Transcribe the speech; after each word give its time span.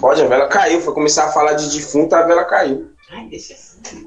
Pode, 0.00 0.22
a 0.22 0.26
vela 0.26 0.48
caiu. 0.48 0.80
Foi 0.80 0.92
começar 0.92 1.26
a 1.26 1.32
falar 1.32 1.54
de 1.54 1.70
defunto, 1.70 2.14
a 2.14 2.22
vela 2.22 2.44
caiu. 2.44 2.90
Ai, 3.10 3.26
deixa 3.28 3.54
assim. 3.54 4.06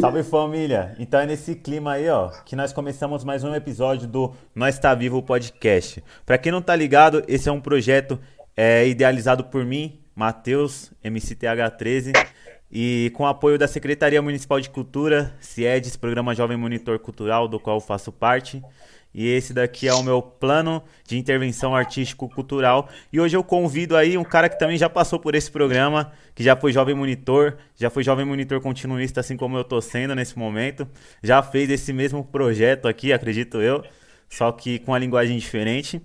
Salve 0.00 0.22
família! 0.22 0.94
Então 0.98 1.18
é 1.18 1.24
nesse 1.24 1.54
clima 1.54 1.92
aí, 1.92 2.08
ó, 2.10 2.28
que 2.44 2.54
nós 2.54 2.74
começamos 2.74 3.24
mais 3.24 3.42
um 3.42 3.54
episódio 3.54 4.06
do 4.06 4.34
Nós 4.54 4.78
Tá 4.78 4.94
Vivo 4.94 5.22
Podcast. 5.22 6.04
Para 6.26 6.36
quem 6.36 6.52
não 6.52 6.60
tá 6.60 6.76
ligado, 6.76 7.22
esse 7.26 7.48
é 7.48 7.52
um 7.52 7.60
projeto 7.60 8.18
é, 8.54 8.86
idealizado 8.86 9.44
por 9.44 9.64
mim, 9.64 9.98
Matheus, 10.14 10.92
MCTH13, 11.02 12.12
e 12.70 13.10
com 13.14 13.26
apoio 13.26 13.58
da 13.58 13.66
Secretaria 13.66 14.20
Municipal 14.20 14.60
de 14.60 14.68
Cultura, 14.68 15.32
CIEDES, 15.40 15.96
Programa 15.96 16.34
Jovem 16.34 16.58
Monitor 16.58 16.98
Cultural, 16.98 17.48
do 17.48 17.58
qual 17.58 17.80
faço 17.80 18.12
parte. 18.12 18.62
E 19.14 19.26
esse 19.26 19.52
daqui 19.52 19.88
é 19.88 19.94
o 19.94 20.02
meu 20.02 20.20
plano 20.20 20.82
de 21.06 21.18
intervenção 21.18 21.74
artístico-cultural. 21.74 22.88
E 23.12 23.20
hoje 23.20 23.36
eu 23.36 23.42
convido 23.42 23.96
aí 23.96 24.18
um 24.18 24.24
cara 24.24 24.48
que 24.48 24.58
também 24.58 24.76
já 24.76 24.88
passou 24.88 25.18
por 25.18 25.34
esse 25.34 25.50
programa, 25.50 26.12
que 26.34 26.44
já 26.44 26.54
foi 26.54 26.72
jovem 26.72 26.94
monitor, 26.94 27.56
já 27.74 27.88
foi 27.90 28.04
jovem 28.04 28.24
monitor 28.24 28.60
continuista, 28.60 29.20
assim 29.20 29.36
como 29.36 29.56
eu 29.56 29.64
tô 29.64 29.80
sendo 29.80 30.14
nesse 30.14 30.38
momento. 30.38 30.86
Já 31.22 31.42
fez 31.42 31.70
esse 31.70 31.92
mesmo 31.92 32.22
projeto 32.22 32.86
aqui, 32.86 33.12
acredito 33.12 33.60
eu, 33.60 33.82
só 34.28 34.52
que 34.52 34.78
com 34.78 34.94
a 34.94 34.98
linguagem 34.98 35.38
diferente. 35.38 36.00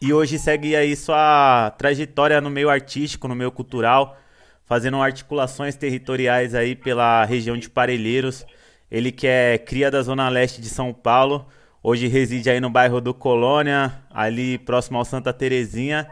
E 0.00 0.12
hoje 0.12 0.38
segue 0.38 0.76
aí 0.76 0.94
sua 0.94 1.70
trajetória 1.78 2.40
no 2.40 2.50
meio 2.50 2.70
artístico, 2.70 3.26
no 3.26 3.34
meio 3.34 3.50
cultural, 3.50 4.16
fazendo 4.64 5.00
articulações 5.00 5.74
territoriais 5.76 6.54
aí 6.54 6.76
pela 6.76 7.24
região 7.24 7.56
de 7.56 7.68
Parelheiros. 7.70 8.44
Ele 8.90 9.10
que 9.10 9.26
é 9.26 9.58
cria 9.58 9.90
da 9.90 10.00
Zona 10.02 10.28
Leste 10.28 10.60
de 10.60 10.68
São 10.68 10.92
Paulo, 10.92 11.48
Hoje 11.82 12.08
reside 12.08 12.50
aí 12.50 12.60
no 12.60 12.68
bairro 12.68 13.00
do 13.00 13.14
Colônia, 13.14 14.02
ali 14.10 14.58
próximo 14.58 14.98
ao 14.98 15.04
Santa 15.04 15.32
Terezinha. 15.32 16.10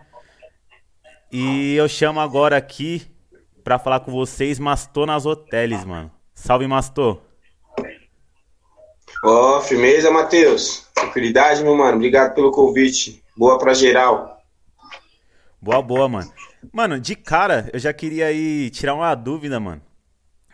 E 1.30 1.74
eu 1.74 1.88
chamo 1.88 2.20
agora 2.20 2.56
aqui 2.56 3.02
para 3.64 3.78
falar 3.78 4.00
com 4.00 4.12
vocês 4.12 4.60
Mastor 4.60 5.06
nas 5.06 5.26
hotéis, 5.26 5.84
mano. 5.84 6.10
Salve, 6.32 6.68
Mastor. 6.68 7.20
Ó, 9.24 9.58
oh, 9.58 9.60
firmeza, 9.60 10.08
Matheus. 10.08 10.86
Tranquilidade, 10.94 11.64
meu 11.64 11.76
mano. 11.76 11.96
Obrigado 11.96 12.32
pelo 12.34 12.52
convite. 12.52 13.24
Boa 13.36 13.58
pra 13.58 13.74
geral. 13.74 14.40
Boa, 15.60 15.82
boa, 15.82 16.08
mano. 16.08 16.32
Mano, 16.72 17.00
de 17.00 17.16
cara, 17.16 17.68
eu 17.72 17.78
já 17.80 17.92
queria 17.92 18.26
aí 18.26 18.70
tirar 18.70 18.94
uma 18.94 19.12
dúvida, 19.16 19.58
mano. 19.58 19.82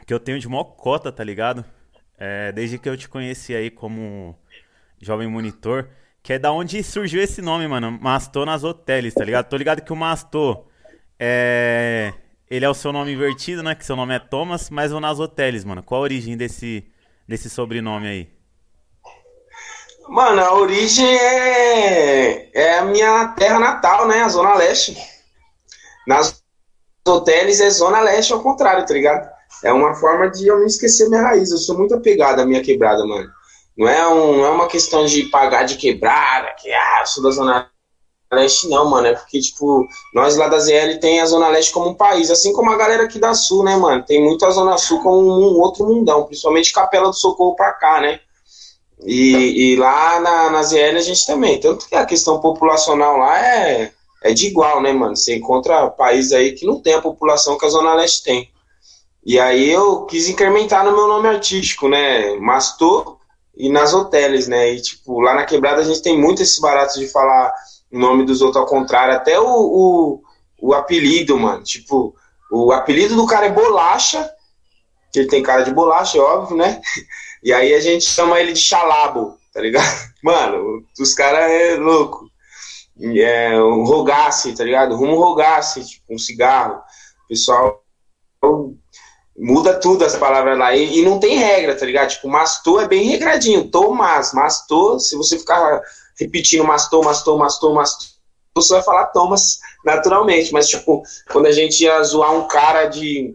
Que 0.07 0.15
eu 0.15 0.19
tenho 0.19 0.39
de 0.39 0.49
mó 0.49 0.65
cota, 0.65 1.13
tá 1.13 1.23
ligado? 1.23 1.65
É, 2.19 2.51
desde 2.51 2.79
que 2.79 2.89
eu 2.89 2.97
te 2.97 3.11
conheci 3.11 3.55
aí 3.55 3.71
como 3.71 4.39
Jovem 5.03 5.29
Monitor, 5.29 5.89
que 6.23 6.33
é 6.33 6.39
da 6.39 6.53
onde 6.53 6.83
surgiu 6.85 7.21
esse 7.21 7.43
nome, 7.43 7.67
mano. 7.67 7.99
Mastor 8.01 8.47
nas 8.47 8.63
hotéis, 8.63 9.13
tá 9.13 9.25
ligado? 9.25 9.49
Tô 9.49 9.57
ligado 9.57 9.83
que 9.83 9.93
o 9.93 9.97
Mastor 9.97 10.65
é. 11.19 12.15
Ele 12.49 12.65
é 12.65 12.69
o 12.69 12.75
seu 12.75 12.93
nome 12.93 13.13
invertido, 13.13 13.63
né? 13.63 13.75
Que 13.75 13.85
seu 13.85 13.97
nome 13.97 14.15
é 14.15 14.19
Thomas, 14.19 14.71
mas 14.71 14.93
o 14.93 15.01
nas 15.01 15.19
hotéis, 15.19 15.65
mano. 15.65 15.83
Qual 15.83 16.01
a 16.01 16.05
origem 16.05 16.37
desse, 16.37 16.87
desse 17.27 17.51
sobrenome 17.51 18.07
aí? 18.07 18.29
Mano, 20.09 20.43
a 20.43 20.55
origem 20.55 21.07
é, 21.07 22.51
é 22.53 22.79
a 22.79 22.85
minha 22.85 23.29
terra 23.29 23.59
natal, 23.59 24.07
né? 24.07 24.23
A 24.23 24.29
Zona 24.29 24.55
Leste. 24.55 24.97
Nas 26.07 26.43
hotéis 27.09 27.61
é 27.61 27.71
Zona 27.71 28.01
Leste 28.01 28.33
ao 28.33 28.43
contrário, 28.43 28.87
tá 28.87 28.95
ligado? 28.95 29.29
É 29.65 29.73
uma 29.73 29.95
forma 29.95 30.31
de 30.31 30.47
eu 30.47 30.59
não 30.59 30.67
esquecer 30.67 31.09
minha 31.09 31.23
raiz. 31.23 31.51
Eu 31.51 31.59
sou 31.59 31.77
muito 31.77 31.95
apegado 31.95 32.41
à 32.41 32.47
minha 32.47 32.63
quebrada, 32.63 33.05
mano. 33.07 33.29
Não 33.77 33.89
é, 33.89 34.07
um, 34.07 34.37
não 34.37 34.45
é 34.45 34.51
uma 34.51 34.69
questão 34.69 35.07
de 35.07 35.25
pagar 35.25 35.65
de 35.65 35.77
quebrada, 35.77 36.55
que 36.61 36.71
ah, 36.73 37.05
sou 37.07 37.23
da 37.23 37.31
Zona 37.31 37.71
Leste, 38.33 38.69
não, 38.69 38.89
mano. 38.89 39.07
É 39.07 39.15
porque, 39.15 39.41
tipo, 39.41 39.87
nós 40.15 40.37
lá 40.37 40.49
da 40.49 40.59
ZL 40.59 40.99
tem 41.01 41.21
a 41.21 41.27
Zona 41.27 41.49
Leste 41.49 41.73
como 41.73 41.91
um 41.91 41.95
país, 41.95 42.31
assim 42.31 42.53
como 42.53 42.71
a 42.71 42.77
galera 42.77 43.05
aqui 43.05 43.19
da 43.19 43.35
Sul, 43.35 43.63
né, 43.63 43.77
mano? 43.77 44.05
Tem 44.05 44.23
muito 44.23 44.45
a 44.45 44.51
Zona 44.51 44.79
Sul 44.79 45.03
como 45.03 45.19
um 45.19 45.61
outro 45.61 45.87
mundão, 45.87 46.25
principalmente 46.25 46.73
Capela 46.73 47.09
do 47.09 47.15
Socorro 47.15 47.55
pra 47.55 47.73
cá, 47.73 48.01
né? 48.01 48.21
E, 49.05 49.73
e 49.73 49.77
lá 49.77 50.21
na, 50.21 50.51
na 50.51 50.63
ZL 50.63 50.97
a 50.97 51.03
gente 51.03 51.27
também. 51.27 51.61
Tanto 51.61 51.89
que 51.89 51.95
a 51.95 52.07
questão 52.07 52.41
populacional 52.41 53.19
lá 53.19 53.39
é, 53.39 53.93
é 54.23 54.33
de 54.33 54.47
igual, 54.47 54.81
né, 54.81 54.93
mano? 54.93 55.17
Você 55.17 55.37
encontra 55.37 55.91
países 55.91 56.33
aí 56.33 56.53
que 56.53 56.67
não 56.67 56.81
tem 56.81 56.95
a 56.95 57.03
população 57.03 57.59
que 57.59 57.67
a 57.67 57.71
Zona 57.71 57.95
Leste 57.95 58.23
tem. 58.23 58.51
E 59.25 59.39
aí 59.39 59.71
eu 59.71 60.05
quis 60.07 60.29
incrementar 60.29 60.85
no 60.85 60.93
meu 60.93 61.07
nome 61.07 61.29
artístico, 61.29 61.89
né? 61.89 62.35
Mastor 62.37 63.19
e 63.57 63.71
nas 63.71 63.93
hotéis, 63.93 64.49
né? 64.49 64.73
E, 64.73 64.81
tipo, 64.81 65.21
lá 65.21 65.35
na 65.35 65.45
quebrada 65.45 65.81
a 65.81 65.85
gente 65.85 66.03
tem 66.03 66.19
muito 66.19 66.43
esse 66.43 66.61
barato 66.61 66.99
de 66.99 67.07
falar 67.09 67.53
o 67.91 67.99
nome 67.99 68.25
dos 68.25 68.41
outros 68.41 68.63
ao 68.63 68.69
contrário, 68.69 69.15
até 69.15 69.39
o, 69.39 69.47
o, 69.47 70.23
o 70.61 70.75
apelido, 70.75 71.39
mano. 71.39 71.63
Tipo, 71.63 72.15
o 72.51 72.73
apelido 72.73 73.15
do 73.15 73.27
cara 73.27 73.47
é 73.47 73.51
Bolacha, 73.51 74.31
que 75.13 75.19
ele 75.21 75.29
tem 75.29 75.43
cara 75.43 75.63
de 75.63 75.73
bolacha, 75.73 76.17
é 76.17 76.21
óbvio, 76.21 76.57
né? 76.57 76.81
E 77.45 77.53
aí 77.53 77.75
a 77.75 77.81
gente 77.81 78.05
chama 78.05 78.39
ele 78.39 78.53
de 78.53 78.61
Xalabo, 78.61 79.37
tá 79.53 79.61
ligado? 79.61 79.85
Mano, 80.23 80.87
os 80.97 81.13
caras 81.13 81.51
é 81.51 81.75
louco. 81.75 82.31
É 83.03 83.61
um 83.61 83.83
rogasse, 83.83 84.55
tá 84.55 84.63
ligado? 84.63 84.95
Rumo 84.95 85.17
rogasse, 85.17 85.85
tipo, 85.85 86.15
um 86.15 86.19
cigarro. 86.19 86.77
O 87.25 87.29
pessoal 87.29 87.83
muda 89.39 89.75
tudo 89.75 90.05
as 90.05 90.17
palavras 90.17 90.59
lá. 90.59 90.75
E, 90.75 90.99
e, 90.99 91.03
não 91.03 91.19
tem 91.19 91.37
regra, 91.37 91.77
tá 91.77 91.87
ligado? 91.87 92.11
Tipo, 92.11 92.29
mastor 92.29 92.83
é 92.83 92.89
bem 92.89 93.05
regradinho. 93.05 93.69
Tomás, 93.69 94.33
mastor, 94.33 95.01
se 95.01 95.17
você 95.17 95.39
ficar 95.39 95.81
repetindo 96.19 96.65
mastor, 96.65 97.05
mastor, 97.05 97.39
mastor, 97.39 97.75
mastor, 97.75 98.09
você 98.55 98.75
vai 98.75 98.83
falar 98.83 99.07
Thomas 99.07 99.59
naturalmente. 99.85 100.53
Mas, 100.53 100.69
tipo, 100.69 101.03
quando 101.31 101.47
a 101.47 101.53
gente 101.53 101.83
ia 101.83 102.03
zoar 102.03 102.33
um 102.35 102.47
cara 102.47 102.87
de. 102.87 103.35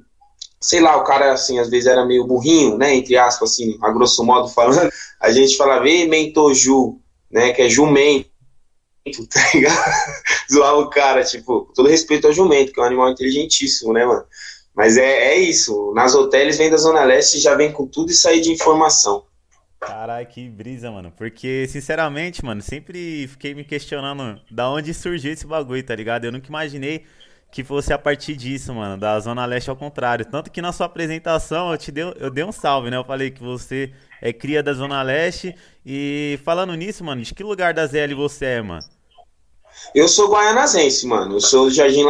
Sei 0.60 0.80
lá, 0.80 0.98
o 0.98 1.04
cara, 1.04 1.34
assim, 1.34 1.60
às 1.60 1.70
vezes 1.70 1.88
era 1.88 2.04
meio 2.04 2.26
burrinho, 2.26 2.78
né? 2.78 2.96
Entre 2.96 3.16
aspas, 3.16 3.52
assim, 3.52 3.78
a 3.82 3.92
grosso 3.92 4.24
modo 4.24 4.50
falando, 4.50 4.90
a 5.22 5.32
gente 5.32 5.56
falava, 5.56 5.88
e 5.88 6.08
mentoju, 6.08 7.00
né? 7.32 7.54
Que 7.54 7.64
é 7.64 7.70
jumento 7.70 8.28
tá 9.30 9.40
ligado? 9.54 9.78
Zoava 10.52 10.80
o 10.80 10.90
cara, 10.90 11.24
tipo, 11.24 11.72
todo 11.76 11.90
respeito 11.90 12.28
ao 12.28 12.34
jumento, 12.34 12.72
que 12.72 12.80
é 12.80 12.84
um 12.84 12.86
animal 12.86 13.10
inteligentíssimo, 13.10 13.94
né, 13.94 14.06
mano? 14.06 14.26
Mas 14.78 14.96
é, 14.96 15.34
é 15.34 15.40
isso. 15.40 15.92
Nas 15.96 16.14
hotéis 16.14 16.56
vem 16.56 16.70
da 16.70 16.78
Zona 16.78 17.04
Leste 17.04 17.40
já 17.40 17.56
vem 17.56 17.72
com 17.72 17.88
tudo 17.88 18.12
isso 18.12 18.30
aí 18.30 18.40
de 18.40 18.52
informação. 18.52 19.26
Caralho, 19.80 20.28
que 20.28 20.48
brisa, 20.48 20.92
mano. 20.92 21.12
Porque, 21.18 21.66
sinceramente, 21.68 22.46
mano, 22.46 22.62
sempre 22.62 23.28
fiquei 23.28 23.56
me 23.56 23.64
questionando 23.64 24.40
da 24.52 24.70
onde 24.70 24.94
surgiu 24.94 25.34
esse 25.34 25.48
bagulho, 25.48 25.84
tá 25.84 25.96
ligado? 25.96 26.26
Eu 26.26 26.32
nunca 26.32 26.48
imaginei 26.48 27.06
que 27.52 27.64
fosse 27.64 27.92
a 27.92 27.98
partir 27.98 28.36
disso, 28.36 28.72
mano, 28.72 29.00
da 29.00 29.20
Zona 29.20 29.48
Leste 29.48 29.72
ao 29.72 29.76
contrário. 29.76 30.24
Tanto 30.26 30.52
que 30.52 30.62
na 30.62 30.72
sua 30.72 30.86
apresentação 30.86 31.72
eu 31.72 31.78
te 31.78 31.92
dei, 31.92 32.04
eu 32.20 32.30
dei 32.30 32.44
um 32.44 32.52
salve, 32.52 32.92
né? 32.92 32.98
Eu 32.98 33.04
falei 33.04 33.32
que 33.32 33.42
você 33.42 33.92
é 34.22 34.32
cria 34.32 34.62
da 34.62 34.74
Zona 34.74 35.02
Leste. 35.02 35.56
E 35.84 36.40
falando 36.46 36.76
nisso, 36.76 37.04
mano, 37.04 37.24
de 37.24 37.34
que 37.34 37.44
lugar 37.44 37.74
da 37.74 37.88
ZL 37.88 38.16
você 38.16 38.46
é, 38.46 38.62
mano? 38.62 38.86
Eu 39.96 40.08
sou 40.08 40.30
guaianazense, 40.30 41.08
mano. 41.08 41.38
Eu 41.38 41.42
sou 41.42 41.66
do 41.66 41.74
Jardim 41.74 42.04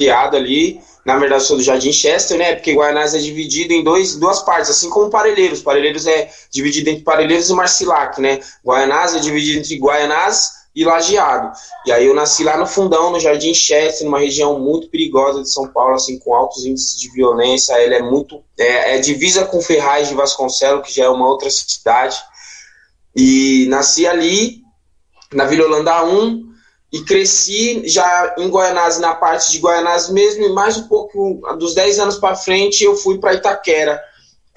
Lajeado 0.00 0.36
ali 0.36 0.80
na 1.04 1.16
verdade, 1.16 1.44
sou 1.44 1.56
do 1.56 1.62
Jardim 1.62 1.92
Chester, 1.92 2.36
né? 2.36 2.54
Porque 2.54 2.74
Guaianás 2.74 3.14
é 3.14 3.18
dividido 3.18 3.72
em 3.72 3.82
dois, 3.82 4.16
duas 4.16 4.42
partes, 4.42 4.70
assim 4.70 4.90
como 4.90 5.10
Parelheiros. 5.10 5.62
Parelheiros 5.62 6.06
é 6.06 6.30
dividido 6.50 6.90
entre 6.90 7.02
Parelheiros 7.02 7.48
e 7.48 7.54
Marcilac, 7.54 8.20
né? 8.20 8.40
Guaianás 8.64 9.14
é 9.14 9.18
dividido 9.18 9.60
entre 9.60 9.76
Guaianás 9.78 10.60
e 10.74 10.84
Lajeado. 10.84 11.52
E 11.86 11.92
aí 11.92 12.06
eu 12.06 12.14
nasci 12.14 12.44
lá 12.44 12.56
no 12.56 12.66
fundão, 12.66 13.10
no 13.10 13.18
Jardim 13.18 13.54
Chester, 13.54 14.04
numa 14.04 14.20
região 14.20 14.58
muito 14.58 14.88
perigosa 14.88 15.42
de 15.42 15.50
São 15.50 15.66
Paulo, 15.68 15.94
assim, 15.94 16.18
com 16.18 16.34
altos 16.34 16.64
índices 16.64 17.00
de 17.00 17.10
violência. 17.10 17.80
Ele 17.80 17.94
é 17.94 18.02
muito. 18.02 18.44
É, 18.58 18.96
é 18.96 18.98
divisa 18.98 19.44
com 19.46 19.60
Ferraz 19.62 20.08
de 20.08 20.14
Vasconcelos, 20.14 20.86
que 20.86 20.94
já 20.94 21.04
é 21.04 21.08
uma 21.08 21.26
outra 21.26 21.48
cidade. 21.50 22.16
E 23.16 23.66
nasci 23.68 24.06
ali, 24.06 24.60
na 25.32 25.46
Vila 25.46 25.64
Holanda 25.64 26.04
1, 26.04 26.49
e 26.92 27.02
cresci 27.04 27.82
já 27.88 28.34
em 28.36 28.48
Guaianás, 28.48 28.98
na 28.98 29.14
parte 29.14 29.52
de 29.52 29.58
Guaianás 29.58 30.08
mesmo, 30.08 30.44
e 30.44 30.52
mais 30.52 30.76
um 30.76 30.88
pouco, 30.88 31.40
dos 31.58 31.74
10 31.74 32.00
anos 32.00 32.18
para 32.18 32.34
frente, 32.34 32.84
eu 32.84 32.96
fui 32.96 33.18
para 33.18 33.34
Itaquera, 33.34 34.02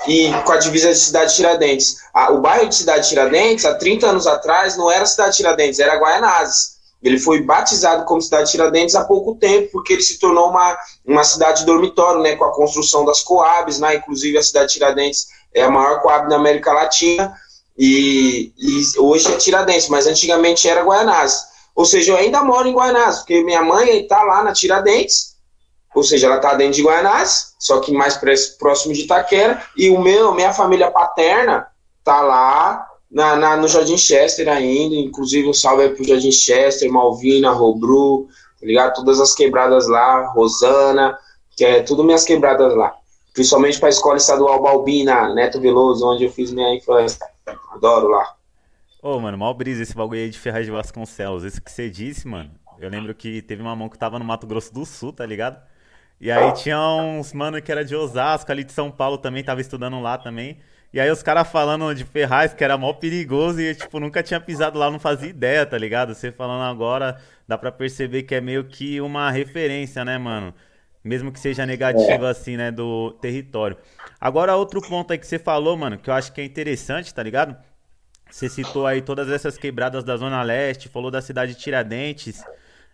e 0.08 0.31
com 0.46 0.52
a 0.52 0.58
divisa 0.58 0.90
de 0.90 0.98
Cidade 0.98 1.36
Tiradentes. 1.36 1.98
o 2.31 2.40
bairro 2.40 2.68
de 2.68 2.75
Cidade 2.75 3.08
Tiradentes, 3.08 3.66
há 3.66 3.75
30 3.75 4.08
anos 4.08 4.28
atrás, 4.28 4.75
não 4.75 4.92
era 4.92 5.06
Cidade 5.06 5.38
Tiradentes, 5.38 5.80
era 5.80 5.96
Guaianazes. 5.96 6.74
Ele 7.02 7.19
foi 7.19 7.42
batizado 7.42 8.06
como 8.06 8.22
Cidade 8.22 8.50
Tiradentes 8.50 8.96
há 8.96 9.04
pouco 9.04 9.36
tempo, 9.36 9.69
porque 9.72 9.94
ele 9.94 10.02
se 10.02 10.18
tornou 10.19 10.50
uma, 10.50 10.78
uma 11.06 11.24
cidade 11.24 11.66
dormitório, 11.66 12.22
né, 12.22 12.36
com 12.36 12.46
a 12.46 12.54
construção 12.54 13.06
das 13.06 13.22
Coabs, 13.22 13.80
né, 13.80 13.96
inclusive 13.96 14.38
a 14.38 14.44
Cidade 14.44 14.74
Tiradentes 14.74 15.28
é 15.54 15.62
a 15.63 15.69
maior 15.69 16.02
Coab 16.02 16.28
da 16.30 16.38
América 16.38 16.74
Latina, 16.74 17.34
e, 17.78 18.54
e 18.58 19.00
hoje 19.00 19.31
é 19.31 19.38
Tiradentes, 19.38 19.90
mas 19.90 20.08
antigamente 20.08 20.68
era 20.68 20.84
Guaianazes. 20.84 21.53
Ou 21.75 21.86
seja, 21.86 22.12
eu 22.12 22.18
ainda 22.18 22.44
moro 22.44 22.68
em 22.68 22.74
Guaianás, 22.74 23.20
porque 23.20 23.44
minha 23.44 23.64
mãe 23.64 24.02
está 24.02 24.22
lá 24.24 24.44
na 24.44 24.54
Tiradentes, 24.54 25.34
ou 25.94 26.04
seja, 26.04 26.28
ela 26.28 26.38
está 26.38 26.54
dentro 26.54 26.75
de 26.75 26.84
Guaianás, 26.84 27.56
só 27.60 27.80
que 27.80 27.92
mais 27.92 28.20
próximo 28.58 28.94
de 28.94 29.02
Itaquera, 29.02 29.64
e 29.75 29.90
o 29.90 30.00
meu, 30.00 30.34
minha 30.34 30.54
família 30.54 30.92
paterna 30.92 31.68
está 32.00 32.22
lá 32.22 32.88
na, 33.10 33.36
na, 33.36 33.58
no 33.58 33.68
Jardim 33.68 33.98
Chester 33.98 34.48
ainda, 34.50 34.96
inclusive 34.96 35.48
um 35.48 35.54
salve 35.54 35.84
aí 35.84 35.90
pro 35.90 36.04
Jardim 36.04 36.31
Chester, 36.31 36.92
Malvina, 36.92 37.52
Robru, 37.52 38.28
tá 38.60 38.66
ligado? 38.66 38.96
Todas 38.96 39.20
as 39.20 39.34
quebradas 39.34 39.88
lá, 39.88 40.31
Rosana, 40.34 41.18
que 41.56 41.64
é 41.64 41.84
tudo 41.84 42.04
minhas 42.04 42.24
quebradas 42.24 42.75
lá. 42.75 42.94
Principalmente 43.34 43.80
para 43.80 43.90
a 43.90 43.92
escola 43.92 44.18
estadual 44.18 44.62
Balbina, 44.62 45.34
Neto 45.34 45.60
Veloso, 45.60 46.08
onde 46.08 46.25
eu 46.25 46.31
fiz 46.31 46.52
minha 46.52 46.74
infância. 46.75 47.20
Adoro 47.72 48.08
lá. 48.08 48.36
Ô, 49.04 49.20
mano, 49.20 49.38
mal 49.38 49.54
brisa 49.54 49.84
esse 49.84 49.94
bagulho 49.94 50.22
aí 50.22 50.30
de 50.30 50.40
Ferraz 50.40 50.66
de 50.66 50.72
Vasconcelos. 50.72 51.44
Isso 51.44 51.62
que 51.62 51.70
você 51.70 51.90
disse, 51.90 52.26
mano. 52.26 52.52
Eu 52.80 52.90
lembro 52.90 53.14
que 53.14 53.42
teve 53.42 53.62
uma 53.62 53.76
mão 53.76 53.90
que 53.90 53.98
tava 53.98 54.18
no 54.18 54.24
Mato 54.24 54.48
Grosso 54.48 54.74
do 54.74 54.86
Sul, 54.86 55.12
tá 55.12 55.26
ligado? 55.26 55.62
E 56.22 56.32
aí 56.32 56.54
tinha 56.54 56.80
uns 56.80 57.34
mano 57.34 57.62
que 57.62 57.70
era 57.70 57.84
de 57.84 57.94
Osasco, 57.94 58.50
ali 58.50 58.64
de 58.64 58.72
São 58.72 58.90
Paulo 58.90 59.18
também, 59.18 59.44
tava 59.44 59.60
estudando 59.60 60.00
lá 60.00 60.18
também. 60.18 60.58
E 60.94 61.02
aí 61.02 61.12
os 61.12 61.22
caras 61.22 61.52
falando 61.52 61.94
de 61.94 62.06
Ferraz, 62.06 62.54
que 62.54 62.64
era 62.64 62.78
mó 62.78 62.94
perigoso 62.94 63.60
e, 63.60 63.76
tipo, 63.76 64.00
nunca 64.00 64.24
tinha 64.24 64.40
pisado 64.40 64.80
lá, 64.80 64.90
não 64.90 65.00
fazia 65.00 65.30
ideia, 65.30 65.66
tá 65.66 65.78
ligado? 65.78 66.16
Você 66.16 66.32
falando 66.32 66.64
agora, 66.64 67.20
dá 67.46 67.58
pra 67.58 67.74
perceber 67.74 68.24
que 68.24 68.34
é 68.36 68.40
meio 68.40 68.64
que 68.64 69.02
uma 69.02 69.30
referência, 69.30 70.06
né, 70.06 70.18
mano? 70.18 70.54
Mesmo 71.04 71.30
que 71.30 71.42
seja 71.42 71.66
negativa, 71.66 72.30
assim, 72.30 72.56
né, 72.56 72.72
do 72.72 73.12
território. 73.20 73.76
Agora, 74.18 74.56
outro 74.56 74.82
ponto 74.82 75.12
aí 75.12 75.20
que 75.20 75.28
você 75.28 75.38
falou, 75.38 75.76
mano, 75.76 75.98
que 75.98 76.10
eu 76.10 76.14
acho 76.14 76.32
que 76.32 76.40
é 76.40 76.46
interessante, 76.46 77.14
tá 77.14 77.22
ligado? 77.22 77.58
Você 78.34 78.50
citou 78.50 78.88
aí 78.88 79.00
todas 79.00 79.30
essas 79.30 79.60
quebradas 79.60 80.04
da 80.04 80.18
Zona 80.18 80.42
Leste, 80.42 80.90
falou 80.90 81.12
da 81.12 81.22
cidade 81.22 81.54
de 81.54 81.60
Tiradentes. 81.60 82.44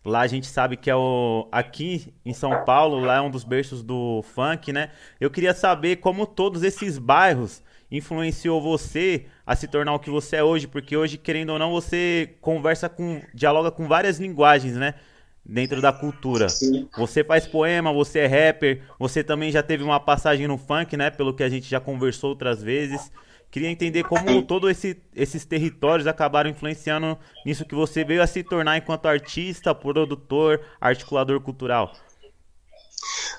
Lá 0.03 0.19
a 0.19 0.27
gente 0.27 0.45
sabe 0.45 0.75
que 0.75 0.89
é 0.89 0.95
o. 0.95 1.47
Aqui 1.49 2.13
em 2.25 2.33
São 2.33 2.65
Paulo, 2.65 2.99
lá 2.99 3.15
é 3.15 3.21
um 3.21 3.31
dos 3.31 3.45
berços 3.45 3.81
do 3.81 4.21
funk, 4.21 4.73
né? 4.73 4.91
Eu 5.17 5.31
queria 5.31 5.53
saber 5.53 5.95
como 5.95 6.25
todos 6.25 6.61
esses 6.61 6.97
bairros 6.97 7.63
influenciou 7.89 8.61
você 8.61 9.27
a 9.47 9.55
se 9.55 9.65
tornar 9.65 9.93
o 9.93 9.99
que 9.99 10.09
você 10.09 10.35
é 10.35 10.43
hoje, 10.43 10.67
porque 10.67 10.97
hoje, 10.97 11.17
querendo 11.17 11.51
ou 11.51 11.59
não, 11.59 11.71
você 11.71 12.35
conversa 12.41 12.89
com. 12.89 13.21
dialoga 13.33 13.71
com 13.71 13.87
várias 13.87 14.19
linguagens, 14.19 14.75
né? 14.75 14.95
Dentro 15.45 15.81
da 15.81 15.93
cultura. 15.93 16.49
Sim. 16.49 16.89
Você 16.97 17.23
faz 17.23 17.47
poema, 17.47 17.93
você 17.93 18.19
é 18.19 18.27
rapper, 18.27 18.81
você 18.99 19.23
também 19.23 19.53
já 19.53 19.63
teve 19.63 19.85
uma 19.85 20.01
passagem 20.01 20.47
no 20.47 20.57
funk, 20.57 20.97
né? 20.97 21.09
Pelo 21.09 21.33
que 21.33 21.43
a 21.43 21.49
gente 21.49 21.69
já 21.69 21.79
conversou 21.79 22.31
outras 22.31 22.61
vezes. 22.61 23.09
Queria 23.51 23.69
entender 23.69 24.03
como 24.03 24.43
todos 24.43 24.69
esse, 24.69 25.01
esses 25.15 25.43
territórios 25.43 26.05
acabaram 26.07 26.49
influenciando 26.49 27.17
nisso 27.43 27.65
que 27.65 27.73
você 27.73 28.03
veio 28.03 28.21
a 28.21 28.27
se 28.27 28.43
tornar 28.43 28.77
enquanto 28.77 29.07
artista, 29.07 29.73
produtor, 29.73 30.61
articulador 30.79 31.41
cultural. 31.41 31.91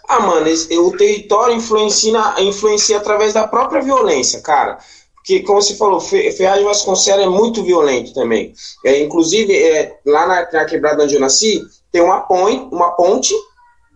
Ah, 0.09 0.19
mano, 0.21 0.47
o 0.51 0.97
território 0.97 1.55
influencia, 1.55 2.35
influencia 2.41 2.97
através 2.97 3.33
da 3.33 3.47
própria 3.47 3.81
violência, 3.81 4.41
cara. 4.41 4.79
Porque, 5.15 5.41
como 5.41 5.63
você 5.63 5.77
falou, 5.77 6.01
Ferraz 6.01 6.63
Vasconcelos 6.65 7.25
é 7.25 7.29
muito 7.29 7.63
violento 7.63 8.13
também. 8.13 8.53
É, 8.85 9.01
inclusive, 9.01 9.55
é, 9.55 9.97
lá 10.05 10.27
na, 10.27 10.51
na, 10.51 10.65
quebrada 10.65 11.05
onde 11.05 11.15
eu 11.15 11.21
nasci, 11.21 11.63
tem 11.93 12.01
uma 12.01 12.23
ponte, 12.23 12.75
uma 12.75 12.93
ponte, 12.93 13.35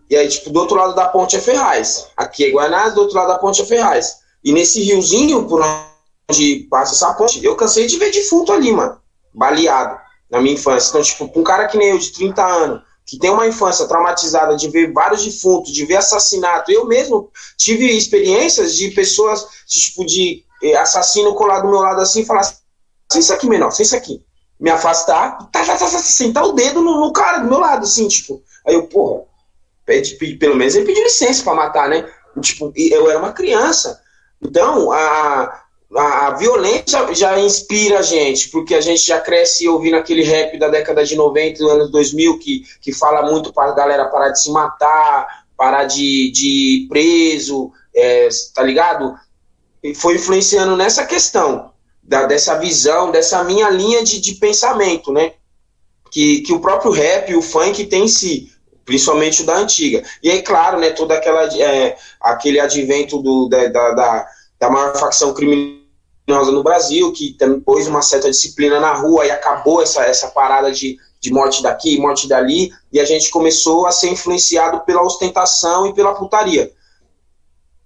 e 0.09 0.15
aí, 0.15 0.29
tipo, 0.29 0.51
do 0.51 0.59
outro 0.59 0.77
lado 0.77 0.95
da 0.95 1.09
ponte 1.09 1.35
é 1.35 1.39
Ferraz. 1.39 2.07
Aqui 2.15 2.45
é 2.45 2.51
Guanás, 2.51 2.93
do 2.93 3.01
outro 3.01 3.17
lado 3.17 3.29
da 3.29 3.39
ponte 3.39 3.61
é 3.61 3.65
Ferraz. 3.65 4.19
E 4.43 4.53
nesse 4.53 4.81
riozinho, 4.81 5.45
por 5.47 5.59
onde 6.29 6.67
passa 6.69 6.93
essa 6.93 7.13
ponte, 7.13 7.43
eu 7.43 7.55
cansei 7.55 7.85
de 7.85 7.97
ver 7.97 8.11
defunto 8.11 8.51
ali, 8.51 8.71
mano, 8.71 8.99
baleado, 9.33 9.99
na 10.29 10.41
minha 10.41 10.55
infância. 10.55 10.89
Então, 10.89 11.01
tipo, 11.01 11.31
um 11.35 11.43
cara 11.43 11.67
que 11.67 11.77
nem 11.77 11.89
eu, 11.89 11.97
de 11.97 12.11
30 12.11 12.45
anos, 12.45 12.81
que 13.05 13.19
tem 13.19 13.29
uma 13.29 13.47
infância 13.47 13.87
traumatizada 13.87 14.55
de 14.55 14.67
ver 14.69 14.91
vários 14.91 15.23
defuntos, 15.23 15.71
de 15.71 15.85
ver 15.85 15.97
assassinato, 15.97 16.71
eu 16.71 16.87
mesmo 16.87 17.29
tive 17.55 17.85
experiências 17.85 18.75
de 18.75 18.89
pessoas, 18.91 19.45
de, 19.67 19.81
tipo, 19.81 20.05
de 20.05 20.43
eh, 20.63 20.75
assassino 20.75 21.35
colar 21.35 21.59
do 21.59 21.69
meu 21.69 21.79
lado 21.79 22.01
assim 22.01 22.21
e 22.21 22.25
falar 22.25 22.39
assim, 22.39 22.55
isso 23.15 23.31
aqui, 23.31 23.47
menor, 23.47 23.69
isso 23.79 23.95
aqui. 23.95 24.23
Me 24.59 24.71
afastar, 24.71 25.37
tá, 25.51 25.65
tá, 25.65 25.77
tá, 25.77 25.77
tá, 25.77 25.87
sentar 25.87 26.45
o 26.45 26.53
dedo 26.53 26.81
no, 26.81 26.99
no, 26.99 27.13
cara 27.13 27.39
do 27.39 27.49
meu 27.49 27.59
lado, 27.59 27.83
assim, 27.83 28.07
tipo. 28.07 28.41
Aí 28.65 28.73
eu, 28.73 28.87
porra, 28.87 29.23
pede, 29.85 30.15
pede, 30.15 30.37
pelo 30.37 30.55
menos 30.55 30.73
ele 30.73 30.85
pediu 30.85 31.03
licença 31.03 31.43
para 31.43 31.53
matar, 31.53 31.89
né? 31.89 32.09
Tipo, 32.41 32.73
eu 32.75 33.09
era 33.09 33.19
uma 33.19 33.33
criança. 33.33 34.01
Então, 34.41 34.91
a, 34.91 35.64
a, 35.97 36.31
violência 36.31 37.13
já 37.13 37.39
inspira 37.39 37.99
a 37.99 38.01
gente, 38.01 38.49
porque 38.49 38.75
a 38.75 38.81
gente 38.81 39.05
já 39.05 39.19
cresce 39.19 39.67
ouvindo 39.67 39.95
aquele 39.95 40.23
rap 40.23 40.57
da 40.57 40.67
década 40.67 41.05
de 41.05 41.15
90, 41.15 41.59
dos 41.59 41.71
anos 41.71 41.91
2000, 41.91 42.39
que, 42.39 42.63
que 42.81 42.91
fala 42.91 43.29
muito 43.29 43.53
para 43.53 43.71
a 43.71 43.75
galera 43.75 44.05
parar 44.05 44.29
de 44.29 44.41
se 44.41 44.51
matar, 44.51 45.45
parar 45.55 45.85
de, 45.85 46.31
de 46.31 46.47
ir 46.47 46.87
preso, 46.87 47.71
é, 47.95 48.27
tá 48.53 48.61
ligado? 48.61 49.15
E 49.81 49.95
foi 49.95 50.15
influenciando 50.15 50.75
nessa 50.75 51.05
questão, 51.05 51.71
da, 52.03 52.25
dessa 52.25 52.59
visão, 52.59 53.11
dessa 53.11 53.43
minha 53.43 53.69
linha 53.69 54.03
de, 54.03 54.19
de 54.19 54.35
pensamento, 54.35 55.11
né? 55.11 55.33
Que, 56.11 56.41
que 56.41 56.53
o 56.53 56.59
próprio 56.59 56.91
rap, 56.91 57.33
o 57.35 57.41
funk 57.41 57.85
tem 57.85 58.05
em 58.05 58.07
si, 58.07 58.51
principalmente 58.83 59.41
o 59.43 59.45
da 59.45 59.57
antiga. 59.57 60.03
E 60.21 60.29
aí, 60.29 60.41
claro, 60.41 60.79
né, 60.79 60.91
todo 60.91 61.11
aquela, 61.11 61.43
é, 61.57 61.97
aquele 62.21 62.59
advento 62.59 63.21
do, 63.21 63.47
da, 63.47 63.67
da, 63.67 64.27
da 64.59 64.69
maior 64.69 64.97
facção 64.97 65.33
criminosa 65.33 65.84
no 66.27 66.63
Brasil, 66.63 67.11
que 67.11 67.37
pôs 67.63 67.87
uma 67.87 68.01
certa 68.01 68.29
disciplina 68.29 68.79
na 68.79 68.93
rua 68.93 69.25
e 69.25 69.31
acabou 69.31 69.81
essa, 69.81 70.03
essa 70.03 70.27
parada 70.29 70.71
de, 70.71 70.97
de 71.19 71.31
morte 71.31 71.61
daqui, 71.61 71.99
morte 71.99 72.27
dali, 72.27 72.71
e 72.91 72.99
a 72.99 73.05
gente 73.05 73.29
começou 73.29 73.85
a 73.85 73.91
ser 73.91 74.09
influenciado 74.09 74.81
pela 74.81 75.03
ostentação 75.03 75.87
e 75.87 75.93
pela 75.93 76.15
putaria. 76.15 76.71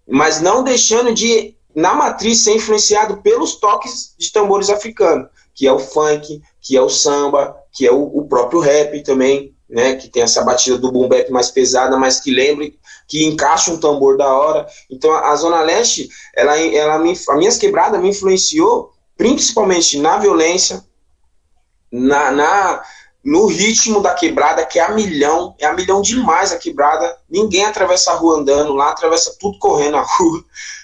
Mas 0.07 0.39
não 0.39 0.63
deixando 0.63 1.13
de, 1.13 1.55
na 1.75 1.93
matriz, 1.93 2.39
ser 2.39 2.55
influenciado 2.55 3.17
pelos 3.17 3.55
toques 3.55 4.15
de 4.17 4.31
tambores 4.31 4.69
africanos, 4.69 5.27
que 5.53 5.67
é 5.67 5.71
o 5.71 5.79
funk, 5.79 6.41
que 6.61 6.77
é 6.77 6.81
o 6.81 6.89
samba, 6.89 7.55
que 7.73 7.85
é 7.85 7.91
o, 7.91 8.03
o 8.03 8.25
próprio 8.25 8.61
rap 8.61 9.03
também, 9.03 9.53
né, 9.69 9.95
que 9.95 10.07
tem 10.07 10.23
essa 10.23 10.43
batida 10.43 10.77
do 10.77 10.91
boom 10.91 11.07
bap 11.07 11.29
mais 11.29 11.51
pesada, 11.51 11.97
mas 11.97 12.19
que 12.19 12.31
lembre 12.31 12.78
que 13.09 13.25
encaixa 13.25 13.71
um 13.71 13.79
tambor 13.79 14.15
da 14.15 14.31
hora. 14.31 14.67
Então 14.89 15.11
a, 15.11 15.35
Zona 15.35 15.61
Leste, 15.61 16.07
ela, 16.35 16.57
ela 16.59 16.99
me, 16.99 17.13
a 17.27 17.35
minhas 17.35 17.57
quebradas 17.57 17.99
me 17.99 18.09
influenciou 18.09 18.93
principalmente 19.17 19.97
na 19.97 20.17
violência, 20.17 20.85
na, 21.91 22.31
na 22.31 22.83
no 23.25 23.47
ritmo 23.47 24.01
da 24.01 24.13
quebrada, 24.13 24.65
que 24.65 24.79
é 24.79 24.83
a 24.83 24.93
milhão, 24.93 25.53
é 25.59 25.65
a 25.65 25.73
milhão 25.73 26.01
demais 26.01 26.53
a 26.53 26.57
quebrada. 26.57 27.17
Ninguém 27.29 27.65
atravessa 27.65 28.11
a 28.11 28.15
rua 28.15 28.37
andando, 28.37 28.73
lá 28.73 28.91
atravessa 28.91 29.35
tudo 29.37 29.59
correndo 29.59 29.97
a 29.97 30.01
rua, 30.17 30.43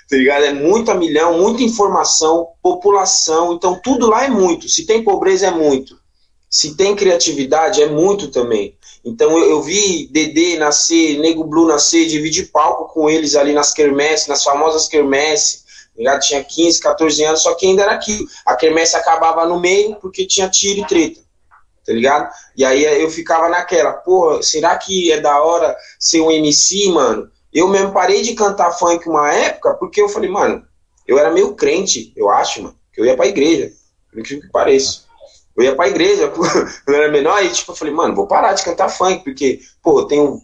tá 0.10 0.18
ligado? 0.18 0.44
É 0.44 0.54
muita 0.54 0.94
milhão, 0.94 1.38
muita 1.38 1.64
informação, 1.64 2.50
população, 2.62 3.54
então 3.54 3.80
tudo 3.82 4.10
lá 4.10 4.26
é 4.26 4.30
muito. 4.30 4.68
Se 4.68 4.86
tem 4.86 5.04
pobreza, 5.04 5.48
é 5.48 5.52
muito. 5.52 5.98
Se 6.56 6.74
tem 6.74 6.96
criatividade, 6.96 7.84
é 7.84 7.86
muito 7.86 8.30
também. 8.30 8.78
Então 9.04 9.38
eu, 9.38 9.50
eu 9.50 9.62
vi 9.62 10.08
Dedê 10.08 10.58
nascer, 10.58 11.20
Nego 11.20 11.44
Blue 11.44 11.68
nascer, 11.68 12.08
dividir 12.08 12.50
palco 12.50 12.94
com 12.94 13.10
eles 13.10 13.36
ali 13.36 13.52
nas 13.52 13.74
quermesses, 13.74 14.28
nas 14.28 14.42
famosas 14.42 14.88
quermesses. 14.88 15.66
Já 16.00 16.18
tinha 16.18 16.42
15, 16.42 16.80
14 16.80 17.24
anos, 17.26 17.42
só 17.42 17.54
que 17.56 17.66
ainda 17.66 17.84
era 17.84 17.92
aquilo. 17.92 18.26
A 18.46 18.56
quermesse 18.56 18.96
acabava 18.96 19.46
no 19.46 19.60
meio 19.60 19.98
porque 19.98 20.26
tinha 20.26 20.48
tiro 20.48 20.80
e 20.80 20.88
treta. 20.88 21.20
Tá 21.86 21.92
ligado? 21.92 22.32
E 22.56 22.64
aí 22.64 22.86
eu 23.02 23.12
ficava 23.12 23.50
naquela, 23.50 23.92
porra, 23.92 24.42
será 24.42 24.78
que 24.78 25.12
é 25.12 25.20
da 25.20 25.44
hora 25.44 25.76
ser 26.00 26.22
um 26.22 26.32
MC, 26.32 26.90
mano? 26.90 27.30
Eu 27.54 27.68
mesmo 27.68 27.92
parei 27.92 28.22
de 28.22 28.34
cantar 28.34 28.72
funk 28.72 29.10
uma 29.10 29.30
época 29.30 29.74
porque 29.74 30.02
eu 30.02 30.08
falei, 30.08 30.30
mano, 30.30 30.66
eu 31.06 31.20
era 31.20 31.32
meio 31.32 31.54
crente, 31.54 32.14
eu 32.16 32.30
acho, 32.30 32.64
mano, 32.64 32.80
que 32.94 33.02
eu 33.02 33.06
ia 33.06 33.18
pra 33.18 33.28
igreja, 33.28 33.74
por 34.10 34.24
que 34.24 34.40
pareça. 34.54 35.05
Eu 35.56 35.64
ia 35.64 35.76
pra 35.76 35.88
igreja 35.88 36.28
quando 36.36 36.70
eu 36.88 36.94
era 36.94 37.12
menor 37.12 37.44
e 37.44 37.50
tipo, 37.50 37.72
eu 37.72 37.76
falei, 37.76 37.94
mano, 37.94 38.16
vou 38.16 38.28
parar 38.28 38.54
de 38.54 38.64
cantar 38.64 38.90
funk, 38.90 39.24
porque, 39.24 39.62
pô, 39.82 40.00
eu 40.00 40.06
tenho 40.06 40.42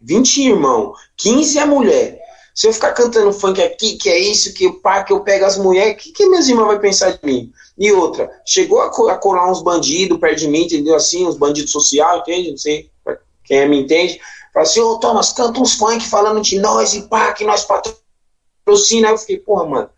20 0.00 0.42
irmãos, 0.42 0.96
15 1.16 1.58
é 1.58 1.64
mulher. 1.64 2.24
Se 2.54 2.68
eu 2.68 2.72
ficar 2.72 2.92
cantando 2.92 3.32
funk 3.32 3.60
aqui, 3.60 3.96
que 3.96 4.08
é 4.08 4.16
isso, 4.16 4.54
que 4.54 4.66
o 4.66 4.74
pá, 4.80 5.02
que 5.02 5.12
eu 5.12 5.20
pego 5.20 5.44
as 5.44 5.58
mulheres, 5.58 5.94
o 5.94 5.96
que, 5.96 6.12
que 6.12 6.26
minhas 6.26 6.48
irmãs 6.48 6.68
vão 6.68 6.78
pensar 6.78 7.10
de 7.10 7.18
mim? 7.24 7.52
E 7.76 7.90
outra, 7.90 8.30
chegou 8.46 8.80
a, 8.80 9.18
colar 9.18 9.50
uns 9.50 9.60
bandidos 9.60 10.20
perto 10.20 10.38
de 10.38 10.48
mim, 10.48 10.64
entendeu? 10.64 10.94
Assim, 10.94 11.26
uns 11.26 11.36
bandidos 11.36 11.72
social, 11.72 12.18
entende? 12.18 12.52
Não 12.52 12.58
sei, 12.58 12.88
quem 13.42 13.58
é, 13.58 13.66
me 13.66 13.80
entende. 13.80 14.20
Fala 14.52 14.62
assim, 14.62 14.80
ô 14.80 14.92
oh, 14.92 14.98
Thomas, 14.98 15.32
canta 15.32 15.60
uns 15.60 15.74
funk 15.74 16.06
falando 16.06 16.40
de 16.40 16.58
nós 16.60 16.94
e 16.94 17.02
pá, 17.02 17.32
que 17.32 17.44
nós 17.44 17.64
patrocina. 17.64 19.08
Aí 19.08 19.14
eu 19.14 19.18
fiquei, 19.18 19.38
porra, 19.38 19.66
mano, 19.66 19.90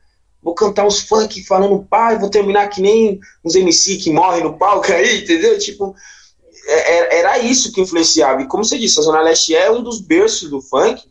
vou 0.47 0.55
cantar 0.55 0.87
uns 0.87 1.01
funk 1.01 1.43
falando 1.43 1.85
pai, 1.91 2.21
vou 2.21 2.31
terminar 2.31 2.69
que 2.69 2.81
nem 2.81 3.19
uns 3.45 3.57
MC 3.57 3.97
que 3.97 4.13
morrem 4.13 4.45
no 4.45 4.57
palco 4.57 4.93
aí, 4.93 5.25
entendeu? 5.25 5.59
Tipo, 5.59 5.93
é, 6.69 6.75
é, 6.75 7.19
era 7.19 7.39
isso 7.41 7.73
que 7.73 7.81
influenciava. 7.81 8.41
E 8.41 8.47
como 8.47 8.65
você 8.65 8.79
disse, 8.79 9.01
a 9.01 9.03
Zona 9.03 9.23
Leste 9.23 9.57
é 9.57 9.69
um 9.73 9.83
dos 9.83 10.01
berços 10.01 10.49
do 10.49 10.63
funk, 10.63 11.03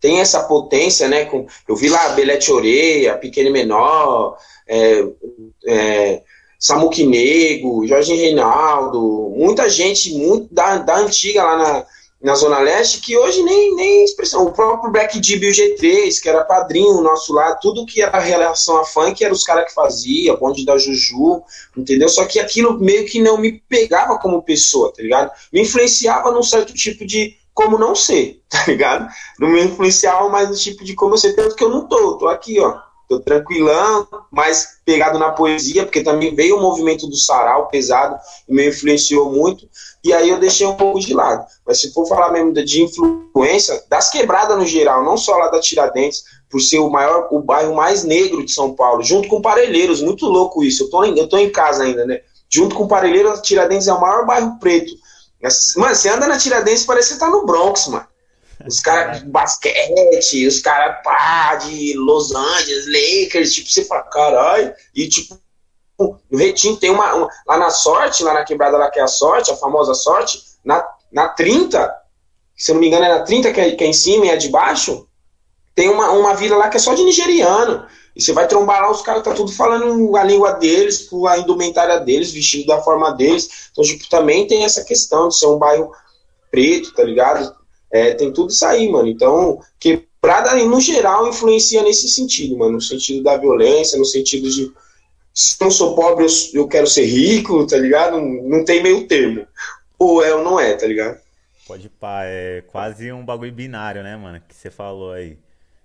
tem 0.00 0.20
essa 0.20 0.44
potência, 0.44 1.08
né? 1.08 1.24
Com, 1.24 1.44
eu 1.66 1.74
vi 1.74 1.88
lá 1.88 2.10
Belete 2.10 2.52
Oreia, 2.52 3.18
Pequeno 3.18 3.48
e 3.48 3.52
Menor, 3.52 4.38
é, 4.68 5.08
é, 5.66 6.22
Samuque 6.56 7.04
Nego, 7.04 7.84
Jorge 7.84 8.14
Reinaldo, 8.14 9.32
muita 9.36 9.68
gente 9.68 10.14
muito 10.14 10.54
da, 10.54 10.78
da 10.78 10.98
antiga 10.98 11.42
lá 11.42 11.56
na, 11.56 11.86
na 12.22 12.36
Zona 12.36 12.60
Leste 12.60 13.00
que 13.00 13.16
hoje 13.16 13.42
nem, 13.42 13.74
nem 13.74 14.04
expressão. 14.04 14.46
O 14.46 14.52
próprio 14.52 14.92
Black 14.92 15.18
Dib 15.18 15.42
e 15.42 15.50
o 15.50 15.52
G3, 15.52 16.20
que 16.22 16.28
era 16.28 16.44
padrinho 16.44 17.00
nosso 17.00 17.32
lá, 17.32 17.54
tudo 17.56 17.84
que 17.84 18.00
era 18.00 18.18
relação 18.20 18.78
a 18.78 18.84
funk 18.84 19.24
era 19.24 19.34
os 19.34 19.42
caras 19.42 19.66
que 19.66 19.74
fazia, 19.74 20.36
bonde 20.36 20.64
da 20.64 20.78
Juju, 20.78 21.42
entendeu? 21.76 22.08
Só 22.08 22.24
que 22.24 22.38
aquilo 22.38 22.78
meio 22.78 23.04
que 23.06 23.20
não 23.20 23.36
me 23.36 23.60
pegava 23.68 24.18
como 24.18 24.42
pessoa, 24.42 24.92
tá 24.94 25.02
ligado? 25.02 25.32
Me 25.52 25.62
influenciava 25.62 26.30
num 26.30 26.42
certo 26.42 26.72
tipo 26.72 27.04
de 27.04 27.36
como 27.52 27.76
não 27.76 27.94
ser, 27.94 28.40
tá 28.48 28.64
ligado? 28.68 29.08
Não 29.38 29.48
me 29.48 29.62
influenciava 29.64 30.28
mais 30.28 30.48
no 30.48 30.56
tipo 30.56 30.84
de 30.84 30.94
como 30.94 31.18
ser, 31.18 31.34
tanto 31.34 31.56
que 31.56 31.64
eu 31.64 31.70
não 31.70 31.88
tô, 31.88 32.18
tô 32.18 32.28
aqui, 32.28 32.60
ó. 32.60 32.78
Tô 33.08 33.20
tranquilão, 33.20 34.08
mais 34.30 34.78
pegado 34.86 35.18
na 35.18 35.32
poesia, 35.32 35.84
porque 35.84 36.02
também 36.02 36.34
veio 36.34 36.56
o 36.56 36.62
movimento 36.62 37.06
do 37.06 37.16
sarau 37.16 37.68
pesado 37.68 38.16
e 38.48 38.54
me 38.54 38.68
influenciou 38.68 39.30
muito 39.30 39.68
e 40.04 40.12
aí 40.12 40.28
eu 40.28 40.40
deixei 40.40 40.66
um 40.66 40.76
pouco 40.76 40.98
de 40.98 41.14
lado. 41.14 41.46
Mas 41.66 41.80
se 41.80 41.92
for 41.92 42.06
falar 42.06 42.32
mesmo 42.32 42.52
de 42.52 42.82
influência, 42.82 43.82
das 43.88 44.10
quebradas 44.10 44.58
no 44.58 44.66
geral, 44.66 45.04
não 45.04 45.16
só 45.16 45.36
lá 45.36 45.48
da 45.48 45.60
Tiradentes, 45.60 46.24
por 46.50 46.60
ser 46.60 46.78
o 46.78 46.90
maior, 46.90 47.28
o 47.30 47.40
bairro 47.40 47.74
mais 47.74 48.02
negro 48.02 48.44
de 48.44 48.52
São 48.52 48.74
Paulo, 48.74 49.02
junto 49.02 49.28
com 49.28 49.40
Parelheiros, 49.40 50.02
muito 50.02 50.26
louco 50.26 50.64
isso. 50.64 50.84
Eu 50.84 50.90
tô, 50.90 51.04
em, 51.04 51.18
eu 51.18 51.28
tô 51.28 51.38
em 51.38 51.50
casa 51.50 51.84
ainda, 51.84 52.04
né? 52.04 52.20
Junto 52.50 52.74
com 52.74 52.88
Parelheiros, 52.88 53.40
Tiradentes 53.40 53.88
é 53.88 53.92
o 53.92 54.00
maior 54.00 54.26
bairro 54.26 54.58
preto. 54.58 54.92
Mano, 55.76 55.94
você 55.94 56.08
anda 56.08 56.26
na 56.26 56.38
Tiradentes, 56.38 56.84
parece 56.84 57.08
que 57.08 57.14
você 57.14 57.20
tá 57.20 57.30
no 57.30 57.46
Bronx, 57.46 57.86
mano. 57.88 58.06
Os 58.66 58.80
caras 58.80 59.20
de 59.20 59.26
basquete, 59.26 60.46
os 60.46 60.60
caras 60.60 61.02
pá, 61.02 61.56
de 61.56 61.94
Los 61.96 62.32
Angeles, 62.32 62.86
Lakers, 62.86 63.52
tipo, 63.52 63.70
você 63.70 63.84
fala, 63.84 64.02
caralho, 64.02 64.72
e 64.94 65.08
tipo, 65.08 65.36
no 66.32 66.38
Retinho 66.38 66.76
tem 66.78 66.90
uma, 66.90 67.14
uma, 67.14 67.28
Lá 67.46 67.58
na 67.58 67.68
sorte, 67.68 68.24
lá 68.24 68.32
na 68.32 68.42
quebrada 68.42 68.78
lá 68.78 68.90
que 68.90 68.98
é 68.98 69.02
a 69.02 69.06
sorte, 69.06 69.50
a 69.50 69.56
famosa 69.56 69.92
sorte, 69.92 70.42
na, 70.64 70.82
na 71.12 71.28
30, 71.28 71.94
se 72.56 72.70
eu 72.70 72.74
não 72.74 72.80
me 72.80 72.88
engano 72.88 73.04
é 73.04 73.08
na 73.10 73.20
30 73.20 73.52
que 73.52 73.60
é, 73.60 73.70
que 73.72 73.84
é 73.84 73.86
em 73.86 73.92
cima 73.92 74.24
e 74.24 74.30
é 74.30 74.36
de 74.36 74.48
baixo, 74.48 75.06
tem 75.74 75.90
uma, 75.90 76.10
uma 76.12 76.34
vila 76.34 76.56
lá 76.56 76.70
que 76.70 76.78
é 76.78 76.80
só 76.80 76.94
de 76.94 77.04
nigeriano. 77.04 77.86
E 78.16 78.22
você 78.22 78.32
vai 78.32 78.46
trombar 78.46 78.80
lá, 78.80 78.90
os 78.90 79.02
caras 79.02 79.22
tá 79.22 79.32
tudo 79.32 79.52
falando 79.52 80.16
a 80.16 80.24
língua 80.24 80.52
deles, 80.52 81.08
a 81.28 81.38
indumentária 81.38 81.98
deles, 82.00 82.30
vestido 82.30 82.66
da 82.66 82.80
forma 82.80 83.10
deles. 83.12 83.70
Então, 83.70 83.84
tipo, 83.84 84.08
também 84.08 84.46
tem 84.46 84.64
essa 84.64 84.84
questão 84.84 85.28
de 85.28 85.36
ser 85.36 85.46
um 85.46 85.58
bairro 85.58 85.92
preto, 86.50 86.94
tá 86.94 87.02
ligado? 87.02 87.54
É, 87.90 88.12
tem 88.12 88.32
tudo 88.32 88.50
isso 88.50 88.64
aí, 88.66 88.90
mano. 88.90 89.08
Então, 89.08 89.60
quebrada, 89.80 90.54
no 90.56 90.80
geral, 90.80 91.26
influencia 91.26 91.82
nesse 91.82 92.08
sentido, 92.08 92.56
mano. 92.56 92.72
No 92.72 92.80
sentido 92.82 93.22
da 93.22 93.38
violência, 93.38 93.98
no 93.98 94.04
sentido 94.04 94.50
de 94.50 94.70
se 95.34 95.60
não 95.60 95.70
sou 95.70 95.94
pobre, 95.94 96.26
eu, 96.52 96.68
quero 96.68 96.86
ser 96.86 97.04
rico, 97.04 97.66
tá 97.66 97.76
ligado? 97.76 98.20
Não, 98.20 98.58
não 98.58 98.64
tem 98.64 98.82
meio 98.82 99.06
termo. 99.06 99.46
Ou 99.98 100.24
é 100.24 100.34
ou 100.34 100.42
não 100.42 100.60
é, 100.60 100.74
tá 100.74 100.86
ligado? 100.86 101.20
Pode 101.66 101.88
pá, 101.88 102.24
é 102.24 102.62
quase 102.66 103.12
um 103.12 103.24
bagulho 103.24 103.52
binário, 103.52 104.02
né, 104.02 104.16
mano? 104.16 104.42
Que 104.46 104.54
você 104.54 104.70
falou 104.70 105.12
aí. 105.12 105.38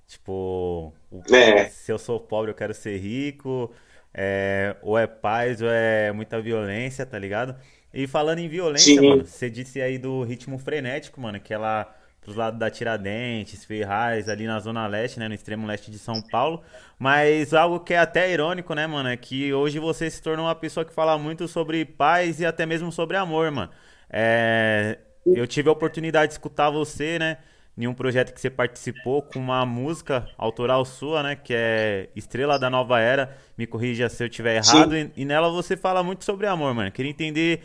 Tipo, 0.07 0.93
é. 1.31 1.65
se 1.65 1.91
eu 1.91 1.97
sou 1.97 2.19
pobre, 2.19 2.51
eu 2.51 2.55
quero 2.55 2.73
ser 2.73 2.97
rico. 2.97 3.71
É, 4.13 4.75
ou 4.81 4.97
é 4.97 5.05
paz, 5.05 5.61
ou 5.61 5.69
é 5.69 6.11
muita 6.11 6.41
violência, 6.41 7.05
tá 7.05 7.19
ligado? 7.19 7.55
E 7.93 8.07
falando 8.07 8.39
em 8.39 8.49
violência, 8.49 8.95
Sim. 8.95 9.09
mano, 9.09 9.25
você 9.25 9.49
disse 9.49 9.81
aí 9.81 9.97
do 9.97 10.23
ritmo 10.23 10.57
frenético, 10.57 11.21
mano, 11.21 11.39
que 11.39 11.53
ela 11.53 11.95
pros 12.27 12.36
lados 12.36 12.60
da 12.60 12.69
Tiradentes, 12.69 13.63
Ferraz, 13.63 14.27
ali 14.27 14.46
na 14.46 14.60
Zona 14.60 14.86
Leste, 14.86 15.17
né, 15.17 15.29
no 15.29 15.34
extremo 15.34 15.65
leste 15.65 15.89
de 15.89 15.98
São 15.98 16.22
Paulo. 16.22 16.62
Mas 17.00 17.53
algo 17.53 17.79
que 17.79 17.93
é 17.93 18.00
até 18.00 18.29
irônico, 18.29 18.74
né, 18.74 18.86
mano, 18.86 19.07
é 19.07 19.15
que 19.15 19.53
hoje 19.53 19.79
você 19.79 20.10
se 20.10 20.22
tornou 20.22 20.46
uma 20.46 20.53
pessoa 20.53 20.84
que 20.84 20.93
fala 20.93 21.17
muito 21.17 21.48
sobre 21.48 21.86
paz 21.86 22.41
e 22.41 22.46
até 22.46 22.65
mesmo 22.65 22.91
sobre 22.91 23.15
amor, 23.15 23.50
mano. 23.50 23.72
É, 24.10 24.98
eu 25.25 25.48
tive 25.48 25.69
a 25.69 25.72
oportunidade 25.72 26.27
de 26.27 26.34
escutar 26.34 26.69
você, 26.69 27.17
né, 27.17 27.38
em 27.77 27.88
um 27.88 27.93
projeto 27.93 28.34
que 28.34 28.41
você 28.41 28.50
participou 28.50 29.22
com 29.22 29.39
uma 29.39 29.65
música 29.65 30.27
autoral 30.38 30.84
sua, 30.84 31.24
né, 31.24 31.38
que 31.38 31.53
é 31.53 32.10
Estrela 32.13 32.60
da 32.60 32.69
Nova 32.69 33.00
Era. 33.00 33.38
Me 33.57 33.65
corrija 33.65 34.10
se 34.10 34.22
eu 34.22 34.27
estiver 34.27 34.57
errado. 34.57 34.98
E, 34.98 35.12
e, 35.15 35.24
nela 35.24 35.50
você 35.50 35.77
fala 35.77 36.03
muito 36.03 36.25
sobre 36.25 36.46
amor, 36.46 36.74
mano. 36.74 36.91
Queria 36.91 37.10
entender 37.10 37.63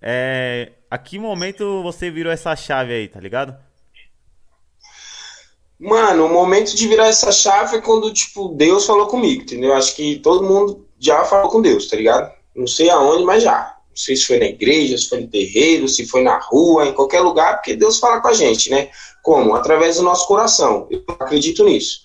é, 0.00 0.72
a 0.90 0.96
que 0.96 1.18
momento 1.18 1.82
você 1.82 2.10
virou 2.10 2.32
essa 2.32 2.56
chave 2.56 2.94
aí, 2.94 3.06
tá 3.06 3.20
ligado? 3.20 3.67
Mano, 5.78 6.26
o 6.26 6.28
momento 6.28 6.74
de 6.74 6.88
virar 6.88 7.06
essa 7.06 7.30
chave 7.30 7.76
é 7.76 7.80
quando, 7.80 8.12
tipo, 8.12 8.48
Deus 8.48 8.84
falou 8.84 9.06
comigo, 9.06 9.42
entendeu? 9.42 9.72
Acho 9.74 9.94
que 9.94 10.18
todo 10.18 10.46
mundo 10.46 10.86
já 10.98 11.24
falou 11.24 11.48
com 11.48 11.62
Deus, 11.62 11.86
tá 11.86 11.96
ligado? 11.96 12.32
Não 12.54 12.66
sei 12.66 12.90
aonde, 12.90 13.24
mas 13.24 13.44
já. 13.44 13.76
Não 13.88 13.96
sei 13.96 14.16
se 14.16 14.24
foi 14.26 14.38
na 14.38 14.46
igreja, 14.46 14.98
se 14.98 15.08
foi 15.08 15.20
no 15.20 15.28
terreiro, 15.28 15.88
se 15.88 16.06
foi 16.06 16.22
na 16.22 16.38
rua, 16.38 16.86
em 16.86 16.92
qualquer 16.92 17.20
lugar, 17.20 17.56
porque 17.56 17.76
Deus 17.76 17.98
fala 18.00 18.20
com 18.20 18.28
a 18.28 18.32
gente, 18.32 18.70
né? 18.70 18.90
Como? 19.22 19.54
Através 19.54 19.96
do 19.96 20.02
nosso 20.02 20.26
coração. 20.26 20.88
Eu 20.90 21.04
acredito 21.18 21.64
nisso. 21.64 22.00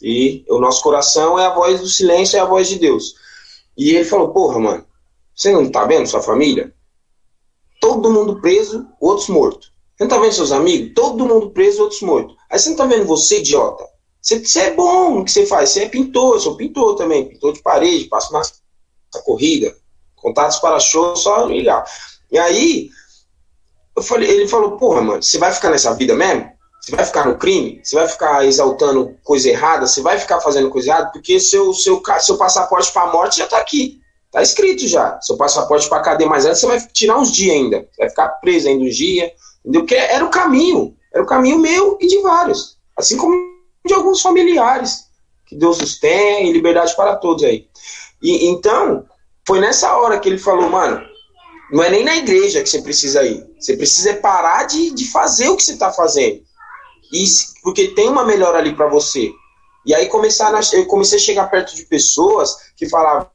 E 0.00 0.44
o 0.48 0.58
nosso 0.58 0.82
coração 0.82 1.38
é 1.38 1.44
a 1.44 1.54
voz 1.54 1.80
do 1.80 1.86
silêncio, 1.86 2.38
é 2.38 2.40
a 2.40 2.46
voz 2.46 2.68
de 2.68 2.78
Deus. 2.78 3.14
E 3.76 3.90
ele 3.90 4.04
falou: 4.04 4.32
Porra, 4.32 4.58
mano, 4.58 4.86
você 5.34 5.52
não 5.52 5.70
tá 5.70 5.84
vendo 5.84 6.06
sua 6.06 6.22
família? 6.22 6.72
Todo 7.80 8.12
mundo 8.12 8.40
preso, 8.40 8.86
outros 9.00 9.28
mortos. 9.28 9.72
Você 9.98 10.04
não 10.04 10.08
tá 10.08 10.18
vendo 10.18 10.32
seus 10.32 10.52
amigos? 10.52 10.92
Todo 10.94 11.26
mundo 11.26 11.50
preso, 11.50 11.82
outros 11.82 12.00
mortos. 12.02 12.36
Aí 12.48 12.56
você 12.56 12.68
não 12.70 12.76
tá 12.76 12.86
vendo 12.86 13.04
você, 13.04 13.40
idiota? 13.40 13.84
Você, 14.22 14.38
você 14.38 14.60
é 14.60 14.74
bom 14.74 15.16
no 15.16 15.24
que 15.24 15.32
você 15.32 15.44
faz. 15.44 15.70
Você 15.70 15.84
é 15.84 15.88
pintor, 15.88 16.36
eu 16.36 16.40
sou 16.40 16.56
pintor 16.56 16.94
também. 16.94 17.28
Pintor 17.28 17.52
de 17.52 17.60
parede, 17.60 18.04
passo 18.04 18.32
na 18.32 18.42
corrida. 19.24 19.76
Contatos 20.14 20.58
para 20.58 20.78
show, 20.78 21.16
só 21.16 21.46
ligar. 21.46 21.84
E 22.30 22.38
aí, 22.38 22.90
eu 23.96 24.02
falei, 24.02 24.30
ele 24.30 24.46
falou, 24.46 24.76
porra, 24.76 25.02
mano, 25.02 25.20
você 25.20 25.36
vai 25.36 25.52
ficar 25.52 25.70
nessa 25.70 25.92
vida 25.94 26.14
mesmo? 26.14 26.48
Você 26.80 26.94
vai 26.94 27.04
ficar 27.04 27.26
no 27.26 27.36
crime? 27.36 27.80
Você 27.82 27.96
vai 27.96 28.06
ficar 28.06 28.46
exaltando 28.46 29.16
coisa 29.24 29.48
errada? 29.48 29.84
Você 29.84 30.00
vai 30.00 30.16
ficar 30.16 30.40
fazendo 30.40 30.70
coisa 30.70 30.90
errada? 30.90 31.10
Porque 31.10 31.40
seu, 31.40 31.74
seu, 31.74 32.00
seu 32.20 32.38
passaporte 32.38 32.92
para 32.92 33.02
a 33.02 33.12
morte 33.12 33.38
já 33.38 33.48
tá 33.48 33.58
aqui. 33.58 34.00
Tá 34.30 34.42
escrito 34.42 34.86
já. 34.86 35.20
Seu 35.20 35.36
passaporte 35.36 35.88
para 35.88 36.02
cadeia 36.02 36.30
mais 36.30 36.46
antes, 36.46 36.60
você 36.60 36.66
vai 36.68 36.80
tirar 36.92 37.18
uns 37.18 37.32
dias 37.32 37.56
ainda. 37.56 37.88
Você 37.90 38.02
vai 38.02 38.10
ficar 38.10 38.28
preso 38.40 38.68
ainda 38.68 38.84
uns 38.84 38.96
dias. 38.96 39.32
Entendeu? 39.60 39.82
Porque 39.82 39.94
era 39.94 40.24
o 40.24 40.30
caminho. 40.30 40.96
Era 41.12 41.22
o 41.22 41.26
caminho 41.26 41.58
meu 41.58 41.98
e 42.00 42.06
de 42.06 42.20
vários. 42.20 42.78
Assim 42.96 43.16
como 43.16 43.34
de 43.86 43.94
alguns 43.94 44.20
familiares. 44.20 45.06
Que 45.46 45.56
Deus 45.56 45.80
os 45.80 45.98
tem 45.98 46.52
liberdade 46.52 46.94
para 46.94 47.16
todos 47.16 47.44
aí. 47.44 47.68
E 48.22 48.46
então, 48.48 49.06
foi 49.46 49.60
nessa 49.60 49.96
hora 49.96 50.18
que 50.18 50.28
ele 50.28 50.38
falou, 50.38 50.68
mano, 50.68 51.00
não 51.70 51.82
é 51.82 51.90
nem 51.90 52.04
na 52.04 52.16
igreja 52.16 52.62
que 52.62 52.68
você 52.68 52.82
precisa 52.82 53.22
ir. 53.22 53.46
Você 53.58 53.76
precisa 53.76 54.14
parar 54.14 54.64
de, 54.64 54.90
de 54.90 55.10
fazer 55.10 55.48
o 55.48 55.56
que 55.56 55.62
você 55.62 55.72
está 55.72 55.90
fazendo. 55.90 56.42
E, 57.12 57.24
porque 57.62 57.88
tem 57.88 58.08
uma 58.08 58.24
melhora 58.24 58.58
ali 58.58 58.74
para 58.74 58.88
você. 58.88 59.32
E 59.86 59.94
aí 59.94 60.06
começar 60.06 60.54
a, 60.54 60.60
eu 60.74 60.86
comecei 60.86 61.18
a 61.18 61.22
chegar 61.22 61.50
perto 61.50 61.74
de 61.74 61.84
pessoas 61.84 62.56
que 62.76 62.88
falavam, 62.88 63.30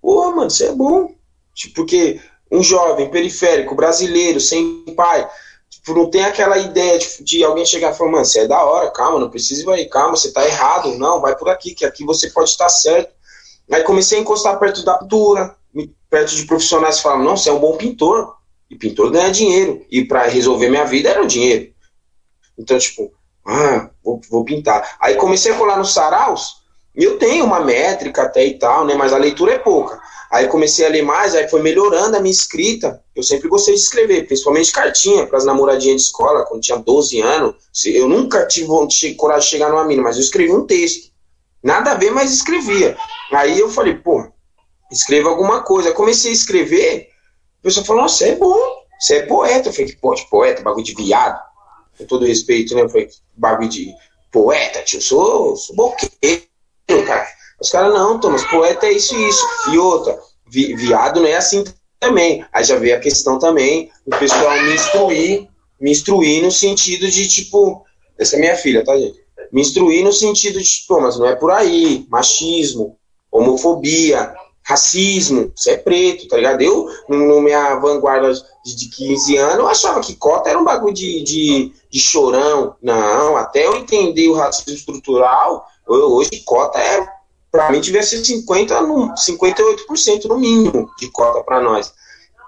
pô, 0.00 0.32
mano, 0.32 0.50
você 0.50 0.66
é 0.66 0.72
bom. 0.72 1.14
Tipo, 1.54 1.76
porque 1.76 2.20
um 2.50 2.62
jovem 2.62 3.10
periférico, 3.10 3.74
brasileiro, 3.74 4.40
sem 4.40 4.84
pai, 4.96 5.28
tipo, 5.68 5.94
não 5.94 6.10
tem 6.10 6.24
aquela 6.24 6.58
ideia 6.58 6.98
de, 6.98 7.22
de 7.22 7.44
alguém 7.44 7.66
chegar 7.66 7.92
e 7.92 7.96
falar, 7.96 8.10
mano, 8.10 8.24
você 8.24 8.40
é 8.40 8.46
da 8.46 8.62
hora, 8.64 8.90
calma, 8.90 9.18
não 9.18 9.30
precisa 9.30 9.62
ir 9.62 9.72
aí, 9.72 9.88
calma, 9.88 10.16
você 10.16 10.32
tá 10.32 10.44
errado, 10.46 10.96
não, 10.98 11.20
vai 11.20 11.36
por 11.36 11.48
aqui, 11.48 11.74
que 11.74 11.84
aqui 11.84 12.04
você 12.04 12.30
pode 12.30 12.50
estar 12.50 12.68
certo. 12.68 13.12
Aí 13.70 13.82
comecei 13.82 14.18
a 14.18 14.20
encostar 14.20 14.58
perto 14.58 14.84
da 14.84 14.98
pintura, 14.98 15.56
perto 16.08 16.34
de 16.34 16.44
profissionais 16.44 16.96
que 16.96 17.02
falavam, 17.02 17.24
não, 17.24 17.36
você 17.36 17.48
é 17.48 17.52
um 17.52 17.58
bom 17.58 17.76
pintor, 17.76 18.36
e 18.70 18.76
pintor 18.76 19.10
ganha 19.10 19.30
dinheiro, 19.30 19.84
e 19.90 20.04
para 20.04 20.22
resolver 20.24 20.68
minha 20.68 20.84
vida 20.84 21.10
era 21.10 21.22
o 21.22 21.26
dinheiro. 21.26 21.72
Então, 22.58 22.78
tipo, 22.78 23.12
ah, 23.46 23.90
vou, 24.02 24.20
vou 24.30 24.44
pintar. 24.44 24.96
Aí 25.00 25.16
comecei 25.16 25.52
a 25.52 25.56
colar 25.56 25.76
nos 25.76 25.92
saraus, 25.92 26.62
e 26.96 27.02
eu 27.02 27.18
tenho 27.18 27.44
uma 27.44 27.60
métrica 27.60 28.22
até 28.22 28.44
e 28.44 28.58
tal, 28.58 28.84
né, 28.84 28.94
mas 28.94 29.12
a 29.12 29.18
leitura 29.18 29.54
é 29.54 29.58
pouca. 29.58 30.00
Aí 30.34 30.48
comecei 30.48 30.84
a 30.84 30.88
ler 30.88 31.02
mais, 31.02 31.32
aí 31.36 31.48
foi 31.48 31.62
melhorando 31.62 32.16
a 32.16 32.20
minha 32.20 32.32
escrita. 32.32 33.00
Eu 33.14 33.22
sempre 33.22 33.48
gostei 33.48 33.72
de 33.72 33.80
escrever, 33.80 34.26
principalmente 34.26 34.72
cartinha 34.72 35.28
para 35.28 35.38
as 35.38 35.44
namoradinhas 35.44 36.02
de 36.02 36.08
escola, 36.08 36.44
quando 36.44 36.60
tinha 36.60 36.76
12 36.76 37.20
anos. 37.20 37.54
Eu 37.86 38.08
nunca 38.08 38.44
tive 38.44 38.66
coragem 39.14 39.44
de 39.44 39.50
chegar 39.50 39.70
numa 39.70 39.84
mina, 39.84 40.02
mas 40.02 40.16
eu 40.16 40.22
escrevi 40.22 40.50
um 40.50 40.66
texto. 40.66 41.12
Nada 41.62 41.92
a 41.92 41.94
ver, 41.94 42.10
mas 42.10 42.32
escrevia. 42.32 42.98
Aí 43.32 43.60
eu 43.60 43.70
falei, 43.70 43.94
pô, 43.94 44.26
escreva 44.90 45.28
alguma 45.28 45.62
coisa. 45.62 45.90
Aí 45.90 45.94
comecei 45.94 46.32
a 46.32 46.34
escrever, 46.34 47.10
a 47.60 47.62
pessoa 47.62 47.86
falou, 47.86 48.02
nossa, 48.02 48.16
você 48.16 48.30
é 48.30 48.34
bom, 48.34 48.58
você 48.98 49.18
é 49.18 49.26
poeta. 49.26 49.68
Eu 49.68 49.72
falei, 49.72 49.96
pô, 50.02 50.14
de 50.16 50.28
poeta, 50.28 50.62
bagulho 50.62 50.84
de 50.84 50.96
viado. 50.96 51.40
Com 51.96 52.06
todo 52.06 52.26
respeito, 52.26 52.74
né? 52.74 52.82
Eu 52.82 52.88
falei, 52.88 53.08
bagulho 53.36 53.68
de 53.68 53.94
poeta, 54.32 54.82
tio, 54.82 55.00
sou, 55.00 55.54
sou 55.54 55.76
boqueiro, 55.76 56.42
cara. 57.06 57.24
Os 57.64 57.70
caras, 57.70 57.94
não, 57.94 58.20
Thomas, 58.20 58.44
poeta 58.44 58.84
é 58.84 58.92
isso 58.92 59.16
e 59.16 59.26
isso. 59.26 59.46
E 59.72 59.78
outra, 59.78 60.18
vi, 60.46 60.74
viado 60.74 61.20
não 61.20 61.26
é 61.26 61.36
assim 61.36 61.64
também. 61.98 62.44
Aí 62.52 62.62
já 62.62 62.76
veio 62.76 62.94
a 62.94 63.00
questão 63.00 63.38
também 63.38 63.90
do 64.06 64.14
pessoal 64.18 64.52
me 64.62 64.74
instruir, 64.74 65.48
me 65.80 65.90
instruir 65.90 66.42
no 66.42 66.50
sentido 66.50 67.10
de, 67.10 67.26
tipo, 67.26 67.82
essa 68.18 68.36
é 68.36 68.38
minha 68.38 68.54
filha, 68.54 68.84
tá, 68.84 68.94
gente? 68.98 69.18
Me 69.50 69.62
instruir 69.62 70.04
no 70.04 70.12
sentido 70.12 70.60
de, 70.60 70.84
pô, 70.86 71.00
mas 71.00 71.18
não 71.18 71.26
é 71.26 71.34
por 71.34 71.50
aí, 71.50 72.06
machismo, 72.10 72.98
homofobia, 73.32 74.34
racismo, 74.62 75.50
você 75.56 75.70
é 75.70 75.76
preto, 75.78 76.28
tá 76.28 76.36
ligado? 76.36 76.60
Eu, 76.60 76.86
no, 77.08 77.40
minha 77.40 77.76
vanguarda 77.76 78.30
de, 78.62 78.76
de 78.76 78.88
15 78.90 79.36
anos, 79.38 79.58
eu 79.60 79.68
achava 79.68 80.00
que 80.00 80.16
cota 80.16 80.50
era 80.50 80.58
um 80.58 80.64
bagulho 80.64 80.92
de, 80.92 81.22
de, 81.22 81.72
de 81.90 81.98
chorão. 81.98 82.76
Não, 82.82 83.38
até 83.38 83.64
eu 83.64 83.74
entender 83.76 84.28
o 84.28 84.34
racismo 84.34 84.74
estrutural, 84.74 85.66
eu, 85.88 86.12
hoje 86.12 86.42
cota 86.44 86.78
é, 86.78 87.13
pra 87.54 87.70
mim, 87.70 87.80
devia 87.80 88.02
ser 88.02 88.24
50 88.24 88.80
no, 88.80 89.14
58% 89.14 90.24
no 90.24 90.40
mínimo 90.40 90.90
de 90.98 91.08
cota 91.12 91.40
para 91.44 91.60
nós. 91.60 91.94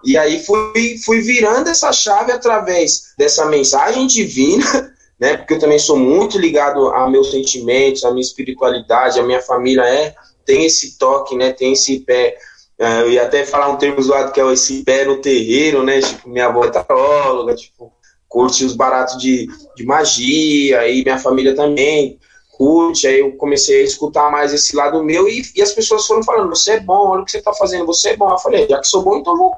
E 0.04 0.18
aí 0.18 0.44
fui, 0.44 0.98
fui 1.04 1.20
virando 1.20 1.70
essa 1.70 1.92
chave 1.92 2.32
através 2.32 3.14
dessa 3.16 3.46
mensagem 3.46 4.08
divina, 4.08 4.64
né? 5.16 5.36
Porque 5.36 5.54
eu 5.54 5.58
também 5.60 5.78
sou 5.78 5.96
muito 5.96 6.36
ligado 6.36 6.88
a 6.88 7.08
meus 7.08 7.30
sentimentos, 7.30 8.04
a 8.04 8.10
minha 8.10 8.20
espiritualidade, 8.20 9.20
a 9.20 9.22
minha 9.22 9.40
família 9.40 9.82
é 9.82 10.12
tem 10.44 10.66
esse 10.66 10.98
toque, 10.98 11.36
né? 11.36 11.52
Tem 11.52 11.74
esse 11.74 12.00
pé. 12.00 12.36
Uh, 12.76 13.02
eu 13.02 13.12
ia 13.12 13.22
até 13.22 13.46
falar 13.46 13.68
um 13.68 13.76
termo 13.76 14.02
zoado 14.02 14.32
que 14.32 14.40
é 14.40 14.52
esse 14.52 14.82
pé 14.82 15.04
no 15.04 15.20
terreiro, 15.20 15.84
né? 15.84 16.00
Tipo, 16.00 16.28
minha 16.28 16.46
avó 16.46 16.64
é 16.64 16.70
taróloga, 16.70 17.54
tipo, 17.54 17.92
curte 18.28 18.64
os 18.64 18.74
baratos 18.74 19.18
de, 19.18 19.46
de 19.76 19.86
magia, 19.86 20.88
e 20.88 21.04
minha 21.04 21.18
família 21.18 21.54
também 21.54 22.18
curte. 22.56 23.06
Aí 23.06 23.20
eu 23.20 23.36
comecei 23.36 23.82
a 23.82 23.84
escutar 23.84 24.30
mais 24.30 24.52
esse 24.52 24.74
lado 24.74 25.04
meu 25.04 25.28
e, 25.28 25.42
e 25.54 25.62
as 25.62 25.72
pessoas 25.72 26.06
foram 26.06 26.22
falando: 26.22 26.48
você 26.48 26.72
é 26.72 26.80
bom, 26.80 27.08
olha 27.08 27.22
o 27.22 27.24
que 27.24 27.30
você 27.30 27.42
tá 27.42 27.52
fazendo, 27.52 27.86
você 27.86 28.10
é 28.10 28.16
bom. 28.16 28.30
Eu 28.30 28.38
falei: 28.38 28.66
já 28.68 28.80
que 28.80 28.86
sou 28.86 29.02
bom, 29.02 29.16
então 29.18 29.36
vou, 29.36 29.52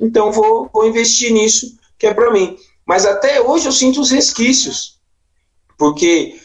então 0.00 0.32
vou, 0.32 0.68
vou 0.72 0.86
investir 0.86 1.32
nisso, 1.32 1.76
que 1.98 2.06
é 2.06 2.14
para 2.14 2.30
mim. 2.30 2.56
Mas 2.86 3.06
até 3.06 3.40
hoje 3.40 3.66
eu 3.66 3.72
sinto 3.72 4.00
os 4.00 4.10
resquícios, 4.10 4.98
porque 5.78 6.36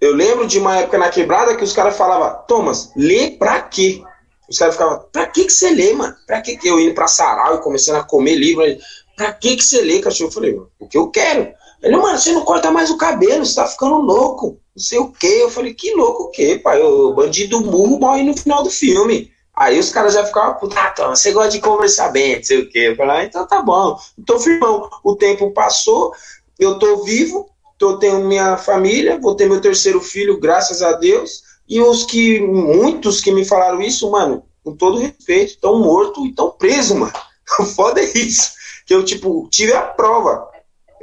eu 0.00 0.14
lembro 0.14 0.46
de 0.46 0.58
uma 0.58 0.78
época 0.78 0.98
na 0.98 1.08
quebrada 1.08 1.56
que 1.56 1.64
os 1.64 1.72
caras 1.72 1.96
falavam, 1.96 2.42
Thomas, 2.46 2.90
lê 2.96 3.30
pra 3.30 3.62
quê? 3.62 4.02
Os 4.48 4.58
caras 4.58 4.74
ficavam, 4.74 5.06
pra 5.10 5.26
que 5.26 5.44
que 5.44 5.52
você 5.52 5.70
lê, 5.70 5.92
mano? 5.92 6.14
Pra 6.26 6.40
que 6.40 6.56
que 6.56 6.68
eu 6.68 6.78
indo 6.78 6.94
pra 6.94 7.06
sarau 7.06 7.56
e 7.56 7.62
começando 7.62 7.96
a 7.96 8.04
comer 8.04 8.36
livro? 8.36 8.62
Pra 9.16 9.32
que 9.32 9.56
que 9.56 9.64
você 9.64 9.80
lê, 9.80 10.00
cachorro? 10.00 10.28
Eu 10.28 10.32
falei, 10.32 10.60
o 10.78 10.86
que 10.86 10.98
eu 10.98 11.10
quero. 11.10 11.52
Ele, 11.82 11.96
mano, 11.96 12.18
você 12.18 12.32
não 12.32 12.44
corta 12.44 12.70
mais 12.70 12.90
o 12.90 12.96
cabelo, 12.96 13.44
você 13.44 13.54
tá 13.54 13.66
ficando 13.66 13.96
louco. 13.96 14.60
Não 14.74 14.82
sei 14.82 14.98
o 14.98 15.12
quê. 15.12 15.38
Eu 15.40 15.50
falei, 15.50 15.74
que 15.74 15.94
louco 15.94 16.24
o 16.24 16.30
quê, 16.30 16.60
pai? 16.62 16.80
O 16.82 17.14
bandido 17.14 17.60
burro 17.60 17.98
morre 17.98 18.22
no 18.22 18.36
final 18.36 18.62
do 18.62 18.70
filme. 18.70 19.32
Aí 19.56 19.78
os 19.78 19.90
caras 19.90 20.14
já 20.14 20.24
ficavam, 20.26 20.58
puta, 20.58 20.74
ah, 20.80 21.14
você 21.14 21.30
gosta 21.30 21.50
de 21.50 21.60
conversar 21.60 22.08
bem, 22.08 22.36
não 22.36 22.42
sei 22.42 22.58
o 22.58 22.68
quê. 22.68 22.78
Eu 22.88 22.96
falei, 22.96 23.16
ah, 23.16 23.24
então 23.24 23.46
tá 23.46 23.62
bom. 23.62 23.96
Então, 24.18 24.40
firmão, 24.40 24.90
o 25.04 25.14
tempo 25.14 25.52
passou, 25.52 26.12
eu 26.58 26.76
tô 26.78 27.04
vivo, 27.04 27.48
tô, 27.78 27.98
tenho 27.98 28.24
minha 28.24 28.56
família, 28.56 29.18
vou 29.20 29.36
ter 29.36 29.48
meu 29.48 29.60
terceiro 29.60 30.00
filho, 30.00 30.40
graças 30.40 30.82
a 30.82 30.92
Deus. 30.92 31.42
E 31.68 31.80
os 31.80 32.04
que, 32.04 32.40
muitos 32.40 33.20
que 33.20 33.30
me 33.30 33.44
falaram 33.44 33.80
isso, 33.80 34.10
mano, 34.10 34.44
com 34.64 34.74
todo 34.74 34.98
respeito, 34.98 35.52
estão 35.52 35.78
mortos 35.78 36.24
e 36.24 36.30
estão 36.30 36.50
presos, 36.50 36.96
mano. 36.96 37.12
Foda 37.76 38.00
é 38.00 38.18
isso. 38.18 38.52
Que 38.86 38.94
eu, 38.94 39.04
tipo, 39.04 39.48
tive 39.50 39.72
a 39.72 39.82
prova. 39.82 40.48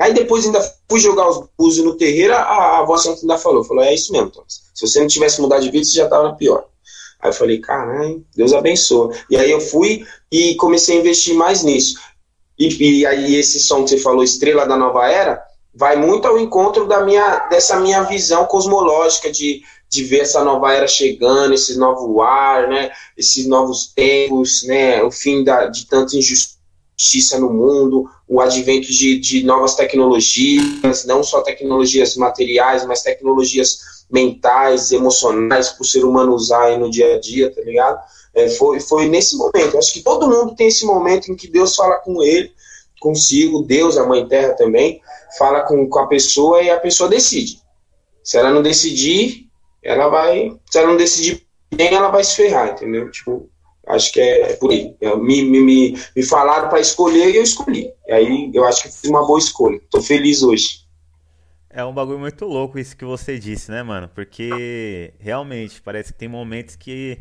Aí 0.02 0.14
depois 0.16 0.44
ainda 0.46 0.60
fui 0.90 1.00
jogar 1.00 1.30
os 1.30 1.48
búzios 1.56 1.86
no 1.86 1.96
terreiro, 1.96 2.34
a, 2.34 2.82
a 2.82 2.98
Santa 2.98 3.22
ainda 3.22 3.38
falou, 3.38 3.64
falou, 3.64 3.84
é 3.84 3.94
isso 3.94 4.12
mesmo, 4.12 4.32
Thomas. 4.32 4.64
Se 4.74 4.88
você 4.88 5.00
não 5.00 5.06
tivesse 5.06 5.40
mudado 5.40 5.62
de 5.62 5.70
vida, 5.70 5.86
você 5.86 5.92
já 5.92 6.08
tava 6.08 6.24
na 6.24 6.34
pior. 6.34 6.66
Aí 7.20 7.30
eu 7.30 7.34
falei, 7.34 7.60
caralho, 7.60 8.26
Deus 8.36 8.52
abençoa. 8.52 9.14
E 9.30 9.38
aí 9.38 9.52
eu 9.52 9.62
fui 9.62 10.04
e 10.32 10.56
comecei 10.56 10.98
a 10.98 11.00
investir 11.02 11.36
mais 11.36 11.62
nisso. 11.62 12.00
E, 12.58 13.02
e 13.02 13.06
aí 13.06 13.36
esse 13.36 13.60
som 13.60 13.84
que 13.84 13.92
você 13.92 13.98
falou, 14.00 14.24
Estrela 14.24 14.66
da 14.66 14.76
Nova 14.76 15.08
Era, 15.08 15.40
vai 15.72 15.96
muito 15.96 16.28
ao 16.28 16.40
encontro 16.40 16.88
da 16.88 17.06
minha, 17.06 17.48
dessa 17.50 17.80
minha 17.80 18.02
visão 18.02 18.46
cosmológica 18.46 19.32
de, 19.32 19.62
de 19.88 20.04
ver 20.04 20.22
essa 20.22 20.44
nova 20.44 20.74
era 20.74 20.88
chegando, 20.88 21.54
esse 21.54 21.78
novo 21.78 22.22
ar, 22.22 22.68
né, 22.68 22.92
esses 23.16 23.46
novos 23.46 23.94
tempos, 23.94 24.64
né, 24.64 25.04
o 25.04 25.12
fim 25.12 25.44
da, 25.44 25.68
de 25.68 25.86
tanta 25.86 26.18
injustiça 26.18 26.61
no 27.40 27.52
mundo, 27.52 28.10
o 28.28 28.40
advento 28.40 28.92
de, 28.92 29.20
de 29.20 29.44
novas 29.44 29.76
tecnologias, 29.76 31.06
não 31.06 31.24
só 31.24 31.42
tecnologias 31.42 32.16
materiais, 32.16 32.86
mas 32.86 33.02
tecnologias 33.02 34.06
mentais, 34.10 34.92
emocionais, 34.92 35.70
para 35.70 35.82
o 35.82 35.86
ser 35.86 36.04
humano 36.04 36.34
usar 36.34 36.64
aí 36.64 36.78
no 36.78 36.92
dia 36.92 37.16
a 37.16 37.20
dia, 37.20 37.54
tá 37.54 37.62
ligado? 37.62 38.00
É, 38.34 38.50
foi, 38.50 38.80
foi 38.80 39.08
nesse 39.08 39.38
momento. 39.38 39.78
Acho 39.78 39.94
que 39.94 40.02
todo 40.02 40.28
mundo 40.28 40.56
tem 40.56 40.68
esse 40.68 40.86
momento 40.86 41.32
em 41.32 41.36
que 41.36 41.48
Deus 41.48 41.76
fala 41.76 41.96
com 41.96 42.22
ele, 42.22 42.52
consigo, 43.00 43.64
Deus, 43.64 43.98
a 43.98 44.06
Mãe 44.06 44.28
Terra 44.28 44.54
também, 44.54 45.02
fala 45.38 45.62
com, 45.62 45.90
com 45.90 46.00
a 46.00 46.08
pessoa 46.08 46.62
e 46.62 46.70
a 46.70 46.80
pessoa 46.80 47.10
decide. 47.10 47.60
Se 48.24 48.38
ela 48.38 48.52
não 48.52 48.62
decidir, 48.62 49.48
ela 49.82 50.08
vai. 50.08 50.56
Se 50.70 50.78
ela 50.78 50.90
não 50.90 50.98
decidir 50.98 51.46
bem, 51.74 51.94
ela 51.94 52.10
vai 52.10 52.24
se 52.24 52.36
ferrar, 52.36 52.74
entendeu? 52.74 53.10
Tipo, 53.10 53.50
acho 53.92 54.12
que 54.12 54.20
é, 54.20 54.52
é 54.52 54.56
por 54.56 54.72
aí. 54.72 54.96
me, 55.22 55.44
me, 55.44 55.60
me, 55.60 56.00
me 56.16 56.24
falaram 56.24 56.70
para 56.70 56.80
escolher 56.80 57.30
e 57.30 57.38
eu 57.38 57.44
escolhi. 57.44 57.92
E 58.08 58.12
aí 58.12 58.52
eu 58.54 58.66
acho 58.66 58.84
que 58.84 58.90
fiz 58.90 59.10
uma 59.10 59.26
boa 59.26 59.40
escolha. 59.40 59.80
Tô 59.90 60.02
feliz 60.02 60.42
hoje. 60.44 60.82
É 61.70 61.86
um 61.86 61.94
bagulho 61.94 62.20
muito 62.20 62.46
louco 62.46 62.78
isso 62.78 62.98
que 62.98 63.06
você 63.06 63.40
disse, 63.40 63.72
né, 63.72 63.82
mano? 63.82 64.10
Porque 64.14 65.14
realmente 65.20 65.82
parece 65.82 66.12
que 66.12 66.20
tem 66.20 66.28
momentos 66.28 66.76
que 66.76 67.20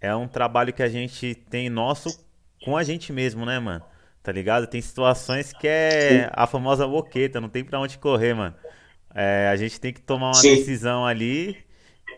é 0.00 0.14
um 0.14 0.26
trabalho 0.26 0.72
que 0.72 0.82
a 0.82 0.88
gente 0.88 1.34
tem 1.34 1.68
nosso 1.68 2.08
com 2.64 2.76
a 2.76 2.82
gente 2.82 3.12
mesmo, 3.12 3.44
né, 3.44 3.58
mano? 3.58 3.84
Tá 4.22 4.32
ligado? 4.32 4.66
Tem 4.66 4.80
situações 4.80 5.52
que 5.52 5.68
é 5.68 6.30
a 6.32 6.46
famosa 6.46 6.86
boqueta, 6.86 7.42
não 7.42 7.48
tem 7.50 7.62
pra 7.62 7.78
onde 7.78 7.98
correr, 7.98 8.32
mano. 8.32 8.54
É, 9.14 9.48
a 9.52 9.56
gente 9.56 9.78
tem 9.78 9.92
que 9.92 10.00
tomar 10.00 10.28
uma 10.28 10.40
Sim. 10.40 10.56
decisão 10.56 11.04
ali 11.04 11.58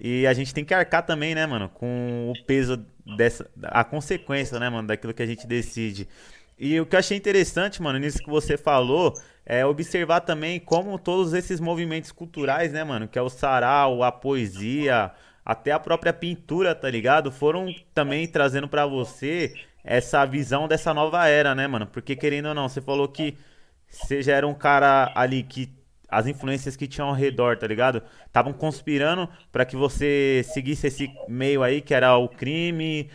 e 0.01 0.27
a 0.27 0.33
gente 0.33 0.53
tem 0.53 0.65
que 0.65 0.75
arcar 0.75 1.05
também, 1.05 1.35
né, 1.35 1.47
mano, 1.47 1.69
com 1.69 2.33
o 2.35 2.45
peso 2.45 2.85
dessa. 3.17 3.51
a 3.63 3.85
consequência, 3.85 4.59
né, 4.59 4.69
mano, 4.69 4.89
daquilo 4.89 5.15
que 5.15 5.23
a 5.23 5.27
gente 5.27 5.47
decide. 5.47 6.09
E 6.59 6.81
o 6.81 6.87
que 6.87 6.97
eu 6.97 7.01
achei 7.01 7.17
interessante, 7.17 7.83
mano, 7.83 7.99
nisso 7.99 8.19
que 8.19 8.31
você 8.31 8.57
falou, 8.57 9.13
é 9.45 9.65
observar 9.65 10.21
também 10.21 10.59
como 10.59 10.99
todos 10.99 11.35
esses 11.35 11.61
movimentos 11.61 12.11
culturais, 12.13 12.73
né, 12.73 12.83
mano, 12.83 13.07
que 13.09 13.19
é 13.19 13.23
o 13.23 13.29
sarau, 13.29 14.03
a 14.03 14.11
poesia, 14.11 15.13
até 15.45 15.71
a 15.73 15.79
própria 15.79 16.13
pintura, 16.13 16.75
tá 16.75 16.91
ligado? 16.91 17.31
Foram 17.31 17.73
também 17.95 18.27
trazendo 18.27 18.69
para 18.69 18.87
você 18.87 19.55
essa 19.85 20.25
visão 20.25 20.67
dessa 20.67 20.93
nova 20.93 21.29
era, 21.29 21.55
né, 21.55 21.67
mano? 21.69 21.87
Porque 21.87 22.17
querendo 22.17 22.47
ou 22.47 22.55
não, 22.55 22.69
você 22.69 22.81
falou 22.81 23.07
que 23.07 23.37
você 23.89 24.23
já 24.23 24.35
era 24.35 24.47
um 24.47 24.55
cara 24.55 25.13
ali 25.15 25.43
que 25.45 25.73
as 26.09 26.27
influências 26.27 26.77
que 26.77 26.87
tinham 26.87 27.09
ao 27.09 27.15
redor, 27.15 27.57
tá 27.57 27.67
ligado? 27.67 28.03
Estavam 28.27 28.53
conspirando 28.53 29.29
para 29.51 29.65
que 29.65 29.77
você 29.77 30.45
seguisse 30.53 30.87
esse 30.87 31.11
meio 31.29 31.63
aí 31.63 31.81
que 31.81 31.95
era 31.95 32.17
o 32.17 32.29
crime, 32.29 33.11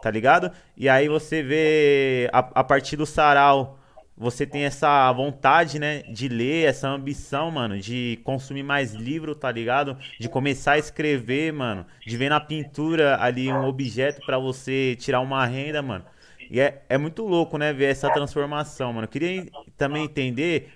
tá 0.00 0.10
ligado? 0.10 0.50
E 0.76 0.88
aí 0.88 1.08
você 1.08 1.42
vê 1.42 2.28
a, 2.32 2.38
a 2.38 2.64
partir 2.64 2.96
do 2.96 3.06
sarau 3.06 3.78
você 4.16 4.46
tem 4.46 4.64
essa 4.64 5.10
vontade, 5.12 5.78
né, 5.78 6.02
de 6.02 6.28
ler, 6.28 6.66
essa 6.68 6.88
ambição, 6.88 7.50
mano, 7.50 7.78
de 7.78 8.20
consumir 8.22 8.62
mais 8.62 8.92
livro, 8.92 9.34
tá 9.34 9.50
ligado? 9.50 9.96
De 10.20 10.28
começar 10.28 10.72
a 10.72 10.78
escrever, 10.78 11.52
mano, 11.52 11.86
de 12.06 12.16
ver 12.16 12.28
na 12.28 12.38
pintura 12.38 13.20
ali 13.20 13.50
um 13.50 13.64
objeto 13.64 14.24
para 14.24 14.38
você 14.38 14.96
tirar 14.96 15.20
uma 15.20 15.44
renda, 15.46 15.82
mano. 15.82 16.04
E 16.50 16.60
é, 16.60 16.82
é 16.88 16.98
muito 16.98 17.26
louco, 17.26 17.56
né, 17.56 17.72
ver 17.72 17.86
essa 17.86 18.10
transformação, 18.10 18.92
mano. 18.92 19.06
Eu 19.06 19.08
queria 19.08 19.46
também 19.76 20.04
entender 20.04 20.70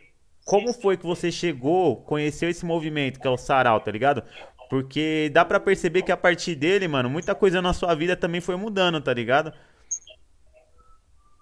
como 0.47 0.73
foi 0.73 0.97
que 0.97 1.05
você 1.05 1.33
chegou, 1.33 1.97
conheceu 2.03 2.49
esse 2.49 2.65
movimento 2.65 3.19
que 3.19 3.27
é 3.27 3.31
o 3.31 3.37
sarau, 3.37 3.81
tá 3.81 3.91
ligado? 3.91 4.23
Porque 4.71 5.29
dá 5.35 5.45
para 5.45 5.59
perceber 5.59 6.03
que 6.03 6.13
a 6.13 6.17
partir 6.17 6.55
dele, 6.55 6.87
mano, 6.87 7.11
muita 7.11 7.35
coisa 7.35 7.61
na 7.61 7.73
sua 7.73 7.93
vida 7.97 8.17
também 8.17 8.41
foi 8.41 8.55
mudando, 8.55 9.01
tá 9.01 9.13
ligado? 9.13 9.53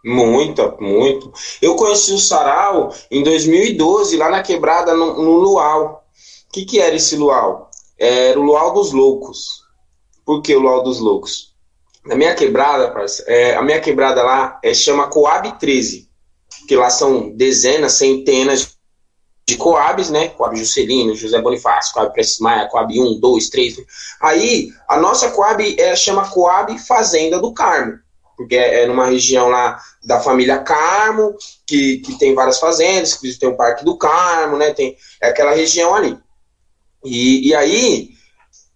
Muita, 0.03 0.75
muito. 0.81 1.31
Eu 1.61 1.77
conheci 1.77 2.12
o 2.12 2.19
Sarau 2.19 2.95
em 3.11 3.23
2012, 3.23 4.17
lá 4.17 4.31
na 4.31 4.43
quebrada, 4.43 4.95
no, 4.95 5.23
no 5.23 5.33
Luau. 5.33 6.07
O 6.49 6.53
que, 6.53 6.64
que 6.64 6.81
era 6.81 6.97
esse 6.97 7.14
Luau? 7.17 7.71
Era 7.99 8.38
o 8.40 8.43
Luau 8.43 8.73
dos 8.73 8.93
Loucos. 8.93 9.64
Por 10.25 10.40
que 10.40 10.57
o 10.57 10.61
Luau 10.61 10.83
dos 10.83 10.99
Loucos? 10.99 11.55
Na 12.07 12.14
minha 12.14 12.35
quebrada, 12.35 12.95
é, 13.27 13.55
a 13.55 13.62
minha 13.62 13.81
quebrada 13.81 14.23
lá 14.23 14.59
é, 14.62 14.73
chama 14.73 15.09
Coab 15.09 15.59
13, 15.59 16.09
que 16.69 16.77
lá 16.77 16.88
são 16.88 17.35
dezenas, 17.35 17.93
centenas 17.93 18.73
de 19.46 19.57
Coabs, 19.57 20.11
né? 20.11 20.28
Coab 20.28 20.57
Juscelino, 20.57 21.14
José 21.14 21.40
Bonifácio, 21.40 21.92
Coab 21.92 22.12
Prestes 22.12 22.38
Maia, 22.38 22.68
Coab 22.68 22.98
1, 22.98 23.20
2, 23.20 23.48
3. 23.50 23.76
Aí, 24.20 24.72
a 24.88 24.98
nossa 24.98 25.30
Coab 25.30 25.76
é, 25.78 25.94
chama 25.94 26.28
Coab 26.30 26.78
Fazenda 26.78 27.38
do 27.38 27.52
Carmo 27.52 28.04
porque 28.37 28.57
é, 28.57 28.83
é 28.83 28.87
numa 28.87 29.07
região 29.07 29.48
lá 29.48 29.80
da 30.04 30.20
família 30.20 30.59
Carmo, 30.59 31.37
que, 31.66 31.98
que 31.98 32.18
tem 32.18 32.35
várias 32.35 32.59
fazendas, 32.59 33.14
que 33.14 33.33
tem 33.38 33.48
o 33.48 33.57
Parque 33.57 33.85
do 33.85 33.96
Carmo, 33.96 34.57
né? 34.57 34.72
Tem 34.72 34.96
é 35.20 35.28
aquela 35.28 35.52
região 35.52 35.94
ali. 35.94 36.18
E, 37.04 37.48
e 37.48 37.54
aí, 37.54 38.11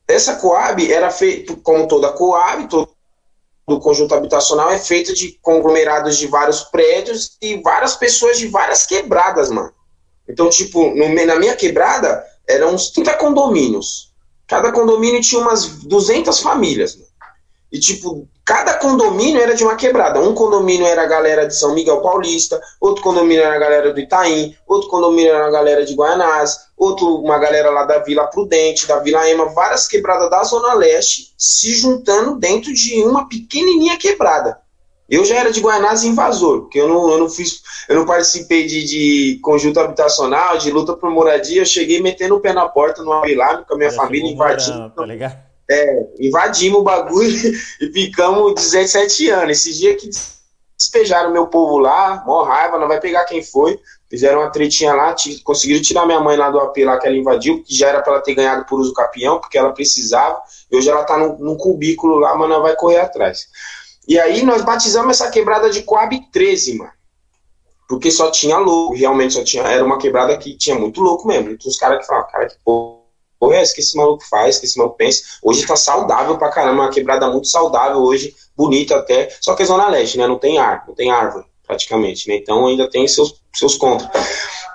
essa 0.06 0.36
Coab 0.36 0.90
era 0.90 1.10
feita, 1.10 1.56
como 1.62 1.88
toda 1.88 2.12
Coab, 2.12 2.68
todo 2.68 2.90
o 3.66 3.80
conjunto 3.80 4.14
habitacional 4.14 4.70
é 4.70 4.78
feita 4.78 5.12
de 5.12 5.38
conglomerados 5.42 6.16
de 6.16 6.26
vários 6.26 6.62
prédios 6.62 7.36
e 7.42 7.60
várias 7.60 7.96
pessoas 7.96 8.38
de 8.38 8.48
várias 8.48 8.86
quebradas, 8.86 9.50
mano. 9.50 9.72
Então, 10.28 10.48
tipo, 10.50 10.94
no, 10.94 11.08
na 11.26 11.36
minha 11.36 11.56
quebrada, 11.56 12.24
eram 12.46 12.74
uns 12.74 12.90
30 12.90 13.14
condomínios. 13.14 14.12
Cada 14.46 14.72
condomínio 14.72 15.20
tinha 15.20 15.40
umas 15.40 15.66
200 15.84 16.40
famílias, 16.40 16.96
mano. 16.96 17.08
E, 17.70 17.78
tipo, 17.78 18.26
cada 18.44 18.74
condomínio 18.74 19.42
era 19.42 19.54
de 19.54 19.62
uma 19.62 19.76
quebrada. 19.76 20.20
Um 20.20 20.34
condomínio 20.34 20.86
era 20.86 21.02
a 21.02 21.06
galera 21.06 21.46
de 21.46 21.54
São 21.54 21.74
Miguel 21.74 22.00
Paulista, 22.00 22.58
outro 22.80 23.02
condomínio 23.02 23.42
era 23.42 23.54
a 23.54 23.58
galera 23.58 23.92
do 23.92 24.00
Itaim, 24.00 24.56
outro 24.66 24.88
condomínio 24.88 25.34
era 25.34 25.46
a 25.46 25.50
galera 25.50 25.84
de 25.84 25.94
Guaianás, 25.94 26.56
outro 26.74 27.16
uma 27.16 27.38
galera 27.38 27.70
lá 27.70 27.84
da 27.84 27.98
Vila 27.98 28.26
Prudente, 28.26 28.86
da 28.86 29.00
Vila 29.00 29.28
Ema, 29.28 29.46
várias 29.46 29.86
quebradas 29.86 30.30
da 30.30 30.42
Zona 30.44 30.72
Leste 30.72 31.34
se 31.36 31.72
juntando 31.74 32.36
dentro 32.36 32.72
de 32.72 33.02
uma 33.02 33.28
pequenininha 33.28 33.98
quebrada. 33.98 34.58
Eu 35.08 35.24
já 35.24 35.36
era 35.36 35.50
de 35.50 35.60
Guaianás 35.60 36.04
invasor, 36.04 36.62
porque 36.62 36.78
eu 36.78 36.86
não, 36.86 37.10
eu 37.10 37.18
não 37.18 37.30
fiz, 37.30 37.62
eu 37.88 37.96
não 37.96 38.04
participei 38.04 38.66
de, 38.66 38.84
de 38.84 39.38
conjunto 39.42 39.80
habitacional, 39.80 40.58
de 40.58 40.70
luta 40.70 40.94
por 40.94 41.10
moradia, 41.10 41.62
eu 41.62 41.66
cheguei 41.66 42.02
metendo 42.02 42.36
o 42.36 42.40
pé 42.40 42.52
na 42.52 42.68
porta 42.68 43.02
no 43.02 43.12
Abilame 43.12 43.64
com 43.64 43.74
a 43.74 43.78
minha 43.78 43.90
família, 43.90 44.30
invadindo. 44.30 44.90
Tá 44.90 45.06
ligado? 45.06 45.38
É, 45.70 46.06
invadimos 46.20 46.80
o 46.80 46.82
bagulho 46.82 47.28
e 47.80 47.92
ficamos 47.92 48.54
17 48.54 49.30
anos. 49.30 49.58
Esse 49.58 49.74
dia 49.78 49.96
que 49.96 50.10
despejaram 50.78 51.32
meu 51.32 51.48
povo 51.48 51.78
lá, 51.78 52.22
mó 52.26 52.42
raiva, 52.44 52.78
não 52.78 52.86
vai 52.86 53.00
pegar 53.00 53.24
quem 53.24 53.42
foi. 53.42 53.78
Fizeram 54.08 54.40
uma 54.40 54.50
tretinha 54.50 54.94
lá, 54.94 55.14
conseguiram 55.44 55.82
tirar 55.82 56.06
minha 56.06 56.20
mãe 56.20 56.36
lá 56.36 56.50
do 56.50 56.58
AP 56.60 56.78
lá 56.78 56.98
que 56.98 57.06
ela 57.06 57.16
invadiu, 57.16 57.62
que 57.62 57.74
já 57.74 57.88
era 57.88 58.00
para 58.00 58.14
ela 58.14 58.22
ter 58.22 58.34
ganhado 58.34 58.64
por 58.64 58.80
uso 58.80 58.94
capião, 58.94 59.38
porque 59.38 59.58
ela 59.58 59.72
precisava. 59.72 60.40
Hoje 60.72 60.88
ela 60.88 61.04
tá 61.04 61.18
num, 61.18 61.56
cubículo 61.56 62.18
lá, 62.18 62.34
mas 62.34 62.48
não 62.48 62.62
vai 62.62 62.74
correr 62.74 63.00
atrás. 63.00 63.48
E 64.08 64.18
aí 64.18 64.42
nós 64.42 64.62
batizamos 64.62 65.20
essa 65.20 65.30
quebrada 65.30 65.70
de 65.70 65.82
Coab 65.82 66.18
13, 66.32 66.78
mano. 66.78 66.90
Porque 67.86 68.10
só 68.10 68.30
tinha 68.30 68.58
louco, 68.58 68.96
realmente 68.96 69.34
só 69.34 69.44
tinha. 69.44 69.62
Era 69.62 69.84
uma 69.84 69.98
quebrada 69.98 70.36
que 70.36 70.56
tinha 70.56 70.78
muito 70.78 71.00
louco 71.00 71.28
mesmo. 71.28 71.50
Então 71.50 71.68
os 71.68 71.76
caras 71.76 72.00
que 72.00 72.06
falavam, 72.06 72.30
cara, 72.30 72.48
que 72.48 72.56
porra 72.64 72.98
porra 73.38 73.56
é 73.56 73.60
essa 73.60 73.74
que 73.74 73.80
esse 73.80 73.96
maluco 73.96 74.24
faz, 74.28 74.58
que 74.58 74.66
esse 74.66 74.76
maluco 74.76 74.96
pensa. 74.96 75.22
Hoje 75.42 75.66
tá 75.66 75.76
saudável 75.76 76.36
pra 76.36 76.50
caramba, 76.50 76.82
uma 76.82 76.90
quebrada 76.90 77.30
muito 77.30 77.48
saudável 77.48 77.98
hoje, 77.98 78.34
bonita 78.56 78.96
até, 78.96 79.34
só 79.40 79.54
que 79.54 79.62
é 79.62 79.66
Zona 79.66 79.88
Leste, 79.88 80.18
né? 80.18 80.26
Não 80.26 80.38
tem 80.38 80.58
ar, 80.58 80.84
não 80.86 80.94
tem 80.94 81.10
árvore, 81.10 81.46
praticamente, 81.66 82.28
né? 82.28 82.36
Então 82.36 82.66
ainda 82.66 82.90
tem 82.90 83.06
seus, 83.06 83.40
seus 83.54 83.76
contras. 83.76 84.10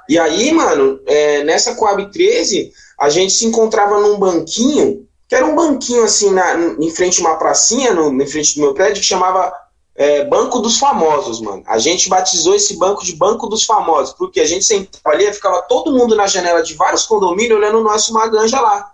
E 0.08 0.17
aí, 0.17 0.52
mano, 0.52 1.00
é, 1.06 1.43
nessa 1.43 1.76
Coab 1.76 2.12
13, 2.12 2.72
a 3.00 3.10
gente 3.10 3.34
se 3.34 3.46
encontrava 3.46 4.00
num 4.00 4.17
banquinho, 4.17 5.08
que 5.34 5.38
era 5.38 5.48
um 5.48 5.56
banquinho 5.56 6.04
assim, 6.04 6.30
na, 6.30 6.54
em 6.80 6.91
frente 6.91 7.19
a 7.19 7.28
uma 7.28 7.38
pracinha, 7.38 7.91
no, 7.91 8.22
em 8.22 8.28
frente 8.28 8.54
do 8.54 8.62
meu 8.62 8.76
prédio, 8.76 9.02
que 9.02 9.08
chamava 9.08 9.52
é, 9.96 10.24
Banco 10.26 10.60
dos 10.60 10.78
Famosos, 10.78 11.41
mano. 11.41 11.63
A 11.65 11.80
gente 11.80 12.08
batizou 12.08 12.54
esse 12.54 12.78
banco 12.78 13.04
de 13.04 13.15
Banco 13.15 13.48
dos 13.48 13.65
Famosos, 13.65 14.13
porque 14.13 14.39
a 14.39 14.46
gente 14.46 14.63
sentava 14.63 15.15
ali, 15.15 15.34
ficava 15.34 15.63
todo 15.63 15.91
mundo 15.91 16.15
na 16.15 16.28
janela 16.28 16.62
de 16.62 16.76
vários 16.76 17.08
condomínios 17.08 17.58
olhando 17.58 17.82
nós 17.82 18.06
fumar 18.06 18.30
ganja 18.30 18.62
lá. 18.62 18.91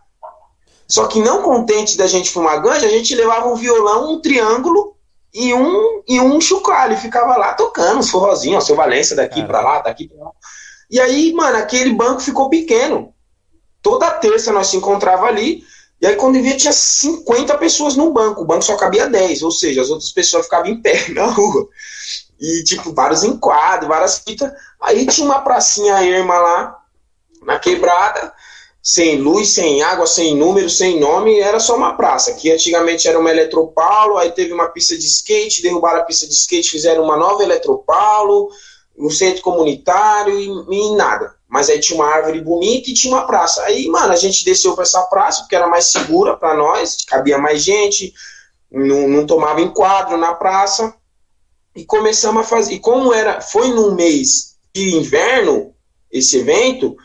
Só 0.88 1.08
que 1.08 1.20
não 1.20 1.44
contente 1.44 1.98
da 1.98 2.08
gente 2.08 2.32
fumar 2.32 2.62
ganja, 2.62 2.86
a 2.86 2.90
gente 2.90 3.14
levava 3.14 3.50
um 3.50 3.56
violão, 3.56 4.14
um 4.14 4.22
triângulo 4.22 4.96
e 5.34 5.54
um, 5.54 6.04
e 6.08 6.22
um 6.22 6.40
chocalho, 6.40 6.96
ficava 6.96 7.36
lá 7.36 7.54
tocando 7.54 8.00
uns 8.00 8.10
forrozinhos, 8.10 8.64
ó, 8.64 8.66
seu 8.66 8.78
Valência 8.78 9.14
daqui 9.14 9.44
para 9.44 9.60
lá, 9.60 9.80
daqui 9.80 10.08
pra 10.08 10.24
lá. 10.24 10.32
E 10.90 11.02
aí, 11.02 11.34
mano, 11.34 11.58
aquele 11.58 11.92
banco 11.92 12.22
ficou 12.22 12.50
pequeno. 12.50 13.14
Toda 13.82 14.10
terça 14.12 14.54
nós 14.54 14.68
se 14.68 14.78
encontrava 14.78 15.26
ali, 15.26 15.64
e 16.02 16.08
aí, 16.08 16.16
quando 16.16 16.42
via, 16.42 16.56
tinha 16.56 16.72
50 16.72 17.58
pessoas 17.58 17.96
no 17.96 18.12
banco. 18.12 18.42
O 18.42 18.46
banco 18.46 18.64
só 18.64 18.78
cabia 18.78 19.08
10, 19.08 19.44
ou 19.44 19.52
seja, 19.52 19.82
as 19.82 19.90
outras 19.90 20.12
pessoas 20.12 20.46
ficavam 20.46 20.68
em 20.68 20.82
pé 20.82 21.10
na 21.12 21.26
rua. 21.26 21.68
E, 22.40 22.64
tipo, 22.64 22.94
vários 22.94 23.24
enquadros, 23.24 23.90
várias 23.90 24.20
fitas. 24.20 24.50
Aí 24.80 25.06
tinha 25.06 25.26
uma 25.26 25.42
pracinha 25.42 26.02
erma 26.02 26.38
lá, 26.38 26.80
na 27.44 27.60
quebrada, 27.60 28.34
sem 28.82 29.18
luz, 29.18 29.50
sem 29.50 29.84
água, 29.84 30.08
sem 30.08 30.38
número, 30.38 30.70
sem 30.70 31.00
nome, 31.00 31.38
era 31.40 31.60
só 31.60 31.76
uma 31.76 31.98
praça. 31.98 32.34
Que 32.34 32.50
antigamente 32.50 33.06
era 33.08 33.20
uma 33.20 33.30
Eletropaulo, 33.30 34.18
aí 34.18 34.32
teve 34.32 34.54
uma 34.54 34.70
pista 34.70 34.98
de 34.98 35.06
skate, 35.06 35.62
derrubaram 35.62 36.00
a 36.00 36.06
pista 36.06 36.26
de 36.26 36.34
skate, 36.34 36.72
fizeram 36.72 37.04
uma 37.04 37.18
nova 37.18 37.44
Eletropaulo, 37.44 38.50
um 38.98 39.10
centro 39.10 39.42
comunitário 39.42 40.40
e, 40.40 40.46
e 40.48 40.96
nada. 40.96 41.36
Mas 41.50 41.68
aí 41.68 41.80
tinha 41.80 42.00
uma 42.00 42.08
árvore 42.08 42.42
bonita 42.42 42.90
e 42.90 42.94
tinha 42.94 43.14
uma 43.14 43.26
praça. 43.26 43.64
Aí, 43.64 43.88
mano, 43.88 44.14
a 44.14 44.16
gente 44.16 44.46
desceu 44.46 44.76
para 44.76 44.84
essa 44.84 45.02
praça 45.04 45.42
porque 45.42 45.56
era 45.56 45.68
mais 45.68 45.86
segura 45.88 46.38
para 46.38 46.54
nós, 46.54 47.04
cabia 47.06 47.40
mais 47.40 47.64
gente, 47.64 48.14
não, 48.72 49.08
não 49.08 49.26
tomava 49.26 49.60
enquadro 49.60 50.16
na 50.16 50.34
praça. 50.34 50.94
E 51.76 51.84
começamos 51.86 52.42
a 52.44 52.46
fazer. 52.46 52.74
E 52.74 52.80
como 52.80 53.14
era, 53.14 53.42
foi 53.42 53.70
num 53.70 53.96
mês 53.96 54.58
de 54.74 54.96
inverno 54.96 55.74
esse 56.12 56.38
evento, 56.40 56.96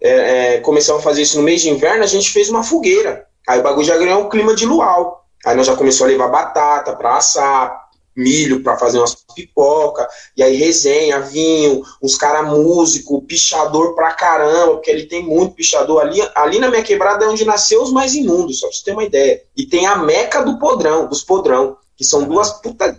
é, 0.00 0.54
é, 0.56 0.60
começamos 0.60 1.00
a 1.00 1.04
fazer 1.04 1.22
isso 1.22 1.36
no 1.36 1.42
mês 1.42 1.60
de 1.60 1.70
inverno, 1.70 2.02
a 2.02 2.06
gente 2.06 2.30
fez 2.30 2.48
uma 2.48 2.62
fogueira. 2.62 3.26
Aí 3.46 3.60
o 3.60 3.62
bagulho 3.62 3.86
já 3.86 3.96
ganhou 3.96 4.22
um 4.22 4.28
clima 4.28 4.54
de 4.54 4.64
luau. 4.64 5.26
Aí 5.44 5.56
nós 5.56 5.66
já 5.66 5.76
começamos 5.76 6.10
a 6.10 6.16
levar 6.16 6.28
batata 6.28 6.96
para 6.96 7.16
assar, 7.16 7.88
milho 8.14 8.62
para 8.62 8.76
fazer 8.76 8.98
umas 8.98 9.14
pipoca, 9.34 10.06
e 10.36 10.42
aí 10.42 10.56
resenha, 10.56 11.20
vinho, 11.20 11.82
uns 12.02 12.14
cara 12.16 12.42
músico, 12.42 13.22
pichador 13.22 13.94
pra 13.94 14.12
caramba, 14.12 14.74
porque 14.74 14.90
ele 14.90 15.06
tem 15.06 15.22
muito 15.22 15.54
pichador 15.54 16.02
ali, 16.02 16.20
ali 16.34 16.58
na 16.58 16.68
minha 16.68 16.82
quebrada 16.82 17.24
é 17.24 17.28
onde 17.28 17.44
nasceu 17.44 17.82
os 17.82 17.92
mais 17.92 18.14
imundos, 18.14 18.60
só 18.60 18.66
pra 18.66 18.76
você 18.76 18.84
ter 18.84 18.92
uma 18.92 19.04
ideia. 19.04 19.42
E 19.56 19.66
tem 19.66 19.86
a 19.86 19.96
meca 19.96 20.42
do 20.42 20.58
podrão, 20.58 21.08
dos 21.08 21.22
podrão, 21.22 21.76
que 21.96 22.04
são 22.04 22.24
duas 22.24 22.50
puta. 22.60 22.94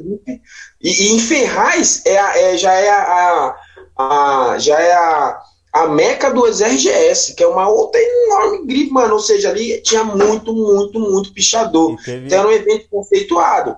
E, 0.82 0.90
e, 0.90 1.12
em 1.14 1.20
Ferraz 1.20 2.02
é, 2.06 2.18
a, 2.18 2.38
é 2.38 2.58
já 2.58 2.74
é 2.74 2.90
a, 2.90 3.56
a, 3.98 4.54
a, 4.54 4.58
já 4.60 4.80
é 4.80 4.94
a, 4.94 5.42
a 5.74 5.88
meca 5.88 6.32
do 6.32 6.46
RGS, 6.46 7.36
que 7.36 7.44
é 7.44 7.48
uma 7.48 7.68
outra 7.68 8.00
enorme 8.02 8.66
gripe, 8.66 8.92
mano, 8.92 9.16
ou 9.16 9.20
seja, 9.20 9.50
ali 9.50 9.82
tinha 9.82 10.04
muito, 10.04 10.54
muito, 10.54 11.00
muito 11.00 11.34
pichador. 11.34 11.96
Teve... 12.04 12.28
Então 12.28 12.40
era 12.40 12.48
um 12.48 12.52
evento 12.52 12.88
conceituado. 12.90 13.78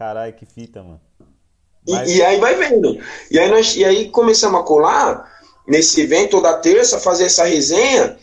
Caralho, 0.00 0.32
que 0.32 0.46
fita, 0.46 0.82
mano. 0.82 0.98
Mas... 1.86 2.08
E, 2.08 2.16
e, 2.16 2.22
aí 2.22 2.40
vai 2.40 2.54
vendo. 2.54 2.98
E 3.30 3.38
aí, 3.38 3.50
nós, 3.50 3.76
e 3.76 3.84
aí 3.84 4.08
começamos 4.08 4.58
a 4.58 4.64
colar 4.64 5.30
nesse 5.68 6.00
evento 6.00 6.30
toda 6.30 6.56
terça, 6.56 6.98
fazer 6.98 7.24
essa 7.24 7.44
resenha, 7.44 8.16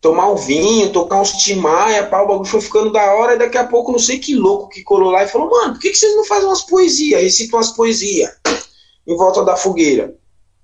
tomar 0.00 0.30
um 0.30 0.36
vinho, 0.36 0.92
tocar 0.92 1.20
uns 1.20 1.32
timaia, 1.32 2.06
pá, 2.06 2.22
o 2.22 2.28
bagulho 2.28 2.48
foi 2.48 2.60
ficando 2.60 2.92
da 2.92 3.12
hora, 3.12 3.34
e 3.34 3.38
daqui 3.38 3.58
a 3.58 3.66
pouco 3.66 3.90
não 3.90 3.98
sei 3.98 4.20
que 4.20 4.36
louco 4.36 4.68
que 4.68 4.84
colou 4.84 5.10
lá 5.10 5.24
e 5.24 5.28
falou, 5.28 5.50
mano, 5.50 5.72
por 5.72 5.80
que, 5.80 5.90
que 5.90 5.98
vocês 5.98 6.14
não 6.14 6.24
fazem 6.24 6.46
umas 6.46 6.62
poesias, 6.62 7.20
recitam 7.20 7.58
umas 7.58 7.72
poesias 7.72 8.30
em 9.04 9.16
volta 9.16 9.44
da 9.44 9.56
fogueira? 9.56 10.14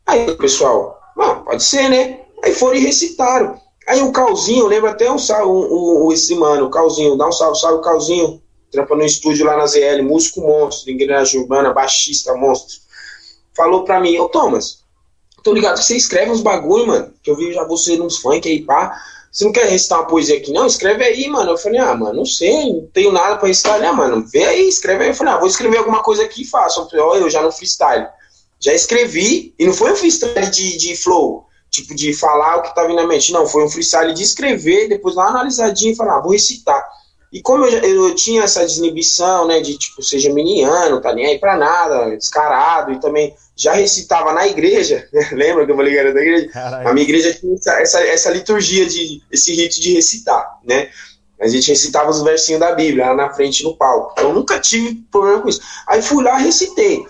Aí 0.06 0.30
o 0.30 0.38
pessoal, 0.38 0.96
mano, 1.16 1.44
pode 1.44 1.64
ser, 1.64 1.90
né? 1.90 2.20
Aí 2.44 2.54
foram 2.54 2.76
e 2.76 2.84
recitaram. 2.84 3.60
Aí 3.88 4.00
o 4.00 4.12
Calzinho, 4.12 4.68
lembra 4.68 4.92
até 4.92 5.10
um 5.10 5.16
um, 5.16 6.06
um, 6.06 6.12
esse 6.12 6.36
mano, 6.36 6.66
o 6.66 6.70
Calzinho, 6.70 7.16
dá 7.16 7.26
um 7.26 7.32
salve, 7.32 7.58
salve 7.58 7.78
o 7.78 7.82
Calzinho, 7.82 8.41
trampa 8.72 8.96
no 8.96 9.04
estúdio 9.04 9.44
lá 9.46 9.56
na 9.56 9.66
ZL, 9.66 10.02
músico 10.02 10.40
monstro, 10.40 10.90
engrenagem 10.90 11.40
urbana, 11.40 11.72
baixista 11.72 12.34
monstro, 12.34 12.78
falou 13.54 13.84
pra 13.84 14.00
mim, 14.00 14.18
ô 14.18 14.28
Thomas, 14.28 14.82
tô 15.44 15.52
ligado 15.52 15.78
que 15.78 15.84
você 15.84 15.96
escreve 15.96 16.30
uns 16.30 16.40
bagulho, 16.40 16.86
mano, 16.86 17.14
que 17.22 17.30
eu 17.30 17.36
vi 17.36 17.52
já 17.52 17.64
você 17.64 17.96
nos 17.96 18.18
funk 18.18 18.48
aí, 18.48 18.62
pá, 18.62 18.98
você 19.32 19.44
não 19.44 19.52
quer 19.52 19.66
recitar 19.66 20.00
uma 20.00 20.06
poesia 20.06 20.36
aqui, 20.36 20.52
não? 20.52 20.66
Escreve 20.66 21.02
aí, 21.02 21.26
mano. 21.26 21.52
Eu 21.52 21.56
falei, 21.56 21.80
ah, 21.80 21.94
mano, 21.94 22.16
não 22.16 22.26
sei, 22.26 22.70
não 22.70 22.86
tenho 22.92 23.10
nada 23.10 23.36
pra 23.36 23.48
recitar. 23.48 23.76
Ele, 23.76 23.86
ah, 23.86 23.92
mano, 23.94 24.26
vê 24.30 24.44
aí, 24.44 24.68
escreve 24.68 25.04
aí. 25.04 25.10
Eu 25.10 25.14
falei, 25.14 25.32
ah, 25.32 25.38
vou 25.38 25.48
escrever 25.48 25.78
alguma 25.78 26.02
coisa 26.02 26.22
aqui 26.22 26.42
e 26.42 26.46
faço. 26.46 26.86
Eu 26.92 27.14
eu 27.14 27.30
já 27.30 27.40
no 27.40 27.50
freestyle. 27.50 28.08
Já 28.60 28.74
escrevi, 28.74 29.54
e 29.58 29.64
não 29.64 29.72
foi 29.72 29.90
um 29.90 29.96
freestyle 29.96 30.50
de, 30.50 30.76
de 30.76 30.94
flow, 30.94 31.46
tipo, 31.70 31.94
de 31.94 32.12
falar 32.12 32.58
o 32.58 32.62
que 32.62 32.74
tava 32.74 32.92
na 32.92 33.06
mente. 33.06 33.32
Não, 33.32 33.46
foi 33.46 33.64
um 33.64 33.70
freestyle 33.70 34.12
de 34.12 34.22
escrever, 34.22 34.88
depois 34.88 35.14
dar 35.14 35.22
uma 35.22 35.30
analisadinha 35.30 35.92
e 35.92 35.96
falar, 35.96 36.18
ah, 36.18 36.20
vou 36.20 36.32
recitar. 36.32 36.86
E 37.32 37.40
como 37.40 37.64
eu, 37.64 37.78
eu 37.78 38.14
tinha 38.14 38.42
essa 38.42 38.60
desinibição, 38.60 39.46
né, 39.46 39.60
de 39.60 39.78
tipo, 39.78 40.02
seja 40.02 40.32
meniano, 40.32 41.00
tá 41.00 41.14
nem 41.14 41.24
aí 41.24 41.38
pra 41.38 41.56
nada, 41.56 42.14
descarado, 42.14 42.92
e 42.92 43.00
também 43.00 43.34
já 43.56 43.72
recitava 43.72 44.34
na 44.34 44.46
igreja, 44.46 45.08
né? 45.10 45.28
lembra 45.32 45.64
que 45.64 45.72
eu 45.72 45.76
falei 45.76 45.94
que 45.94 45.98
era 45.98 46.12
da 46.12 46.20
igreja? 46.20 46.48
Caralho. 46.48 46.88
A 46.88 46.92
minha 46.92 47.04
igreja 47.04 47.32
tinha 47.32 47.54
essa, 47.54 47.80
essa, 47.80 48.00
essa, 48.00 48.30
liturgia, 48.30 48.84
de, 48.84 49.22
esse 49.30 49.54
rito 49.54 49.80
de 49.80 49.94
recitar, 49.94 50.58
né? 50.62 50.90
A 51.40 51.48
gente 51.48 51.68
recitava 51.68 52.10
os 52.10 52.22
versinhos 52.22 52.60
da 52.60 52.72
Bíblia 52.72 53.08
lá 53.08 53.14
na 53.14 53.30
frente 53.32 53.64
no 53.64 53.76
palco. 53.76 54.14
Eu 54.20 54.32
nunca 54.32 54.60
tive 54.60 54.94
problema 55.10 55.40
com 55.40 55.48
isso. 55.48 55.60
Aí 55.88 56.00
fui 56.00 56.22
lá 56.22 56.38
e 56.38 56.44
recitei. 56.44 57.04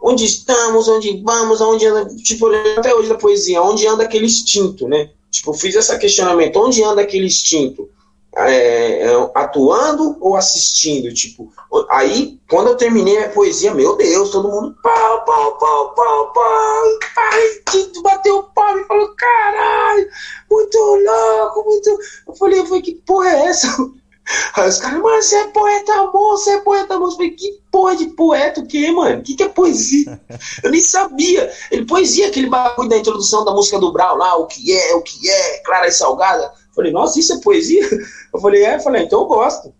Onde 0.00 0.24
estamos, 0.24 0.86
onde 0.86 1.20
vamos, 1.22 1.60
onde 1.60 1.86
anda, 1.86 2.14
tipo, 2.16 2.46
até 2.76 2.94
hoje 2.94 3.08
da 3.08 3.16
poesia, 3.16 3.62
onde 3.62 3.86
anda 3.86 4.04
aquele 4.04 4.26
instinto, 4.26 4.86
né? 4.86 5.10
Tipo, 5.30 5.52
fiz 5.54 5.74
esse 5.74 5.98
questionamento, 5.98 6.56
onde 6.56 6.82
anda 6.82 7.02
aquele 7.02 7.26
instinto? 7.26 7.88
É, 8.36 9.06
é, 9.06 9.30
atuando 9.34 10.16
ou 10.20 10.36
assistindo? 10.36 11.12
Tipo, 11.12 11.52
aí, 11.90 12.40
quando 12.48 12.68
eu 12.68 12.76
terminei 12.76 13.24
a 13.24 13.28
poesia, 13.28 13.74
meu 13.74 13.96
Deus, 13.96 14.30
todo 14.30 14.48
mundo 14.48 14.76
pau, 14.82 15.24
pau, 15.24 15.58
pau, 15.58 15.94
pau, 15.94 16.32
pau, 16.32 16.84
ai, 17.16 17.62
bateu 18.02 18.42
pau 18.54 18.78
e 18.78 18.84
falou, 18.84 19.14
caralho, 19.16 20.08
muito 20.50 20.78
louco, 20.78 21.64
muito. 21.64 21.98
Eu 22.28 22.34
falei, 22.34 22.58
eu 22.60 22.66
falei, 22.66 22.82
que 22.82 22.94
porra 23.06 23.28
é 23.28 23.46
essa? 23.46 23.68
Aí 24.54 24.68
os 24.68 24.78
caras, 24.78 25.02
mano, 25.02 25.20
você 25.20 25.36
é 25.36 25.48
poeta 25.48 26.06
bom, 26.06 26.30
você 26.30 26.50
é 26.52 26.60
poeta 26.60 26.98
bom. 26.98 27.06
Eu 27.06 27.10
falei, 27.10 27.30
que 27.32 27.60
porra 27.70 27.96
de 27.96 28.06
poeta 28.10 28.60
o 28.60 28.66
quê, 28.66 28.90
mano? 28.92 29.20
O 29.20 29.22
que, 29.22 29.34
que 29.34 29.42
é 29.42 29.48
poesia? 29.48 30.20
Eu 30.62 30.70
nem 30.70 30.80
sabia. 30.80 31.52
Ele, 31.70 31.84
poesia, 31.84 32.28
aquele 32.28 32.48
bagulho 32.48 32.88
da 32.88 32.96
introdução 32.96 33.44
da 33.44 33.52
música 33.52 33.78
do 33.78 33.92
Brau 33.92 34.16
lá, 34.16 34.36
o 34.36 34.46
que 34.46 34.72
é, 34.72 34.94
o 34.94 35.02
que 35.02 35.28
é, 35.28 35.58
Clara 35.64 35.88
e 35.88 35.92
Salgada. 35.92 36.52
Falei, 36.74 36.92
nossa, 36.92 37.18
isso 37.18 37.34
é 37.34 37.40
poesia? 37.40 37.88
Eu 38.32 38.40
falei, 38.40 38.64
é, 38.64 38.76
eu 38.76 38.80
falei, 38.80 39.02
então 39.02 39.20
eu 39.20 39.26
gosto. 39.26 39.74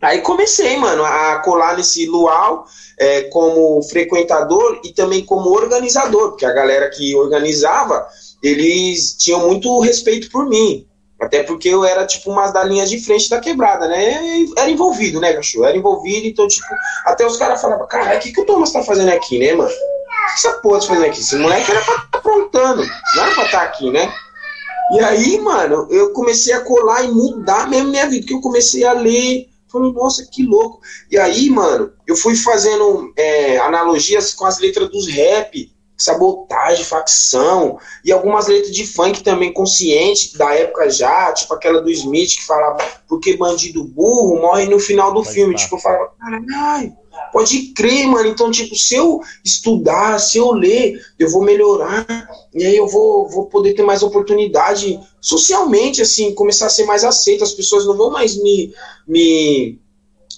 Aí 0.00 0.20
comecei, 0.20 0.76
mano, 0.76 1.04
a 1.04 1.38
colar 1.40 1.76
nesse 1.76 2.06
luau 2.06 2.66
é, 2.98 3.22
como 3.24 3.82
frequentador 3.82 4.80
e 4.84 4.92
também 4.92 5.24
como 5.24 5.50
organizador, 5.50 6.30
porque 6.30 6.44
a 6.44 6.52
galera 6.52 6.90
que 6.90 7.14
organizava, 7.16 8.06
eles 8.42 9.14
tinham 9.14 9.40
muito 9.40 9.78
respeito 9.80 10.30
por 10.30 10.46
mim. 10.46 10.86
Até 11.18 11.42
porque 11.42 11.70
eu 11.70 11.82
era, 11.82 12.06
tipo, 12.06 12.30
uma 12.30 12.50
das 12.50 12.68
linhas 12.68 12.90
de 12.90 13.00
frente 13.00 13.30
da 13.30 13.40
quebrada, 13.40 13.88
né? 13.88 14.44
Era 14.56 14.70
envolvido, 14.70 15.18
né, 15.18 15.32
cachorro? 15.32 15.64
Era 15.64 15.76
envolvido, 15.76 16.26
então, 16.26 16.46
tipo, 16.46 16.68
até 17.06 17.26
os 17.26 17.38
caras 17.38 17.60
falavam, 17.60 17.88
cara, 17.88 18.16
o 18.16 18.20
que, 18.20 18.32
que 18.32 18.40
o 18.40 18.44
Thomas 18.44 18.70
tá 18.70 18.82
fazendo 18.82 19.08
aqui, 19.08 19.38
né, 19.38 19.54
mano? 19.54 19.70
O 19.70 20.26
que 20.26 20.34
essa 20.34 20.52
porra 20.60 20.80
tá 20.80 20.86
fazendo 20.88 21.06
aqui? 21.06 21.20
Esse 21.20 21.36
moleque 21.36 21.70
era 21.70 21.80
pra 21.82 21.94
tá 21.94 22.18
aprontando, 22.18 22.82
não 23.14 23.22
era 23.22 23.34
pra 23.34 23.44
estar 23.46 23.60
tá 23.60 23.64
aqui, 23.64 23.90
né? 23.90 24.12
E 24.92 25.00
aí, 25.00 25.40
mano, 25.40 25.88
eu 25.90 26.12
comecei 26.12 26.52
a 26.52 26.60
colar 26.60 27.04
e 27.04 27.08
mudar 27.08 27.68
mesmo 27.68 27.90
minha 27.90 28.06
vida, 28.06 28.20
porque 28.20 28.34
eu 28.34 28.40
comecei 28.40 28.84
a 28.84 28.92
ler, 28.92 29.48
falei, 29.68 29.92
nossa, 29.92 30.26
que 30.30 30.44
louco. 30.44 30.80
E 31.10 31.18
aí, 31.18 31.50
mano, 31.50 31.92
eu 32.06 32.16
fui 32.16 32.36
fazendo 32.36 33.12
é, 33.16 33.58
analogias 33.58 34.32
com 34.32 34.46
as 34.46 34.58
letras 34.58 34.88
dos 34.90 35.08
rap, 35.08 35.72
sabotagem, 35.98 36.84
facção, 36.84 37.78
e 38.04 38.12
algumas 38.12 38.46
letras 38.46 38.70
de 38.70 38.86
funk 38.86 39.22
também 39.22 39.52
consciente, 39.52 40.36
da 40.36 40.54
época 40.54 40.90
já, 40.90 41.32
tipo 41.32 41.54
aquela 41.54 41.80
do 41.80 41.90
Smith 41.90 42.36
que 42.36 42.44
falava, 42.44 42.78
porque 43.08 43.36
bandido 43.36 43.82
burro 43.82 44.40
morre 44.40 44.66
no 44.66 44.78
final 44.78 45.12
do 45.12 45.22
pode 45.22 45.34
filme. 45.34 45.54
Tipo, 45.54 45.76
eu 45.76 45.80
falava, 45.80 46.12
caralho, 46.18 46.96
pode 47.32 47.72
crer, 47.74 48.06
mano. 48.06 48.28
Então, 48.28 48.50
tipo, 48.50 48.74
se 48.74 48.94
eu 48.94 49.20
estudar, 49.44 50.18
se 50.18 50.38
eu 50.38 50.52
ler, 50.52 51.00
eu 51.18 51.30
vou 51.30 51.42
melhorar, 51.42 52.06
e 52.54 52.64
aí 52.64 52.76
eu 52.76 52.86
vou, 52.86 53.28
vou 53.28 53.46
poder 53.46 53.74
ter 53.74 53.82
mais 53.82 54.02
oportunidade 54.02 54.98
socialmente, 55.20 56.02
assim, 56.02 56.34
começar 56.34 56.66
a 56.66 56.70
ser 56.70 56.84
mais 56.84 57.04
aceito. 57.04 57.44
As 57.44 57.52
pessoas 57.52 57.86
não 57.86 57.96
vão 57.96 58.10
mais 58.10 58.36
me, 58.40 58.72
me, 59.06 59.78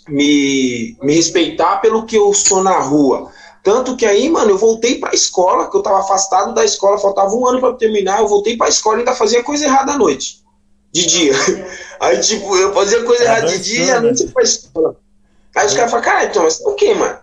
me, 0.09 0.97
me 1.03 1.15
respeitar 1.15 1.79
pelo 1.79 2.05
que 2.07 2.17
eu 2.17 2.33
sou 2.33 2.63
na 2.63 2.79
rua 2.81 3.31
tanto 3.69 3.97
que 3.97 4.07
aí, 4.07 4.31
mano, 4.31 4.53
eu 4.53 4.57
voltei 4.57 4.99
pra 4.99 5.13
escola, 5.13 5.71
que 5.71 5.77
eu 5.77 5.83
tava 5.83 6.01
afastado 6.01 6.55
da 6.55 6.65
escola, 6.65 6.97
faltava 6.97 7.35
um 7.35 7.47
ano 7.47 7.61
para 7.61 7.75
terminar, 7.75 8.21
eu 8.21 8.27
voltei 8.27 8.57
pra 8.57 8.67
escola 8.67 8.97
e 8.97 8.99
ainda 9.01 9.15
fazia 9.15 9.43
coisa 9.43 9.67
errada 9.67 9.93
à 9.93 9.99
noite. 9.99 10.43
De 10.91 11.05
dia. 11.07 11.33
Aí, 12.01 12.19
tipo, 12.21 12.57
eu 12.57 12.73
fazia 12.73 13.03
coisa 13.03 13.25
errada 13.25 13.47
de 13.47 13.59
dia 13.59 13.85
e 13.85 13.91
à 13.91 14.01
noite 14.01 14.27
pra 14.29 14.43
escola. 14.43 14.97
Aí 15.55 15.67
os 15.67 15.75
caras 15.75 15.91
falam, 15.91 16.05
cara, 16.05 16.25
então, 16.25 16.43
mas 16.45 16.61
o 16.61 16.75
que, 16.75 16.95
mano? 16.95 17.19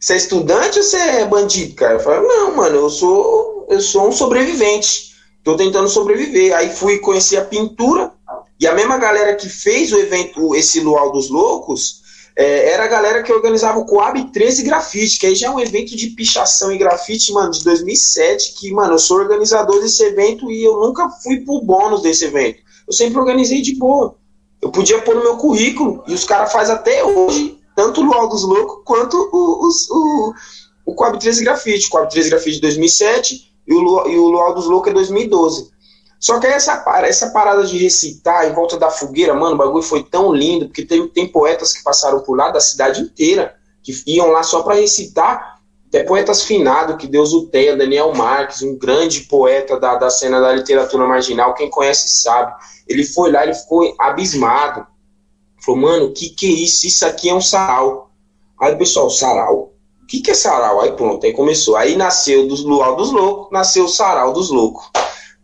Você 0.00 0.14
é 0.14 0.16
estudante 0.16 0.78
ou 0.78 0.84
você 0.84 0.96
é 0.96 1.24
bandido, 1.24 1.74
cara? 1.74 1.94
Eu 1.94 2.00
falo, 2.00 2.26
não, 2.26 2.56
mano, 2.56 2.76
eu 2.76 2.90
sou, 2.90 3.66
eu 3.68 3.80
sou 3.80 4.08
um 4.08 4.12
sobrevivente. 4.12 5.14
Tô 5.42 5.56
tentando 5.56 5.88
sobreviver. 5.88 6.54
Aí 6.56 6.70
fui 6.70 6.98
conhecer 6.98 7.36
a 7.36 7.44
pintura, 7.44 8.12
e 8.60 8.66
a 8.66 8.74
mesma 8.74 8.98
galera 8.98 9.36
que 9.36 9.48
fez 9.48 9.92
o 9.92 9.98
evento, 9.98 10.54
esse 10.54 10.80
Luau 10.80 11.12
dos 11.12 11.28
Loucos, 11.30 12.02
é, 12.36 12.70
era 12.70 12.84
a 12.84 12.88
galera 12.88 13.22
que 13.22 13.32
organizava 13.32 13.78
o 13.78 13.84
Coab 13.84 14.32
13 14.32 14.62
Grafite, 14.62 15.18
que 15.18 15.26
aí 15.26 15.34
já 15.34 15.48
é 15.48 15.50
um 15.50 15.60
evento 15.60 15.96
de 15.96 16.08
pichação 16.08 16.72
e 16.72 16.78
grafite, 16.78 17.32
mano, 17.32 17.50
de 17.50 17.64
2007, 17.64 18.54
que, 18.54 18.72
mano, 18.72 18.94
eu 18.94 18.98
sou 18.98 19.18
organizador 19.18 19.80
desse 19.80 20.04
evento 20.04 20.50
e 20.50 20.62
eu 20.62 20.78
nunca 20.78 21.08
fui 21.08 21.40
pro 21.40 21.60
bônus 21.60 22.02
desse 22.02 22.24
evento. 22.24 22.60
Eu 22.86 22.92
sempre 22.92 23.18
organizei 23.18 23.60
de 23.60 23.74
boa. 23.74 24.16
Eu 24.60 24.70
podia 24.70 25.00
pôr 25.02 25.14
no 25.14 25.22
meu 25.22 25.36
currículo, 25.36 26.02
e 26.06 26.14
os 26.14 26.24
caras 26.24 26.52
fazem 26.52 26.74
até 26.74 27.04
hoje, 27.04 27.58
tanto 27.76 28.00
o 28.00 28.04
Luau 28.04 28.28
dos 28.28 28.42
Loucos 28.42 28.82
quanto 28.84 29.16
o, 29.32 29.68
o, 29.68 30.34
o 30.86 30.94
Coab 30.94 31.18
13 31.18 31.44
Grafite. 31.44 31.86
O 31.86 31.90
Coab 31.90 32.10
13 32.10 32.30
Grafite 32.30 32.56
de 32.56 32.62
2007 32.62 33.54
e 33.66 33.74
o, 33.74 33.78
Luau, 33.78 34.10
e 34.10 34.18
o 34.18 34.26
Luau 34.26 34.54
dos 34.54 34.66
Loucos 34.66 34.90
é 34.90 34.94
2012. 34.94 35.70
Só 36.18 36.40
que 36.40 36.46
essa, 36.48 36.84
essa 37.04 37.30
parada 37.30 37.64
de 37.64 37.78
recitar 37.78 38.48
em 38.48 38.52
volta 38.52 38.76
da 38.76 38.90
fogueira, 38.90 39.34
mano, 39.34 39.54
o 39.54 39.58
bagulho 39.58 39.82
foi 39.82 40.02
tão 40.02 40.32
lindo, 40.32 40.66
porque 40.66 40.84
tem, 40.84 41.06
tem 41.08 41.28
poetas 41.28 41.72
que 41.72 41.84
passaram 41.84 42.20
por 42.20 42.36
lá 42.36 42.50
da 42.50 42.60
cidade 42.60 43.00
inteira, 43.00 43.54
que 43.82 43.92
iam 44.06 44.26
lá 44.28 44.42
só 44.42 44.62
para 44.62 44.74
recitar, 44.74 45.57
até 45.88 46.04
poetas 46.04 46.42
finados, 46.42 46.96
que 46.96 47.06
Deus 47.06 47.32
o 47.32 47.46
tenha, 47.46 47.74
Daniel 47.74 48.14
Marques, 48.14 48.60
um 48.60 48.76
grande 48.76 49.22
poeta 49.22 49.80
da, 49.80 49.96
da 49.96 50.10
cena 50.10 50.38
da 50.38 50.52
literatura 50.52 51.06
marginal, 51.06 51.54
quem 51.54 51.70
conhece 51.70 52.22
sabe. 52.22 52.54
Ele 52.86 53.04
foi 53.04 53.32
lá, 53.32 53.42
ele 53.42 53.54
ficou 53.54 53.94
abismado. 53.98 54.86
Falou, 55.64 55.80
mano, 55.80 56.12
que 56.12 56.28
que 56.28 56.46
é 56.46 56.50
isso? 56.50 56.86
Isso 56.86 57.06
aqui 57.06 57.30
é 57.30 57.34
um 57.34 57.40
sarau. 57.40 58.10
Aí 58.60 58.74
o 58.74 58.78
pessoal, 58.78 59.08
sarau? 59.08 59.72
O 60.02 60.06
que 60.06 60.20
que 60.20 60.30
é 60.30 60.34
sarau? 60.34 60.80
Aí 60.82 60.92
pronto, 60.92 61.24
aí 61.24 61.32
começou. 61.32 61.74
Aí 61.74 61.96
nasceu 61.96 62.46
dos 62.46 62.62
Luau 62.62 62.94
dos 62.94 63.10
Loucos, 63.10 63.50
nasceu 63.50 63.84
o 63.84 63.88
sarau 63.88 64.32
dos 64.32 64.50
Loucos. 64.50 64.90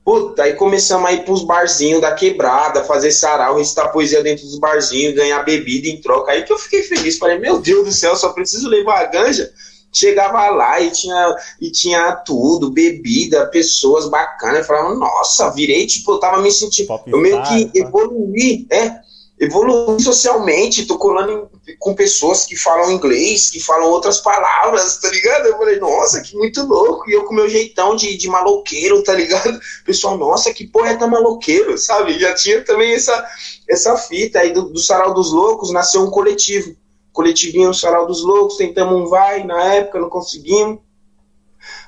Puta, 0.04 0.42
aí 0.42 0.52
começamos 0.52 1.08
a 1.08 1.12
ir 1.14 1.24
pros 1.24 1.42
barzinhos 1.42 2.02
da 2.02 2.12
quebrada, 2.12 2.84
fazer 2.84 3.10
sarau, 3.10 3.56
recitar 3.56 3.90
poesia 3.90 4.22
dentro 4.22 4.44
dos 4.44 4.58
barzinhos, 4.58 5.14
ganhar 5.14 5.42
bebida 5.42 5.88
em 5.88 5.98
troca. 6.02 6.32
Aí 6.32 6.42
que 6.42 6.52
eu 6.52 6.58
fiquei 6.58 6.82
feliz. 6.82 7.16
Falei, 7.16 7.38
meu 7.38 7.58
Deus 7.58 7.86
do 7.86 7.92
céu, 7.92 8.14
só 8.14 8.28
preciso 8.28 8.68
levar 8.68 9.00
a 9.00 9.06
ganja. 9.06 9.50
Chegava 9.94 10.48
lá 10.50 10.80
e 10.80 10.90
tinha, 10.90 11.36
e 11.60 11.70
tinha 11.70 12.12
tudo, 12.16 12.70
bebida, 12.70 13.46
pessoas 13.46 14.08
bacanas. 14.08 14.58
Eu 14.58 14.64
falava, 14.64 14.94
nossa, 14.94 15.50
virei, 15.50 15.86
tipo, 15.86 16.12
eu 16.12 16.18
tava 16.18 16.42
me 16.42 16.50
sentindo. 16.50 16.88
Eu 17.06 17.18
meio 17.18 17.42
que 17.44 17.70
evoluí, 17.78 18.66
é 18.70 19.04
evoluir 19.38 20.00
socialmente, 20.00 20.86
tô 20.86 20.96
colando 20.96 21.50
com 21.78 21.94
pessoas 21.94 22.44
que 22.44 22.56
falam 22.56 22.92
inglês, 22.92 23.50
que 23.50 23.60
falam 23.60 23.90
outras 23.90 24.20
palavras, 24.20 24.98
tá 24.98 25.08
ligado? 25.08 25.46
Eu 25.46 25.58
falei, 25.58 25.78
nossa, 25.80 26.20
que 26.20 26.36
muito 26.36 26.64
louco. 26.64 27.08
E 27.08 27.14
eu 27.14 27.24
com 27.24 27.34
meu 27.34 27.48
jeitão 27.48 27.96
de, 27.96 28.16
de 28.16 28.28
maloqueiro, 28.28 29.02
tá 29.02 29.12
ligado? 29.12 29.58
Pessoal, 29.84 30.16
nossa, 30.16 30.52
que 30.52 30.66
poeta 30.66 31.06
maloqueiro, 31.06 31.76
sabe? 31.76 32.18
Já 32.18 32.34
tinha 32.34 32.64
também 32.64 32.92
essa, 32.94 33.24
essa 33.68 33.96
fita 33.96 34.40
aí 34.40 34.52
do, 34.52 34.70
do 34.70 34.78
Sarau 34.78 35.12
dos 35.14 35.32
Loucos, 35.32 35.72
nasceu 35.72 36.02
um 36.02 36.10
coletivo. 36.10 36.76
Coletivinho 37.14 37.72
Sarau 37.72 38.06
dos 38.06 38.22
Loucos, 38.22 38.56
tentamos 38.56 39.00
um 39.00 39.06
vai, 39.06 39.44
na 39.44 39.62
época 39.74 40.00
não 40.00 40.10
conseguimos. 40.10 40.80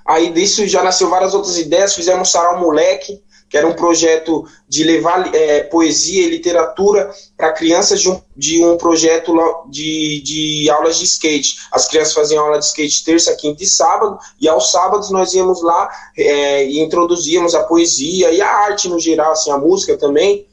Aí 0.07 0.31
disso 0.31 0.67
já 0.69 0.85
nasceu 0.85 1.11
várias 1.11 1.35
outras 1.35 1.59
ideias, 1.59 1.97
fizemos 1.97 2.31
Sarau 2.31 2.61
Moleque, 2.61 3.21
que 3.49 3.57
era 3.57 3.67
um 3.67 3.75
projeto 3.75 4.45
de 4.69 4.85
levar 4.85 5.35
é, 5.35 5.65
poesia 5.65 6.25
e 6.25 6.31
literatura 6.31 7.11
para 7.37 7.53
crianças 7.53 8.01
de 8.01 8.09
um, 8.09 8.21
de 8.37 8.65
um 8.65 8.77
projeto 8.77 9.35
de, 9.69 10.21
de 10.23 10.71
aulas 10.71 10.97
de 10.97 11.05
skate. 11.05 11.57
As 11.73 11.89
crianças 11.89 12.15
faziam 12.15 12.45
aula 12.45 12.59
de 12.59 12.65
skate 12.65 13.05
terça, 13.05 13.37
quinta 13.37 13.65
e 13.65 13.67
sábado, 13.67 14.19
e 14.41 14.49
aos 14.49 14.71
sábados 14.71 15.11
nós 15.11 15.35
íamos 15.35 15.61
lá 15.61 15.89
é, 16.17 16.65
e 16.67 16.81
introduzíamos 16.81 17.55
a 17.55 17.65
poesia 17.65 18.31
e 18.31 18.41
a 18.41 18.49
arte 18.49 18.89
no 18.89 18.99
geral, 18.99 19.33
assim, 19.33 19.51
a 19.51 19.59
música 19.59 19.97
também, 19.97 20.47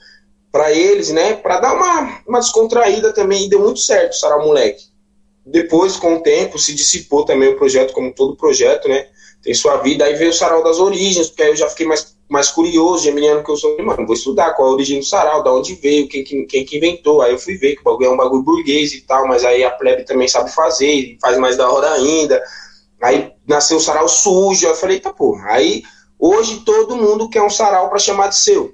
para 0.54 0.72
eles, 0.72 1.10
né, 1.10 1.34
para 1.34 1.60
dar 1.60 1.74
uma, 1.74 2.22
uma 2.28 2.40
descontraída 2.40 3.12
também, 3.12 3.46
e 3.46 3.50
deu 3.50 3.60
muito 3.60 3.80
certo, 3.80 4.16
Sarau 4.16 4.46
Moleque. 4.46 4.86
Depois, 5.44 5.98
com 5.98 6.14
o 6.14 6.22
tempo, 6.22 6.60
se 6.60 6.74
dissipou 6.76 7.26
também 7.26 7.50
o 7.50 7.58
projeto, 7.58 7.92
como 7.92 8.14
todo 8.14 8.38
projeto, 8.38 8.88
né, 8.88 9.08
tem 9.42 9.54
sua 9.56 9.78
vida, 9.78 10.06
aí 10.06 10.14
veio 10.14 10.30
o 10.30 10.34
Sarau 10.34 10.64
das 10.64 10.80
Origens, 10.80 11.28
porque 11.28 11.42
aí 11.42 11.50
eu 11.50 11.56
já 11.56 11.68
fiquei 11.68 11.88
mais 11.88 12.14
mais 12.34 12.50
curioso, 12.50 13.04
geminiano 13.04 13.44
que 13.44 13.52
eu 13.52 13.56
sou, 13.56 13.78
mano, 13.84 14.08
vou 14.08 14.16
estudar 14.16 14.54
qual 14.54 14.70
a 14.70 14.72
origem 14.72 14.98
do 14.98 15.06
sarau, 15.06 15.44
da 15.44 15.54
onde 15.54 15.76
veio, 15.76 16.08
quem, 16.08 16.24
quem, 16.24 16.48
quem 16.48 16.66
que 16.66 16.78
inventou. 16.78 17.22
Aí 17.22 17.32
eu 17.32 17.38
fui 17.38 17.58
ver 17.58 17.76
que 17.76 17.82
o 17.82 17.84
bagulho 17.84 18.08
é 18.08 18.10
um 18.10 18.18
bagulho 18.18 18.42
burguês 18.42 18.92
e 18.94 19.02
tal, 19.02 19.28
mas 19.28 19.46
aí 19.46 19.64
a 19.64 19.70
plebe 19.70 20.04
também 20.04 20.28
sabe 20.28 20.52
fazer, 20.52 21.16
faz 21.22 21.38
mais 21.38 21.58
da 21.58 21.70
hora 21.70 21.92
ainda. 21.92 22.42
Aí 23.04 23.32
nasceu 23.48 23.78
o 23.78 23.80
sarau 23.80 24.08
sujo, 24.08 24.66
eu 24.66 24.76
falei, 24.76 25.00
tá 25.00 25.14
porra. 25.14 25.52
Aí 25.52 25.84
hoje 26.18 26.62
todo 26.66 26.96
mundo 26.96 27.30
quer 27.30 27.44
um 27.44 27.52
sarau 27.52 27.88
para 27.88 28.00
chamar 28.00 28.30
de 28.30 28.38
seu. 28.38 28.74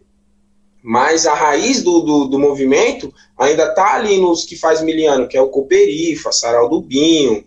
Mas 0.81 1.25
a 1.25 1.33
raiz 1.33 1.83
do, 1.83 1.99
do, 2.01 2.25
do, 2.25 2.39
movimento 2.39 3.13
ainda 3.37 3.73
tá 3.73 3.95
ali 3.95 4.17
nos 4.17 4.45
que 4.45 4.55
faz 4.55 4.81
miliano, 4.81 5.27
que 5.27 5.37
é 5.37 5.41
o 5.41 5.49
Cooperifa, 5.49 6.31
Sarau 6.31 6.69
do 6.69 6.81
Binho, 6.81 7.43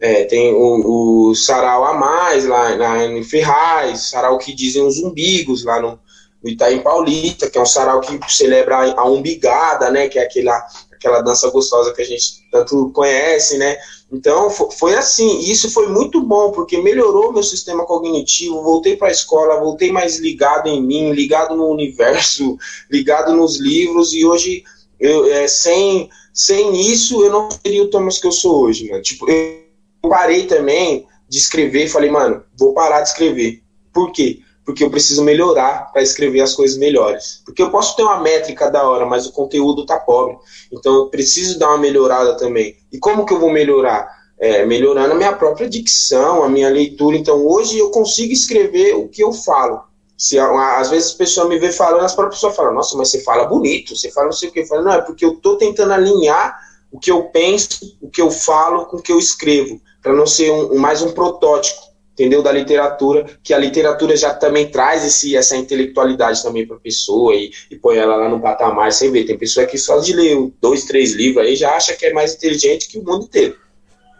é, 0.00 0.24
tem 0.24 0.52
o, 0.54 1.28
o, 1.28 1.34
sarau 1.34 1.84
a 1.84 1.92
mais 1.92 2.46
lá, 2.46 2.74
lá 2.74 3.04
em 3.04 3.22
Ferraz, 3.22 4.08
sarau 4.08 4.38
que 4.38 4.54
dizem 4.54 4.82
os 4.82 4.98
umbigos 4.98 5.62
lá 5.62 5.78
no, 5.78 6.00
no 6.42 6.48
Itaim 6.48 6.80
Paulista, 6.80 7.50
que 7.50 7.58
é 7.58 7.60
um 7.60 7.66
sarau 7.66 8.00
que 8.00 8.18
celebra 8.32 8.94
a 8.94 9.04
umbigada, 9.04 9.90
né, 9.90 10.08
que 10.08 10.18
é 10.18 10.22
aquela, 10.22 10.66
aquela 11.00 11.22
dança 11.22 11.50
gostosa 11.50 11.94
que 11.94 12.02
a 12.02 12.04
gente 12.04 12.46
tanto 12.52 12.90
conhece, 12.90 13.56
né, 13.56 13.78
então 14.12 14.50
foi 14.50 14.94
assim, 14.94 15.38
isso 15.38 15.70
foi 15.70 15.88
muito 15.88 16.22
bom, 16.22 16.52
porque 16.52 16.76
melhorou 16.78 17.32
meu 17.32 17.42
sistema 17.42 17.86
cognitivo, 17.86 18.62
voltei 18.62 18.96
para 18.96 19.08
a 19.08 19.12
escola, 19.12 19.58
voltei 19.58 19.90
mais 19.90 20.18
ligado 20.18 20.68
em 20.68 20.82
mim, 20.82 21.12
ligado 21.12 21.56
no 21.56 21.68
universo, 21.68 22.58
ligado 22.90 23.34
nos 23.34 23.58
livros, 23.58 24.12
e 24.12 24.26
hoje, 24.26 24.62
eu, 24.98 25.24
é, 25.32 25.48
sem, 25.48 26.10
sem 26.34 26.78
isso, 26.78 27.24
eu 27.24 27.30
não 27.30 27.48
seria 27.50 27.82
o 27.82 27.88
Thomas 27.88 28.18
que 28.18 28.26
eu 28.26 28.32
sou 28.32 28.64
hoje, 28.64 28.90
né, 28.90 29.00
tipo, 29.00 29.28
eu 29.30 29.62
parei 30.02 30.46
também 30.46 31.06
de 31.30 31.38
escrever 31.38 31.88
falei, 31.88 32.10
mano, 32.10 32.42
vou 32.58 32.74
parar 32.74 33.02
de 33.02 33.08
escrever. 33.08 33.62
Por 33.94 34.10
quê? 34.10 34.40
Porque 34.70 34.84
eu 34.84 34.90
preciso 34.90 35.24
melhorar 35.24 35.90
para 35.92 36.00
escrever 36.00 36.42
as 36.42 36.54
coisas 36.54 36.78
melhores. 36.78 37.42
Porque 37.44 37.60
eu 37.60 37.72
posso 37.72 37.96
ter 37.96 38.04
uma 38.04 38.20
métrica 38.20 38.70
da 38.70 38.88
hora, 38.88 39.04
mas 39.04 39.26
o 39.26 39.32
conteúdo 39.32 39.84
tá 39.84 39.98
pobre. 39.98 40.36
Então 40.70 40.94
eu 40.94 41.06
preciso 41.06 41.58
dar 41.58 41.70
uma 41.70 41.78
melhorada 41.78 42.36
também. 42.36 42.76
E 42.92 42.96
como 42.96 43.26
que 43.26 43.34
eu 43.34 43.40
vou 43.40 43.50
melhorar? 43.50 44.08
É, 44.38 44.64
melhorando 44.64 45.12
a 45.12 45.16
minha 45.16 45.32
própria 45.32 45.68
dicção, 45.68 46.44
a 46.44 46.48
minha 46.48 46.68
leitura. 46.68 47.16
Então 47.16 47.44
hoje 47.44 47.78
eu 47.78 47.90
consigo 47.90 48.32
escrever 48.32 48.94
o 48.94 49.08
que 49.08 49.24
eu 49.24 49.32
falo. 49.32 49.82
Se, 50.16 50.38
às 50.38 50.88
vezes 50.88 51.08
as 51.08 51.14
pessoas 51.14 51.48
me 51.48 51.58
vê 51.58 51.72
falando, 51.72 52.04
as 52.04 52.14
próprias 52.14 52.36
pessoas 52.36 52.54
falam, 52.54 52.72
nossa, 52.72 52.96
mas 52.96 53.10
você 53.10 53.20
fala 53.22 53.46
bonito, 53.46 53.96
você 53.96 54.08
fala 54.12 54.26
não 54.26 54.32
sei 54.32 54.50
o 54.50 54.52
que. 54.52 54.60
Eu 54.60 54.66
falo, 54.66 54.84
não, 54.84 54.92
é 54.92 55.02
porque 55.02 55.24
eu 55.24 55.34
tô 55.34 55.56
tentando 55.56 55.92
alinhar 55.92 56.56
o 56.92 57.00
que 57.00 57.10
eu 57.10 57.24
penso, 57.24 57.96
o 58.00 58.08
que 58.08 58.22
eu 58.22 58.30
falo 58.30 58.86
com 58.86 58.98
o 58.98 59.02
que 59.02 59.10
eu 59.10 59.18
escrevo, 59.18 59.80
para 60.00 60.12
não 60.12 60.28
ser 60.28 60.52
um, 60.52 60.78
mais 60.78 61.02
um 61.02 61.10
protótipo, 61.10 61.89
entendeu? 62.12 62.42
Da 62.42 62.52
literatura, 62.52 63.26
que 63.42 63.54
a 63.54 63.58
literatura 63.58 64.16
já 64.16 64.34
também 64.34 64.70
traz 64.70 65.04
esse, 65.04 65.36
essa 65.36 65.56
intelectualidade 65.56 66.42
também 66.42 66.66
para 66.66 66.76
a 66.76 66.80
pessoa 66.80 67.34
e, 67.34 67.50
e 67.70 67.76
põe 67.76 67.96
ela 67.96 68.16
lá 68.16 68.28
no 68.28 68.40
patamar. 68.40 68.92
Você 68.92 69.10
vê, 69.10 69.24
tem 69.24 69.38
pessoa 69.38 69.66
que 69.66 69.78
só 69.78 69.98
de 69.98 70.12
ler 70.12 70.52
dois, 70.60 70.84
três 70.84 71.12
livros 71.12 71.46
aí 71.46 71.56
já 71.56 71.74
acha 71.74 71.94
que 71.94 72.06
é 72.06 72.12
mais 72.12 72.34
inteligente 72.34 72.88
que 72.88 72.98
o 72.98 73.04
mundo 73.04 73.24
inteiro. 73.24 73.56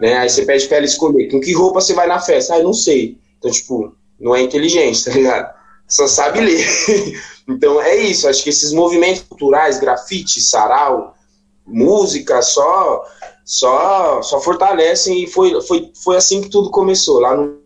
Né? 0.01 0.17
Aí 0.17 0.31
você 0.31 0.45
pede 0.45 0.67
para 0.67 0.79
ela 0.79 0.87
escolher 0.87 1.31
com 1.31 1.41
que 1.41 1.53
roupa 1.53 1.81
você 1.81 1.93
vai 1.93 2.07
na 2.07 2.19
festa. 2.19 2.55
Ah, 2.55 2.63
não 2.63 2.73
sei. 2.73 3.19
Então, 3.39 3.51
tipo, 3.51 3.95
não 4.19 4.35
é 4.35 4.41
inteligente, 4.41 5.05
tá 5.05 5.11
ligado? 5.13 5.55
Só 5.87 6.07
sabe 6.07 6.41
ler. 6.41 6.67
então 7.47 7.81
é 7.83 7.97
isso. 7.97 8.27
Acho 8.27 8.43
que 8.43 8.51
esses 8.51 8.73
movimentos 8.73 9.23
culturais, 9.23 9.79
grafite, 9.79 10.41
sarau, 10.41 11.15
música, 11.67 12.41
só 12.41 13.05
só 13.45 14.23
só 14.23 14.41
fortalecem 14.41 15.25
e 15.25 15.27
foi, 15.27 15.61
foi, 15.63 15.91
foi 16.03 16.17
assim 16.17 16.41
que 16.41 16.49
tudo 16.49 16.71
começou. 16.71 17.21
Lá 17.21 17.37
no 17.37 17.60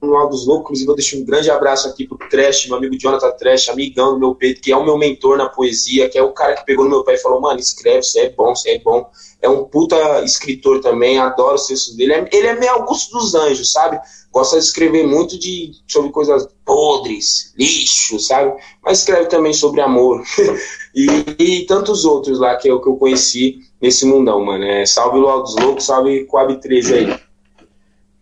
dos 0.00 0.46
Loucos, 0.46 0.80
inclusive 0.80 0.86
vou 0.86 0.96
deixar 0.96 1.16
um 1.18 1.24
grande 1.24 1.50
abraço 1.50 1.86
aqui 1.88 2.06
pro 2.06 2.18
Trash, 2.28 2.66
meu 2.66 2.78
amigo 2.78 2.98
Jonathan 2.98 3.30
Trash, 3.32 3.68
amigão 3.68 4.14
do 4.14 4.18
meu 4.18 4.34
peito, 4.34 4.60
que 4.60 4.72
é 4.72 4.76
o 4.76 4.84
meu 4.84 4.96
mentor 4.96 5.36
na 5.36 5.48
poesia, 5.48 6.08
que 6.08 6.18
é 6.18 6.22
o 6.22 6.32
cara 6.32 6.56
que 6.56 6.64
pegou 6.64 6.84
no 6.84 6.90
meu 6.90 7.04
pé 7.04 7.14
e 7.14 7.18
falou, 7.18 7.40
mano, 7.40 7.60
escreve, 7.60 8.02
você 8.02 8.20
é 8.20 8.30
bom, 8.30 8.54
você 8.54 8.70
é 8.70 8.78
bom. 8.78 9.10
É 9.42 9.48
um 9.48 9.64
puta 9.64 9.96
escritor 10.22 10.80
também, 10.80 11.18
adoro 11.18 11.54
os 11.54 11.66
textos 11.66 11.96
dele. 11.96 12.14
É, 12.14 12.28
ele 12.32 12.46
é 12.46 12.58
meio 12.58 12.72
Augusto 12.72 13.18
dos 13.18 13.34
Anjos, 13.34 13.72
sabe? 13.72 14.00
Gosta 14.32 14.58
de 14.58 14.64
escrever 14.64 15.06
muito 15.06 15.38
de, 15.38 15.72
sobre 15.86 16.10
coisas 16.10 16.48
podres, 16.64 17.52
lixo, 17.58 18.18
sabe? 18.18 18.54
Mas 18.82 18.98
escreve 18.98 19.26
também 19.26 19.52
sobre 19.52 19.80
amor. 19.80 20.22
e, 20.94 21.06
e, 21.38 21.66
tantos 21.66 22.04
outros 22.04 22.38
lá 22.38 22.56
que 22.56 22.68
eu, 22.68 22.80
que 22.80 22.88
eu 22.88 22.96
conheci 22.96 23.58
nesse 23.80 24.06
mundão, 24.06 24.44
mano. 24.44 24.64
É, 24.64 24.86
salve 24.86 25.18
Luau 25.18 25.42
dos 25.42 25.56
Loucos, 25.56 25.84
salve 25.84 26.24
Coab 26.26 26.60
13 26.60 26.94
aí. 26.94 27.20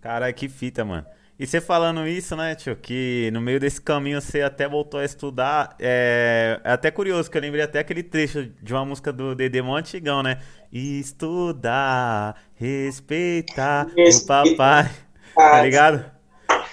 Cara, 0.01 0.33
que 0.33 0.49
fita, 0.49 0.85
mano. 0.85 1.05
E 1.39 1.47
você 1.47 1.61
falando 1.61 2.05
isso, 2.09 2.35
né, 2.35 2.57
tio, 2.57 2.75
que 2.75 3.31
no 3.33 3.41
meio 3.41 3.61
desse 3.61 3.81
caminho 3.81 4.21
você 4.21 4.43
até 4.43 4.69
voltou 4.69 4.99
a 4.99 5.05
estudar, 5.05 5.77
é, 5.79 6.61
é 6.65 6.73
até 6.73 6.91
curioso, 6.91 7.31
que 7.31 7.39
eu 7.39 7.43
lembrei 7.43 7.63
até 7.63 7.79
aquele 7.79 8.03
trecho 8.03 8.51
de 8.61 8.75
uma 8.75 8.85
música 8.85 9.13
do 9.13 9.37
Dedê 9.37 9.63
Mó 9.63 9.77
antigão, 9.77 10.21
né? 10.21 10.41
Estudar, 10.73 12.35
respeitar 12.57 13.87
o 13.87 14.27
papai, 14.27 14.91
tá 15.33 15.63
ligado? 15.63 16.11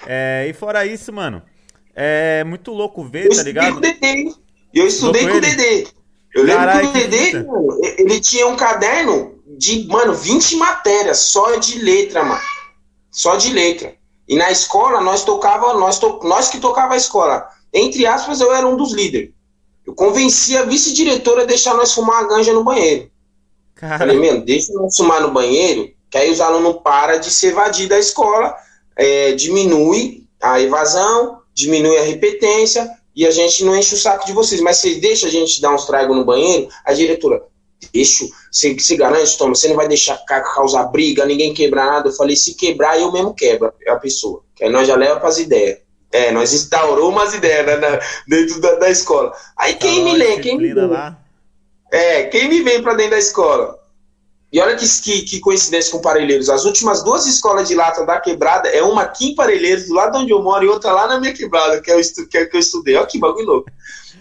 É, 0.04 0.46
e 0.48 0.52
fora 0.52 0.84
isso, 0.84 1.12
mano, 1.12 1.42
é 1.94 2.42
muito 2.42 2.72
louco 2.72 3.04
ver, 3.04 3.26
eu 3.26 3.36
tá 3.36 3.44
ligado? 3.44 3.74
Com 3.74 3.78
o 3.78 3.80
Dedê. 3.80 4.32
Eu 4.74 4.88
estudei 4.88 5.28
com 5.28 5.36
o 5.36 5.40
Dedê. 5.40 5.86
Eu 6.34 6.42
lembro 6.42 6.66
Carai, 6.66 6.82
que 6.82 6.88
o 6.88 6.92
Dedê, 6.92 7.32
mano, 7.44 7.80
ele 7.96 8.20
tinha 8.20 8.48
um 8.48 8.56
caderno 8.56 9.38
de, 9.56 9.86
mano, 9.86 10.12
20 10.12 10.56
matérias 10.56 11.18
só 11.18 11.54
de 11.56 11.78
letra, 11.78 12.24
mano. 12.24 12.42
Só 13.12 13.36
de 13.36 13.52
letra. 13.52 13.94
E 14.28 14.36
na 14.36 14.50
escola, 14.50 15.00
nós 15.00 15.24
tocava, 15.24 15.74
nós, 15.74 15.98
to, 15.98 16.20
nós 16.24 16.48
que 16.48 16.58
tocava 16.58 16.94
a 16.94 16.96
escola. 16.96 17.48
Entre 17.72 18.06
aspas, 18.06 18.40
eu 18.40 18.52
era 18.52 18.66
um 18.66 18.76
dos 18.76 18.92
líderes. 18.92 19.30
Eu 19.86 19.94
convenci 19.94 20.56
a 20.56 20.64
vice-diretora 20.64 21.42
a 21.42 21.46
deixar 21.46 21.74
nós 21.74 21.92
fumar 21.92 22.24
a 22.24 22.28
ganja 22.28 22.52
no 22.52 22.64
banheiro. 22.64 23.08
Cara. 23.74 23.98
Falei, 23.98 24.18
meu, 24.18 24.40
deixa 24.40 24.72
nós 24.72 24.96
fumar 24.96 25.20
no 25.20 25.30
banheiro, 25.30 25.90
que 26.10 26.18
aí 26.18 26.30
os 26.30 26.40
alunos 26.40 26.80
param 26.82 27.20
de 27.20 27.30
se 27.30 27.48
evadir 27.48 27.88
da 27.88 27.98
escola, 27.98 28.56
é, 28.96 29.32
diminui 29.32 30.26
a 30.40 30.60
evasão, 30.60 31.40
diminui 31.54 31.96
a 31.98 32.02
repetência, 32.02 32.90
e 33.14 33.26
a 33.26 33.30
gente 33.30 33.64
não 33.64 33.76
enche 33.76 33.94
o 33.94 33.98
saco 33.98 34.26
de 34.26 34.32
vocês. 34.32 34.60
Mas 34.60 34.78
vocês 34.78 35.00
deixam 35.00 35.28
a 35.28 35.32
gente 35.32 35.60
dar 35.60 35.74
uns 35.74 35.86
tragos 35.86 36.16
no 36.16 36.24
banheiro, 36.24 36.68
a 36.84 36.92
diretora, 36.92 37.42
deixo, 37.92 38.28
você 38.50 38.78
se 38.78 38.96
garante, 38.96 39.36
toma, 39.36 39.54
você 39.54 39.68
não 39.68 39.76
vai 39.76 39.88
deixar 39.88 40.16
causar 40.54 40.84
briga, 40.84 41.24
ninguém 41.24 41.54
quebrar 41.54 41.86
nada. 41.86 42.08
Eu 42.08 42.12
falei, 42.12 42.36
se 42.36 42.54
quebrar, 42.54 43.00
eu 43.00 43.12
mesmo 43.12 43.34
quebro 43.34 43.72
a 43.88 43.96
pessoa. 43.96 44.42
Que 44.54 44.64
aí 44.64 44.70
nós 44.70 44.86
já 44.86 44.96
leva 44.96 45.18
para 45.18 45.28
as 45.28 45.38
ideias. 45.38 45.78
É, 46.12 46.30
nós 46.30 46.52
instaurou 46.52 47.10
umas 47.10 47.34
ideias 47.34 47.66
né, 47.66 47.76
na, 47.76 48.00
dentro 48.26 48.60
da, 48.60 48.76
da, 48.76 48.90
escola. 48.90 49.32
Aí 49.56 49.74
quem 49.74 50.04
me 50.04 50.16
lê, 50.16 50.38
quem 50.38 50.56
me 50.56 50.72
vê. 50.72 50.80
É, 51.92 52.24
quem 52.24 52.48
me 52.48 52.62
vem 52.62 52.82
para 52.82 52.94
dentro 52.94 53.12
da 53.12 53.18
escola. 53.18 53.78
E 54.52 54.60
olha 54.60 54.76
que, 54.76 54.86
que, 55.02 55.22
que, 55.22 55.40
coincidência 55.40 55.90
com 55.90 56.00
Parelheiros. 56.00 56.48
As 56.48 56.64
últimas 56.64 57.02
duas 57.02 57.26
escolas 57.26 57.68
de 57.68 57.74
lata 57.74 58.06
da 58.06 58.20
quebrada 58.20 58.68
é 58.68 58.82
uma 58.82 59.02
aqui 59.02 59.30
em 59.30 59.34
Parelheiros, 59.34 59.88
do 59.88 59.94
lado 59.94 60.18
onde 60.18 60.30
eu 60.30 60.42
moro, 60.42 60.64
e 60.64 60.68
outra 60.68 60.92
lá 60.92 61.06
na 61.08 61.20
minha 61.20 61.34
quebrada, 61.34 61.82
que, 61.82 61.90
é 61.90 61.96
o 61.96 62.28
que, 62.28 62.38
é 62.38 62.46
que 62.46 62.56
eu 62.56 62.60
estudei. 62.60 62.96
Olha 62.96 63.06
que 63.06 63.18
bagulho 63.18 63.46
louco. 63.46 63.70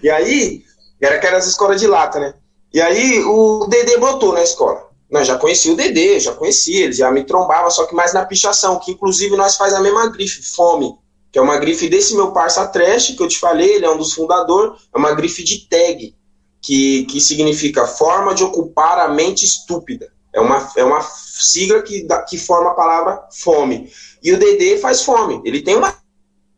E 0.01 0.09
aí, 0.09 0.63
era 0.99 1.15
aquelas 1.15 1.47
escolas 1.47 1.79
de 1.79 1.87
lata, 1.87 2.19
né? 2.19 2.33
E 2.75 2.81
aí 2.81 3.23
o 3.23 3.67
Dedê 3.67 3.97
brotou 3.97 4.33
na 4.33 4.43
escola. 4.43 4.89
Nós 5.09 5.25
já 5.25 5.38
conhecia 5.38 5.71
o 5.71 5.77
Dedê, 5.77 6.19
já 6.19 6.33
conhecia, 6.33 6.83
ele 6.83 6.91
já 6.91 7.09
me 7.09 7.23
trombava, 7.23 7.69
só 7.69 7.85
que 7.85 7.95
mais 7.95 8.13
na 8.13 8.25
pichação, 8.25 8.77
que 8.79 8.91
inclusive 8.91 9.33
nós 9.38 9.55
faz 9.55 9.73
a 9.73 9.79
mesma 9.79 10.09
grife, 10.09 10.43
Fome, 10.43 10.93
que 11.31 11.39
é 11.39 11.41
uma 11.41 11.57
grife 11.57 11.88
desse 11.88 12.13
meu 12.17 12.33
parça 12.33 12.67
Trash, 12.67 13.15
que 13.15 13.23
eu 13.23 13.29
te 13.29 13.39
falei, 13.39 13.75
ele 13.75 13.85
é 13.85 13.89
um 13.89 13.97
dos 13.97 14.11
fundadores, 14.11 14.77
é 14.93 14.97
uma 14.97 15.13
grife 15.13 15.41
de 15.41 15.69
tag, 15.69 16.13
que, 16.61 17.05
que 17.05 17.21
significa 17.21 17.88
forma 17.88 18.35
de 18.35 18.43
ocupar 18.43 18.99
a 18.99 19.07
mente 19.07 19.45
estúpida. 19.45 20.11
É 20.33 20.41
uma, 20.41 20.69
é 20.75 20.83
uma 20.83 21.01
sigla 21.01 21.81
que, 21.81 22.05
que 22.27 22.38
forma 22.38 22.71
a 22.71 22.75
palavra 22.75 23.23
fome. 23.31 23.89
E 24.21 24.33
o 24.33 24.38
Dedê 24.38 24.77
faz 24.79 25.01
fome. 25.01 25.41
Ele 25.45 25.61
tem 25.61 25.77
uma 25.77 25.95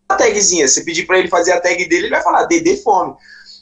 tagzinha. 0.07 0.67
Se 0.67 0.83
pedir 0.83 1.05
para 1.05 1.19
ele 1.19 1.27
fazer 1.27 1.51
a 1.51 1.61
tag 1.61 1.87
dele, 1.87 2.05
ele 2.05 2.15
vai 2.15 2.23
falar 2.23 2.45
Dedê 2.45 2.75
fome. 2.77 3.13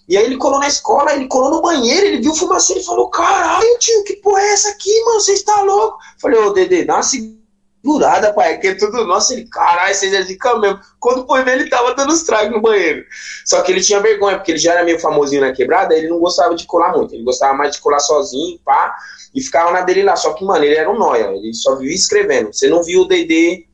E 0.07 0.15
aí 0.15 0.25
ele 0.25 0.37
colou 0.37 0.59
na 0.59 0.67
escola, 0.67 1.13
ele 1.13 1.27
colou 1.27 1.49
no 1.49 1.61
banheiro, 1.61 2.05
ele 2.05 2.21
viu 2.21 2.35
fumaça, 2.35 2.73
ele 2.73 2.83
falou, 2.83 3.09
caralho, 3.09 3.79
tio, 3.79 4.03
que 4.03 4.17
porra 4.17 4.41
é 4.41 4.53
essa 4.53 4.69
aqui, 4.69 5.03
mano? 5.03 5.19
Você 5.19 5.33
está 5.33 5.61
louco? 5.61 5.97
Falei, 6.19 6.39
ô, 6.39 6.53
Dedê, 6.53 6.83
dá 6.85 6.95
uma 6.95 7.03
segurada, 7.03 8.31
pai, 8.33 8.59
que 8.59 8.67
é 8.67 8.75
tudo 8.75 9.03
nosso. 9.05 9.33
Ele, 9.33 9.47
caralho, 9.47 9.95
vocês 9.95 10.13
é 10.13 10.21
de 10.21 10.37
mesmo. 10.59 10.79
Quando 10.99 11.25
foi 11.25 11.43
ver, 11.43 11.59
ele 11.59 11.69
tava 11.69 11.95
dando 11.95 12.13
os 12.13 12.21
tragos 12.21 12.51
no 12.51 12.61
banheiro. 12.61 13.03
Só 13.45 13.61
que 13.63 13.71
ele 13.71 13.81
tinha 13.81 13.99
vergonha, 13.99 14.37
porque 14.37 14.51
ele 14.51 14.59
já 14.59 14.73
era 14.73 14.83
meio 14.83 14.99
famosinho 14.99 15.41
na 15.41 15.53
quebrada, 15.53 15.95
ele 15.95 16.07
não 16.07 16.19
gostava 16.19 16.53
de 16.53 16.67
colar 16.67 16.95
muito. 16.95 17.15
Ele 17.15 17.23
gostava 17.23 17.55
mais 17.55 17.75
de 17.75 17.81
colar 17.81 17.99
sozinho, 17.99 18.59
pá, 18.63 18.95
e 19.33 19.41
ficava 19.41 19.71
na 19.71 19.81
dele 19.81 20.03
lá. 20.03 20.15
Só 20.15 20.33
que, 20.33 20.45
mano, 20.45 20.63
ele 20.63 20.75
era 20.75 20.89
um 20.89 20.99
nóia, 20.99 21.31
ele 21.35 21.53
só 21.53 21.75
vivia 21.75 21.95
escrevendo. 21.95 22.53
Você 22.53 22.67
não 22.67 22.83
viu 22.83 23.01
o 23.01 23.07
Dedê 23.07 23.65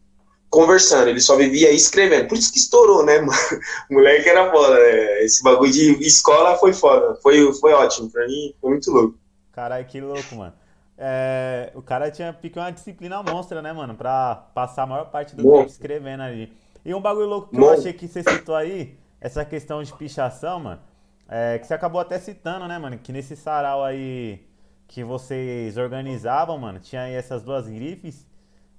conversando, 0.52 1.08
ele 1.08 1.22
só 1.22 1.36
vivia 1.38 1.72
escrevendo. 1.72 2.28
Por 2.28 2.38
isso 2.38 2.52
que 2.52 2.60
estourou, 2.60 3.04
né, 3.06 3.20
mano? 3.22 3.32
O 3.90 3.94
moleque 3.96 4.28
era 4.30 4.52
foda, 4.52 4.76
né? 4.76 5.24
Esse 5.24 5.42
bagulho 5.42 5.72
de 5.72 6.06
escola 6.06 6.58
foi 6.58 6.74
foda. 6.74 7.16
Foi, 7.24 7.52
foi 7.54 7.72
ótimo, 7.72 8.12
pra 8.12 8.28
mim 8.28 8.54
foi 8.60 8.70
muito 8.70 8.92
louco. 8.92 9.18
Caralho, 9.54 9.86
que 9.86 10.02
louco, 10.02 10.36
mano. 10.36 10.54
É, 10.98 11.72
o 11.74 11.82
cara 11.82 12.12
tinha 12.12 12.32
pique 12.32 12.60
uma 12.60 12.70
disciplina 12.70 13.24
monstra, 13.24 13.62
né, 13.62 13.72
mano? 13.74 13.96
Pra 13.96 14.36
passar 14.54 14.84
a 14.84 14.86
maior 14.86 15.06
parte 15.06 15.36
do 15.36 15.42
Bom. 15.42 15.60
tempo 15.60 15.70
escrevendo 15.70 16.22
ali. 16.22 16.54
E 16.84 16.94
um 16.94 17.02
bagulho 17.02 17.28
louco 17.28 17.50
que 17.50 17.58
Bom. 17.58 17.68
eu 17.68 17.72
achei 17.72 17.94
que 17.94 18.08
você 18.08 18.22
citou 18.22 18.54
aí, 18.54 18.98
essa 19.20 19.46
questão 19.46 19.82
de 19.82 19.94
pichação, 19.94 20.60
mano, 20.60 20.82
é, 21.30 21.58
que 21.58 21.66
você 21.66 21.74
acabou 21.74 22.02
até 22.02 22.20
citando, 22.20 22.68
né, 22.68 22.78
mano? 22.78 22.98
Que 22.98 23.14
nesse 23.14 23.36
sarau 23.36 23.84
aí 23.84 24.46
que 24.88 25.04
vocês 25.04 25.78
organizavam, 25.78 26.58
mano, 26.58 26.80
tinha 26.80 27.04
aí 27.04 27.14
essas 27.14 27.42
duas 27.42 27.68
grifes 27.68 28.28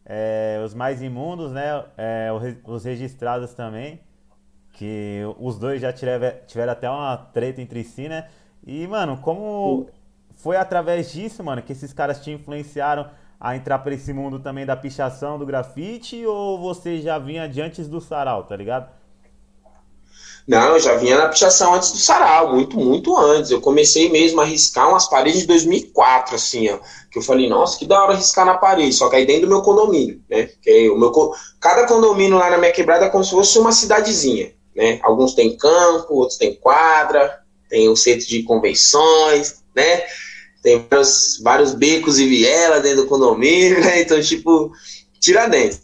é, 0.04 0.60
os 0.64 0.74
mais 0.74 1.02
imundos, 1.02 1.52
né? 1.52 1.84
É, 1.96 2.28
os 2.64 2.84
registrados 2.84 3.52
também. 3.54 4.00
Que 4.72 5.20
os 5.38 5.58
dois 5.58 5.80
já 5.80 5.92
tiveram, 5.92 6.32
tiveram 6.46 6.72
até 6.72 6.88
uma 6.88 7.16
treta 7.16 7.60
entre 7.60 7.84
si, 7.84 8.08
né? 8.08 8.28
E, 8.66 8.86
mano, 8.86 9.18
como 9.18 9.88
foi 10.34 10.56
através 10.56 11.12
disso, 11.12 11.42
mano, 11.44 11.62
que 11.62 11.72
esses 11.72 11.92
caras 11.92 12.22
te 12.22 12.30
influenciaram 12.30 13.08
a 13.38 13.56
entrar 13.56 13.80
para 13.80 13.94
esse 13.94 14.12
mundo 14.12 14.38
também 14.38 14.64
da 14.64 14.76
pichação, 14.76 15.38
do 15.38 15.44
grafite? 15.44 16.24
Ou 16.24 16.58
você 16.58 17.00
já 17.00 17.18
vinha 17.18 17.48
de 17.48 17.60
antes 17.60 17.88
do 17.88 18.00
sarau, 18.00 18.44
tá 18.44 18.56
ligado? 18.56 18.88
Não, 20.46 20.74
eu 20.74 20.80
já 20.80 20.96
vinha 20.96 21.16
na 21.16 21.28
pichação 21.28 21.74
antes 21.74 21.92
do 21.92 21.98
sarau, 21.98 22.52
muito, 22.52 22.76
muito 22.76 23.16
antes. 23.16 23.50
Eu 23.50 23.60
comecei 23.60 24.10
mesmo 24.10 24.40
a 24.40 24.44
riscar 24.44 24.88
umas 24.88 25.08
paredes 25.08 25.42
de 25.42 25.46
2004, 25.46 26.34
assim, 26.34 26.68
ó. 26.68 26.78
Que 27.10 27.18
eu 27.18 27.22
falei, 27.22 27.48
nossa, 27.48 27.78
que 27.78 27.86
da 27.86 28.02
hora 28.02 28.14
riscar 28.14 28.44
na 28.44 28.54
parede. 28.54 28.94
Só 28.94 29.08
que 29.08 29.16
aí 29.16 29.24
dentro 29.24 29.42
do 29.42 29.48
meu 29.48 29.62
condomínio, 29.62 30.20
né? 30.28 30.48
Que 30.60 30.90
o 30.90 30.98
meu, 30.98 31.12
cada 31.60 31.86
condomínio 31.86 32.38
lá 32.38 32.50
na 32.50 32.58
minha 32.58 32.72
quebrada 32.72 33.04
é 33.04 33.08
como 33.08 33.22
se 33.22 33.30
fosse 33.30 33.58
uma 33.58 33.72
cidadezinha, 33.72 34.52
né? 34.74 34.98
Alguns 35.02 35.34
têm 35.34 35.56
campo, 35.56 36.14
outros 36.14 36.38
têm 36.38 36.54
quadra, 36.56 37.40
tem 37.68 37.88
um 37.88 37.96
centro 37.96 38.26
de 38.26 38.42
convenções, 38.42 39.62
né? 39.74 40.02
Tem 40.62 40.84
vários, 40.90 41.40
vários 41.42 41.74
becos 41.74 42.18
e 42.18 42.26
vielas 42.26 42.82
dentro 42.82 43.02
do 43.02 43.08
condomínio, 43.08 43.78
né? 43.84 44.02
Então, 44.02 44.20
tipo, 44.20 44.72
Tiradentes. 45.22 45.82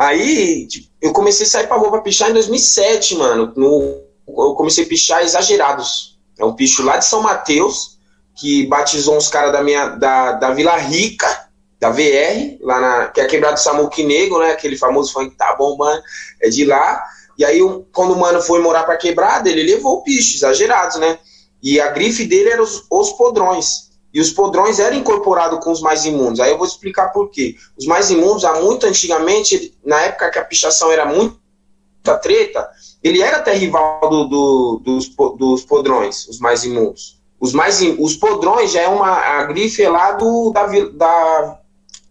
Aí, 0.00 0.66
tipo, 0.66 0.88
eu 1.02 1.12
comecei 1.12 1.44
a 1.44 1.48
sair 1.50 1.66
pra 1.66 1.76
rua 1.76 1.90
pra 1.90 2.00
pichar 2.00 2.30
em 2.30 2.32
2007, 2.32 3.16
mano. 3.16 3.52
No, 3.54 4.00
eu 4.26 4.54
comecei 4.54 4.84
a 4.84 4.88
pichar 4.88 5.22
Exagerados. 5.22 6.18
É 6.38 6.44
um 6.44 6.54
picho 6.54 6.82
lá 6.82 6.96
de 6.96 7.04
São 7.04 7.20
Mateus, 7.20 7.98
que 8.34 8.66
batizou 8.66 9.14
uns 9.14 9.28
caras 9.28 9.52
da 9.52 9.62
minha 9.62 9.88
da, 9.88 10.32
da 10.32 10.52
Vila 10.52 10.74
Rica, 10.78 11.50
da 11.78 11.90
VR, 11.90 12.56
lá 12.62 12.80
na, 12.80 13.06
que 13.08 13.20
é 13.20 13.26
quebrado 13.26 13.60
Samuque 13.60 14.02
Negro, 14.02 14.38
né? 14.38 14.52
Aquele 14.52 14.78
famoso 14.78 15.12
funk 15.12 15.36
tá 15.36 15.54
bombando, 15.54 16.02
é 16.40 16.48
de 16.48 16.64
lá. 16.64 17.04
E 17.36 17.44
aí, 17.44 17.60
quando 17.92 18.14
o 18.14 18.18
mano 18.18 18.40
foi 18.40 18.62
morar 18.62 18.84
pra 18.84 18.96
quebrada, 18.96 19.50
ele 19.50 19.70
levou 19.70 20.02
bichos 20.02 20.36
exagerados, 20.36 20.96
né? 20.96 21.18
E 21.62 21.78
a 21.78 21.90
grife 21.90 22.24
dele 22.24 22.48
era 22.48 22.62
os, 22.62 22.86
os 22.90 23.12
podrões. 23.12 23.89
E 24.12 24.20
os 24.20 24.30
podrões 24.30 24.80
eram 24.80 24.96
incorporados 24.96 25.62
com 25.62 25.70
os 25.70 25.80
mais 25.80 26.04
imundos. 26.04 26.40
Aí 26.40 26.50
eu 26.50 26.58
vou 26.58 26.66
explicar 26.66 27.08
por 27.08 27.30
quê. 27.30 27.54
Os 27.78 27.86
mais 27.86 28.10
imundos, 28.10 28.44
há 28.44 28.60
muito 28.60 28.86
antigamente, 28.86 29.74
na 29.84 30.00
época 30.00 30.30
que 30.30 30.38
a 30.38 30.44
pichação 30.44 30.90
era 30.90 31.06
muita 31.06 32.18
treta, 32.20 32.68
ele 33.02 33.22
era 33.22 33.36
até 33.36 33.54
rival 33.54 34.00
do, 34.10 34.24
do, 34.24 34.82
dos, 34.84 35.08
dos 35.36 35.64
podrões, 35.64 36.26
os 36.28 36.38
mais 36.40 36.64
imundos. 36.64 37.20
Os, 37.38 37.52
mais, 37.52 37.80
os 37.98 38.16
podrões 38.16 38.72
já 38.72 38.82
é 38.82 38.88
uma 38.88 39.08
a 39.08 39.44
grife 39.44 39.86
lá 39.86 40.12
do, 40.12 40.50
da, 40.50 40.66
da, 40.66 41.58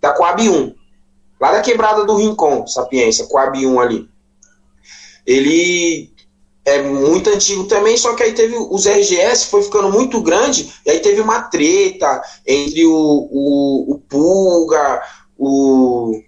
da 0.02 0.14
Coab 0.14 0.50
1. 0.50 0.76
Lá 1.40 1.52
da 1.52 1.62
quebrada 1.62 2.04
do 2.06 2.16
Rincon, 2.16 2.66
Sapiência, 2.66 3.28
Coab 3.28 3.66
1 3.66 3.80
ali. 3.80 4.10
Ele 5.26 6.12
é 6.70 6.84
muito 6.84 7.30
antigo 7.30 7.66
também, 7.66 7.98
só 7.98 8.14
que 8.14 8.24
aí 8.24 8.34
teve 8.34 8.56
os 8.56 8.86
RGS, 8.86 9.48
foi 9.48 9.64
ficando 9.64 9.92
muito 9.92 10.22
grande, 10.22 10.74
e 10.86 10.92
aí 10.92 11.00
teve 11.00 11.22
uma 11.22 11.42
treta 11.42 12.22
entre 12.46 12.86
o, 12.86 12.94
o, 12.94 13.94
o 13.94 14.00
Pulga, 14.00 15.02
o, 15.38 16.22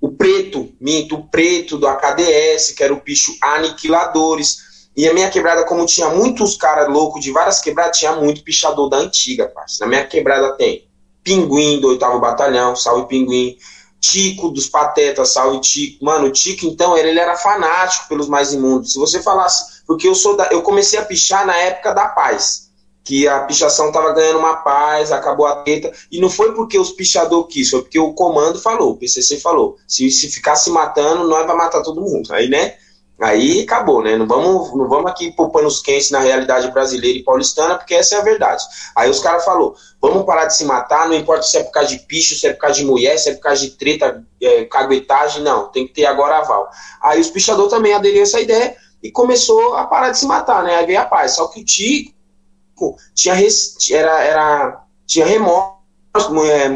o 0.00 0.12
Preto, 0.12 0.68
minto, 0.80 1.16
o 1.16 1.28
Preto 1.28 1.78
do 1.78 1.86
AKDS, 1.88 2.72
que 2.72 2.84
era 2.84 2.92
o 2.92 3.00
bicho 3.00 3.34
Aniquiladores. 3.40 4.74
E 4.96 5.08
a 5.08 5.14
minha 5.14 5.28
quebrada, 5.28 5.64
como 5.64 5.86
tinha 5.86 6.08
muitos 6.10 6.56
caras 6.56 6.88
loucos 6.88 7.22
de 7.22 7.32
várias 7.32 7.60
quebradas, 7.60 7.98
tinha 7.98 8.14
muito 8.14 8.44
pichador 8.44 8.88
da 8.88 8.98
antiga, 8.98 9.48
parceiro. 9.48 9.90
Na 9.90 9.96
minha 9.96 10.06
quebrada 10.06 10.52
tem 10.52 10.86
Pinguim 11.24 11.80
do 11.80 11.88
8 11.88 12.20
Batalhão, 12.20 12.76
salve 12.76 13.08
Pinguim. 13.08 13.56
Tico 14.04 14.50
dos 14.50 14.68
Patetas, 14.68 15.30
salve 15.30 15.60
Tico. 15.60 16.04
Mano, 16.04 16.26
o 16.26 16.30
Tico, 16.30 16.66
então, 16.66 16.96
ele, 16.96 17.08
ele 17.08 17.20
era 17.20 17.36
fanático 17.36 18.08
pelos 18.08 18.28
mais 18.28 18.52
imundos. 18.52 18.92
Se 18.92 18.98
você 18.98 19.22
falasse. 19.22 19.82
Porque 19.86 20.06
eu 20.06 20.14
sou 20.14 20.36
da, 20.36 20.46
eu 20.46 20.62
comecei 20.62 20.98
a 20.98 21.04
pichar 21.04 21.46
na 21.46 21.56
época 21.56 21.92
da 21.94 22.08
paz. 22.08 22.70
Que 23.02 23.28
a 23.28 23.40
pichação 23.40 23.92
tava 23.92 24.12
ganhando 24.12 24.38
uma 24.38 24.56
paz, 24.56 25.12
acabou 25.12 25.46
a 25.46 25.56
treta. 25.56 25.92
E 26.10 26.20
não 26.20 26.30
foi 26.30 26.54
porque 26.54 26.78
os 26.78 26.90
pichadores 26.92 27.52
quis, 27.52 27.70
foi 27.70 27.82
porque 27.82 27.98
o 27.98 28.14
comando 28.14 28.58
falou, 28.58 28.92
o 28.92 28.96
PCC 28.96 29.38
falou. 29.38 29.76
Se, 29.86 30.10
se 30.10 30.30
ficar 30.30 30.56
se 30.56 30.70
matando, 30.70 31.28
nós 31.28 31.46
vai 31.46 31.56
matar 31.56 31.82
todo 31.82 32.00
mundo. 32.00 32.32
Aí, 32.32 32.48
né? 32.48 32.76
Aí 33.20 33.62
acabou, 33.62 34.02
né? 34.02 34.16
Não 34.16 34.26
vamos, 34.26 34.76
não 34.76 34.88
vamos 34.88 35.10
aqui 35.10 35.30
pôr 35.30 35.50
panos 35.50 35.80
quentes 35.80 36.10
na 36.10 36.18
realidade 36.18 36.70
brasileira 36.72 37.18
e 37.18 37.22
paulistana, 37.22 37.76
porque 37.76 37.94
essa 37.94 38.16
é 38.16 38.18
a 38.18 38.24
verdade. 38.24 38.64
Aí 38.94 39.08
os 39.08 39.20
caras 39.20 39.44
falaram: 39.44 39.72
vamos 40.00 40.26
parar 40.26 40.46
de 40.46 40.56
se 40.56 40.64
matar, 40.64 41.08
não 41.08 41.14
importa 41.14 41.42
se 41.42 41.56
é 41.56 41.62
por 41.62 41.70
causa 41.70 41.90
de 41.90 42.00
picho, 42.00 42.34
se 42.34 42.48
é 42.48 42.52
por 42.52 42.60
causa 42.60 42.76
de 42.76 42.84
mulher, 42.84 43.16
se 43.16 43.30
é 43.30 43.34
por 43.34 43.40
causa 43.40 43.60
de 43.60 43.70
treta, 43.70 44.24
é, 44.42 44.64
caguetagem, 44.64 45.42
não, 45.42 45.70
tem 45.70 45.86
que 45.86 45.94
ter 45.94 46.06
agora 46.06 46.38
aval. 46.38 46.68
Aí 47.00 47.20
os 47.20 47.30
pichadores 47.30 47.70
também 47.70 47.94
aderiram 47.94 48.24
essa 48.24 48.40
ideia 48.40 48.76
e 49.00 49.12
começou 49.12 49.76
a 49.76 49.86
parar 49.86 50.10
de 50.10 50.18
se 50.18 50.26
matar, 50.26 50.64
né? 50.64 50.74
Aí 50.74 50.86
veio 50.86 51.00
a 51.00 51.04
paz. 51.04 51.32
Só 51.32 51.46
que 51.46 51.60
o 51.60 51.64
Tico 51.64 52.96
tinha, 53.14 53.34
res, 53.34 53.76
era, 53.92 54.24
era, 54.24 54.84
tinha 55.06 55.24
remorso, 55.24 55.78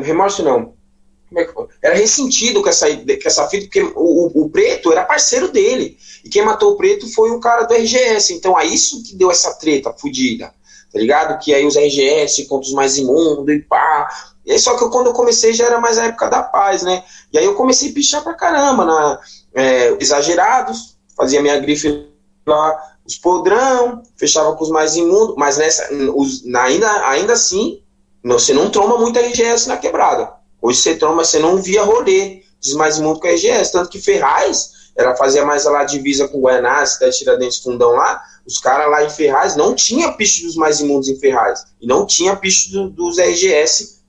remorso 0.04 0.44
não, 0.44 0.77
Era 1.82 1.94
ressentido 1.94 2.62
com 2.62 2.68
essa, 2.68 2.86
com 2.88 3.26
essa 3.26 3.48
fita, 3.48 3.64
porque 3.64 3.82
o, 3.94 4.44
o, 4.44 4.50
preto 4.50 4.90
era 4.90 5.04
parceiro 5.04 5.48
dele. 5.48 5.98
E 6.24 6.28
quem 6.28 6.44
matou 6.44 6.72
o 6.72 6.76
preto 6.76 7.12
foi 7.12 7.30
um 7.30 7.40
cara 7.40 7.64
do 7.64 7.74
RGS. 7.74 8.34
Então 8.34 8.58
é 8.58 8.64
isso 8.64 9.02
que 9.02 9.14
deu 9.14 9.30
essa 9.30 9.54
treta 9.54 9.92
fodida. 9.92 10.52
Tá 10.92 10.98
ligado? 10.98 11.38
Que 11.38 11.54
aí 11.54 11.66
os 11.66 11.76
RGS 11.76 12.46
contra 12.46 12.66
os 12.66 12.74
mais 12.74 12.96
imundos 12.96 13.54
e 13.54 13.60
pá. 13.60 14.08
E 14.44 14.52
aí, 14.52 14.58
só 14.58 14.76
que 14.76 14.84
eu, 14.84 14.90
quando 14.90 15.08
eu 15.08 15.12
comecei 15.12 15.52
já 15.52 15.66
era 15.66 15.78
mais 15.78 15.98
a 15.98 16.06
época 16.06 16.30
da 16.30 16.42
paz, 16.42 16.82
né? 16.82 17.04
E 17.30 17.38
aí 17.38 17.44
eu 17.44 17.54
comecei 17.54 17.90
a 17.90 17.92
pichar 17.92 18.24
pra 18.24 18.32
caramba, 18.32 18.84
na, 18.86 19.20
é, 19.54 19.94
exagerados, 20.00 20.96
fazia 21.14 21.42
minha 21.42 21.58
grife 21.58 22.08
lá, 22.46 22.94
os 23.06 23.18
podrão, 23.18 24.02
fechava 24.16 24.56
com 24.56 24.64
os 24.64 24.70
mais 24.70 24.96
imundos, 24.96 25.34
mas 25.36 25.58
nessa, 25.58 25.92
os, 26.14 26.42
ainda, 26.54 27.08
ainda 27.08 27.34
assim, 27.34 27.82
você 28.24 28.54
não 28.54 28.70
troma 28.70 28.96
muito 28.96 29.18
RGS 29.18 29.68
na 29.68 29.76
quebrada. 29.76 30.32
Hoje 30.60 30.80
você 30.80 30.96
troma, 30.96 31.24
você 31.24 31.38
não 31.38 31.56
via 31.56 31.82
rolê, 31.82 32.42
diz 32.60 32.74
mais 32.74 32.98
imundo 32.98 33.20
que 33.20 33.28
RGS, 33.28 33.72
tanto 33.72 33.88
que 33.88 34.00
Ferraz 34.00 34.78
ela 34.98 35.14
fazia 35.14 35.44
mais 35.44 35.64
lá 35.64 35.84
divisa 35.84 36.26
com 36.26 36.40
Guaianás, 36.40 36.98
da 36.98 37.08
Tiradentes 37.08 37.60
Fundão 37.60 37.92
lá, 37.92 38.20
os 38.44 38.58
caras 38.58 38.90
lá 38.90 39.04
em 39.04 39.10
Ferraz 39.10 39.54
não 39.54 39.72
tinha 39.72 40.12
picho 40.12 40.42
dos 40.42 40.56
mais 40.56 40.80
imundos 40.80 41.08
em 41.08 41.16
Ferraz, 41.20 41.64
e 41.80 41.86
não 41.86 42.04
tinha 42.04 42.34
picho 42.34 42.72
do, 42.72 42.90
dos 42.90 43.16
RGS 43.16 44.00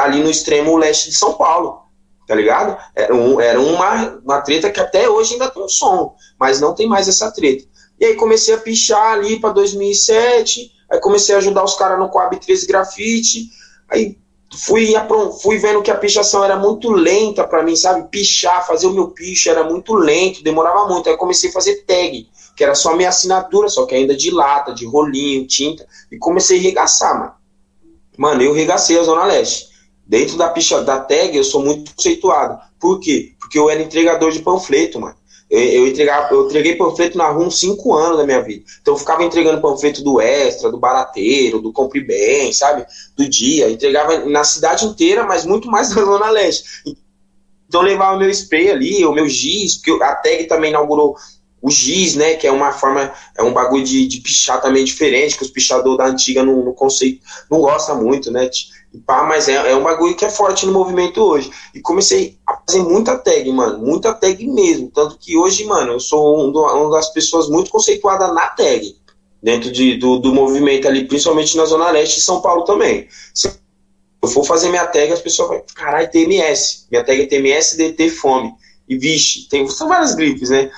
ali 0.00 0.22
no 0.22 0.30
extremo 0.30 0.76
leste 0.76 1.10
de 1.10 1.16
São 1.16 1.34
Paulo, 1.34 1.82
tá 2.28 2.36
ligado? 2.36 2.78
Era, 2.94 3.12
um, 3.12 3.40
era 3.40 3.60
uma, 3.60 4.20
uma 4.24 4.40
treta 4.40 4.70
que 4.70 4.78
até 4.78 5.08
hoje 5.10 5.32
ainda 5.32 5.50
tem 5.50 5.62
um 5.62 5.68
som, 5.68 6.14
mas 6.38 6.60
não 6.60 6.72
tem 6.72 6.86
mais 6.86 7.08
essa 7.08 7.28
treta. 7.32 7.64
E 7.98 8.04
aí 8.04 8.14
comecei 8.14 8.54
a 8.54 8.58
pichar 8.58 9.14
ali 9.14 9.40
para 9.40 9.50
2007, 9.50 10.70
aí 10.88 11.00
comecei 11.00 11.34
a 11.34 11.38
ajudar 11.38 11.64
os 11.64 11.74
caras 11.74 11.98
no 11.98 12.08
Coab 12.08 12.38
13 12.38 12.66
Grafite, 12.68 13.50
aí 13.88 14.16
fui, 14.52 14.92
fui 15.42 15.58
vendo 15.58 15.82
que 15.82 15.90
a 15.90 15.96
pichação 15.96 16.44
era 16.44 16.56
muito 16.56 16.90
lenta 16.90 17.46
para 17.46 17.62
mim, 17.62 17.74
sabe? 17.74 18.08
Pichar, 18.08 18.66
fazer 18.66 18.86
o 18.86 18.92
meu 18.92 19.08
picho 19.08 19.50
era 19.50 19.64
muito 19.64 19.94
lento, 19.94 20.42
demorava 20.42 20.86
muito. 20.86 21.08
Aí 21.08 21.16
comecei 21.16 21.50
a 21.50 21.52
fazer 21.52 21.84
tag, 21.86 22.28
que 22.56 22.62
era 22.62 22.74
só 22.74 22.94
minha 22.94 23.08
assinatura, 23.08 23.68
só 23.68 23.86
que 23.86 23.94
ainda 23.94 24.16
de 24.16 24.30
lata, 24.30 24.74
de 24.74 24.86
rolinho, 24.86 25.46
tinta, 25.46 25.86
e 26.10 26.18
comecei 26.18 26.58
a 26.58 26.62
regaçar, 26.62 27.18
mano. 27.18 27.32
Mano, 28.16 28.42
eu 28.42 28.52
regacei 28.52 28.98
a 28.98 29.02
Zona 29.02 29.24
Leste. 29.24 29.68
Dentro 30.06 30.36
da 30.36 30.50
picha 30.50 30.82
da 30.82 31.00
tag, 31.00 31.36
eu 31.36 31.44
sou 31.44 31.64
muito 31.64 31.94
conceituado. 31.94 32.60
Por 32.78 33.00
quê? 33.00 33.32
Porque 33.38 33.58
eu 33.58 33.70
era 33.70 33.82
entregador 33.82 34.30
de 34.30 34.40
panfleto, 34.40 35.00
mano. 35.00 35.16
Eu, 35.54 35.86
entregava, 35.86 36.32
eu 36.32 36.46
entreguei 36.46 36.76
panfleto 36.76 37.18
na 37.18 37.28
rua 37.28 37.46
uns 37.46 37.60
5 37.60 37.94
anos 37.94 38.16
da 38.16 38.24
minha 38.24 38.40
vida. 38.40 38.64
Então 38.80 38.94
eu 38.94 38.98
ficava 38.98 39.22
entregando 39.22 39.60
panfleto 39.60 40.02
do 40.02 40.18
Extra, 40.18 40.70
do 40.70 40.78
Barateiro, 40.78 41.60
do 41.60 41.70
Compre 41.70 42.00
Bem, 42.00 42.50
sabe? 42.54 42.86
Do 43.14 43.28
dia. 43.28 43.70
Entregava 43.70 44.24
na 44.24 44.44
cidade 44.44 44.86
inteira, 44.86 45.24
mas 45.24 45.44
muito 45.44 45.70
mais 45.70 45.94
na 45.94 46.02
Zona 46.02 46.30
Leste. 46.30 46.64
Então 47.68 47.82
eu 47.82 47.88
levava 47.88 48.16
meu 48.16 48.30
spray 48.30 48.70
ali, 48.70 49.04
o 49.04 49.12
meu 49.12 49.28
giz, 49.28 49.76
porque 49.76 50.02
a 50.02 50.14
tag 50.14 50.44
também 50.44 50.70
inaugurou 50.70 51.16
o 51.60 51.70
giz, 51.70 52.14
né? 52.14 52.34
Que 52.34 52.46
é 52.46 52.50
uma 52.50 52.72
forma, 52.72 53.12
é 53.36 53.42
um 53.42 53.52
bagulho 53.52 53.84
de, 53.84 54.06
de 54.08 54.20
pichar 54.20 54.58
também 54.58 54.84
diferente, 54.84 55.36
que 55.36 55.44
os 55.44 55.50
pichadores 55.50 55.98
da 55.98 56.06
antiga 56.06 56.42
no, 56.42 56.72
conceito 56.72 57.20
não 57.50 57.60
gostam 57.60 58.02
muito, 58.02 58.30
né? 58.30 58.48
Pá, 59.06 59.24
mas 59.24 59.48
é, 59.48 59.54
é 59.54 59.74
um 59.74 59.82
bagulho 59.82 60.14
que 60.14 60.24
é 60.24 60.30
forte 60.30 60.66
no 60.66 60.72
movimento 60.72 61.22
hoje. 61.22 61.50
E 61.74 61.80
comecei 61.80 62.38
a 62.46 62.58
fazer 62.66 62.82
muita 62.82 63.16
tag, 63.16 63.50
mano. 63.50 63.78
Muita 63.78 64.12
tag 64.12 64.46
mesmo. 64.46 64.90
Tanto 64.90 65.16
que 65.18 65.36
hoje, 65.36 65.64
mano, 65.64 65.92
eu 65.92 66.00
sou 66.00 66.44
um 66.44 66.52
do, 66.52 66.60
uma 66.60 66.90
das 66.90 67.12
pessoas 67.12 67.48
muito 67.48 67.70
conceituadas 67.70 68.34
na 68.34 68.48
tag. 68.48 68.96
Dentro 69.42 69.72
de, 69.72 69.96
do, 69.96 70.18
do 70.18 70.32
movimento 70.32 70.86
ali, 70.86 71.06
principalmente 71.06 71.56
na 71.56 71.64
Zona 71.64 71.90
Leste 71.90 72.18
e 72.18 72.22
São 72.22 72.40
Paulo 72.40 72.64
também. 72.64 73.08
Se 73.34 73.50
eu 74.22 74.28
for 74.28 74.44
fazer 74.44 74.68
minha 74.68 74.86
tag, 74.86 75.10
as 75.10 75.20
pessoas 75.20 75.48
vão, 75.48 75.64
caralho, 75.74 76.10
TMS. 76.10 76.86
Minha 76.90 77.02
tag 77.02 77.22
é 77.22 77.26
TMS, 77.26 77.76
DT, 77.76 78.10
fome. 78.10 78.52
E 78.88 78.96
vixe, 78.96 79.48
tem, 79.48 79.66
são 79.68 79.88
várias 79.88 80.14
gripes, 80.14 80.50
né? 80.50 80.70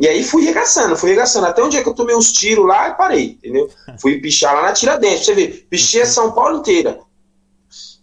E 0.00 0.06
aí 0.06 0.24
fui 0.24 0.44
regaçando, 0.44 0.96
fui 0.96 1.10
regaçando. 1.10 1.46
Até 1.46 1.62
um 1.62 1.68
dia 1.68 1.82
que 1.82 1.88
eu 1.88 1.94
tomei 1.94 2.16
uns 2.16 2.32
tiros 2.32 2.66
lá 2.66 2.88
e 2.88 2.94
parei, 2.94 3.24
entendeu? 3.30 3.68
Fui 4.00 4.20
pichar 4.20 4.54
lá 4.54 4.62
na 4.62 4.72
Tiradentes, 4.72 5.26
pra 5.26 5.34
você 5.34 5.34
ver. 5.34 5.66
Pichei 5.68 6.02
a 6.02 6.06
São 6.06 6.32
Paulo 6.32 6.58
inteira. 6.58 7.00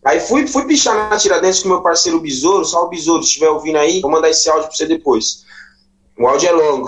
Aí 0.06 0.20
fui, 0.20 0.46
fui 0.46 0.66
pichar 0.66 1.10
na 1.10 1.18
Tiradentes 1.18 1.64
com 1.64 1.70
meu 1.70 1.82
parceiro 1.82 2.20
Besouro, 2.20 2.64
o 2.64 2.88
Besouro, 2.88 3.24
se 3.24 3.30
estiver 3.30 3.50
ouvindo 3.50 3.80
aí, 3.80 4.02
vou 4.02 4.12
mandar 4.12 4.30
esse 4.30 4.48
áudio 4.48 4.68
pra 4.68 4.78
você 4.78 4.86
depois. 4.86 5.44
O 6.16 6.28
áudio 6.28 6.48
é 6.48 6.52
longo. 6.52 6.88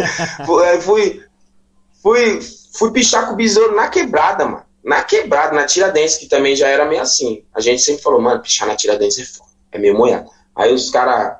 fui, 0.80 1.22
fui, 2.02 2.40
fui 2.72 2.90
pichar 2.90 3.26
com 3.26 3.34
o 3.34 3.36
Besouro 3.36 3.76
na 3.76 3.88
quebrada, 3.88 4.46
mano. 4.46 4.64
Na 4.82 5.02
quebrada, 5.02 5.54
na 5.54 5.66
Tiradentes, 5.66 6.16
que 6.16 6.26
também 6.26 6.56
já 6.56 6.66
era 6.68 6.86
meio 6.86 7.02
assim. 7.02 7.44
A 7.54 7.60
gente 7.60 7.82
sempre 7.82 8.02
falou, 8.02 8.20
mano, 8.20 8.40
pichar 8.40 8.66
na 8.66 8.76
Tiradentes 8.76 9.18
é 9.18 9.24
foda, 9.24 9.50
é 9.70 9.78
meio 9.78 9.96
moiado. 9.96 10.30
Aí 10.56 10.72
os 10.72 10.88
caras 10.88 11.36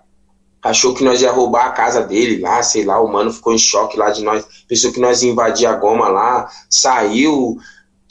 achou 0.63 0.95
que 0.95 1.05
nós 1.05 1.23
ia 1.23 1.31
roubar 1.31 1.67
a 1.67 1.73
casa 1.73 2.03
dele 2.03 2.41
lá, 2.41 2.63
sei 2.63 2.85
lá, 2.85 3.01
o 3.01 3.11
mano 3.11 3.33
ficou 3.33 3.53
em 3.53 3.59
choque 3.59 3.99
lá 3.99 4.11
de 4.11 4.23
nós, 4.23 4.45
pensou 4.67 4.93
que 4.93 5.01
nós 5.01 5.23
ia 5.23 5.31
invadir 5.31 5.67
a 5.67 5.75
goma 5.75 6.09
lá, 6.09 6.51
saiu, 6.71 7.59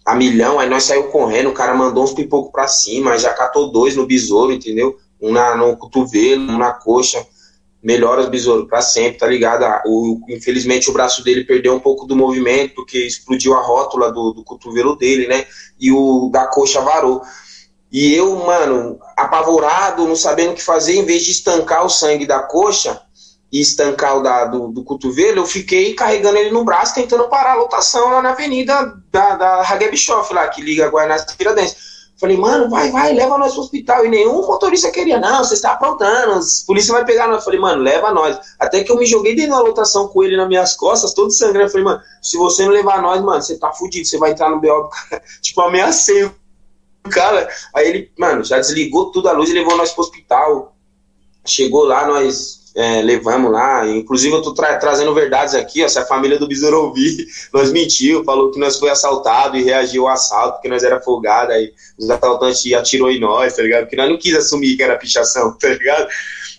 a 0.05 0.15
milhão, 0.15 0.59
aí 0.59 0.69
nós 0.69 0.83
saiu 0.83 1.05
correndo, 1.05 1.49
o 1.49 1.53
cara 1.53 1.73
mandou 1.73 2.03
uns 2.03 2.13
pipocos 2.13 2.51
pra 2.51 2.67
cima, 2.67 3.17
já 3.17 3.33
catou 3.33 3.71
dois 3.71 3.95
no 3.95 4.05
besouro, 4.05 4.51
entendeu? 4.51 4.97
Um 5.21 5.31
na, 5.31 5.55
no 5.55 5.77
cotovelo, 5.77 6.51
um 6.51 6.57
na 6.57 6.73
coxa. 6.73 7.25
Melhora 7.81 8.21
os 8.21 8.29
besouros 8.29 8.67
pra 8.67 8.81
sempre, 8.81 9.19
tá 9.19 9.27
ligado? 9.27 9.65
O, 9.85 10.19
infelizmente 10.29 10.89
o 10.89 10.93
braço 10.93 11.21
dele 11.23 11.43
perdeu 11.43 11.73
um 11.73 11.79
pouco 11.79 12.05
do 12.05 12.15
movimento, 12.15 12.75
porque 12.75 12.97
explodiu 12.97 13.53
a 13.53 13.61
rótula 13.61 14.11
do, 14.11 14.31
do 14.31 14.43
cotovelo 14.43 14.95
dele, 14.95 15.27
né? 15.27 15.45
E 15.79 15.91
o 15.91 16.29
da 16.31 16.47
coxa 16.47 16.81
varou. 16.81 17.21
E 17.91 18.13
eu, 18.13 18.35
mano, 18.37 18.97
apavorado, 19.17 20.07
não 20.07 20.15
sabendo 20.15 20.51
o 20.51 20.55
que 20.55 20.63
fazer, 20.63 20.95
em 20.95 21.05
vez 21.05 21.23
de 21.23 21.31
estancar 21.31 21.85
o 21.85 21.89
sangue 21.89 22.25
da 22.25 22.39
coxa, 22.39 23.01
e 23.53 23.61
estancar 23.61 24.17
o 24.17 24.23
da, 24.23 24.45
do, 24.45 24.69
do 24.69 24.83
cotovelo, 24.83 25.37
eu 25.37 25.45
fiquei 25.45 25.93
carregando 25.93 26.39
ele 26.39 26.49
no 26.49 26.65
braço, 26.65 26.95
tentando 26.95 27.29
parar 27.29 27.51
a 27.51 27.57
lotação 27.57 28.09
lá 28.09 28.19
na 28.19 28.31
avenida 28.31 28.99
da, 29.11 29.35
da 29.35 29.61
Hagebischoff, 29.61 30.33
lá, 30.33 30.47
que 30.47 30.59
liga 30.59 30.89
Guaianazes 30.89 31.31
e 31.31 31.37
Tiradentes. 31.37 31.93
Falei, 32.17 32.35
mano, 32.35 32.67
vai, 32.67 32.89
vai, 32.89 33.13
leva 33.13 33.37
nós 33.37 33.51
pro 33.51 33.61
hospital. 33.61 34.05
E 34.05 34.09
nenhum 34.09 34.47
motorista 34.47 34.89
queria, 34.89 35.19
não, 35.19 35.43
você 35.43 35.53
está 35.53 35.73
aprontando, 35.73 36.31
a 36.31 36.39
polícia 36.65 36.93
vai 36.93 37.05
pegar 37.05 37.27
nós. 37.27 37.43
Falei, 37.43 37.59
mano, 37.59 37.83
leva 37.83 38.11
nós. 38.11 38.39
Até 38.59 38.83
que 38.83 38.91
eu 38.91 38.97
me 38.97 39.05
joguei 39.05 39.35
dentro 39.35 39.51
da 39.51 39.61
lotação 39.61 40.07
com 40.07 40.23
ele 40.23 40.35
nas 40.35 40.47
minhas 40.47 40.75
costas, 40.75 41.13
todo 41.13 41.29
sangrando. 41.29 41.69
Falei, 41.69 41.85
mano, 41.85 42.01
se 42.23 42.37
você 42.37 42.65
não 42.65 42.71
levar 42.71 43.03
nós, 43.03 43.21
mano, 43.21 43.41
você 43.41 43.55
tá 43.57 43.71
fudido, 43.71 44.07
você 44.07 44.17
vai 44.17 44.31
entrar 44.31 44.49
no 44.49 44.59
BO. 44.59 44.89
tipo, 45.43 45.61
ameacei 45.61 46.23
o 46.23 46.33
cara. 47.11 47.47
Aí 47.75 47.87
ele, 47.87 48.11
mano, 48.17 48.43
já 48.43 48.57
desligou 48.57 49.11
tudo 49.11 49.29
a 49.29 49.31
luz 49.33 49.49
e 49.51 49.53
levou 49.53 49.77
nós 49.77 49.91
pro 49.91 50.01
hospital. 50.01 50.75
Chegou 51.45 51.83
lá, 51.83 52.07
nós 52.07 52.62
é, 52.76 53.01
levamos 53.01 53.51
lá. 53.51 53.88
Inclusive, 53.88 54.36
eu 54.36 54.41
tô 54.41 54.53
tra 54.53 54.78
trazendo 54.78 55.13
verdades 55.13 55.53
aqui, 55.53 55.84
ó, 55.84 55.88
se 55.88 55.99
a 55.99 56.05
família 56.05 56.39
do 56.39 56.47
Besouro 56.47 56.86
ouvir, 56.86 57.28
nós 57.53 57.71
mentiu, 57.71 58.24
falou 58.24 58.51
que 58.51 58.59
nós 58.59 58.80
foi 58.80 58.89
assaltado 58.89 59.57
e 59.57 59.63
reagiu 59.63 60.07
ao 60.07 60.13
assalto, 60.13 60.53
porque 60.53 60.67
nós 60.67 60.84
era 60.84 61.01
folgado, 61.01 61.51
aí 61.51 61.71
os 61.97 62.09
assaltantes 62.09 62.74
atirou 62.74 63.11
em 63.11 63.19
nós, 63.19 63.55
tá 63.55 63.61
ligado? 63.61 63.84
Porque 63.84 63.95
nós 63.95 64.09
não 64.09 64.17
quis 64.17 64.34
assumir 64.34 64.76
que 64.76 64.84
era 64.84 64.97
pichação, 64.97 65.55
tá 65.59 65.69
ligado? 65.69 66.07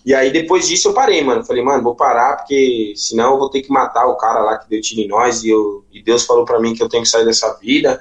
E 0.04 0.14
aí, 0.14 0.30
depois 0.30 0.68
disso, 0.68 0.88
eu 0.88 0.92
parei, 0.92 1.24
mano. 1.24 1.42
Falei, 1.44 1.62
mano, 1.62 1.82
vou 1.82 1.96
parar, 1.96 2.36
porque 2.36 2.92
senão 2.94 3.32
eu 3.32 3.38
vou 3.38 3.48
ter 3.48 3.62
que 3.62 3.72
matar 3.72 4.06
o 4.06 4.16
cara 4.16 4.40
lá 4.40 4.58
que 4.58 4.68
deu 4.68 4.80
tiro 4.80 5.00
em 5.00 5.08
nós, 5.08 5.42
e, 5.42 5.48
eu, 5.48 5.82
e 5.90 6.02
Deus 6.02 6.24
falou 6.26 6.44
para 6.44 6.60
mim 6.60 6.74
que 6.74 6.82
eu 6.82 6.88
tenho 6.88 7.02
que 7.02 7.08
sair 7.08 7.24
dessa 7.24 7.52
vida. 7.54 8.00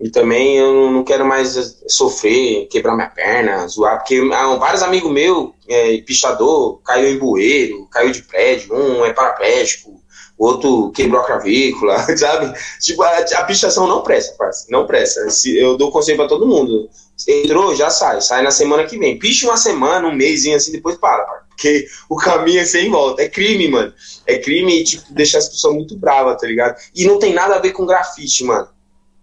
E 0.00 0.10
também 0.10 0.56
eu 0.56 0.90
não 0.90 1.04
quero 1.04 1.24
mais 1.24 1.76
sofrer, 1.86 2.66
quebrar 2.66 2.96
minha 2.96 3.08
perna, 3.08 3.66
zoar, 3.68 3.98
porque 3.98 4.20
ah, 4.32 4.56
vários 4.56 4.82
amigos 4.82 5.12
meus, 5.12 5.50
é, 5.68 5.96
pichador, 5.98 6.80
caiu 6.82 7.08
em 7.08 7.18
bueiro, 7.18 7.86
caiu 7.90 8.10
de 8.10 8.22
prédio, 8.22 8.74
um 8.74 9.04
é 9.04 9.12
paraplégico, 9.12 10.02
outro 10.36 10.90
quebrou 10.90 11.20
a 11.20 11.24
cravícula, 11.24 11.98
sabe? 12.16 12.52
Tipo, 12.80 13.02
a, 13.02 13.18
a 13.18 13.44
pichação 13.44 13.86
não 13.86 14.02
presta, 14.02 14.34
parceiro, 14.36 14.72
não 14.72 14.86
presta. 14.86 15.30
Se, 15.30 15.56
eu 15.56 15.76
dou 15.76 15.92
conselho 15.92 16.18
pra 16.18 16.28
todo 16.28 16.46
mundo. 16.46 16.88
Entrou, 17.28 17.76
já 17.76 17.88
sai, 17.88 18.20
sai 18.20 18.42
na 18.42 18.50
semana 18.50 18.84
que 18.84 18.98
vem. 18.98 19.18
Picha 19.18 19.46
uma 19.46 19.56
semana, 19.56 20.08
um 20.08 20.14
mês 20.14 20.46
assim, 20.48 20.72
depois 20.72 20.96
para, 20.96 21.22
parceiro. 21.22 21.42
Porque 21.50 21.86
o 22.08 22.16
caminho 22.16 22.60
é 22.60 22.64
sem 22.64 22.90
volta. 22.90 23.22
É 23.22 23.28
crime, 23.28 23.68
mano. 23.68 23.92
É 24.26 24.38
crime 24.38 24.80
e, 24.80 24.84
tipo, 24.84 25.04
deixa 25.10 25.38
as 25.38 25.48
pessoas 25.48 25.74
muito 25.74 25.96
bravas, 25.96 26.40
tá 26.40 26.46
ligado? 26.46 26.76
E 26.94 27.04
não 27.04 27.18
tem 27.18 27.32
nada 27.32 27.54
a 27.54 27.60
ver 27.60 27.70
com 27.72 27.86
grafite, 27.86 28.42
mano. 28.42 28.68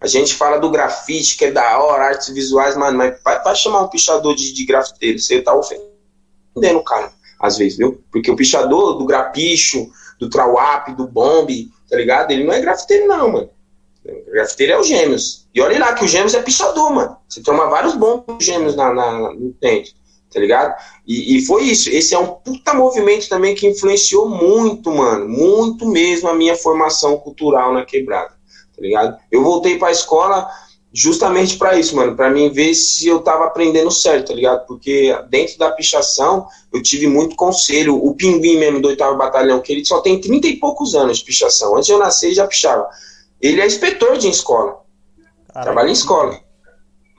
A 0.01 0.07
gente 0.07 0.33
fala 0.33 0.57
do 0.57 0.71
grafite, 0.71 1.37
que 1.37 1.45
é 1.45 1.51
da 1.51 1.77
hora, 1.79 2.05
artes 2.05 2.29
visuais, 2.29 2.77
mano, 2.77 2.97
mas 2.97 3.21
vai, 3.21 3.43
vai 3.43 3.55
chamar 3.55 3.81
um 3.81 3.89
pichador 3.89 4.33
de, 4.33 4.53
de 4.53 4.65
grafiteiro, 4.65 5.19
você 5.19 5.41
tá 5.41 5.53
ofendendo 5.53 6.79
o 6.79 6.83
cara, 6.83 7.11
às 7.37 7.57
vezes, 7.57 7.77
viu? 7.77 8.01
Porque 8.09 8.31
o 8.31 8.35
pichador 8.35 8.97
do 8.97 9.05
grapicho, 9.05 9.91
do 10.17 10.29
trawap, 10.29 10.93
do 10.93 11.05
bombe, 11.05 11.69
tá 11.89 11.97
ligado? 11.97 12.31
Ele 12.31 12.45
não 12.45 12.53
é 12.53 12.61
grafiteiro, 12.61 13.07
não, 13.07 13.29
mano. 13.29 13.49
O 14.05 14.31
grafiteiro 14.31 14.73
é 14.73 14.79
o 14.79 14.83
Gêmeos. 14.83 15.47
E 15.53 15.61
olha 15.61 15.77
lá 15.77 15.93
que 15.93 16.05
o 16.05 16.07
Gêmeos 16.07 16.33
é 16.33 16.41
pichador, 16.41 16.93
mano. 16.93 17.17
Você 17.27 17.41
toma 17.41 17.69
vários 17.69 17.95
bombos 17.95 18.43
Gêmeos 18.43 18.77
na, 18.77 18.93
na, 18.93 19.33
no 19.33 19.53
dente, 19.59 19.93
tá 20.33 20.39
ligado? 20.39 20.75
E, 21.05 21.35
e, 21.35 21.45
foi 21.45 21.63
isso. 21.63 21.89
Esse 21.89 22.15
é 22.15 22.19
um 22.19 22.27
puta 22.27 22.73
movimento 22.73 23.27
também 23.27 23.53
que 23.53 23.67
influenciou 23.67 24.29
muito, 24.29 24.89
mano. 24.91 25.27
Muito 25.27 25.85
mesmo 25.85 26.29
a 26.29 26.33
minha 26.33 26.55
formação 26.55 27.17
cultural 27.17 27.73
na 27.73 27.83
quebrada 27.83 28.38
tá 28.79 28.85
ligado? 28.85 29.17
Eu 29.31 29.43
voltei 29.43 29.77
pra 29.77 29.91
escola 29.91 30.49
justamente 30.91 31.57
para 31.57 31.77
isso, 31.77 31.95
mano, 31.95 32.15
para 32.15 32.29
mim 32.29 32.49
ver 32.49 32.73
se 32.73 33.07
eu 33.07 33.19
tava 33.19 33.45
aprendendo 33.45 33.91
certo, 33.91 34.29
tá 34.29 34.33
ligado? 34.33 34.65
Porque 34.65 35.15
dentro 35.29 35.57
da 35.57 35.71
pichação 35.71 36.47
eu 36.73 36.81
tive 36.81 37.07
muito 37.07 37.35
conselho. 37.35 37.95
O 37.95 38.15
Pinguim 38.15 38.57
mesmo 38.57 38.81
do 38.81 38.87
oitavo 38.87 39.17
batalhão, 39.17 39.61
que 39.61 39.71
ele 39.71 39.85
só 39.85 40.01
tem 40.01 40.19
30 40.19 40.47
e 40.47 40.55
poucos 40.57 40.95
anos 40.95 41.19
de 41.19 41.25
pichação. 41.25 41.75
Antes 41.75 41.89
eu 41.89 41.99
nascer, 41.99 42.33
já 42.33 42.47
pichava. 42.47 42.87
Ele 43.41 43.61
é 43.61 43.67
inspetor 43.67 44.17
de 44.17 44.29
escola. 44.29 44.79
Caramba. 45.47 45.63
Trabalha 45.63 45.89
em 45.89 45.93
escola. 45.93 46.39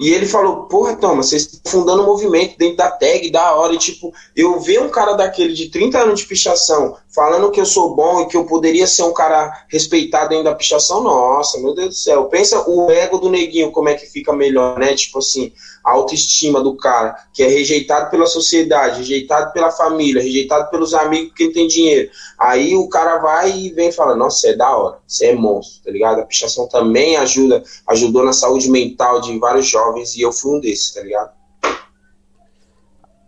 E 0.01 0.15
ele 0.15 0.25
falou, 0.25 0.63
porra, 0.63 0.97
Thomas, 0.97 1.27
vocês 1.27 1.43
estão 1.43 1.71
fundando 1.71 2.03
um 2.03 2.07
movimento 2.07 2.57
dentro 2.57 2.79
da 2.79 2.91
tag, 2.91 3.31
da 3.31 3.55
hora. 3.55 3.75
E, 3.75 3.79
tipo, 3.79 4.11
eu 4.35 4.59
ver 4.59 4.81
um 4.81 4.89
cara 4.89 5.13
daquele 5.13 5.53
de 5.53 5.69
30 5.69 5.99
anos 5.99 6.21
de 6.21 6.27
pichação 6.27 6.97
falando 7.15 7.51
que 7.51 7.61
eu 7.61 7.67
sou 7.67 7.95
bom 7.95 8.23
e 8.23 8.27
que 8.27 8.37
eu 8.37 8.47
poderia 8.47 8.87
ser 8.87 9.03
um 9.03 9.13
cara 9.13 9.53
respeitado 9.69 10.31
dentro 10.31 10.45
da 10.45 10.55
pichação, 10.55 11.03
nossa, 11.03 11.59
meu 11.59 11.75
Deus 11.75 11.89
do 11.89 11.95
céu. 11.95 12.25
Pensa 12.27 12.67
o 12.67 12.91
ego 12.91 13.19
do 13.19 13.29
neguinho, 13.29 13.73
como 13.73 13.91
é 13.91 13.95
que 13.95 14.07
fica 14.07 14.33
melhor, 14.33 14.79
né? 14.79 14.95
Tipo 14.95 15.19
assim, 15.19 15.53
a 15.85 15.93
autoestima 15.93 16.63
do 16.63 16.77
cara, 16.77 17.17
que 17.35 17.43
é 17.43 17.49
rejeitado 17.49 18.11
pela 18.11 18.27
sociedade, 18.27 18.99
rejeitado 18.99 19.53
pela 19.53 19.71
família, 19.71 20.23
rejeitado 20.23 20.71
pelos 20.71 20.95
amigos 20.95 21.33
ele 21.39 21.53
tem 21.53 21.67
dinheiro. 21.67 22.11
Aí 22.39 22.77
o 22.77 22.89
cara 22.89 23.19
vai 23.19 23.51
e 23.51 23.71
vem 23.71 23.89
e 23.89 23.93
fala, 23.93 24.15
nossa, 24.15 24.49
é 24.49 24.53
da 24.55 24.77
hora, 24.77 24.99
você 25.07 25.27
é 25.27 25.35
monstro, 25.35 25.85
tá 25.85 25.91
ligado? 25.91 26.21
A 26.21 26.27
pichação 26.27 26.69
também 26.69 27.17
ajuda, 27.17 27.63
ajudou 27.89 28.25
na 28.25 28.33
saúde 28.33 28.71
mental 28.71 29.21
de 29.21 29.37
vários 29.39 29.67
jovens 29.67 29.90
e 29.99 30.23
eu 30.23 30.33
fui 30.33 30.57
um 30.57 30.61
desses, 30.61 30.93
tá 30.93 31.03
ligado? 31.03 31.33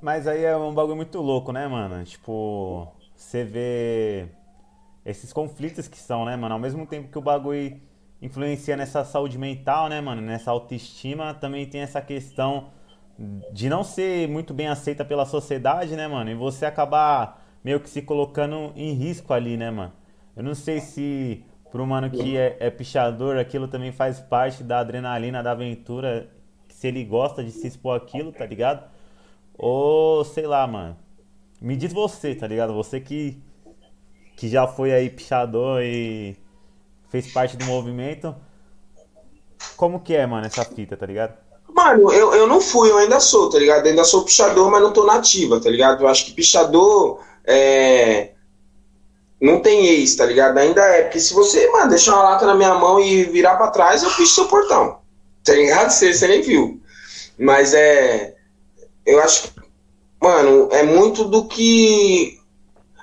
Mas 0.00 0.26
aí 0.26 0.44
é 0.44 0.56
um 0.56 0.74
bagulho 0.74 0.96
muito 0.96 1.20
louco, 1.20 1.52
né, 1.52 1.68
mano? 1.68 2.04
Tipo, 2.04 2.88
você 3.14 3.44
vê 3.44 4.28
esses 5.06 5.32
conflitos 5.32 5.86
que 5.86 5.98
são, 5.98 6.24
né, 6.24 6.36
mano? 6.36 6.54
Ao 6.54 6.60
mesmo 6.60 6.86
tempo 6.86 7.08
que 7.08 7.18
o 7.18 7.22
bagulho 7.22 7.80
influencia 8.20 8.76
nessa 8.76 9.04
saúde 9.04 9.38
mental, 9.38 9.88
né, 9.88 10.00
mano? 10.00 10.20
Nessa 10.20 10.50
autoestima, 10.50 11.34
também 11.34 11.66
tem 11.66 11.82
essa 11.82 12.00
questão 12.00 12.70
de 13.52 13.68
não 13.68 13.84
ser 13.84 14.28
muito 14.28 14.52
bem 14.52 14.68
aceita 14.68 15.04
pela 15.04 15.24
sociedade, 15.24 15.94
né, 15.94 16.08
mano? 16.08 16.30
E 16.30 16.34
você 16.34 16.66
acabar 16.66 17.44
meio 17.62 17.78
que 17.78 17.88
se 17.88 18.02
colocando 18.02 18.72
em 18.74 18.92
risco 18.94 19.32
ali, 19.32 19.56
né, 19.56 19.70
mano? 19.70 19.92
Eu 20.36 20.42
não 20.42 20.54
sei 20.54 20.80
se 20.80 21.44
pro 21.70 21.86
mano 21.86 22.10
que 22.10 22.36
é, 22.36 22.56
é 22.60 22.70
pichador, 22.70 23.38
aquilo 23.38 23.66
também 23.66 23.92
faz 23.92 24.20
parte 24.20 24.62
da 24.62 24.80
adrenalina 24.80 25.42
da 25.42 25.52
aventura, 25.52 26.28
se 26.82 26.88
ele 26.88 27.04
gosta 27.04 27.44
de 27.44 27.52
se 27.52 27.68
expor 27.68 27.96
aquilo, 27.96 28.32
tá 28.32 28.44
ligado? 28.44 28.90
Ou 29.56 30.24
sei 30.24 30.48
lá, 30.48 30.66
mano. 30.66 30.96
Me 31.60 31.76
diz 31.76 31.92
você, 31.92 32.34
tá 32.34 32.44
ligado? 32.44 32.74
Você 32.74 32.98
que 32.98 33.40
que 34.36 34.48
já 34.48 34.66
foi 34.66 34.92
aí 34.92 35.08
pichador 35.08 35.80
e 35.80 36.36
fez 37.08 37.32
parte 37.32 37.56
do 37.56 37.64
movimento. 37.66 38.34
Como 39.76 40.00
que 40.00 40.12
é, 40.12 40.26
mano, 40.26 40.44
essa 40.44 40.64
fita, 40.64 40.96
tá 40.96 41.06
ligado? 41.06 41.34
Mano, 41.72 42.10
eu, 42.10 42.34
eu 42.34 42.48
não 42.48 42.60
fui, 42.60 42.90
eu 42.90 42.98
ainda 42.98 43.20
sou, 43.20 43.48
tá 43.48 43.60
ligado? 43.60 43.86
Eu 43.86 43.90
ainda 43.90 44.02
sou 44.02 44.24
pichador, 44.24 44.68
mas 44.68 44.82
não 44.82 44.92
tô 44.92 45.06
nativa, 45.06 45.60
tá 45.60 45.70
ligado? 45.70 46.02
Eu 46.02 46.08
acho 46.08 46.24
que 46.24 46.32
pichador 46.32 47.20
é... 47.44 48.32
não 49.40 49.60
tem 49.60 49.86
ex, 49.86 50.16
tá 50.16 50.26
ligado? 50.26 50.58
Ainda 50.58 50.82
é, 50.82 51.02
porque 51.02 51.20
se 51.20 51.32
você, 51.32 51.70
mano, 51.70 51.90
deixar 51.90 52.14
uma 52.14 52.30
lata 52.30 52.44
na 52.44 52.56
minha 52.56 52.74
mão 52.74 52.98
e 52.98 53.22
virar 53.22 53.54
pra 53.54 53.70
trás, 53.70 54.02
eu 54.02 54.10
picho 54.10 54.34
seu 54.34 54.48
portão, 54.48 55.01
tá 55.44 55.52
ligado? 55.52 55.90
Você, 55.90 56.12
você 56.12 56.28
nem 56.28 56.42
viu. 56.42 56.80
Mas 57.38 57.74
é. 57.74 58.34
Eu 59.04 59.20
acho 59.20 59.52
mano, 60.22 60.68
é 60.70 60.84
muito 60.84 61.24
do 61.24 61.46
que 61.46 62.38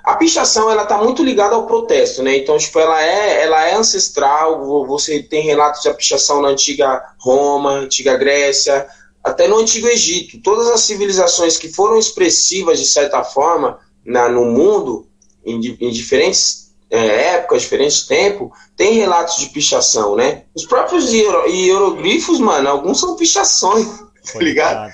a 0.05 0.15
pichação 0.15 0.71
ela 0.71 0.83
está 0.83 0.97
muito 0.97 1.21
ligada 1.21 1.53
ao 1.53 1.67
protesto, 1.67 2.23
né? 2.23 2.37
Então, 2.37 2.57
tipo, 2.57 2.79
ela 2.79 3.03
é, 3.03 3.43
ela 3.43 3.67
é 3.67 3.75
ancestral. 3.75 4.87
Você 4.87 5.21
tem 5.21 5.43
relatos 5.43 5.81
de 5.81 5.93
pichação 5.93 6.41
na 6.41 6.47
antiga 6.47 7.13
Roma, 7.19 7.71
antiga 7.71 8.15
Grécia, 8.15 8.87
até 9.21 9.47
no 9.49 9.57
antigo 9.57 9.87
Egito. 9.87 10.41
Todas 10.41 10.67
as 10.69 10.79
civilizações 10.79 11.57
que 11.57 11.67
foram 11.67 11.99
expressivas 11.99 12.79
de 12.79 12.85
certa 12.85 13.21
forma 13.23 13.77
na, 14.05 14.29
no 14.29 14.45
mundo, 14.45 15.05
em, 15.45 15.59
em 15.81 15.91
diferentes 15.91 16.68
é, 16.89 17.35
épocas, 17.35 17.63
diferentes 17.63 18.05
tempos, 18.05 18.49
tem 18.75 18.93
relatos 18.93 19.37
de 19.37 19.47
pichação, 19.47 20.15
né? 20.15 20.43
Os 20.55 20.65
próprios 20.65 21.11
hieroglifos, 21.11 22.39
mano, 22.39 22.69
alguns 22.69 22.99
são 22.99 23.15
pichações, 23.15 23.87
tá 24.33 24.39
ligado? 24.39 24.91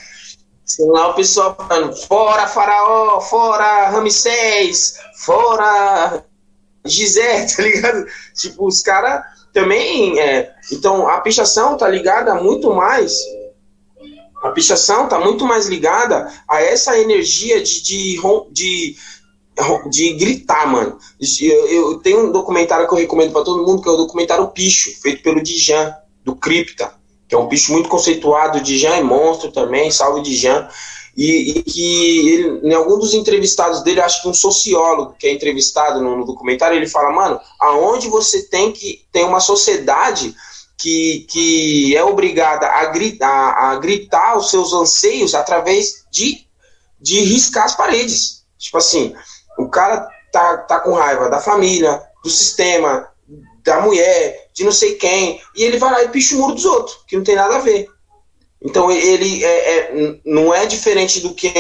Sei 0.66 0.86
lá 0.88 1.10
o 1.10 1.14
pessoal 1.14 1.56
falando, 1.56 1.96
fora 1.96 2.48
faraó, 2.48 3.22
fora 3.22 3.90
Ramsés, 3.90 4.96
fora 5.24 6.24
Gisele, 6.86 7.48
tá 7.56 7.64
ligado? 7.64 8.06
Tipo, 8.34 8.68
os 8.68 8.82
caras 8.82 9.24
também. 9.54 10.20
É... 10.20 10.54
Então, 10.72 11.08
a 11.08 11.22
pichação 11.22 11.78
tá 11.78 11.88
ligada 11.88 12.36
muito 12.36 12.74
mais. 12.74 13.14
A 14.44 14.52
pichação 14.52 15.08
tá 15.08 15.20
muito 15.20 15.46
mais 15.46 15.66
ligada 15.66 16.32
a 16.48 16.62
essa 16.62 17.00
energia 17.00 17.64
de, 17.64 17.82
de, 17.82 18.22
de, 18.52 18.96
de 19.90 20.14
gritar, 20.14 20.68
mano. 20.68 20.98
Eu, 21.42 21.68
eu, 21.68 21.98
tenho 22.00 22.28
um 22.28 22.32
documentário 22.32 22.88
que 22.88 22.94
eu 22.94 22.98
recomendo 22.98 23.32
para 23.32 23.44
todo 23.44 23.66
mundo, 23.66 23.82
que 23.82 23.90
é 23.90 23.92
o 23.92 23.98
documentário 23.98 24.48
Picho, 24.50 24.92
feito 25.02 25.24
pelo 25.24 25.42
Dijan, 25.42 25.94
do 26.24 26.36
Cripta 26.36 26.94
que 27.28 27.36
é 27.36 27.38
um 27.38 27.48
bicho 27.48 27.72
muito 27.72 27.90
conceituado, 27.90 28.62
de 28.62 28.78
Jean 28.78 28.96
é 28.96 29.04
monstro 29.04 29.52
também, 29.52 29.92
salve 29.92 30.22
de 30.22 30.36
Jean, 30.36 30.68
e, 31.18 31.52
e 31.52 31.64
que 31.64 32.30
ele, 32.30 32.68
em 32.68 32.74
algum 32.74 33.00
dos 33.00 33.14
entrevistados 33.14 33.82
dele, 33.84 34.02
acho 34.02 34.22
que 34.22 34.28
um 34.28 34.34
sociólogo 34.34 35.16
que 35.18 35.28
é 35.28 35.32
entrevistado 35.32 36.02
no, 36.02 36.18
no 36.18 36.26
documentário, 36.26 36.78
ele 36.78 36.88
fala, 36.88 37.12
mano, 37.12 37.40
aonde 37.60 38.10
você 38.10 38.44
tem 38.44 38.72
que 38.72 39.06
ter 39.12 39.24
uma 39.24 39.40
sociedade 39.40 40.36
que, 40.78 41.26
que 41.30 41.96
é 41.96 42.04
obrigada 42.04 42.68
a 42.68 42.86
gritar, 42.88 43.54
a 43.58 43.76
gritar 43.78 44.38
os 44.38 44.50
seus 44.52 44.74
anseios 44.74 45.34
através 45.34 46.04
de, 46.12 46.46
de 47.00 47.22
riscar 47.22 47.64
as 47.64 47.76
paredes. 47.76 48.44
Tipo 48.58 48.78
assim, 48.78 49.16
o 49.58 49.70
cara 49.70 50.08
tá, 50.32 50.58
tá 50.58 50.80
com 50.80 50.94
raiva 50.94 51.30
da 51.30 51.40
família, 51.40 52.02
do 52.24 52.30
sistema, 52.30 53.08
da 53.64 53.82
mulher, 53.82 54.48
de 54.54 54.64
não 54.64 54.72
sei 54.72 54.96
quem, 54.96 55.42
e 55.56 55.64
ele 55.64 55.78
vai 55.78 55.92
lá 55.92 56.04
e 56.04 56.10
picha 56.10 56.36
o 56.36 56.40
muro 56.40 56.54
dos 56.54 56.66
outros, 56.66 57.00
que 57.08 57.18
não 57.18 57.24
tem 57.24 57.36
nada 57.36 57.56
a 57.56 57.60
ver. 57.60 57.90
Então 58.62 58.90
ele 58.92 59.44
é, 59.44 59.48
é, 59.48 60.20
não 60.26 60.54
é 60.54 60.66
diferente 60.66 61.20
do 61.20 61.34
que 61.34 61.54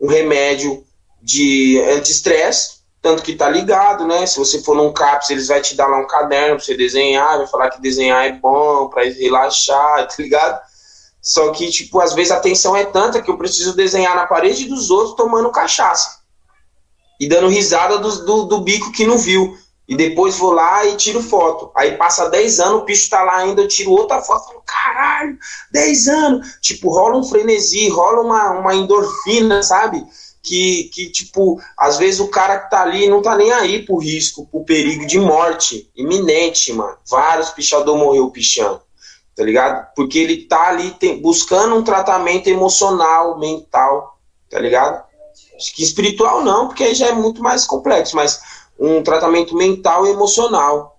um, 0.00 0.06
remédio 0.06 0.84
de 1.22 1.80
anti-estresse, 1.90 2.80
tanto 3.00 3.22
que 3.22 3.34
tá 3.34 3.48
ligado, 3.48 4.06
né? 4.06 4.26
Se 4.26 4.38
você 4.38 4.62
for 4.62 4.74
num 4.74 4.92
CAPS, 4.92 5.30
eles 5.30 5.48
vão 5.48 5.60
te 5.60 5.74
dar 5.74 5.86
lá 5.86 5.98
um 5.98 6.06
caderno 6.06 6.56
pra 6.56 6.64
você 6.64 6.76
desenhar, 6.76 7.38
vai 7.38 7.46
falar 7.46 7.70
que 7.70 7.80
desenhar 7.80 8.26
é 8.26 8.32
bom, 8.32 8.88
pra 8.88 9.04
relaxar, 9.04 10.06
tá 10.08 10.14
ligado? 10.18 10.60
Só 11.22 11.50
que, 11.50 11.70
tipo, 11.70 12.00
às 12.00 12.14
vezes 12.14 12.32
a 12.32 12.40
tensão 12.40 12.74
é 12.74 12.84
tanta 12.84 13.20
que 13.20 13.30
eu 13.30 13.36
preciso 13.36 13.74
desenhar 13.74 14.16
na 14.16 14.26
parede 14.26 14.66
dos 14.66 14.90
outros 14.90 15.16
tomando 15.16 15.50
cachaça. 15.50 16.19
E 17.20 17.28
dando 17.28 17.48
risada 17.48 17.98
do, 17.98 18.24
do, 18.24 18.44
do 18.44 18.60
bico 18.62 18.90
que 18.90 19.06
não 19.06 19.18
viu. 19.18 19.54
E 19.90 19.96
depois 19.96 20.36
vou 20.36 20.52
lá 20.52 20.86
e 20.86 20.94
tiro 20.94 21.20
foto. 21.20 21.72
Aí 21.74 21.96
passa 21.96 22.30
10 22.30 22.60
anos, 22.60 22.82
o 22.82 22.84
bicho 22.84 23.10
tá 23.10 23.24
lá 23.24 23.38
ainda, 23.38 23.62
eu 23.62 23.66
tiro 23.66 23.90
outra 23.90 24.22
foto, 24.22 24.46
falo, 24.46 24.62
caralho, 24.64 25.36
10 25.72 26.06
anos. 26.06 26.58
Tipo, 26.60 26.90
rola 26.90 27.16
um 27.16 27.24
frenesi, 27.24 27.88
rola 27.88 28.20
uma, 28.20 28.50
uma 28.52 28.72
endorfina, 28.72 29.64
sabe? 29.64 30.06
Que, 30.44 30.84
que, 30.94 31.10
tipo, 31.10 31.60
às 31.76 31.98
vezes 31.98 32.20
o 32.20 32.28
cara 32.28 32.60
que 32.60 32.70
tá 32.70 32.82
ali 32.82 33.08
não 33.08 33.20
tá 33.20 33.36
nem 33.36 33.50
aí 33.50 33.84
pro 33.84 33.98
risco, 33.98 34.46
pro 34.46 34.64
perigo 34.64 35.04
de 35.08 35.18
morte 35.18 35.90
iminente, 35.96 36.72
mano. 36.72 36.96
Vários 37.10 37.50
pichador 37.50 37.98
morreu 37.98 38.30
pichando, 38.30 38.80
tá 39.34 39.42
ligado? 39.42 39.88
Porque 39.96 40.20
ele 40.20 40.46
tá 40.46 40.68
ali 40.68 40.92
tem, 40.92 41.20
buscando 41.20 41.74
um 41.74 41.82
tratamento 41.82 42.46
emocional, 42.46 43.40
mental, 43.40 44.20
tá 44.48 44.60
ligado? 44.60 45.09
Acho 45.60 45.74
que 45.74 45.82
espiritual 45.82 46.42
não, 46.42 46.68
porque 46.68 46.84
aí 46.84 46.94
já 46.94 47.08
é 47.08 47.12
muito 47.12 47.42
mais 47.42 47.66
complexo, 47.66 48.16
mas 48.16 48.40
um 48.78 49.02
tratamento 49.02 49.54
mental 49.54 50.06
e 50.06 50.10
emocional. 50.10 50.98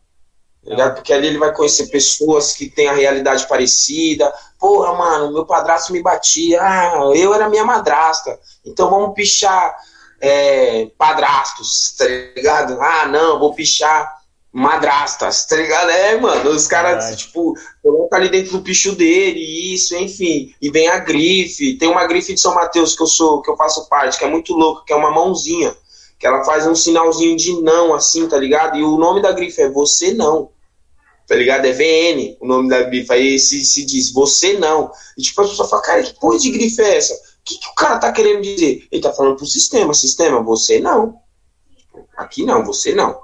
Tá 0.78 0.92
Porque 0.92 1.12
ali 1.12 1.26
ele 1.26 1.40
vai 1.40 1.52
conhecer 1.52 1.88
pessoas 1.88 2.54
que 2.54 2.70
têm 2.70 2.88
a 2.88 2.94
realidade 2.94 3.48
parecida. 3.48 4.32
Porra, 4.60 4.94
mano, 4.94 5.34
meu 5.34 5.44
padrasto 5.48 5.92
me 5.92 6.04
batia. 6.04 6.62
Ah, 6.62 7.12
eu 7.16 7.34
era 7.34 7.50
minha 7.50 7.66
madrasta. 7.66 8.40
Então 8.64 8.88
vamos 8.88 9.16
pichar 9.16 9.76
é, 10.20 10.92
padrastos, 10.96 11.96
tá 11.98 12.06
ligado? 12.06 12.80
Ah, 12.80 13.08
não, 13.08 13.40
vou 13.40 13.56
pichar 13.56 14.21
madrastas, 14.54 15.46
tá 15.46 15.56
ligado? 15.56 15.90
É, 15.90 16.20
mano, 16.20 16.50
os 16.50 16.68
caras, 16.68 17.16
tipo, 17.16 17.54
colocam 17.82 18.20
ali 18.20 18.30
dentro 18.30 18.52
do 18.52 18.62
picho 18.62 18.94
dele, 18.94 19.74
isso, 19.74 19.96
enfim. 19.96 20.54
E 20.62 20.70
vem 20.70 20.88
a 20.90 21.00
grife. 21.00 21.78
Tem 21.78 21.88
uma 21.88 22.06
grife 22.06 22.34
de 22.34 22.40
São 22.40 22.54
Mateus 22.54 22.96
que 22.96 23.02
eu 23.02 23.08
sou, 23.08 23.42
que 23.42 23.50
eu 23.50 23.56
faço 23.56 23.88
parte, 23.88 24.18
que 24.18 24.26
é 24.26 24.30
muito 24.30 24.54
louca, 24.54 24.84
que 24.86 24.94
é 24.94 24.96
uma 24.96 25.12
mãozinha 25.12 25.76
que 26.22 26.28
ela 26.28 26.44
faz 26.44 26.68
um 26.68 26.76
sinalzinho 26.76 27.36
de 27.36 27.52
não, 27.64 27.96
assim, 27.96 28.30
tá 28.30 28.38
ligado? 28.38 28.78
E 28.78 28.84
o 28.84 28.96
nome 28.96 29.24
da 29.24 29.32
grife 29.32 29.60
é 29.60 29.68
Você 29.72 30.14
Não, 30.14 30.52
tá 31.28 31.34
ligado? 31.34 31.66
É 31.66 31.72
VN 31.72 32.38
o 32.40 32.46
nome 32.46 32.70
da 32.70 32.84
grife, 32.84 33.12
aí 33.12 33.40
se, 33.40 33.66
se 33.66 33.84
diz 33.84 34.14
Você 34.14 34.54
Não. 34.54 34.92
E 35.18 35.22
tipo, 35.24 35.42
a 35.42 35.48
pessoa 35.48 35.68
fala, 35.68 35.82
cara, 35.82 36.04
que 36.04 36.14
porra 36.20 36.38
de 36.38 36.52
grife 36.52 36.80
é 36.80 36.98
essa? 36.98 37.16
O 37.16 37.44
que, 37.44 37.58
que 37.58 37.68
o 37.68 37.74
cara 37.74 37.98
tá 37.98 38.12
querendo 38.12 38.44
dizer? 38.44 38.88
Ele 38.92 39.02
tá 39.02 39.12
falando 39.12 39.36
pro 39.36 39.48
sistema, 39.48 39.96
sistema, 39.96 40.44
você 40.44 40.80
não. 40.80 41.16
Aqui 42.16 42.46
não, 42.46 42.64
você 42.64 42.94
não. 42.94 43.20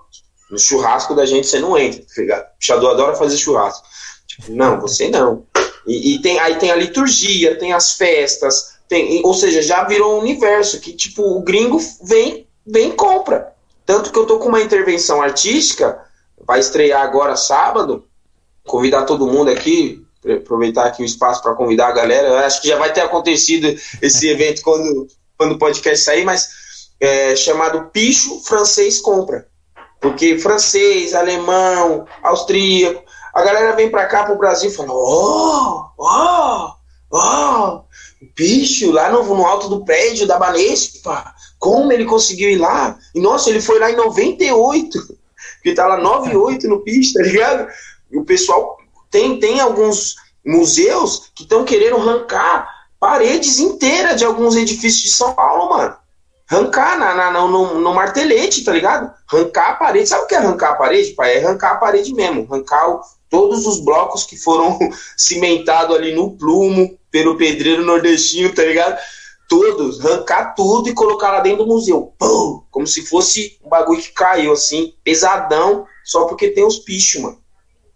No 0.49 0.57
churrasco 0.57 1.13
da 1.13 1.25
gente 1.25 1.47
você 1.47 1.59
não 1.59 1.77
entra, 1.77 2.01
tá 2.01 2.21
ligado? 2.21 2.43
O 2.43 2.59
pichador 2.59 2.91
adora 2.91 3.15
fazer 3.15 3.37
churrasco. 3.37 3.85
Tipo, 4.25 4.51
não, 4.53 4.79
você 4.79 5.09
não. 5.09 5.45
E, 5.85 6.15
e, 6.15 6.21
tem, 6.21 6.39
aí 6.39 6.55
tem 6.55 6.71
a 6.71 6.75
liturgia, 6.75 7.57
tem 7.57 7.73
as 7.73 7.93
festas, 7.93 8.77
tem, 8.87 9.21
ou 9.23 9.33
seja, 9.33 9.61
já 9.61 9.83
virou 9.85 10.15
um 10.15 10.19
universo 10.19 10.79
que, 10.79 10.93
tipo, 10.93 11.21
o 11.21 11.41
gringo 11.41 11.79
vem 12.03 12.47
vem 12.67 12.91
compra. 12.91 13.53
Tanto 13.85 14.11
que 14.11 14.19
eu 14.19 14.25
tô 14.25 14.37
com 14.37 14.49
uma 14.49 14.61
intervenção 14.61 15.21
artística, 15.21 15.97
vai 16.45 16.59
estrear 16.59 17.01
agora 17.01 17.37
sábado. 17.37 18.05
Convidar 18.65 19.05
todo 19.05 19.27
mundo 19.27 19.49
aqui, 19.49 20.05
aproveitar 20.29 20.85
aqui 20.85 21.01
o 21.01 21.05
espaço 21.05 21.41
para 21.41 21.55
convidar 21.55 21.87
a 21.87 21.93
galera. 21.93 22.27
Eu 22.27 22.37
acho 22.39 22.61
que 22.61 22.67
já 22.67 22.77
vai 22.77 22.91
ter 22.91 22.99
acontecido 22.99 23.67
esse 24.01 24.27
evento 24.27 24.61
quando, 24.61 25.07
quando 25.37 25.53
o 25.53 25.57
podcast 25.57 26.03
sair, 26.03 26.25
mas 26.25 26.49
é 26.99 27.33
chamado 27.35 27.89
Picho 27.91 28.41
Francês 28.43 28.99
Compra. 28.99 29.47
Porque 29.99 30.37
francês, 30.37 31.13
alemão, 31.13 32.05
austríaco, 32.23 33.03
a 33.33 33.43
galera 33.43 33.75
vem 33.75 33.89
para 33.89 34.05
cá, 34.05 34.23
pro 34.23 34.37
Brasil, 34.37 34.71
falando: 34.71 34.93
oh, 34.95 35.85
oh, 35.97 36.71
oh, 37.11 37.81
bicho, 38.35 38.91
lá 38.91 39.11
no, 39.11 39.23
no 39.23 39.45
alto 39.45 39.69
do 39.69 39.83
prédio 39.83 40.27
da 40.27 40.39
Banespa, 40.39 41.33
como 41.59 41.91
ele 41.91 42.05
conseguiu 42.05 42.49
ir 42.49 42.57
lá? 42.57 42.97
E 43.13 43.19
nossa, 43.19 43.49
ele 43.49 43.61
foi 43.61 43.79
lá 43.79 43.91
em 43.91 43.95
98, 43.95 44.99
que 45.63 45.73
tá 45.73 45.87
lá 45.87 45.97
98 45.97 46.67
no 46.67 46.79
pista, 46.81 47.19
tá 47.19 47.25
ligado? 47.25 47.67
E 48.11 48.17
o 48.17 48.25
pessoal 48.25 48.77
tem, 49.09 49.39
tem 49.39 49.59
alguns 49.59 50.15
museus 50.45 51.31
que 51.35 51.43
estão 51.43 51.65
querendo 51.65 51.97
arrancar 51.97 52.67
paredes 52.99 53.59
inteiras 53.59 54.17
de 54.17 54.25
alguns 54.25 54.55
edifícios 54.55 55.03
de 55.03 55.09
São 55.09 55.33
Paulo, 55.33 55.69
mano. 55.69 55.95
Arrancar 56.49 56.97
na, 56.97 57.13
na, 57.13 57.31
no, 57.31 57.79
no, 57.79 57.93
martelete, 57.93 58.63
tá 58.63 58.71
ligado? 58.71 59.11
Arrancar 59.31 59.71
a 59.71 59.75
parede. 59.75 60.07
Sabe 60.07 60.23
o 60.23 60.27
que 60.27 60.35
é 60.35 60.37
arrancar 60.37 60.71
a 60.71 60.75
parede, 60.75 61.13
pai? 61.13 61.35
É 61.35 61.43
arrancar 61.43 61.73
a 61.73 61.77
parede 61.77 62.13
mesmo. 62.13 62.47
Arrancar 62.49 62.89
o, 62.89 63.01
todos 63.29 63.65
os 63.65 63.79
blocos 63.81 64.25
que 64.25 64.37
foram 64.37 64.77
cimentados 65.17 65.95
ali 65.95 66.15
no 66.15 66.37
plumo 66.37 66.97
pelo 67.11 67.37
pedreiro 67.37 67.83
nordestino, 67.83 68.53
tá 68.53 68.63
ligado? 68.63 68.97
todos, 69.47 70.05
arrancar 70.05 70.53
tudo 70.55 70.89
e 70.89 70.93
colocar 70.93 71.31
lá 71.31 71.39
dentro 71.39 71.63
do 71.63 71.73
museu. 71.73 72.13
Pum! 72.19 72.63
Como 72.69 72.85
se 72.85 73.05
fosse 73.05 73.57
um 73.63 73.69
bagulho 73.69 74.01
que 74.01 74.11
caiu, 74.11 74.51
assim, 74.51 74.93
pesadão, 75.03 75.85
só 76.03 76.25
porque 76.25 76.49
tem 76.49 76.65
os 76.65 76.79
pichos, 76.79 77.21
mano. 77.21 77.41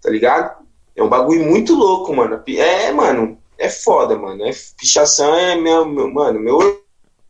Tá 0.02 0.10
ligado? 0.10 0.66
É 0.96 1.04
um 1.04 1.10
bagulho 1.10 1.46
muito 1.46 1.76
louco, 1.76 2.14
mano. 2.16 2.42
É, 2.48 2.92
mano, 2.92 3.38
é 3.58 3.70
foda, 3.70 4.18
mano. 4.18 4.44
É, 4.46 4.52
pichação 4.78 5.36
é 5.36 5.56
meu, 5.56 5.86
meu, 5.86 6.12
mano, 6.12 6.40
meu 6.40 6.82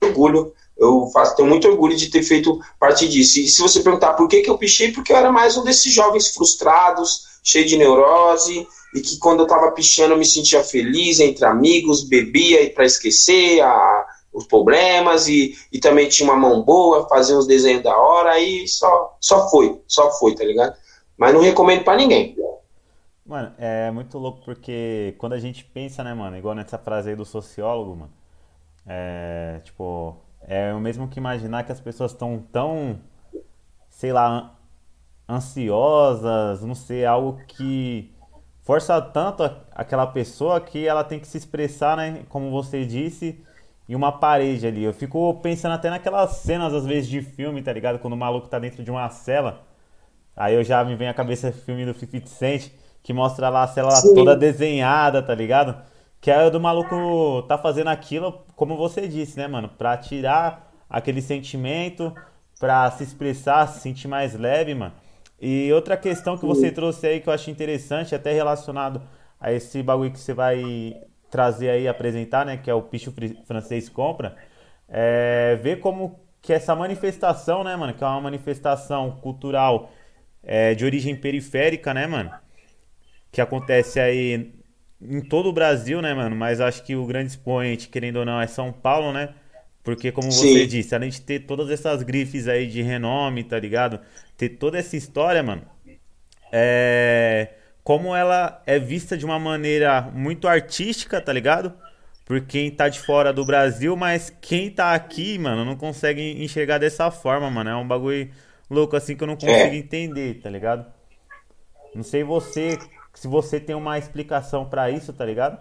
orgulho. 0.03 0.53
Eu 0.81 1.05
faço, 1.13 1.35
tenho 1.35 1.47
muito 1.47 1.67
orgulho 1.67 1.95
de 1.95 2.09
ter 2.09 2.23
feito 2.23 2.59
parte 2.79 3.07
disso. 3.07 3.39
E 3.39 3.47
se 3.47 3.61
você 3.61 3.81
perguntar 3.81 4.13
por 4.13 4.27
que, 4.27 4.41
que 4.41 4.49
eu 4.49 4.57
pichei, 4.57 4.91
porque 4.91 5.13
eu 5.13 5.15
era 5.15 5.31
mais 5.31 5.55
um 5.55 5.63
desses 5.63 5.93
jovens 5.93 6.33
frustrados, 6.33 7.39
cheio 7.43 7.67
de 7.67 7.77
neurose, 7.77 8.67
e 8.95 8.99
que 8.99 9.19
quando 9.19 9.41
eu 9.41 9.47
tava 9.47 9.71
pichando 9.73 10.15
eu 10.15 10.17
me 10.17 10.25
sentia 10.25 10.63
feliz 10.63 11.19
entre 11.19 11.45
amigos, 11.45 12.03
bebia 12.03 12.67
para 12.73 12.83
esquecer 12.83 13.61
a, 13.61 14.07
os 14.33 14.47
problemas 14.47 15.27
e, 15.27 15.55
e 15.71 15.79
também 15.79 16.09
tinha 16.09 16.27
uma 16.27 16.35
mão 16.35 16.63
boa, 16.63 17.07
fazia 17.07 17.37
uns 17.37 17.45
desenhos 17.45 17.83
da 17.83 17.95
hora 17.95 18.39
e 18.39 18.67
só, 18.67 19.15
só 19.19 19.47
foi, 19.51 19.79
só 19.85 20.11
foi, 20.17 20.33
tá 20.33 20.43
ligado? 20.43 20.75
Mas 21.15 21.31
não 21.31 21.41
recomendo 21.41 21.83
para 21.83 21.97
ninguém. 21.97 22.35
Mano, 23.23 23.53
é 23.59 23.91
muito 23.91 24.17
louco 24.17 24.41
porque 24.43 25.13
quando 25.19 25.33
a 25.33 25.39
gente 25.39 25.63
pensa, 25.63 26.03
né, 26.03 26.11
mano, 26.11 26.35
igual 26.35 26.55
nessa 26.55 26.79
frase 26.79 27.11
aí 27.11 27.15
do 27.15 27.23
sociólogo, 27.23 27.95
mano, 27.95 28.13
é, 28.87 29.61
tipo, 29.63 30.17
é 30.47 30.73
o 30.73 30.79
mesmo 30.79 31.07
que 31.07 31.19
imaginar 31.19 31.63
que 31.63 31.71
as 31.71 31.79
pessoas 31.79 32.11
estão 32.11 32.43
tão, 32.51 32.99
sei 33.89 34.11
lá, 34.11 34.55
ansiosas, 35.27 36.61
não 36.63 36.75
sei, 36.75 37.05
algo 37.05 37.39
que 37.47 38.13
força 38.63 39.01
tanto 39.01 39.49
aquela 39.73 40.07
pessoa 40.07 40.59
que 40.61 40.87
ela 40.87 41.03
tem 41.03 41.19
que 41.19 41.27
se 41.27 41.37
expressar, 41.37 41.97
né? 41.97 42.23
Como 42.29 42.51
você 42.51 42.85
disse, 42.85 43.43
em 43.87 43.95
uma 43.95 44.11
parede 44.11 44.67
ali. 44.67 44.83
Eu 44.83 44.93
fico 44.93 45.33
pensando 45.41 45.73
até 45.73 45.89
naquelas 45.89 46.37
cenas, 46.37 46.73
às 46.73 46.85
vezes, 46.85 47.09
de 47.09 47.21
filme, 47.21 47.61
tá 47.61 47.73
ligado? 47.73 47.99
Quando 47.99 48.13
o 48.13 48.17
maluco 48.17 48.47
tá 48.47 48.59
dentro 48.59 48.83
de 48.83 48.91
uma 48.91 49.09
cela. 49.09 49.63
Aí 50.35 50.55
eu 50.55 50.63
já 50.63 50.83
me 50.83 50.95
vem 50.95 51.09
à 51.09 51.13
cabeça 51.13 51.49
o 51.49 51.53
filme 51.53 51.85
do 51.85 51.93
50 51.93 52.27
Cent, 52.27 52.71
que 53.03 53.13
mostra 53.13 53.49
lá 53.49 53.63
a 53.63 53.67
cela 53.67 53.91
Sim. 53.91 54.13
toda 54.15 54.35
desenhada, 54.35 55.21
tá 55.21 55.35
ligado? 55.35 55.75
Que 56.21 56.29
é 56.29 56.49
do 56.51 56.59
maluco 56.59 57.41
tá 57.47 57.57
fazendo 57.57 57.89
aquilo, 57.89 58.45
como 58.55 58.77
você 58.77 59.07
disse, 59.07 59.37
né, 59.37 59.47
mano? 59.47 59.67
Pra 59.69 59.97
tirar 59.97 60.71
aquele 60.87 61.21
sentimento, 61.21 62.15
pra 62.59 62.89
se 62.91 63.03
expressar, 63.03 63.67
se 63.67 63.79
sentir 63.79 64.07
mais 64.07 64.35
leve, 64.35 64.75
mano. 64.75 64.93
E 65.41 65.73
outra 65.73 65.97
questão 65.97 66.37
que 66.37 66.45
você 66.45 66.71
trouxe 66.71 67.07
aí 67.07 67.19
que 67.19 67.27
eu 67.27 67.33
acho 67.33 67.49
interessante, 67.49 68.13
até 68.13 68.31
relacionado 68.31 69.01
a 69.39 69.51
esse 69.51 69.81
bagulho 69.81 70.11
que 70.11 70.19
você 70.19 70.33
vai 70.33 70.93
trazer 71.31 71.71
aí, 71.71 71.87
apresentar, 71.87 72.45
né, 72.45 72.57
que 72.57 72.69
é 72.69 72.73
o 72.73 72.83
Picho 72.83 73.11
Francês 73.45 73.89
Compra, 73.89 74.37
é 74.87 75.55
ver 75.55 75.79
como 75.79 76.19
que 76.41 76.53
essa 76.53 76.75
manifestação, 76.75 77.63
né, 77.63 77.75
mano, 77.75 77.93
que 77.95 78.03
é 78.03 78.07
uma 78.07 78.21
manifestação 78.21 79.11
cultural 79.21 79.91
é, 80.43 80.75
de 80.75 80.85
origem 80.85 81.15
periférica, 81.15 81.93
né, 81.93 82.05
mano, 82.05 82.31
que 83.31 83.41
acontece 83.41 83.99
aí 83.99 84.60
em 85.01 85.21
todo 85.21 85.49
o 85.49 85.53
Brasil, 85.53 86.01
né, 86.01 86.13
mano, 86.13 86.35
mas 86.35 86.61
acho 86.61 86.83
que 86.83 86.95
o 86.95 87.05
grande 87.05 87.31
expoente, 87.31 87.89
querendo 87.89 88.17
ou 88.17 88.25
não, 88.25 88.39
é 88.39 88.47
São 88.47 88.71
Paulo, 88.71 89.11
né, 89.11 89.33
porque, 89.83 90.11
como 90.11 90.31
Sim. 90.31 90.53
você 90.53 90.67
disse, 90.67 90.93
além 90.93 91.09
de 91.09 91.21
ter 91.21 91.39
todas 91.41 91.69
essas 91.69 92.03
grifes 92.03 92.47
aí 92.47 92.67
de 92.67 92.81
renome, 92.81 93.43
tá 93.43 93.57
ligado? 93.57 93.99
Ter 94.37 94.49
toda 94.49 94.77
essa 94.77 94.95
história, 94.95 95.41
mano. 95.41 95.63
É. 96.51 97.49
Como 97.83 98.15
ela 98.15 98.61
é 98.67 98.77
vista 98.77 99.17
de 99.17 99.25
uma 99.25 99.39
maneira 99.39 100.01
muito 100.13 100.47
artística, 100.47 101.19
tá 101.19 101.33
ligado? 101.33 101.73
Por 102.25 102.41
quem 102.41 102.69
tá 102.69 102.87
de 102.87 102.99
fora 102.99 103.33
do 103.33 103.43
Brasil, 103.43 103.95
mas 103.95 104.31
quem 104.39 104.69
tá 104.69 104.93
aqui, 104.93 105.37
mano, 105.39 105.65
não 105.65 105.75
consegue 105.75 106.43
enxergar 106.43 106.77
dessa 106.77 107.09
forma, 107.09 107.49
mano. 107.49 107.71
É 107.71 107.75
um 107.75 107.87
bagulho 107.87 108.29
louco 108.69 108.95
assim 108.95 109.15
que 109.15 109.23
eu 109.23 109.27
não 109.27 109.35
consigo 109.35 109.51
é. 109.51 109.75
entender, 109.75 110.39
tá 110.41 110.49
ligado? 110.49 110.85
Não 111.95 112.03
sei 112.03 112.23
você, 112.23 112.77
se 113.13 113.27
você 113.27 113.59
tem 113.59 113.75
uma 113.75 113.97
explicação 113.97 114.67
para 114.67 114.89
isso, 114.89 115.13
tá 115.13 115.25
ligado? 115.25 115.59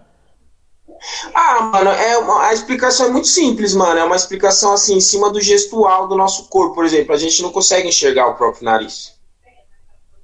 Ah, 1.34 1.62
mano, 1.62 1.90
é 1.90 2.18
uma, 2.18 2.46
a 2.46 2.52
explicação 2.52 3.06
é 3.06 3.10
muito 3.10 3.28
simples, 3.28 3.74
mano. 3.74 3.98
É 3.98 4.04
uma 4.04 4.16
explicação 4.16 4.72
assim, 4.72 4.96
em 4.96 5.00
cima 5.00 5.30
do 5.30 5.40
gestual 5.40 6.08
do 6.08 6.16
nosso 6.16 6.48
corpo, 6.48 6.74
por 6.74 6.84
exemplo. 6.84 7.14
A 7.14 7.18
gente 7.18 7.42
não 7.42 7.50
consegue 7.50 7.88
enxergar 7.88 8.28
o 8.28 8.34
próprio 8.34 8.64
nariz. 8.64 9.14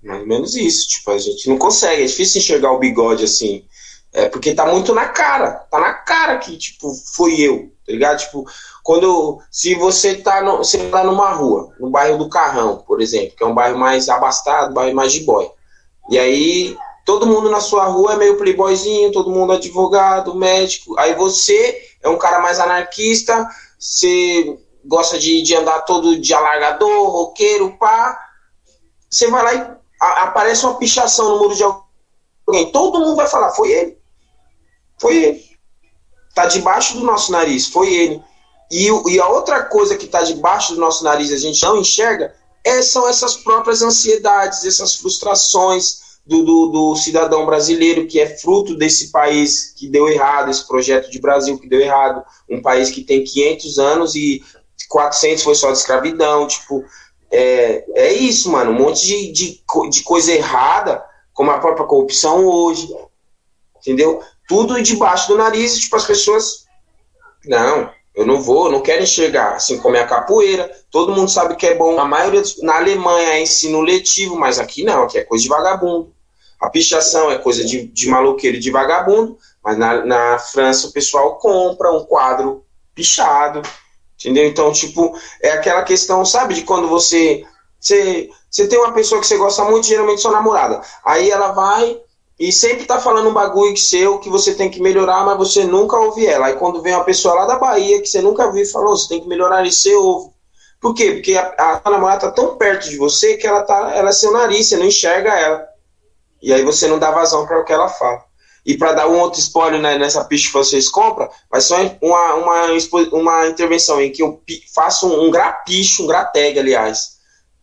Mais 0.03 0.21
ou 0.21 0.27
menos 0.27 0.55
isso. 0.55 0.89
Tipo, 0.89 1.13
a 1.13 1.19
gente 1.19 1.49
não 1.49 1.59
consegue. 1.59 2.03
É 2.03 2.07
difícil 2.07 2.41
enxergar 2.41 2.73
o 2.73 2.79
bigode 2.79 3.25
assim. 3.25 3.65
É 4.13 4.29
porque 4.29 4.55
tá 4.55 4.67
muito 4.67 4.95
na 4.95 5.09
cara. 5.09 5.53
Tá 5.71 5.81
na 5.81 5.95
cara 5.95 6.39
que, 6.39 6.57
tipo, 6.57 6.93
foi 7.15 7.41
eu. 7.41 7.71
Tá 7.87 7.93
ligado? 7.93 8.19
Tipo, 8.19 8.45
quando. 8.83 9.41
Se 9.51 9.75
você 9.75 10.15
tá, 10.17 10.43
no, 10.43 10.59
você 10.59 10.79
tá 10.89 11.05
numa 11.05 11.31
rua, 11.31 11.75
no 11.81 11.91
bairro 11.91 12.19
do 12.19 12.29
Carrão, 12.29 12.79
por 12.87 13.01
exemplo, 13.01 13.35
que 13.37 13.43
é 13.43 13.47
um 13.47 13.55
bairro 13.55 13.79
mais 13.79 14.09
abastado, 14.09 14.75
bairro 14.75 14.95
mais 14.95 15.13
de 15.13 15.21
boy. 15.21 15.51
E 16.11 16.19
aí 16.19 16.77
todo 17.07 17.27
mundo 17.27 17.49
na 17.49 17.61
sua 17.61 17.85
rua 17.85 18.15
é 18.15 18.17
meio 18.17 18.37
playboyzinho, 18.37 19.13
todo 19.13 19.31
mundo 19.31 19.53
advogado, 19.53 20.35
médico. 20.35 20.99
Aí 20.99 21.15
você 21.15 21.81
é 22.03 22.09
um 22.09 22.19
cara 22.19 22.41
mais 22.41 22.59
anarquista, 22.59 23.49
você 23.79 24.59
gosta 24.85 25.17
de, 25.17 25.41
de 25.41 25.55
andar 25.55 25.83
todo 25.83 26.19
de 26.19 26.35
alargador, 26.35 27.09
roqueiro, 27.09 27.79
pá. 27.79 28.21
Você 29.09 29.31
vai 29.31 29.43
lá 29.45 29.55
e 29.55 29.77
a, 30.03 30.25
aparece 30.25 30.67
uma 30.67 30.75
pichação 30.75 31.29
no 31.29 31.39
muro 31.39 31.55
de 31.55 31.63
alguém. 31.63 32.73
Todo 32.73 32.99
mundo 32.99 33.15
vai 33.15 33.29
falar, 33.29 33.53
foi 33.53 33.71
ele. 33.71 33.99
Foi 35.01 35.17
ele. 35.17 35.45
Tá 36.35 36.47
debaixo 36.47 36.99
do 36.99 37.05
nosso 37.05 37.31
nariz, 37.31 37.69
foi 37.69 37.95
ele. 37.95 38.23
E, 38.69 38.89
e 39.13 39.21
a 39.21 39.29
outra 39.29 39.63
coisa 39.63 39.97
que 39.97 40.07
está 40.07 40.23
debaixo 40.23 40.75
do 40.75 40.81
nosso 40.81 41.05
nariz 41.05 41.33
a 41.33 41.37
gente 41.37 41.63
não 41.63 41.79
enxerga 41.79 42.35
é, 42.65 42.83
são 42.83 43.09
essas 43.09 43.37
próprias 43.37 43.81
ansiedades, 43.81 44.65
essas 44.65 44.97
frustrações, 44.97 46.06
do, 46.27 46.43
do, 46.43 46.67
do, 46.67 46.97
cidadão 46.97 47.47
brasileiro, 47.47 48.07
que 48.07 48.19
é 48.19 48.27
fruto 48.27 48.77
desse 48.77 49.13
país 49.13 49.73
que 49.77 49.89
deu 49.89 50.09
errado, 50.09 50.51
esse 50.51 50.67
projeto 50.67 51.09
de 51.09 51.21
Brasil 51.21 51.57
que 51.59 51.69
deu 51.69 51.81
errado, 51.81 52.25
um 52.51 52.61
país 52.61 52.91
que 52.91 53.05
tem 53.05 53.23
500 53.23 53.79
anos 53.79 54.15
e 54.17 54.43
400 54.89 55.45
foi 55.45 55.55
só 55.55 55.71
de 55.71 55.79
escravidão, 55.79 56.47
tipo, 56.49 56.85
é, 57.31 57.85
é 57.95 58.13
isso, 58.13 58.51
mano, 58.51 58.73
um 58.73 58.75
monte 58.75 59.07
de, 59.07 59.33
de, 59.33 59.61
de 59.91 60.03
coisa 60.03 60.33
errada, 60.33 61.05
como 61.33 61.51
a 61.51 61.59
própria 61.59 61.87
corrupção 61.87 62.45
hoje, 62.45 62.89
entendeu? 63.79 64.21
Tudo 64.49 64.83
debaixo 64.83 65.29
do 65.29 65.39
nariz, 65.39 65.79
tipo, 65.79 65.95
as 65.95 66.05
pessoas, 66.05 66.65
não, 67.45 67.91
eu 68.17 68.27
não 68.27 68.41
vou, 68.41 68.71
não 68.71 68.81
quero 68.81 69.03
enxergar, 69.03 69.55
assim 69.55 69.79
como 69.79 69.97
é 69.97 70.01
a 70.01 70.07
capoeira, 70.07 70.71
todo 70.91 71.15
mundo 71.15 71.31
sabe 71.31 71.55
que 71.55 71.67
é 71.67 71.75
bom, 71.75 72.01
a 72.01 72.05
maioria, 72.05 72.43
na 72.63 72.79
Alemanha 72.79 73.35
é 73.35 73.43
ensino 73.43 73.81
letivo, 73.81 74.35
mas 74.35 74.59
aqui 74.59 74.83
não, 74.83 75.05
aqui 75.05 75.19
é 75.19 75.25
coisa 75.25 75.43
de 75.43 75.49
vagabundo, 75.49 76.16
a 76.61 76.71
pichação 76.71 77.31
é 77.31 77.39
coisa 77.39 77.65
de, 77.65 77.87
de 77.87 78.09
maloqueiro 78.09 78.57
e 78.57 78.61
de 78.61 78.71
vagabundo, 78.71 79.39
mas 79.63 79.77
na, 79.77 80.05
na 80.05 80.39
França 80.39 80.89
o 80.89 80.93
pessoal 80.93 81.37
compra 81.37 81.93
um 81.93 82.05
quadro 82.05 82.65
pichado, 82.95 83.63
entendeu? 84.19 84.47
Então, 84.47 84.73
tipo, 84.73 85.17
é 85.43 85.53
aquela 85.53 85.83
questão, 85.83 86.25
sabe, 86.25 86.55
de 86.55 86.63
quando 86.63 86.89
você, 86.89 87.45
você, 87.79 88.31
você 88.51 88.67
tem 88.67 88.79
uma 88.79 88.93
pessoa 88.93 89.21
que 89.21 89.27
você 89.27 89.37
gosta 89.37 89.65
muito, 89.65 89.87
geralmente 89.87 90.23
sua 90.23 90.33
namorada, 90.33 90.81
aí 91.05 91.31
ela 91.31 91.53
vai 91.53 92.01
e 92.39 92.53
sempre 92.53 92.85
tá 92.85 93.01
falando 93.01 93.31
um 93.31 93.35
bagulho 93.35 93.77
seu 93.77 94.19
que 94.19 94.29
você 94.29 94.55
tem 94.55 94.71
que 94.71 94.81
melhorar, 94.81 95.25
mas 95.25 95.39
você 95.39 95.65
nunca 95.65 95.99
ouve 95.99 96.27
ela. 96.27 96.47
Aí 96.47 96.55
quando 96.55 96.83
vem 96.83 96.95
uma 96.95 97.05
pessoa 97.05 97.35
lá 97.35 97.47
da 97.47 97.59
Bahia 97.59 98.01
que 98.01 98.09
você 98.09 98.21
nunca 98.21 98.53
viu 98.53 98.63
e 98.63 98.71
falou, 98.71 98.97
você 98.97 99.09
tem 99.09 99.21
que 99.21 99.29
melhorar 99.29 99.67
e 99.67 99.73
você 99.73 99.95
ouve. 99.95 100.31
Por 100.79 100.95
quê? 100.95 101.13
Porque 101.13 101.35
a, 101.35 101.81
a 101.83 101.91
namorada 101.91 102.29
tá 102.29 102.31
tão 102.31 102.57
perto 102.57 102.91
de 102.91 102.99
você 102.99 103.39
que 103.39 103.47
ela, 103.47 103.63
tá, 103.63 103.93
ela 103.95 104.11
é 104.11 104.13
seu 104.13 104.33
nariz, 104.33 104.69
você 104.69 104.77
não 104.77 104.85
enxerga 104.85 105.33
ela. 105.33 105.67
E 106.47 106.53
aí 106.53 106.63
você 106.63 106.87
não 106.87 106.97
dá 106.97 107.11
vazão 107.11 107.45
para 107.45 107.59
o 107.59 107.65
que 107.65 107.73
ela 107.73 107.89
fala. 107.89 108.25
E 108.65 108.79
para 108.79 108.93
dar 108.93 109.09
um 109.09 109.19
outro 109.19 109.41
spoiler 109.41 109.81
né, 109.81 109.99
nessa 109.99 110.23
pista 110.25 110.47
que 110.47 110.55
vocês 110.55 110.89
compram, 110.89 111.29
vai 111.51 111.61
ser 111.61 111.99
uma, 112.01 112.35
uma, 112.35 112.67
uma 113.11 113.49
intervenção 113.49 114.01
em 114.01 114.13
que 114.13 114.23
eu 114.23 114.41
faço 114.73 115.09
um, 115.09 115.25
um 115.25 115.31
grapicho, 115.31 116.05
um 116.05 116.07
grateg, 116.07 116.57
aliás, 116.57 117.17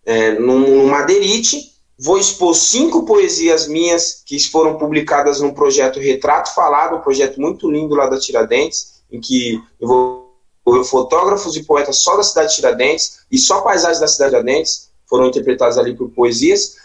é, 0.06 0.34
num, 0.34 0.60
num. 0.60 0.92
Vou 1.98 2.18
expor 2.18 2.54
cinco 2.56 3.06
poesias 3.06 3.70
minhas 3.70 4.22
que 4.26 4.38
foram 4.50 4.78
publicadas 4.78 5.40
no 5.40 5.54
projeto 5.54 5.98
Retrato 5.98 6.54
Falado, 6.54 6.98
um 6.98 7.02
projeto 7.02 7.40
muito 7.40 7.72
lindo 7.72 7.96
lá 7.96 8.08
da 8.08 8.20
Tiradentes, 8.20 9.02
em 9.10 9.22
que 9.22 9.64
eu 9.80 9.88
vou 9.88 10.84
fotógrafos 10.84 11.56
e 11.56 11.64
poetas 11.64 12.00
só 12.00 12.18
da 12.18 12.24
cidade 12.24 12.50
de 12.50 12.56
Tiradentes 12.56 13.20
e 13.32 13.38
só 13.38 13.62
paisagens 13.62 14.02
da 14.02 14.10
cidade 14.10 14.32
de 14.32 14.42
Tiradentes 14.42 14.90
foram 15.08 15.28
interpretadas 15.28 15.78
ali 15.78 15.96
por 15.96 16.10
poesias 16.10 16.83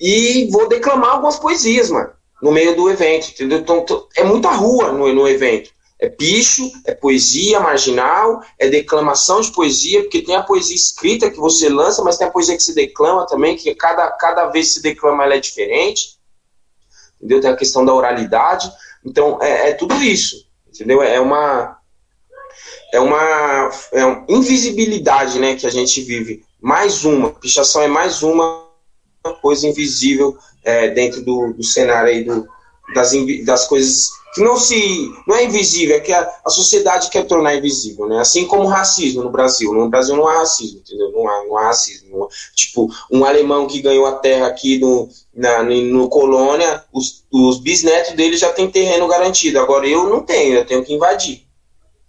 e 0.00 0.48
vou 0.50 0.68
declamar 0.68 1.12
algumas 1.12 1.38
poesias, 1.38 1.90
mano, 1.90 2.10
no 2.42 2.52
meio 2.52 2.76
do 2.76 2.90
evento, 2.90 3.30
entendeu? 3.30 3.58
Então, 3.58 3.84
é 4.16 4.24
muita 4.24 4.50
rua 4.50 4.92
no, 4.92 5.12
no 5.12 5.28
evento. 5.28 5.70
É 5.98 6.08
picho, 6.08 6.70
é 6.84 6.92
poesia 6.92 7.60
marginal, 7.60 8.42
é 8.58 8.68
declamação 8.68 9.40
de 9.40 9.52
poesia, 9.52 10.02
porque 10.02 10.22
tem 10.22 10.36
a 10.36 10.42
poesia 10.42 10.74
escrita 10.74 11.30
que 11.30 11.38
você 11.38 11.68
lança, 11.68 12.02
mas 12.02 12.18
tem 12.18 12.26
a 12.26 12.30
poesia 12.30 12.56
que 12.56 12.62
se 12.62 12.74
declama 12.74 13.26
também, 13.26 13.56
que 13.56 13.74
cada, 13.74 14.10
cada 14.10 14.46
vez 14.48 14.68
que 14.68 14.74
se 14.74 14.82
declama 14.82 15.24
ela 15.24 15.34
é 15.34 15.40
diferente. 15.40 16.18
Entendeu? 17.16 17.40
Tem 17.40 17.50
a 17.50 17.56
questão 17.56 17.84
da 17.84 17.94
oralidade. 17.94 18.70
Então, 19.04 19.38
é, 19.40 19.70
é 19.70 19.72
tudo 19.72 19.94
isso. 20.02 20.46
Entendeu? 20.68 21.02
É 21.02 21.20
uma. 21.20 21.78
É 22.92 23.00
uma, 23.00 23.70
é 23.92 24.04
uma 24.04 24.24
invisibilidade 24.28 25.38
né, 25.38 25.56
que 25.56 25.66
a 25.66 25.70
gente 25.70 26.00
vive. 26.02 26.44
Mais 26.60 27.04
uma. 27.04 27.30
Pichação 27.30 27.82
é 27.82 27.88
mais 27.88 28.22
uma 28.22 28.63
coisa 29.32 29.66
invisível 29.66 30.36
é, 30.62 30.88
dentro 30.88 31.22
do, 31.22 31.52
do, 31.52 31.62
cenário 31.62 32.10
aí 32.10 32.24
do, 32.24 32.46
das, 32.94 33.12
das 33.44 33.66
coisas 33.66 34.10
que 34.34 34.40
não 34.40 34.56
se 34.56 35.12
não 35.28 35.36
é 35.36 35.44
invisível, 35.44 35.96
é 35.96 36.00
que 36.00 36.12
a, 36.12 36.28
a 36.44 36.50
sociedade 36.50 37.08
quer 37.08 37.24
tornar 37.24 37.54
invisível, 37.54 38.08
né? 38.08 38.18
Assim 38.18 38.46
como 38.46 38.64
o 38.64 38.68
racismo 38.68 39.22
no 39.22 39.30
Brasil. 39.30 39.72
No 39.72 39.88
Brasil 39.88 40.16
não 40.16 40.26
há 40.26 40.38
racismo, 40.38 40.80
entendeu? 40.80 41.12
Não 41.12 41.28
há, 41.28 41.44
não 41.44 41.56
há 41.56 41.66
racismo. 41.66 42.08
Não 42.10 42.24
há, 42.24 42.28
tipo, 42.52 42.92
um 43.12 43.24
alemão 43.24 43.68
que 43.68 43.80
ganhou 43.80 44.06
a 44.06 44.16
terra 44.16 44.48
aqui 44.48 44.78
no, 44.78 45.08
na, 45.32 45.62
no 45.62 46.08
colônia, 46.08 46.82
os, 46.92 47.24
os 47.32 47.60
bisnetos 47.60 48.14
dele 48.14 48.36
já 48.36 48.52
tem 48.52 48.68
terreno 48.68 49.06
garantido. 49.06 49.60
Agora 49.60 49.86
eu 49.86 50.08
não 50.08 50.20
tenho, 50.20 50.56
eu 50.56 50.66
tenho 50.66 50.84
que 50.84 50.92
invadir. 50.92 51.46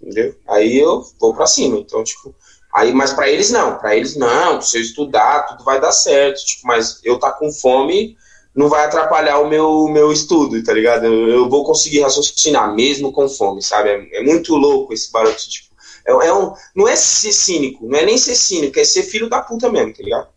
Entendeu? 0.01 0.35
Aí 0.47 0.79
eu 0.79 1.05
vou 1.19 1.31
para 1.35 1.45
cima. 1.45 1.77
Então, 1.77 2.03
tipo, 2.03 2.33
Aí, 2.75 2.93
mas 2.93 3.13
para 3.13 3.29
eles 3.29 3.49
não, 3.51 3.77
para 3.77 3.95
eles 3.95 4.17
não, 4.17 4.59
se 4.59 4.77
eu 4.77 4.81
estudar, 4.81 5.47
tudo 5.47 5.63
vai 5.63 5.79
dar 5.79 5.93
certo. 5.93 6.43
Tipo, 6.43 6.67
mas 6.67 6.99
eu 7.05 7.17
tá 7.17 7.31
com 7.31 7.49
fome 7.49 8.17
não 8.55 8.69
vai 8.69 8.85
atrapalhar 8.85 9.39
o 9.39 9.49
meu, 9.49 9.87
meu 9.89 10.13
estudo, 10.13 10.63
tá 10.63 10.71
ligado? 10.71 11.05
Eu, 11.05 11.27
eu 11.27 11.49
vou 11.49 11.65
conseguir 11.65 12.01
raciocinar 12.01 12.73
mesmo 12.73 13.11
com 13.11 13.27
fome, 13.27 13.61
sabe? 13.61 13.89
É, 13.89 14.19
é 14.19 14.23
muito 14.23 14.55
louco 14.55 14.93
esse 14.93 15.11
barulho, 15.11 15.35
tipo. 15.35 15.75
É, 16.07 16.11
é, 16.27 16.33
um, 16.33 16.53
não 16.73 16.87
é 16.87 16.95
ser 16.95 17.33
cínico, 17.33 17.85
não 17.85 17.99
é 17.99 18.05
nem 18.05 18.17
ser 18.17 18.35
cínico, 18.35 18.79
é 18.79 18.83
ser 18.85 19.03
filho 19.03 19.27
da 19.27 19.41
puta 19.41 19.69
mesmo, 19.69 19.93
tá 19.93 20.01
ligado? 20.01 20.29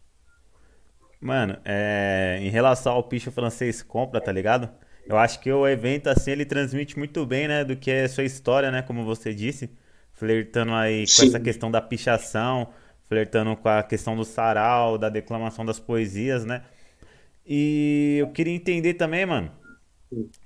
Mano, 1.20 1.58
é, 1.64 2.38
em 2.40 2.48
relação 2.48 2.94
ao 2.94 3.04
picho 3.04 3.30
francês 3.30 3.82
compra, 3.82 4.20
tá 4.20 4.32
ligado? 4.32 4.68
Eu 5.06 5.16
acho 5.16 5.40
que 5.40 5.52
o 5.52 5.66
evento, 5.66 6.08
assim, 6.08 6.32
ele 6.32 6.44
transmite 6.44 6.98
muito 6.98 7.24
bem, 7.24 7.46
né, 7.46 7.64
do 7.64 7.76
que 7.76 7.90
é 7.90 8.08
sua 8.08 8.24
história, 8.24 8.70
né, 8.70 8.82
como 8.82 9.04
você 9.04 9.32
disse 9.32 9.70
flertando 10.18 10.74
aí 10.74 11.06
Sim. 11.06 11.22
com 11.22 11.28
essa 11.28 11.40
questão 11.40 11.70
da 11.70 11.80
pichação, 11.80 12.68
flertando 13.08 13.56
com 13.56 13.68
a 13.68 13.82
questão 13.82 14.16
do 14.16 14.24
sarau, 14.24 14.98
da 14.98 15.08
declamação 15.08 15.64
das 15.64 15.78
poesias, 15.78 16.44
né? 16.44 16.64
E 17.46 18.18
eu 18.20 18.30
queria 18.32 18.54
entender 18.54 18.94
também, 18.94 19.24
mano, 19.24 19.50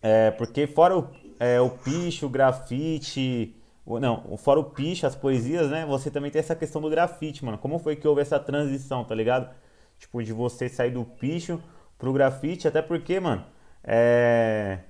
é, 0.01 0.31
porque 0.33 0.67
fora 0.67 0.99
o, 0.99 1.11
é, 1.41 1.61
o 1.61 1.71
picho, 1.71 2.27
o 2.27 2.29
grafite, 2.29 3.57
o, 3.85 3.99
não, 3.99 4.37
fora 4.37 4.61
o 4.61 4.65
picho, 4.65 5.07
as 5.07 5.17
poesias, 5.17 5.71
né? 5.71 5.87
Você 5.87 6.11
também 6.11 6.31
tem 6.31 6.41
essa 6.41 6.55
questão 6.55 6.81
do 6.81 6.91
grafite, 6.91 7.45
mano. 7.45 7.59
Como 7.59 7.79
foi 7.79 7.97
que 7.97 8.07
houve 8.07 8.21
essa 8.21 8.39
transição, 8.39 9.05
tá 9.05 9.15
ligado? 9.15 9.53
Tipo, 9.99 10.23
de 10.23 10.33
você 10.33 10.69
sair 10.69 10.91
do 10.93 11.05
picho 11.05 11.61
pro 11.99 12.13
grafite, 12.13 12.69
até 12.69 12.83
porque, 12.83 13.19
mano, 13.19 13.45
é... 13.83 14.81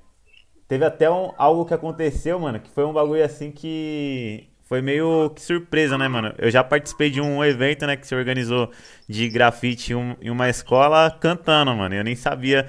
Teve 0.69 0.85
até 0.87 1.11
um, 1.11 1.33
algo 1.37 1.67
que 1.67 1.75
aconteceu, 1.75 2.39
mano, 2.41 2.59
que 2.61 2.71
foi 2.71 2.85
um 2.87 2.93
bagulho 2.95 3.23
assim 3.25 3.51
que 3.53 4.52
foi 4.65 4.81
meio 4.81 5.31
que 5.31 5.43
surpresa, 5.43 5.99
né, 5.99 6.09
mano? 6.09 6.35
Eu 6.39 6.51
já 6.51 6.65
participei 6.65 7.11
de 7.11 7.21
um 7.21 7.45
evento, 7.45 7.87
né, 7.87 7.97
que 7.97 8.07
se 8.07 8.15
organizou 8.15 8.71
de 9.09 9.29
grafite 9.29 9.93
em 9.93 10.31
uma 10.31 10.49
escola 10.49 11.11
cantando, 11.21 11.75
mano. 11.75 11.95
Eu 11.95 12.05
nem 12.05 12.17
sabia 12.17 12.69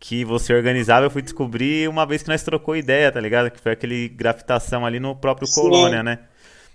que 0.00 0.24
você 0.24 0.52
organizava, 0.52 1.06
eu 1.06 1.10
fui 1.10 1.22
descobrir 1.22 1.88
uma 1.88 2.04
vez 2.04 2.22
que 2.22 2.28
nós 2.28 2.42
trocou 2.42 2.76
ideia, 2.76 3.10
tá 3.10 3.20
ligado? 3.20 3.50
Que 3.50 3.60
foi 3.60 3.72
aquele 3.72 4.08
grafitação 4.08 4.84
ali 4.84 5.00
no 5.00 5.16
próprio 5.16 5.46
Sim. 5.46 5.62
Colônia, 5.62 6.02
né? 6.02 6.18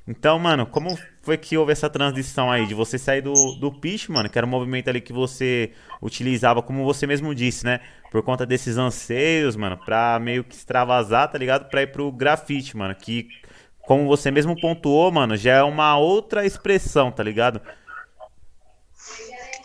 Então, 0.07 0.39
mano, 0.39 0.65
como 0.65 0.97
foi 1.21 1.37
que 1.37 1.55
houve 1.55 1.71
essa 1.71 1.87
transição 1.87 2.49
aí 2.49 2.65
de 2.65 2.73
você 2.73 2.97
sair 2.97 3.21
do, 3.21 3.33
do 3.59 3.71
pitch, 3.71 4.09
mano, 4.09 4.27
que 4.27 4.35
era 4.35 4.47
um 4.47 4.49
movimento 4.49 4.89
ali 4.89 4.99
que 4.99 5.13
você 5.13 5.71
utilizava, 6.01 6.63
como 6.63 6.83
você 6.83 7.05
mesmo 7.05 7.35
disse, 7.35 7.63
né? 7.63 7.79
Por 8.09 8.23
conta 8.23 8.43
desses 8.47 8.77
anseios, 8.77 9.55
mano, 9.55 9.77
pra 9.77 10.19
meio 10.19 10.43
que 10.43 10.55
extravasar, 10.55 11.29
tá 11.29 11.37
ligado? 11.37 11.69
Pra 11.69 11.83
ir 11.83 11.91
pro 11.91 12.11
grafite, 12.11 12.75
mano, 12.75 12.95
que 12.95 13.27
como 13.89 14.05
você 14.05 14.29
mesmo 14.29 14.55
pontuou, 14.55 15.11
mano, 15.11 15.35
já 15.35 15.55
é 15.55 15.63
uma 15.63 15.97
outra 15.97 16.45
expressão, 16.45 17.11
tá 17.11 17.23
ligado? 17.23 17.59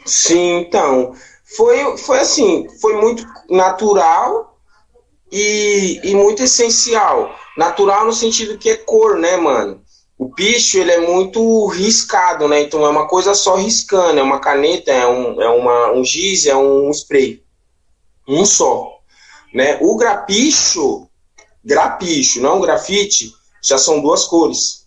Sim, 0.06 0.60
então. 0.60 1.14
Foi, 1.54 1.98
foi 1.98 2.20
assim, 2.20 2.66
foi 2.80 2.98
muito 3.02 3.22
natural 3.50 4.58
e, 5.30 6.00
e 6.02 6.14
muito 6.14 6.42
essencial. 6.42 7.38
natural 7.54 8.06
no 8.06 8.14
sentido 8.14 8.56
que 8.56 8.70
é 8.70 8.78
cor, 8.78 9.18
né, 9.18 9.36
mano? 9.36 9.82
O 10.16 10.30
picho, 10.30 10.78
ele 10.78 10.92
é 10.92 11.00
muito 11.00 11.66
riscado, 11.66 12.48
né? 12.48 12.62
Então 12.62 12.82
é 12.82 12.88
uma 12.88 13.06
coisa 13.06 13.34
só 13.34 13.56
riscando, 13.56 14.18
é 14.18 14.22
uma 14.22 14.40
caneta, 14.40 14.90
é 14.90 15.06
um, 15.06 15.42
é 15.42 15.50
uma, 15.50 15.92
um 15.92 16.02
giz, 16.02 16.46
é 16.46 16.56
um 16.56 16.90
spray. 16.92 17.44
Um 18.26 18.46
só. 18.46 19.00
Né? 19.52 19.76
O 19.82 19.98
grapicho, 19.98 21.06
grapicho, 21.62 22.40
não 22.40 22.58
grafite, 22.58 23.30
já 23.64 23.78
são 23.78 24.00
duas 24.00 24.24
cores. 24.24 24.86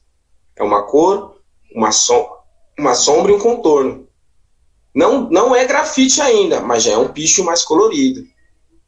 É 0.55 0.63
uma 0.63 0.83
cor, 0.83 1.41
uma, 1.73 1.91
som, 1.91 2.29
uma 2.77 2.93
sombra 2.93 3.31
e 3.31 3.35
um 3.35 3.39
contorno. 3.39 4.07
Não, 4.93 5.29
não 5.29 5.55
é 5.55 5.65
grafite 5.65 6.21
ainda, 6.21 6.61
mas 6.61 6.83
já 6.83 6.93
é 6.93 6.97
um 6.97 7.09
picho 7.09 7.43
mais 7.43 7.63
colorido. 7.63 8.23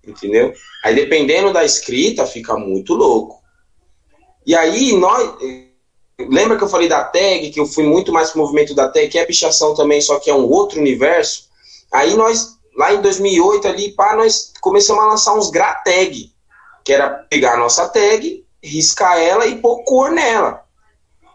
Entendeu? 0.06 0.54
Aí 0.84 0.96
dependendo 0.96 1.52
da 1.52 1.66
escrita, 1.66 2.26
fica 2.26 2.56
muito 2.56 2.94
louco. 2.94 3.40
E 4.46 4.56
aí, 4.56 4.96
nós. 4.96 5.36
Lembra 6.20 6.58
que 6.58 6.64
eu 6.64 6.70
falei 6.70 6.90
da 6.90 7.04
tag, 7.04 7.50
que 7.50 7.60
eu 7.60 7.66
fui 7.66 7.86
muito 7.86 8.12
mais 8.12 8.32
pro 8.32 8.42
movimento 8.42 8.76
da 8.76 8.90
tag, 8.90 9.08
que 9.08 9.18
é 9.18 9.26
pichação 9.26 9.74
também, 9.74 10.02
só 10.02 10.20
que 10.20 10.30
é 10.30 10.34
um 10.34 10.50
outro 10.50 10.80
universo? 10.80 11.48
Aí 11.94 12.14
nós, 12.16 12.58
lá 12.76 12.94
em 12.94 13.02
2008, 13.02 13.68
ali, 13.68 13.92
pá, 13.94 14.16
nós 14.18 14.52
começamos 14.60 15.02
a 15.02 15.08
lançar 15.08 15.34
uns 15.34 15.50
gratag, 15.50 16.34
que 16.84 16.92
era 16.92 17.10
pegar 17.30 17.54
a 17.54 17.58
nossa 17.58 17.88
tag, 17.88 18.44
riscar 18.64 19.18
ela 19.18 19.45
e 19.45 19.60
pôr 19.60 19.84
cor 19.84 20.12
nela. 20.12 20.64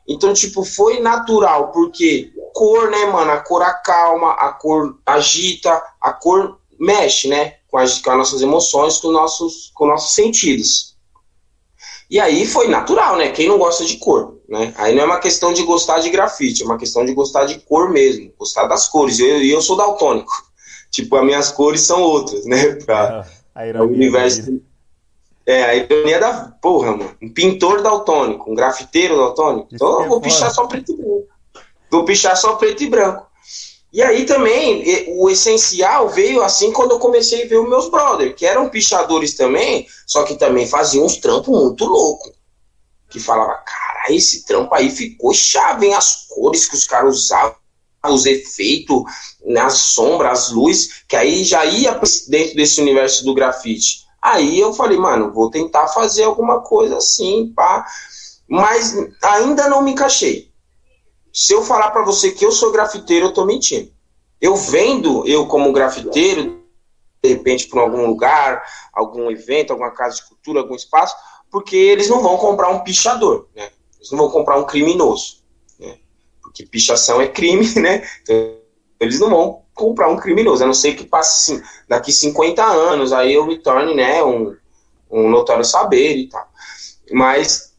Então, 0.07 0.35
tipo, 0.35 0.64
foi 0.64 1.01
natural, 1.01 1.72
porque 1.72 2.31
cor, 2.53 2.91
né, 2.91 3.07
mano? 3.07 3.31
A 3.33 3.41
cor 3.41 3.62
acalma, 3.62 4.33
a 4.33 4.53
cor 4.53 4.99
agita, 5.05 5.83
a 6.01 6.12
cor 6.12 6.59
mexe, 6.79 7.29
né? 7.29 7.57
Com 7.68 7.79
as, 7.79 7.99
com 8.01 8.11
as 8.11 8.18
nossas 8.18 8.43
emoções, 8.43 8.99
com, 8.99 9.11
nossos, 9.11 9.72
com 9.75 9.87
nossos 9.87 10.14
sentidos. 10.14 10.95
E 12.11 12.20
aí 12.20 12.47
foi 12.47 12.68
natural, 12.68 13.16
né? 13.16 13.31
Quem 13.31 13.49
não 13.49 13.59
gosta 13.59 13.85
de 13.85 13.97
cor, 13.97 14.39
né? 14.49 14.75
Aí 14.77 14.95
não 14.95 15.03
é 15.03 15.07
uma 15.07 15.18
questão 15.18 15.53
de 15.53 15.62
gostar 15.62 16.01
de 16.01 16.11
grafite, 16.11 16.62
é 16.62 16.66
uma 16.66 16.79
questão 16.79 17.05
de 17.05 17.14
gostar 17.14 17.47
de 17.47 17.59
cor 17.61 17.91
mesmo, 17.91 18.33
gostar 18.39 18.66
das 18.66 18.87
cores. 18.87 19.18
E 19.18 19.27
eu, 19.27 19.43
eu 19.43 19.62
sou 19.62 19.77
daltônico. 19.77 20.33
Tipo, 20.91 21.16
as 21.16 21.25
minhas 21.25 21.51
cores 21.51 21.81
são 21.81 22.03
outras, 22.03 22.45
né? 22.45 22.77
Pra, 22.85 23.27
a 23.55 23.83
o 23.83 23.87
universo. 23.87 24.61
É, 25.47 25.65
a 25.65 25.75
ironia 25.75 26.19
da. 26.19 26.53
Porra, 26.61 26.97
mano. 26.97 27.17
Um 27.21 27.29
pintor 27.29 27.83
daltônico, 27.83 28.51
um 28.51 28.55
grafiteiro 28.55 29.17
daltônico. 29.17 29.69
Então 29.73 30.03
eu 30.03 30.09
vou 30.09 30.21
pichar 30.21 30.51
só 30.53 30.67
preto 30.67 30.93
e 30.93 30.97
branco. 30.97 31.29
Vou 31.91 32.05
pichar 32.05 32.37
só 32.37 32.55
preto 32.55 32.83
e 32.83 32.89
branco. 32.89 33.27
E 33.93 34.03
aí 34.03 34.27
também, 34.27 34.83
o 35.19 35.31
essencial 35.31 36.09
veio 36.09 36.43
assim 36.43 36.73
quando 36.73 36.91
eu 36.91 36.99
comecei 36.99 37.45
a 37.45 37.47
ver 37.47 37.59
os 37.59 37.69
meus 37.69 37.89
brothers, 37.89 38.35
que 38.35 38.45
eram 38.45 38.69
pichadores 38.69 39.37
também, 39.37 39.87
só 40.05 40.25
que 40.25 40.35
também 40.35 40.67
faziam 40.67 41.05
uns 41.05 41.19
trampos 41.19 41.57
muito 41.57 41.85
loucos. 41.85 42.33
Que 43.09 43.21
falava, 43.21 43.53
cara, 43.53 44.13
esse 44.13 44.45
trampo 44.45 44.75
aí 44.75 44.91
ficou 44.91 45.33
chave, 45.33 45.87
hein? 45.87 45.95
As 45.95 46.27
cores 46.27 46.67
que 46.67 46.75
os 46.75 46.85
caras 46.85 47.17
usavam, 47.17 47.55
os 48.07 48.27
efeitos, 48.27 49.05
nas 49.45 49.75
sombras, 49.75 50.41
as 50.41 50.51
luzes, 50.51 51.05
que 51.09 51.15
aí 51.15 51.45
já 51.45 51.65
ia 51.65 51.93
dentro 52.27 52.57
desse 52.57 52.81
universo 52.81 53.25
do 53.25 53.33
grafite. 53.33 54.04
Aí 54.25 54.59
eu 54.59 54.72
falei, 54.72 54.97
mano, 54.97 55.31
vou 55.35 55.51
tentar 55.51 55.87
fazer 55.89 56.22
alguma 56.22 56.62
coisa 56.62 56.97
assim, 56.97 57.53
pá. 57.55 57.87
Mas 58.49 58.97
ainda 59.22 59.68
não 59.68 59.83
me 59.83 59.93
encaixei. 59.93 60.51
Se 61.31 61.53
eu 61.53 61.62
falar 61.62 61.91
para 61.91 62.03
você 62.03 62.31
que 62.31 62.47
eu 62.47 62.51
sou 62.51 62.72
grafiteiro, 62.72 63.27
eu 63.27 63.35
tô 63.35 63.45
mentindo. 63.45 63.93
Eu 64.41 64.57
vendo 64.57 65.29
eu 65.29 65.47
como 65.47 65.72
grafiteiro, 65.72 66.59
de 67.22 67.29
repente 67.29 67.66
por 67.68 67.81
algum 67.81 68.07
lugar, 68.07 68.64
algum 68.95 69.31
evento, 69.31 69.72
alguma 69.72 69.91
casa 69.91 70.16
de 70.16 70.27
cultura, 70.27 70.61
algum 70.61 70.75
espaço, 70.75 71.14
porque 71.51 71.77
eles 71.77 72.09
não 72.09 72.22
vão 72.22 72.39
comprar 72.39 72.70
um 72.70 72.81
pichador, 72.81 73.47
né? 73.55 73.68
Eles 73.99 74.11
não 74.11 74.18
vão 74.20 74.31
comprar 74.31 74.57
um 74.57 74.64
criminoso, 74.64 75.43
né? 75.79 75.99
Porque 76.41 76.64
pichação 76.64 77.20
é 77.20 77.29
crime, 77.29 77.66
né? 77.79 78.09
Então, 78.22 78.57
eles 78.99 79.20
não 79.20 79.29
vão 79.29 79.64
comprar 79.75 80.09
um 80.09 80.16
criminoso, 80.16 80.62
a 80.62 80.66
não 80.66 80.75
ser 80.75 80.95
que 80.95 81.05
passe 81.05 81.53
assim, 81.53 81.62
daqui 81.89 82.12
50 82.12 82.64
anos, 82.64 83.12
aí 83.12 83.35
eu 83.35 83.47
me 83.47 83.59
torne, 83.59 83.95
né, 83.95 84.22
um, 84.22 84.57
um 85.11 85.29
notório 85.29 85.64
saber 85.64 86.16
e 86.16 86.29
tal. 86.29 86.49
Mas 87.11 87.75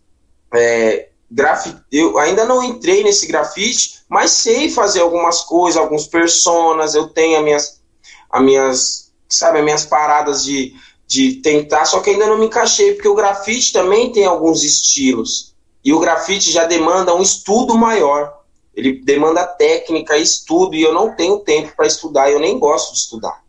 é, 0.53 1.09
grafite, 1.31 1.81
eu 1.91 2.17
ainda 2.17 2.45
não 2.45 2.63
entrei 2.63 3.03
nesse 3.03 3.27
grafite, 3.27 4.03
mas 4.09 4.31
sei 4.31 4.69
fazer 4.69 5.01
algumas 5.01 5.41
coisas, 5.41 5.81
alguns 5.81 6.07
personas, 6.07 6.95
eu 6.95 7.07
tenho 7.07 7.37
as 7.37 7.43
minhas, 7.43 7.81
as 8.29 8.43
minhas, 8.43 9.13
sabe, 9.27 9.59
as 9.59 9.63
minhas 9.63 9.85
paradas 9.85 10.43
de, 10.43 10.75
de 11.07 11.33
tentar, 11.41 11.85
só 11.85 11.99
que 12.01 12.11
ainda 12.11 12.27
não 12.27 12.37
me 12.37 12.45
encaixei, 12.45 12.93
porque 12.93 13.07
o 13.07 13.15
grafite 13.15 13.73
também 13.73 14.11
tem 14.11 14.25
alguns 14.25 14.63
estilos, 14.63 15.55
e 15.83 15.93
o 15.93 15.99
grafite 15.99 16.51
já 16.51 16.65
demanda 16.65 17.15
um 17.15 17.21
estudo 17.21 17.77
maior, 17.77 18.44
ele 18.75 19.01
demanda 19.03 19.45
técnica, 19.45 20.17
estudo, 20.17 20.75
e 20.75 20.81
eu 20.81 20.93
não 20.93 21.15
tenho 21.15 21.39
tempo 21.39 21.73
para 21.75 21.87
estudar, 21.87 22.29
eu 22.29 22.39
nem 22.39 22.59
gosto 22.59 22.93
de 22.93 22.99
estudar. 22.99 23.43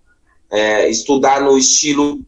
É, 0.51 0.89
estudar 0.89 1.41
no 1.41 1.59
estilo 1.59 2.20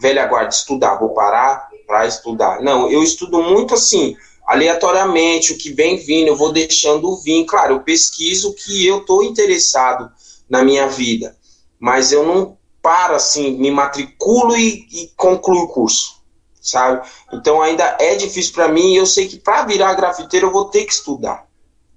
velha 0.00 0.26
guarda, 0.26 0.48
estudar, 0.48 0.96
vou 0.96 1.10
parar 1.10 1.68
para 1.86 2.06
estudar. 2.06 2.62
Não, 2.62 2.90
eu 2.90 3.02
estudo 3.02 3.42
muito 3.42 3.74
assim, 3.74 4.16
aleatoriamente, 4.46 5.52
o 5.52 5.58
que 5.58 5.70
vem 5.70 5.98
vindo, 5.98 6.28
eu 6.28 6.36
vou 6.36 6.52
deixando 6.52 7.14
vir. 7.18 7.44
Claro, 7.44 7.74
eu 7.74 7.80
pesquiso 7.80 8.50
o 8.50 8.54
que 8.54 8.86
eu 8.86 8.98
estou 8.98 9.22
interessado 9.22 10.10
na 10.48 10.64
minha 10.64 10.86
vida, 10.88 11.36
mas 11.78 12.12
eu 12.12 12.24
não 12.24 12.56
paro 12.80 13.14
assim, 13.14 13.58
me 13.58 13.70
matriculo 13.70 14.56
e, 14.56 14.86
e 14.90 15.12
concluo 15.14 15.64
o 15.64 15.68
curso, 15.68 16.22
sabe? 16.60 17.06
Então 17.30 17.60
ainda 17.60 17.98
é 18.00 18.14
difícil 18.14 18.54
para 18.54 18.68
mim 18.68 18.94
e 18.94 18.96
eu 18.96 19.04
sei 19.04 19.28
que 19.28 19.38
para 19.38 19.66
virar 19.66 19.92
grafiteiro 19.94 20.46
eu 20.46 20.52
vou 20.52 20.64
ter 20.64 20.84
que 20.84 20.92
estudar. 20.92 21.46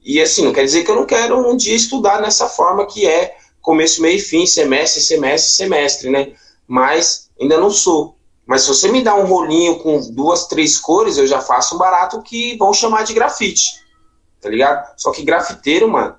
E 0.04 0.22
assim, 0.22 0.44
não 0.44 0.54
quer 0.54 0.66
dizer 0.66 0.84
que 0.84 0.92
eu 0.92 0.96
não 0.96 1.06
quero 1.06 1.50
um 1.50 1.56
dia 1.56 1.76
estudar 1.76 2.22
nessa 2.22 2.48
forma 2.48 2.86
que 2.86 3.08
é 3.08 3.38
começo, 3.62 4.02
meio 4.02 4.18
e 4.18 4.22
fim, 4.22 4.46
semestre, 4.46 5.02
semestre, 5.02 5.52
semestre, 5.52 6.10
né? 6.10 6.34
Mas 6.68 7.30
ainda 7.40 7.58
não 7.58 7.70
sou. 7.70 8.18
Mas 8.46 8.64
se 8.64 8.68
você 8.68 8.92
me 8.92 9.02
dá 9.02 9.16
um 9.16 9.26
rolinho 9.26 9.80
com 9.80 10.02
duas, 10.12 10.48
três 10.48 10.78
cores, 10.78 11.18
eu 11.18 11.26
já 11.26 11.40
faço 11.40 11.76
um 11.76 11.78
barato 11.78 12.22
que 12.22 12.58
vão 12.58 12.74
chamar 12.74 13.04
de 13.04 13.14
grafite. 13.14 13.82
Tá 14.42 14.50
ligado? 14.50 14.94
Só 14.98 15.12
que 15.12 15.24
grafiteiro, 15.24 15.90
mano, 15.90 16.18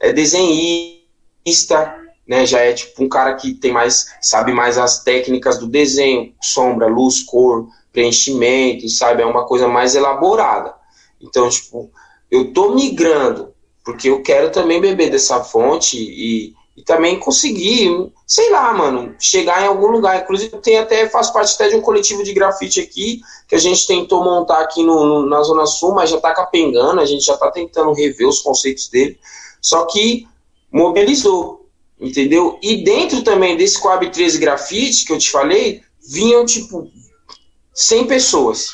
é 0.00 0.10
desenhista, 0.10 1.94
né? 2.26 2.46
Já 2.46 2.60
é 2.60 2.72
tipo 2.72 3.04
um 3.04 3.08
cara 3.08 3.34
que 3.34 3.52
tem 3.52 3.70
mais, 3.70 4.06
sabe 4.22 4.52
mais 4.52 4.78
as 4.78 5.04
técnicas 5.04 5.58
do 5.58 5.66
desenho, 5.66 6.34
sombra, 6.40 6.86
luz, 6.86 7.22
cor, 7.22 7.68
preenchimento, 7.92 8.88
sabe? 8.88 9.22
É 9.22 9.26
uma 9.26 9.46
coisa 9.46 9.68
mais 9.68 9.94
elaborada. 9.94 10.74
Então, 11.20 11.50
tipo, 11.50 11.90
eu 12.30 12.52
tô 12.52 12.74
migrando, 12.74 13.54
porque 13.84 14.08
eu 14.08 14.22
quero 14.22 14.50
também 14.50 14.80
beber 14.80 15.10
dessa 15.10 15.42
fonte 15.42 15.96
e 15.96 16.54
e 16.78 16.82
também 16.84 17.18
conseguir, 17.18 17.90
sei 18.24 18.50
lá, 18.50 18.72
mano, 18.72 19.12
chegar 19.18 19.64
em 19.64 19.66
algum 19.66 19.88
lugar. 19.88 20.22
Inclusive, 20.22 20.58
tem 20.58 20.78
até, 20.78 21.08
faço 21.08 21.32
parte 21.32 21.52
até 21.52 21.70
de 21.70 21.74
um 21.74 21.80
coletivo 21.80 22.22
de 22.22 22.32
grafite 22.32 22.80
aqui, 22.80 23.20
que 23.48 23.56
a 23.56 23.58
gente 23.58 23.84
tentou 23.84 24.22
montar 24.22 24.60
aqui 24.60 24.84
no, 24.84 25.04
no, 25.04 25.26
na 25.26 25.42
Zona 25.42 25.66
Sul, 25.66 25.92
mas 25.92 26.08
já 26.08 26.20
tá 26.20 26.32
capengando, 26.32 27.00
a 27.00 27.04
gente 27.04 27.24
já 27.24 27.36
tá 27.36 27.50
tentando 27.50 27.92
rever 27.92 28.28
os 28.28 28.40
conceitos 28.40 28.88
dele. 28.88 29.18
Só 29.60 29.86
que 29.86 30.28
mobilizou, 30.70 31.68
entendeu? 32.00 32.60
E 32.62 32.84
dentro 32.84 33.24
também 33.24 33.56
desse 33.56 33.80
Coab 33.80 34.08
13 34.08 34.38
grafite 34.38 35.04
que 35.04 35.12
eu 35.12 35.18
te 35.18 35.32
falei, 35.32 35.82
vinham 36.08 36.46
tipo 36.46 36.88
100 37.74 38.06
pessoas. 38.06 38.68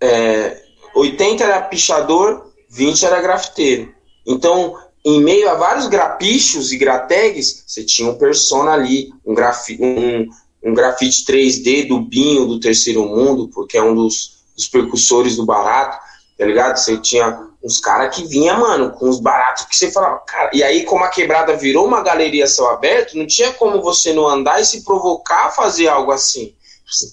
É, 0.00 0.61
80 0.94 1.44
era 1.44 1.62
pichador, 1.62 2.52
20 2.68 3.04
era 3.04 3.20
grafiteiro. 3.20 3.92
Então, 4.26 4.76
em 5.04 5.20
meio 5.20 5.50
a 5.50 5.54
vários 5.54 5.88
grapichos 5.88 6.72
e 6.72 6.76
grategs, 6.76 7.64
você 7.66 7.84
tinha 7.84 8.08
um 8.08 8.16
persona 8.16 8.72
ali, 8.72 9.12
um, 9.26 9.34
grafi 9.34 9.76
um, 9.80 10.28
um 10.62 10.74
grafite 10.74 11.24
3D 11.24 11.88
do 11.88 12.00
Binho 12.00 12.46
do 12.46 12.60
Terceiro 12.60 13.04
Mundo, 13.04 13.48
porque 13.52 13.76
é 13.76 13.82
um 13.82 13.94
dos, 13.94 14.44
dos 14.54 14.68
percussores 14.68 15.36
do 15.36 15.44
barato, 15.44 15.98
tá 16.38 16.44
ligado? 16.44 16.76
Você 16.76 16.96
tinha 16.98 17.48
uns 17.62 17.78
caras 17.78 18.14
que 18.14 18.26
vinha, 18.26 18.56
mano, 18.56 18.90
com 18.90 19.08
os 19.08 19.20
baratos 19.20 19.64
que 19.66 19.76
você 19.76 19.90
falava, 19.90 20.20
cara, 20.26 20.50
e 20.52 20.62
aí 20.62 20.84
como 20.84 21.04
a 21.04 21.08
quebrada 21.08 21.56
virou 21.56 21.86
uma 21.86 22.02
galeria 22.02 22.46
céu 22.46 22.68
aberto, 22.68 23.16
não 23.16 23.26
tinha 23.26 23.52
como 23.52 23.80
você 23.80 24.12
não 24.12 24.28
andar 24.28 24.60
e 24.60 24.64
se 24.64 24.84
provocar 24.84 25.46
a 25.46 25.50
fazer 25.50 25.88
algo 25.88 26.10
assim. 26.10 26.54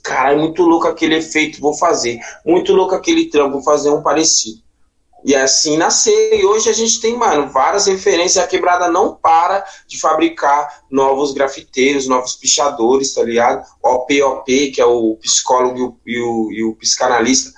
Cara, 0.03 0.33
é 0.33 0.35
muito 0.35 0.63
louco 0.63 0.87
aquele 0.87 1.15
efeito, 1.15 1.61
vou 1.61 1.73
fazer. 1.73 2.19
Muito 2.45 2.73
louco 2.73 2.95
aquele 2.95 3.29
trampo, 3.29 3.53
vou 3.53 3.63
fazer 3.63 3.89
um 3.89 4.01
parecido. 4.01 4.61
E 5.23 5.35
assim 5.35 5.77
nasceu. 5.77 6.33
E 6.33 6.45
hoje 6.45 6.69
a 6.69 6.73
gente 6.73 6.99
tem, 7.01 7.15
mano, 7.15 7.49
várias 7.49 7.87
referências. 7.87 8.43
A 8.43 8.47
quebrada 8.47 8.89
não 8.89 9.15
para 9.15 9.65
de 9.87 9.99
fabricar 9.99 10.83
novos 10.89 11.33
grafiteiros, 11.33 12.07
novos 12.07 12.35
pichadores, 12.35 13.13
tá 13.13 13.23
ligado? 13.23 13.65
O 13.83 13.99
POP, 13.99 14.71
que 14.71 14.81
é 14.81 14.85
o 14.85 15.15
psicólogo 15.21 15.99
e 16.05 16.19
o, 16.19 16.51
e 16.51 16.63
o 16.63 16.75
psicanalista, 16.75 17.51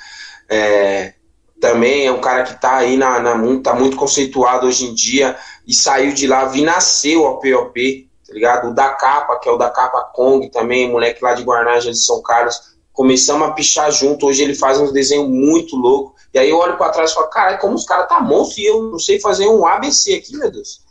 é, 0.50 1.14
também 1.60 2.08
é 2.08 2.12
um 2.12 2.20
cara 2.20 2.44
que 2.44 2.60
tá 2.60 2.78
aí 2.78 2.98
na, 2.98 3.20
na 3.20 3.62
tá 3.62 3.74
muito 3.74 3.96
conceituado 3.96 4.66
hoje 4.66 4.86
em 4.86 4.94
dia 4.96 5.38
e 5.68 5.74
saiu 5.74 6.12
de 6.12 6.26
lá, 6.26 6.46
vi 6.46 6.64
nasceu 6.64 7.24
o 7.24 7.38
POP, 7.38 8.10
tá 8.32 8.34
ligado? 8.34 8.70
O 8.70 8.74
da 8.74 8.90
capa, 8.90 9.38
que 9.40 9.50
é 9.50 9.52
o 9.52 9.58
da 9.58 9.70
capa 9.70 10.04
Kong 10.14 10.50
também, 10.50 10.90
moleque 10.90 11.22
lá 11.22 11.34
de 11.34 11.44
Guarnagem 11.44 11.92
de 11.92 11.98
São 11.98 12.22
Carlos, 12.22 12.72
começamos 12.94 13.48
a 13.48 13.52
pichar 13.52 13.92
junto. 13.92 14.26
Hoje 14.26 14.42
ele 14.42 14.56
faz 14.56 14.80
uns 14.80 14.94
desenhos 14.94 15.28
muito 15.28 15.76
louco. 15.76 16.16
E 16.34 16.40
aí 16.40 16.50
eu 16.50 16.58
olho 16.58 16.78
para 16.78 16.92
trás 16.92 17.12
e 17.12 17.14
falo, 17.14 17.28
cara, 17.28 17.58
como 17.58 17.76
os 17.76 17.84
caras 17.84 18.08
tá 18.08 18.22
monstro 18.22 18.62
e 18.62 18.66
eu 18.66 18.84
não 18.84 18.98
sei 18.98 19.20
fazer 19.20 19.48
um 19.48 19.66
ABC 19.66 20.14
aqui, 20.14 20.38
meu 20.38 20.50
Deus. 20.50 20.82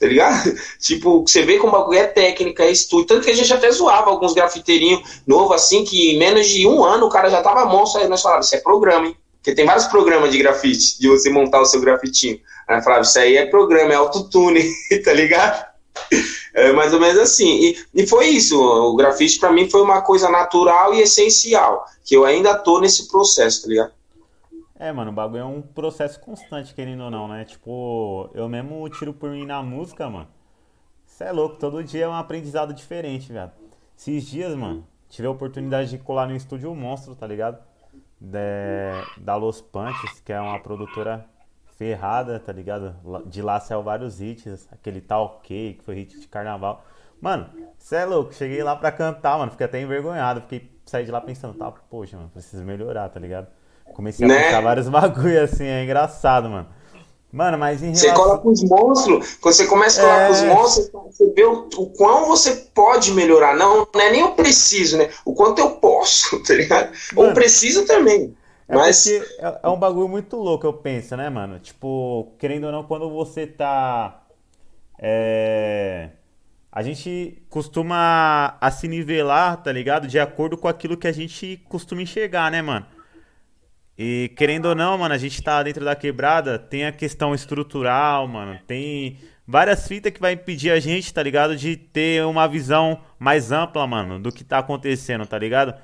Tá 0.00 0.06
ligado? 0.06 0.54
tipo, 0.80 1.20
você 1.20 1.42
vê 1.42 1.58
como 1.58 1.72
bagulho 1.72 1.98
é 1.98 2.06
técnica, 2.06 2.64
é 2.64 2.70
estudo. 2.70 3.04
Tanto 3.04 3.26
que 3.26 3.30
a 3.30 3.36
gente 3.36 3.52
até 3.52 3.70
zoava 3.70 4.08
alguns 4.08 4.32
grafiteirinhos 4.32 5.20
novos, 5.26 5.56
assim, 5.56 5.84
que 5.84 6.12
em 6.12 6.18
menos 6.18 6.48
de 6.48 6.66
um 6.66 6.82
ano 6.82 7.06
o 7.06 7.10
cara 7.10 7.28
já 7.28 7.42
tava 7.42 7.66
monstro. 7.66 8.00
Aí 8.00 8.08
nós 8.08 8.22
falávamos, 8.22 8.46
isso 8.46 8.56
é 8.56 8.60
programa, 8.60 9.08
hein? 9.08 9.16
Porque 9.36 9.54
tem 9.54 9.66
vários 9.66 9.84
programas 9.84 10.32
de 10.32 10.38
grafite, 10.38 10.98
de 10.98 11.06
você 11.06 11.28
montar 11.28 11.60
o 11.60 11.66
seu 11.66 11.82
grafitinho. 11.82 12.40
Aí 12.66 12.78
eu 12.78 12.82
falava, 12.82 13.02
isso 13.02 13.18
aí 13.18 13.36
é 13.36 13.44
programa, 13.44 13.92
é 13.92 13.96
autotune, 13.96 14.64
tá 15.04 15.12
ligado? 15.12 15.73
É 16.54 16.72
mais 16.72 16.94
ou 16.94 17.00
menos 17.00 17.18
assim. 17.18 17.48
E, 17.48 17.84
e 17.92 18.06
foi 18.06 18.28
isso. 18.28 18.56
O 18.56 18.94
grafite 18.94 19.40
para 19.40 19.52
mim 19.52 19.68
foi 19.68 19.82
uma 19.82 20.00
coisa 20.02 20.30
natural 20.30 20.94
e 20.94 21.00
essencial. 21.00 21.84
Que 22.04 22.14
eu 22.14 22.24
ainda 22.24 22.56
tô 22.56 22.78
nesse 22.80 23.08
processo, 23.08 23.62
tá 23.62 23.68
ligado? 23.68 23.92
É, 24.78 24.92
mano, 24.92 25.10
o 25.10 25.14
bagulho 25.14 25.40
é 25.40 25.44
um 25.44 25.62
processo 25.62 26.20
constante, 26.20 26.72
querendo 26.72 27.02
ou 27.02 27.10
não, 27.10 27.26
né? 27.26 27.44
Tipo, 27.44 28.30
eu 28.34 28.48
mesmo 28.48 28.88
tiro 28.88 29.12
por 29.12 29.30
mim 29.30 29.44
na 29.44 29.62
música, 29.62 30.08
mano. 30.08 30.28
Isso 31.06 31.24
é 31.24 31.32
louco, 31.32 31.56
todo 31.56 31.82
dia 31.82 32.04
é 32.04 32.08
um 32.08 32.14
aprendizado 32.14 32.72
diferente, 32.72 33.32
velho. 33.32 33.50
Esses 33.96 34.26
dias, 34.26 34.54
mano, 34.54 34.86
tive 35.08 35.26
a 35.26 35.30
oportunidade 35.30 35.90
de 35.90 35.98
colar 35.98 36.26
no 36.26 36.36
estúdio 36.36 36.74
Monstro, 36.74 37.14
tá 37.14 37.26
ligado? 37.26 37.58
De, 38.20 38.38
da 39.18 39.36
Los 39.36 39.60
Punches, 39.60 40.20
que 40.20 40.32
é 40.32 40.40
uma 40.40 40.58
produtora 40.58 41.24
ferrada, 41.76 42.38
tá 42.38 42.52
ligado? 42.52 42.94
De 43.26 43.42
lá 43.42 43.60
saiu 43.60 43.82
vários 43.82 44.20
hits, 44.20 44.68
aquele 44.70 45.00
tal 45.00 45.40
que 45.42 45.78
foi 45.84 45.94
hit 45.96 46.20
de 46.20 46.28
carnaval. 46.28 46.84
Mano, 47.20 47.48
você 47.78 47.96
é 47.96 48.04
louco, 48.04 48.34
cheguei 48.34 48.62
lá 48.62 48.76
pra 48.76 48.92
cantar, 48.92 49.38
mano, 49.38 49.50
fiquei 49.50 49.66
até 49.66 49.80
envergonhado, 49.80 50.42
fiquei 50.42 50.74
saí 50.84 51.04
de 51.04 51.10
lá 51.10 51.20
pensando, 51.20 51.54
tá, 51.54 51.72
poxa, 51.90 52.16
mano, 52.16 52.30
preciso 52.30 52.62
melhorar, 52.62 53.08
tá 53.08 53.18
ligado? 53.18 53.46
Comecei 53.94 54.24
a 54.26 54.28
né? 54.28 54.44
pensar 54.44 54.60
vários 54.60 54.88
bagulho 54.90 55.42
assim, 55.42 55.64
é 55.64 55.82
engraçado, 55.82 56.48
mano. 56.48 56.68
Mano, 57.32 57.58
mas 57.58 57.82
em 57.82 57.86
relação... 57.86 58.10
Você 58.10 58.14
cola 58.14 58.38
com 58.38 58.50
os 58.50 58.62
monstros, 58.62 59.34
quando 59.40 59.54
você 59.54 59.66
começa 59.66 60.00
a 60.00 60.04
colar 60.04 60.20
é... 60.20 60.26
com 60.26 60.32
os 60.32 60.42
é. 60.42 60.54
monstros, 60.54 60.90
você 61.10 61.30
vê 61.30 61.44
o, 61.44 61.68
o 61.78 61.86
quão 61.90 62.26
você 62.26 62.52
pode 62.72 63.12
melhorar. 63.12 63.56
Não, 63.56 63.88
não 63.92 64.00
é 64.00 64.10
nem 64.10 64.22
o 64.22 64.34
preciso, 64.34 64.96
né? 64.96 65.10
O 65.24 65.34
quanto 65.34 65.58
eu 65.58 65.70
posso, 65.72 66.40
tá 66.46 66.54
ligado? 66.54 66.92
Mano, 67.12 67.28
Ou 67.28 67.34
preciso 67.34 67.84
também. 67.86 68.36
É 68.68 68.74
mas... 68.74 69.06
É, 69.06 69.60
é 69.62 69.68
um 69.68 69.78
bagulho 69.78 70.08
muito 70.08 70.36
louco, 70.36 70.66
eu 70.66 70.72
penso, 70.72 71.16
né, 71.16 71.28
mano? 71.28 71.58
Tipo, 71.58 72.34
querendo 72.38 72.64
ou 72.64 72.72
não, 72.72 72.84
quando 72.84 73.10
você 73.10 73.46
tá. 73.46 74.22
É... 74.98 76.10
A 76.72 76.82
gente 76.82 77.42
costuma 77.48 78.56
a 78.60 78.70
se 78.70 78.88
nivelar, 78.88 79.62
tá 79.62 79.70
ligado? 79.70 80.08
De 80.08 80.18
acordo 80.18 80.56
com 80.56 80.66
aquilo 80.66 80.96
que 80.96 81.06
a 81.06 81.12
gente 81.12 81.62
costuma 81.68 82.02
enxergar, 82.02 82.50
né, 82.50 82.60
mano? 82.62 82.86
E 83.96 84.32
querendo 84.36 84.66
ou 84.66 84.74
não, 84.74 84.98
mano, 84.98 85.14
a 85.14 85.18
gente 85.18 85.40
tá 85.40 85.62
dentro 85.62 85.84
da 85.84 85.94
quebrada, 85.94 86.58
tem 86.58 86.84
a 86.84 86.90
questão 86.90 87.32
estrutural, 87.32 88.26
mano, 88.26 88.58
tem 88.66 89.18
várias 89.46 89.86
fitas 89.86 90.12
que 90.12 90.20
vai 90.20 90.32
impedir 90.32 90.70
a 90.70 90.80
gente, 90.80 91.14
tá 91.14 91.22
ligado? 91.22 91.56
De 91.56 91.76
ter 91.76 92.24
uma 92.24 92.48
visão 92.48 93.00
mais 93.20 93.52
ampla, 93.52 93.86
mano, 93.86 94.18
do 94.18 94.32
que 94.32 94.42
tá 94.42 94.58
acontecendo, 94.58 95.24
tá 95.26 95.38
ligado? 95.38 95.74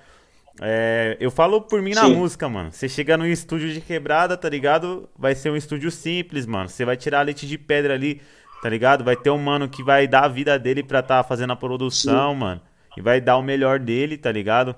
É, 0.62 1.16
eu 1.18 1.30
falo 1.30 1.62
por 1.62 1.80
mim 1.80 1.94
na 1.94 2.04
Sim. 2.04 2.14
música, 2.14 2.46
mano. 2.46 2.70
Você 2.70 2.86
chega 2.86 3.16
no 3.16 3.26
estúdio 3.26 3.72
de 3.72 3.80
quebrada, 3.80 4.36
tá 4.36 4.48
ligado? 4.48 5.08
Vai 5.18 5.34
ser 5.34 5.50
um 5.50 5.56
estúdio 5.56 5.90
simples, 5.90 6.44
mano. 6.44 6.68
Você 6.68 6.84
vai 6.84 6.98
tirar 6.98 7.22
leite 7.22 7.46
de 7.46 7.56
pedra 7.56 7.94
ali, 7.94 8.20
tá 8.62 8.68
ligado? 8.68 9.02
Vai 9.02 9.16
ter 9.16 9.30
um 9.30 9.38
mano 9.38 9.70
que 9.70 9.82
vai 9.82 10.06
dar 10.06 10.24
a 10.24 10.28
vida 10.28 10.58
dele 10.58 10.82
pra 10.82 11.02
tá 11.02 11.22
fazendo 11.22 11.54
a 11.54 11.56
produção, 11.56 12.34
Sim. 12.34 12.38
mano. 12.38 12.60
E 12.94 13.00
vai 13.00 13.20
dar 13.22 13.38
o 13.38 13.42
melhor 13.42 13.78
dele, 13.78 14.18
tá 14.18 14.30
ligado? 14.30 14.76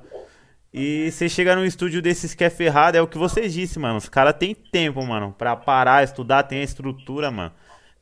E 0.72 1.10
você 1.10 1.28
chega 1.28 1.56
num 1.56 1.64
estúdio 1.64 2.00
desses 2.00 2.32
que 2.32 2.44
é 2.44 2.50
ferrado, 2.50 2.96
é 2.96 3.02
o 3.02 3.06
que 3.06 3.18
você 3.18 3.48
disse, 3.48 3.78
mano. 3.78 3.96
Os 3.98 4.08
caras 4.08 4.34
têm 4.38 4.54
tempo, 4.54 5.04
mano, 5.04 5.34
pra 5.36 5.56
parar, 5.56 6.04
estudar, 6.04 6.44
tem 6.44 6.60
a 6.60 6.64
estrutura, 6.64 7.30
mano. 7.30 7.52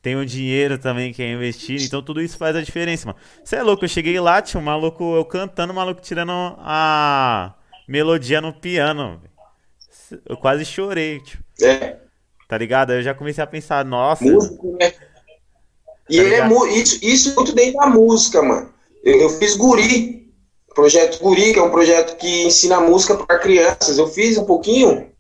Tem 0.03 0.17
o 0.17 0.25
dinheiro 0.25 0.79
também 0.79 1.13
que 1.13 1.23
é 1.23 1.33
investido, 1.33 1.83
então 1.83 2.03
tudo 2.03 2.23
isso 2.23 2.39
faz 2.39 2.57
a 2.57 2.63
diferença, 2.63 3.07
mano. 3.07 3.19
Você 3.43 3.57
é 3.57 3.63
louco, 3.63 3.85
eu 3.85 3.89
cheguei 3.89 4.19
lá, 4.21 4.41
tinha 4.41 4.61
um 4.61 4.65
maluco, 4.65 5.17
eu 5.17 5.25
cantando, 5.25 5.73
um 5.73 5.77
maluco 5.77 6.01
tirando 6.01 6.33
a 6.33 7.55
melodia 7.91 8.41
no 8.41 8.53
piano. 8.53 9.21
Eu 10.25 10.37
quase 10.37 10.65
chorei, 10.65 11.21
tipo. 11.21 11.43
É. 11.61 11.97
Tá 12.49 12.57
ligado? 12.57 12.93
Eu 12.93 13.03
já 13.03 13.13
comecei 13.13 13.43
a 13.43 13.47
pensar, 13.47 13.85
nossa. 13.85 14.25
Músico, 14.25 14.77
né? 14.81 14.93
E 16.09 16.17
tá 16.17 16.23
ele 16.23 16.35
é 16.35 16.73
isso, 16.73 16.99
isso 17.03 17.35
muito 17.35 17.53
dentro 17.53 17.79
da 17.79 17.87
música, 17.87 18.43
mano. 18.43 18.73
Eu, 19.03 19.23
eu 19.23 19.31
fiz 19.31 19.57
guri, 19.57 20.33
Projeto 20.75 21.21
Guri, 21.21 21.53
que 21.53 21.59
é 21.59 21.63
um 21.63 21.71
projeto 21.71 22.17
que 22.17 22.45
ensina 22.45 22.81
música 22.81 23.17
para 23.17 23.39
crianças. 23.39 23.99
Eu 23.99 24.07
fiz 24.07 24.39
um 24.39 24.45
pouquinho 24.45 25.11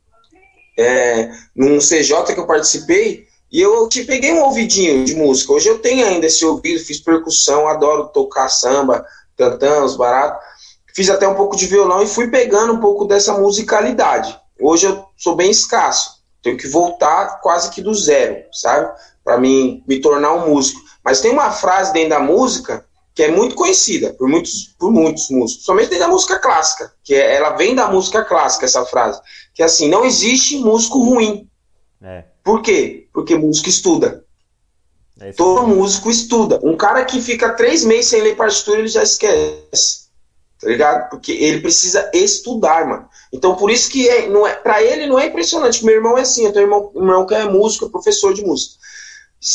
é, 0.79 1.31
num 1.55 1.79
CJ 1.79 2.35
que 2.35 2.41
eu 2.41 2.47
participei 2.47 3.27
e 3.51 3.61
eu 3.61 3.89
te 3.89 4.05
peguei 4.05 4.33
um 4.33 4.45
ouvidinho 4.45 5.05
de 5.05 5.15
música. 5.15 5.53
Hoje 5.53 5.69
eu 5.69 5.79
tenho 5.79 6.07
ainda 6.07 6.27
esse 6.27 6.45
ouvido, 6.45 6.85
fiz 6.85 7.01
percussão, 7.01 7.67
adoro 7.67 8.09
tocar 8.09 8.49
samba, 8.49 9.05
tantã, 9.37 9.83
os 9.83 9.97
baratos. 9.97 10.50
Fiz 10.95 11.09
até 11.09 11.27
um 11.27 11.35
pouco 11.35 11.57
de 11.57 11.67
violão 11.67 12.03
e 12.03 12.07
fui 12.07 12.29
pegando 12.29 12.73
um 12.73 12.81
pouco 12.81 13.05
dessa 13.05 13.39
musicalidade. 13.39 14.39
Hoje 14.61 14.87
eu 14.87 15.05
sou 15.17 15.35
bem 15.35 15.51
escasso, 15.51 16.21
tenho 16.43 16.57
que 16.57 16.69
voltar 16.69 17.41
quase 17.41 17.71
que 17.71 17.81
do 17.81 17.95
zero, 17.95 18.45
sabe? 18.53 18.93
Para 19.25 19.39
mim 19.39 19.83
me 19.87 20.01
tornar 20.01 20.33
um 20.35 20.51
músico. 20.51 20.81
Mas 21.05 21.21
tem 21.21 21.31
uma 21.31 21.51
frase 21.51 21.93
dentro 21.93 22.11
da 22.11 22.21
música 22.21 22.85
que 23.15 23.25
é 23.25 23.31
muito 23.31 23.55
conhecida 23.55 24.15
por 24.15 24.29
muitos, 24.29 24.75
por 24.79 24.91
muitos 24.91 25.29
músicos, 25.31 25.65
somente 25.65 25.91
dentro 25.91 26.07
da 26.07 26.13
música 26.13 26.39
clássica, 26.39 26.93
que 27.03 27.15
é, 27.15 27.37
ela 27.37 27.51
vem 27.51 27.75
da 27.75 27.89
música 27.89 28.25
clássica, 28.25 28.65
essa 28.65 28.85
frase, 28.87 29.21
que 29.55 29.63
é 29.63 29.67
assim, 29.67 29.89
não 29.89 30.05
existe 30.05 30.59
músico 30.59 31.03
ruim. 31.03 31.49
É. 32.03 32.25
Por 32.43 32.63
quê? 32.63 33.09
Porque 33.13 33.37
músico 33.37 33.69
estuda. 33.69 34.25
É 35.21 35.33
Todo 35.33 35.67
músico 35.67 36.11
estuda. 36.11 36.59
Um 36.63 36.77
cara 36.77 37.05
que 37.05 37.21
fica 37.21 37.53
três 37.53 37.85
meses 37.85 38.07
sem 38.07 38.23
ler 38.23 38.37
partitura, 38.37 38.79
ele 38.79 38.89
já 38.89 39.03
esquece. 39.03 40.09
Tá 40.61 40.69
ligado? 40.69 41.09
Porque 41.09 41.33
ele 41.33 41.61
precisa 41.61 42.11
estudar, 42.13 42.87
mano. 42.87 43.09
Então, 43.33 43.57
por 43.57 43.71
isso 43.71 43.91
que 43.91 44.09
é, 44.09 44.29
não 44.29 44.47
é, 44.47 44.55
pra 44.55 44.83
ele 44.83 45.07
não 45.07 45.19
é 45.19 45.27
impressionante. 45.27 45.85
Meu 45.85 45.95
irmão 45.95 46.19
é 46.19 46.23
assim, 46.23 46.45
eu 46.45 46.53
tenho 46.53 46.65
irmão, 46.65 46.93
irmão 46.95 47.27
que 47.27 47.35
é 47.35 47.45
músico, 47.45 47.87
é 47.87 47.91
professor 47.91 48.35
de 48.35 48.45
música. 48.45 48.75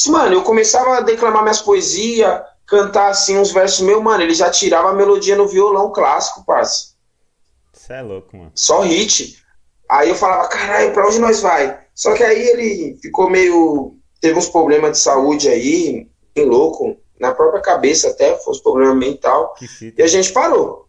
Mano, 0.08 0.34
eu 0.34 0.42
começava 0.42 0.98
a 0.98 1.02
declamar 1.02 1.44
minhas 1.44 1.62
poesias, 1.62 2.42
cantar 2.66 3.10
assim 3.12 3.38
uns 3.38 3.52
versos 3.52 3.82
meu, 3.82 4.02
mano, 4.02 4.24
ele 4.24 4.34
já 4.34 4.50
tirava 4.50 4.90
a 4.90 4.96
melodia 4.96 5.36
no 5.36 5.48
violão 5.48 5.92
clássico, 5.92 6.44
parça. 6.44 6.96
Você 7.72 7.94
é 7.94 8.02
louco, 8.02 8.36
mano. 8.36 8.52
Só 8.56 8.82
hit. 8.82 9.38
Aí 9.88 10.10
eu 10.10 10.16
falava, 10.16 10.48
caralho, 10.48 10.92
pra 10.92 11.08
onde 11.08 11.20
nós 11.20 11.40
vai? 11.42 11.80
Só 11.94 12.16
que 12.16 12.24
aí 12.24 12.48
ele 12.48 12.98
ficou 13.00 13.30
meio. 13.30 13.96
Teve 14.20 14.40
uns 14.40 14.50
problemas 14.50 14.94
de 14.94 14.98
saúde 14.98 15.48
aí, 15.48 16.08
bem 16.34 16.46
louco, 16.46 16.98
na 17.20 17.32
própria 17.32 17.62
cabeça 17.62 18.10
até, 18.10 18.36
foi 18.38 18.54
uns 18.54 18.62
problemas 18.62 18.98
mental. 18.98 19.54
E 19.96 20.02
a 20.02 20.08
gente 20.08 20.34
parou. 20.34 20.85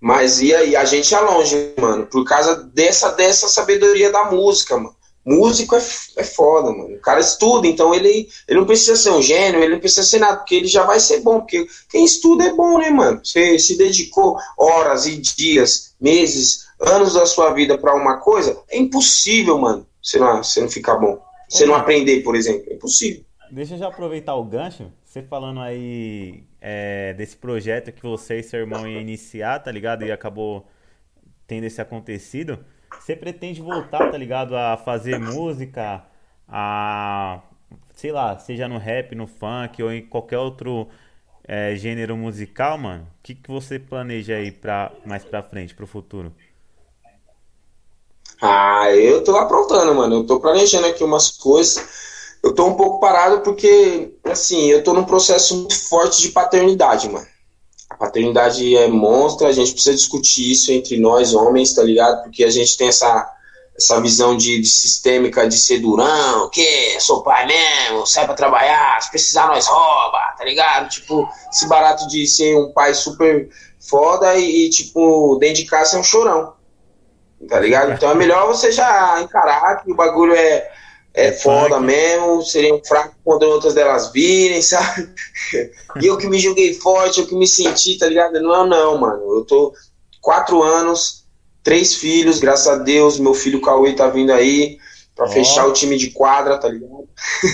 Mas 0.00 0.40
e 0.40 0.54
aí, 0.54 0.76
a 0.76 0.84
gente 0.84 1.10
ia 1.10 1.20
longe, 1.20 1.72
mano, 1.78 2.06
por 2.06 2.24
causa 2.24 2.62
dessa, 2.74 3.12
dessa 3.12 3.48
sabedoria 3.48 4.10
da 4.10 4.30
música, 4.30 4.76
mano. 4.76 4.94
Músico 5.24 5.74
é, 5.74 5.82
é 6.16 6.22
foda, 6.22 6.70
mano. 6.70 6.94
O 6.94 7.00
cara 7.00 7.18
estuda, 7.18 7.66
então 7.66 7.92
ele, 7.92 8.28
ele 8.46 8.60
não 8.60 8.66
precisa 8.66 8.94
ser 8.94 9.10
um 9.10 9.20
gênio, 9.20 9.60
ele 9.60 9.72
não 9.72 9.80
precisa 9.80 10.06
ser 10.06 10.20
nada, 10.20 10.36
porque 10.36 10.54
ele 10.54 10.68
já 10.68 10.84
vai 10.84 11.00
ser 11.00 11.20
bom. 11.20 11.40
Porque 11.40 11.66
quem 11.90 12.04
estuda 12.04 12.44
é 12.44 12.52
bom, 12.52 12.78
né, 12.78 12.90
mano? 12.90 13.20
Você 13.24 13.58
se 13.58 13.76
dedicou 13.76 14.36
horas 14.56 15.06
e 15.06 15.16
dias, 15.16 15.94
meses, 16.00 16.66
anos 16.80 17.14
da 17.14 17.26
sua 17.26 17.52
vida 17.52 17.76
para 17.76 17.94
uma 17.94 18.18
coisa, 18.18 18.56
é 18.68 18.78
impossível, 18.78 19.58
mano, 19.58 19.86
você 20.00 20.18
não, 20.18 20.44
você 20.44 20.60
não 20.60 20.68
ficar 20.68 20.96
bom. 20.96 21.18
Você 21.48 21.64
não 21.66 21.74
aprender, 21.74 22.22
por 22.22 22.36
exemplo. 22.36 22.64
É 22.70 22.74
impossível. 22.74 23.24
Deixa 23.50 23.74
eu 23.74 23.78
já 23.78 23.88
aproveitar 23.88 24.34
o 24.34 24.44
gancho. 24.44 24.90
Você 25.16 25.22
falando 25.22 25.60
aí 25.60 26.44
é, 26.60 27.14
desse 27.14 27.34
projeto 27.34 27.90
que 27.90 28.02
você 28.02 28.40
e 28.40 28.42
seu 28.42 28.60
irmão 28.60 28.86
iam 28.86 29.00
iniciar, 29.00 29.58
tá 29.60 29.72
ligado? 29.72 30.04
E 30.04 30.12
acabou 30.12 30.66
tendo 31.46 31.64
esse 31.64 31.80
acontecido. 31.80 32.58
Você 33.00 33.16
pretende 33.16 33.62
voltar, 33.62 34.10
tá 34.10 34.18
ligado? 34.18 34.54
A 34.54 34.76
fazer 34.76 35.18
música, 35.18 36.04
a. 36.46 37.40
Sei 37.94 38.12
lá, 38.12 38.38
seja 38.38 38.68
no 38.68 38.76
rap, 38.76 39.14
no 39.14 39.26
funk 39.26 39.82
ou 39.82 39.90
em 39.90 40.06
qualquer 40.06 40.36
outro 40.36 40.86
é, 41.48 41.74
gênero 41.76 42.14
musical, 42.14 42.76
mano? 42.76 43.04
O 43.04 43.22
que, 43.22 43.34
que 43.34 43.50
você 43.50 43.78
planeja 43.78 44.34
aí 44.34 44.52
pra, 44.52 44.92
mais 45.06 45.24
pra 45.24 45.42
frente, 45.42 45.74
pro 45.74 45.86
futuro? 45.86 46.30
Ah, 48.42 48.92
eu 48.92 49.24
tô 49.24 49.34
aprontando, 49.34 49.94
mano. 49.94 50.16
Eu 50.16 50.26
tô 50.26 50.38
planejando 50.38 50.88
aqui 50.88 51.02
umas 51.02 51.30
coisas. 51.30 52.15
Eu 52.46 52.54
tô 52.54 52.64
um 52.64 52.74
pouco 52.74 53.00
parado 53.00 53.40
porque, 53.40 54.14
assim, 54.22 54.66
eu 54.70 54.84
tô 54.84 54.94
num 54.94 55.02
processo 55.02 55.56
muito 55.56 55.88
forte 55.88 56.22
de 56.22 56.28
paternidade, 56.28 57.08
mano. 57.08 57.26
A 57.90 57.96
paternidade 57.96 58.76
é 58.76 58.86
monstra, 58.86 59.48
a 59.48 59.52
gente 59.52 59.72
precisa 59.72 59.96
discutir 59.96 60.52
isso 60.52 60.70
entre 60.70 60.96
nós, 60.96 61.34
homens, 61.34 61.74
tá 61.74 61.82
ligado? 61.82 62.22
Porque 62.22 62.44
a 62.44 62.50
gente 62.50 62.76
tem 62.76 62.86
essa, 62.86 63.28
essa 63.76 64.00
visão 64.00 64.36
de, 64.36 64.60
de, 64.60 64.68
sistêmica 64.68 65.48
de 65.48 65.58
ser 65.58 65.80
durão, 65.80 66.48
que 66.48 67.00
sou 67.00 67.24
pai 67.24 67.46
mesmo, 67.46 68.06
sai 68.06 68.26
pra 68.26 68.34
trabalhar, 68.34 69.02
se 69.02 69.10
precisar 69.10 69.48
nós 69.48 69.66
rouba, 69.66 70.36
tá 70.38 70.44
ligado? 70.44 70.88
Tipo, 70.88 71.28
esse 71.52 71.66
barato 71.66 72.06
de 72.06 72.28
ser 72.28 72.56
um 72.56 72.70
pai 72.72 72.94
super 72.94 73.48
foda 73.80 74.36
e, 74.36 74.66
e 74.66 74.70
tipo, 74.70 75.36
dentro 75.40 75.64
de 75.64 75.64
casa 75.64 75.96
é 75.96 76.00
um 76.00 76.04
chorão, 76.04 76.52
tá 77.48 77.58
ligado? 77.58 77.90
Então 77.90 78.08
é 78.08 78.14
melhor 78.14 78.46
você 78.46 78.70
já 78.70 79.20
encarar 79.20 79.82
que 79.82 79.90
o 79.90 79.96
bagulho 79.96 80.32
é, 80.32 80.70
é, 81.16 81.28
é 81.28 81.32
foda 81.32 81.80
mesmo, 81.80 82.42
seria 82.42 82.74
um 82.74 82.84
fraco 82.84 83.14
quando 83.24 83.44
outras 83.44 83.74
delas 83.74 84.12
virem, 84.12 84.60
sabe? 84.62 85.08
e 86.00 86.06
eu 86.06 86.18
que 86.18 86.28
me 86.28 86.38
julguei 86.38 86.74
forte, 86.74 87.20
eu 87.20 87.26
que 87.26 87.34
me 87.34 87.46
senti, 87.46 87.98
tá 87.98 88.06
ligado? 88.06 88.40
Não, 88.40 88.66
não, 88.66 88.98
mano, 88.98 89.36
eu 89.36 89.44
tô 89.44 89.72
quatro 90.20 90.62
anos 90.62 91.26
três 91.66 91.96
filhos, 91.96 92.38
graças 92.38 92.68
a 92.68 92.76
Deus. 92.76 93.18
Meu 93.18 93.34
filho 93.34 93.60
Cauê 93.60 93.92
tá 93.92 94.08
vindo 94.08 94.32
aí 94.32 94.78
pra 95.16 95.26
oh. 95.26 95.28
fechar 95.28 95.66
o 95.66 95.72
time 95.72 95.96
de 95.98 96.12
quadra, 96.12 96.56
tá 96.58 96.68
ligado? 96.68 97.08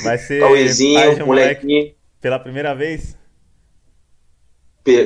Vai 0.05 0.19
ser 0.19 0.39
Cauêzinho, 0.45 1.27
molequinho. 1.27 1.95
Pela 2.21 2.39
primeira 2.39 2.75
vez? 2.75 3.17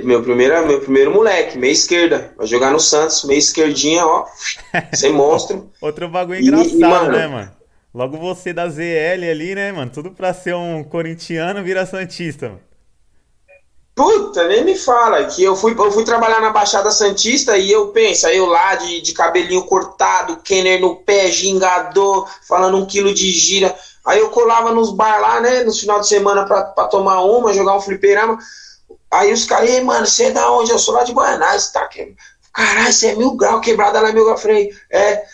Meu, 0.02 0.22
primeiro, 0.22 0.66
meu 0.66 0.80
primeiro 0.80 1.12
moleque, 1.12 1.56
meia 1.56 1.72
esquerda. 1.72 2.32
Vai 2.36 2.46
jogar 2.46 2.72
no 2.72 2.80
Santos, 2.80 3.24
meia 3.24 3.38
esquerdinha, 3.38 4.04
ó. 4.04 4.26
Sem 4.92 5.12
monstro. 5.12 5.70
Outro 5.80 6.08
bagulho 6.08 6.40
engraçado, 6.40 6.74
e, 6.74 6.80
mano, 6.80 7.12
né, 7.12 7.26
mano? 7.28 7.50
Logo 7.96 8.18
você 8.18 8.52
da 8.52 8.68
ZL 8.68 9.24
ali, 9.30 9.54
né, 9.54 9.72
mano? 9.72 9.90
Tudo 9.90 10.10
pra 10.10 10.34
ser 10.34 10.54
um 10.54 10.84
corintiano 10.84 11.64
vira 11.64 11.86
Santista, 11.86 12.50
mano. 12.50 12.60
Puta, 13.94 14.46
nem 14.48 14.62
me 14.62 14.76
fala, 14.76 15.24
que 15.24 15.42
eu 15.42 15.56
fui, 15.56 15.72
eu 15.72 15.90
fui 15.90 16.04
trabalhar 16.04 16.42
na 16.42 16.50
Baixada 16.50 16.90
Santista 16.90 17.56
e 17.56 17.72
eu 17.72 17.88
penso, 17.88 18.28
eu 18.28 18.44
lá 18.44 18.74
de, 18.74 19.00
de 19.00 19.14
cabelinho 19.14 19.64
cortado, 19.64 20.36
Kenner 20.44 20.78
no 20.78 20.96
pé, 20.96 21.30
gingador, 21.30 22.28
falando 22.46 22.76
um 22.76 22.84
quilo 22.84 23.14
de 23.14 23.30
gira. 23.30 23.74
Aí 24.04 24.20
eu 24.20 24.28
colava 24.28 24.72
nos 24.72 24.92
bar 24.92 25.18
lá, 25.18 25.40
né, 25.40 25.64
no 25.64 25.72
final 25.72 25.98
de 25.98 26.06
semana 26.06 26.44
pra, 26.44 26.64
pra 26.64 26.88
tomar 26.88 27.22
uma, 27.22 27.54
jogar 27.54 27.78
um 27.78 27.80
fliperama. 27.80 28.38
Aí 29.10 29.32
os 29.32 29.46
caras, 29.46 29.82
mano, 29.82 30.06
você 30.06 30.24
é 30.24 30.32
da 30.32 30.50
onde? 30.52 30.70
Eu 30.70 30.78
sou 30.78 30.92
lá 30.92 31.02
de 31.02 31.14
Guanás, 31.14 31.70
tá? 31.70 31.88
Caralho, 32.52 32.92
você 32.92 33.06
é 33.06 33.16
mil 33.16 33.34
grau, 33.36 33.58
quebrada 33.62 34.02
lá, 34.02 34.12
mil 34.12 34.26
grau. 34.26 34.36
Falei, 34.36 34.70
é. 34.90 35.24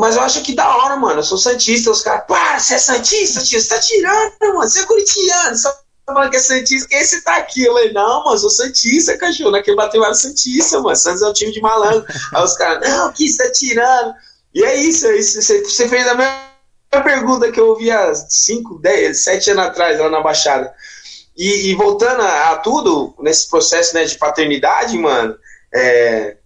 Mas 0.00 0.16
eu 0.16 0.22
acho 0.22 0.42
que 0.42 0.54
da 0.54 0.76
hora, 0.76 0.96
mano. 0.96 1.20
Eu 1.20 1.24
sou 1.24 1.38
Santista. 1.38 1.90
Os 1.90 2.02
caras, 2.02 2.24
para, 2.26 2.58
você 2.58 2.74
é 2.74 2.78
Santista, 2.78 3.42
tio? 3.42 3.60
Você 3.60 3.68
tá 3.68 3.80
tirando, 3.80 4.32
mano. 4.40 4.62
Você 4.62 4.80
é 4.80 4.84
corintiano. 4.84 5.56
Só 5.56 5.72
falando 6.06 6.30
que 6.30 6.36
é 6.36 6.40
Santista, 6.40 6.88
quem 6.88 7.02
você 7.02 7.20
tá 7.22 7.36
aqui? 7.36 7.64
Eu 7.64 7.72
falei, 7.72 7.92
não, 7.92 8.24
mano, 8.24 8.38
sou 8.38 8.50
Santista, 8.50 9.16
cachorro, 9.16 9.50
naquele 9.50 9.76
bateu 9.76 10.04
era 10.04 10.14
Santista, 10.14 10.80
mano, 10.80 10.96
Santos 10.96 11.22
é 11.22 11.28
um 11.28 11.32
time 11.32 11.52
de 11.52 11.60
malandro. 11.60 12.04
Aí 12.32 12.42
os 12.42 12.54
caras, 12.54 12.88
não, 12.88 13.12
que 13.12 13.28
você 13.28 13.42
tá 13.42 13.52
tirando? 13.52 14.14
E 14.54 14.62
é 14.62 14.76
isso, 14.76 15.06
é 15.06 15.16
isso, 15.16 15.40
você 15.40 15.88
fez 15.88 16.06
a 16.06 16.14
mesma 16.14 17.02
pergunta 17.02 17.50
que 17.50 17.58
eu 17.58 17.68
ouvi 17.68 17.90
há 17.90 18.14
5, 18.14 18.78
10, 18.78 19.24
7 19.24 19.50
anos 19.52 19.64
atrás, 19.64 19.98
lá 19.98 20.08
na 20.08 20.20
Baixada. 20.20 20.72
E, 21.36 21.70
e 21.70 21.74
voltando 21.74 22.22
a, 22.22 22.50
a, 22.50 22.58
tudo, 22.58 23.14
nesse 23.18 23.48
processo 23.48 23.94
né, 23.94 24.04
de 24.04 24.16
paternidade, 24.16 24.96
mano, 24.96 25.36
é, 25.74 26.36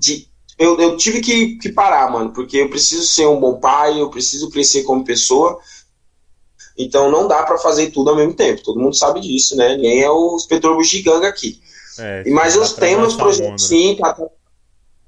de, 0.00 0.28
eu, 0.58 0.78
eu 0.80 0.96
tive 0.96 1.20
que, 1.20 1.56
que 1.56 1.70
parar, 1.70 2.10
mano, 2.10 2.32
porque 2.32 2.56
eu 2.56 2.68
preciso 2.68 3.06
ser 3.06 3.26
um 3.26 3.38
bom 3.38 3.60
pai, 3.60 4.00
eu 4.00 4.10
preciso 4.10 4.50
crescer 4.50 4.82
como 4.82 5.04
pessoa, 5.04 5.58
então 6.76 7.10
não 7.10 7.28
dá 7.28 7.42
para 7.44 7.58
fazer 7.58 7.90
tudo 7.90 8.10
ao 8.10 8.16
mesmo 8.16 8.34
tempo. 8.34 8.62
Todo 8.62 8.80
mundo 8.80 8.96
sabe 8.96 9.20
disso, 9.20 9.56
né? 9.56 9.76
Nem 9.76 10.02
é 10.02 10.10
o 10.10 10.36
inspetor 10.36 10.76
bugiganga 10.76 11.28
aqui. 11.28 11.60
É, 11.98 12.30
Mas 12.30 12.54
eu 12.54 12.68
tenho 12.74 13.00
meus 13.00 13.16
projetos 13.16 13.66
sim, 13.66 13.96
tá, 13.96 14.16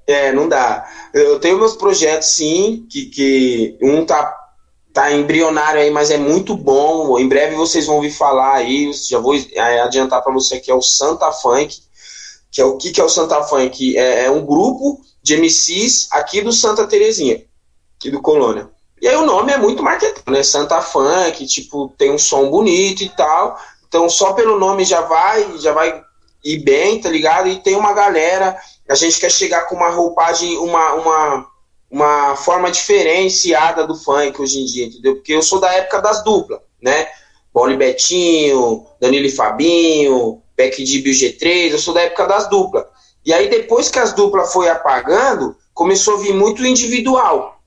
é, 0.05 0.33
não 0.33 0.49
dá. 0.49 0.85
Eu 1.13 1.39
tenho 1.39 1.57
meus 1.57 1.75
projetos 1.75 2.29
sim, 2.29 2.85
que, 2.89 3.05
que 3.05 3.77
um 3.81 4.05
tá, 4.05 4.37
tá 4.91 5.13
embrionário 5.13 5.79
aí, 5.79 5.89
mas 5.89 6.11
é 6.11 6.17
muito 6.17 6.55
bom. 6.55 7.17
Em 7.17 7.27
breve 7.27 7.55
vocês 7.55 7.85
vão 7.85 7.95
ouvir 7.95 8.11
falar 8.11 8.55
aí. 8.55 8.91
Já 8.93 9.19
vou 9.19 9.33
adiantar 9.83 10.21
para 10.21 10.33
você 10.33 10.59
que 10.59 10.69
é 10.69 10.75
o 10.75 10.81
Santa 10.81 11.31
Funk. 11.31 11.79
Que 12.51 12.59
é 12.59 12.65
o 12.65 12.75
que, 12.75 12.91
que 12.91 12.99
é 12.99 13.03
o 13.03 13.09
Santa 13.09 13.41
Funk? 13.43 13.97
É, 13.97 14.25
é 14.25 14.31
um 14.31 14.45
grupo 14.45 14.99
de 15.21 15.37
MCs 15.37 16.07
aqui 16.11 16.41
do 16.41 16.51
Santa 16.51 16.87
Terezinha, 16.87 17.43
aqui 17.97 18.09
do 18.09 18.21
Colônia. 18.21 18.69
E 19.01 19.07
aí 19.07 19.15
o 19.15 19.25
nome 19.25 19.51
é 19.51 19.57
muito 19.57 19.81
marketado, 19.81 20.31
né? 20.31 20.43
Santa 20.43 20.81
Funk, 20.81 21.45
tipo, 21.47 21.89
tem 21.97 22.11
um 22.11 22.19
som 22.19 22.49
bonito 22.49 23.01
e 23.03 23.09
tal. 23.09 23.57
Então 23.87 24.09
só 24.09 24.33
pelo 24.33 24.59
nome 24.59 24.85
já 24.85 25.01
vai, 25.01 25.57
já 25.57 25.73
vai 25.73 26.03
ir 26.43 26.59
bem, 26.59 27.01
tá 27.01 27.09
ligado? 27.09 27.47
E 27.47 27.59
tem 27.59 27.75
uma 27.75 27.93
galera, 27.93 28.57
a 28.87 28.95
gente 28.95 29.19
quer 29.19 29.31
chegar 29.31 29.67
com 29.67 29.75
uma 29.75 29.89
roupagem, 29.89 30.57
uma, 30.57 30.93
uma, 30.93 31.47
uma 31.89 32.35
forma 32.35 32.69
diferenciada 32.71 33.85
do 33.85 33.95
funk 33.95 34.39
hoje 34.41 34.59
em 34.59 34.65
dia, 34.65 34.85
entendeu? 34.85 35.15
Porque 35.15 35.33
eu 35.33 35.41
sou 35.41 35.59
da 35.59 35.73
época 35.73 35.99
das 35.99 36.23
duplas, 36.23 36.59
né? 36.81 37.07
Bola 37.53 37.75
Betinho, 37.75 38.85
Danilo 38.99 39.25
e 39.25 39.31
Fabinho, 39.31 40.41
Beck 40.55 40.83
de 40.83 40.99
Bio 40.99 41.13
G3, 41.13 41.71
eu 41.71 41.79
sou 41.79 41.93
da 41.93 42.01
época 42.01 42.27
das 42.27 42.49
duplas. 42.49 42.85
E 43.25 43.33
aí 43.33 43.49
depois 43.49 43.89
que 43.89 43.99
as 43.99 44.13
duplas 44.13 44.51
foi 44.51 44.69
apagando, 44.69 45.55
começou 45.73 46.15
a 46.15 46.21
vir 46.21 46.33
muito 46.33 46.65
individual. 46.65 47.59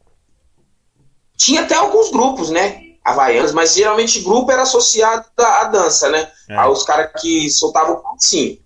Tinha 1.37 1.63
até 1.63 1.75
alguns 1.75 2.11
grupos, 2.11 2.51
né? 2.51 2.81
Havaianos, 3.05 3.53
mas 3.53 3.75
geralmente 3.75 4.21
grupo 4.21 4.51
era 4.51 4.63
associado 4.63 5.27
à 5.37 5.65
dança, 5.65 6.09
né? 6.09 6.31
É. 6.49 6.57
Aos 6.57 6.85
caras 6.85 7.11
que 7.21 7.51
soltavam 7.51 7.97
o. 7.97 8.17
E, 8.37 8.59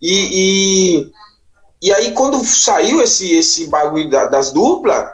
e, 0.00 1.12
e, 1.82 1.92
aí, 1.92 2.12
quando 2.12 2.44
saiu 2.44 3.02
esse, 3.02 3.34
esse 3.34 3.66
bagulho 3.66 4.08
da, 4.08 4.26
das 4.26 4.52
duplas, 4.52 5.10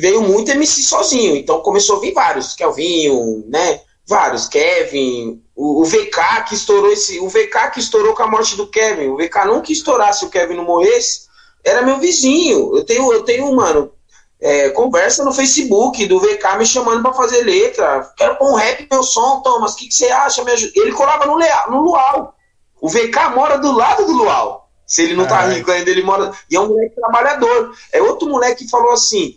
veio 0.00 0.22
muito 0.22 0.50
MC 0.50 0.82
sozinho. 0.82 1.36
Então 1.36 1.60
começou 1.60 1.96
a 1.96 2.00
vir 2.00 2.14
vários, 2.14 2.54
Kelvinho, 2.54 3.44
né? 3.48 3.82
Vários, 4.08 4.48
Kevin, 4.48 5.41
o, 5.54 5.82
o, 5.82 5.84
VK 5.84 6.44
que 6.48 6.54
estourou 6.54 6.92
esse. 6.92 7.20
O 7.20 7.28
VK 7.28 7.70
que 7.72 7.80
estourou 7.80 8.14
com 8.14 8.22
a 8.22 8.26
morte 8.26 8.56
do 8.56 8.66
Kevin. 8.66 9.08
O 9.08 9.16
VK 9.16 9.44
não 9.46 9.60
que 9.60 9.72
estourasse 9.72 10.20
se 10.20 10.24
o 10.24 10.30
Kevin 10.30 10.54
não 10.54 10.64
morresse. 10.64 11.26
Era 11.64 11.82
meu 11.82 11.98
vizinho. 11.98 12.76
Eu 12.76 12.84
tenho, 12.84 13.12
eu 13.12 13.22
tenho, 13.22 13.54
mano, 13.54 13.92
é, 14.40 14.70
conversa 14.70 15.24
no 15.24 15.32
Facebook 15.32 16.04
do 16.06 16.18
VK 16.18 16.56
me 16.58 16.66
chamando 16.66 17.02
para 17.02 17.12
fazer 17.12 17.42
letra. 17.42 18.12
Quero 18.16 18.36
pôr 18.36 18.50
um 18.50 18.56
rap 18.56 18.88
meu 18.90 19.02
som, 19.02 19.40
Thomas. 19.40 19.74
O 19.74 19.76
que, 19.76 19.88
que 19.88 19.94
você 19.94 20.08
acha? 20.08 20.42
Ele 20.74 20.92
colava 20.92 21.26
no, 21.26 21.36
Leal, 21.36 21.70
no 21.70 21.82
Luau. 21.82 22.34
O 22.80 22.88
VK 22.88 23.30
mora 23.34 23.58
do 23.58 23.72
lado 23.72 24.04
do 24.04 24.12
Luau. 24.12 24.68
Se 24.84 25.02
ele 25.02 25.14
não 25.14 25.26
tá 25.26 25.46
rico 25.46 25.70
ainda, 25.70 25.90
ele 25.90 26.02
mora. 26.02 26.32
E 26.50 26.56
é 26.56 26.60
um 26.60 26.68
moleque 26.68 26.96
trabalhador. 26.96 27.72
É 27.92 28.02
outro 28.02 28.28
moleque 28.28 28.64
que 28.64 28.70
falou 28.70 28.92
assim: 28.92 29.36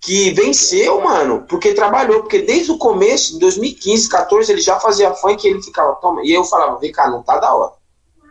que 0.00 0.30
venceu, 0.30 1.00
mano, 1.00 1.44
porque 1.48 1.74
trabalhou. 1.74 2.20
Porque 2.20 2.42
desde 2.42 2.70
o 2.70 2.78
começo, 2.78 3.36
em 3.36 3.38
2015, 3.38 4.08
14, 4.08 4.52
ele 4.52 4.60
já 4.60 4.78
fazia 4.78 5.12
funk 5.14 5.44
e 5.44 5.50
ele 5.50 5.62
ficava, 5.62 5.94
toma. 5.96 6.22
E 6.24 6.32
eu 6.32 6.44
falava, 6.44 6.78
VK, 6.78 7.10
não 7.10 7.22
tá 7.22 7.38
da 7.38 7.54
hora. 7.54 7.72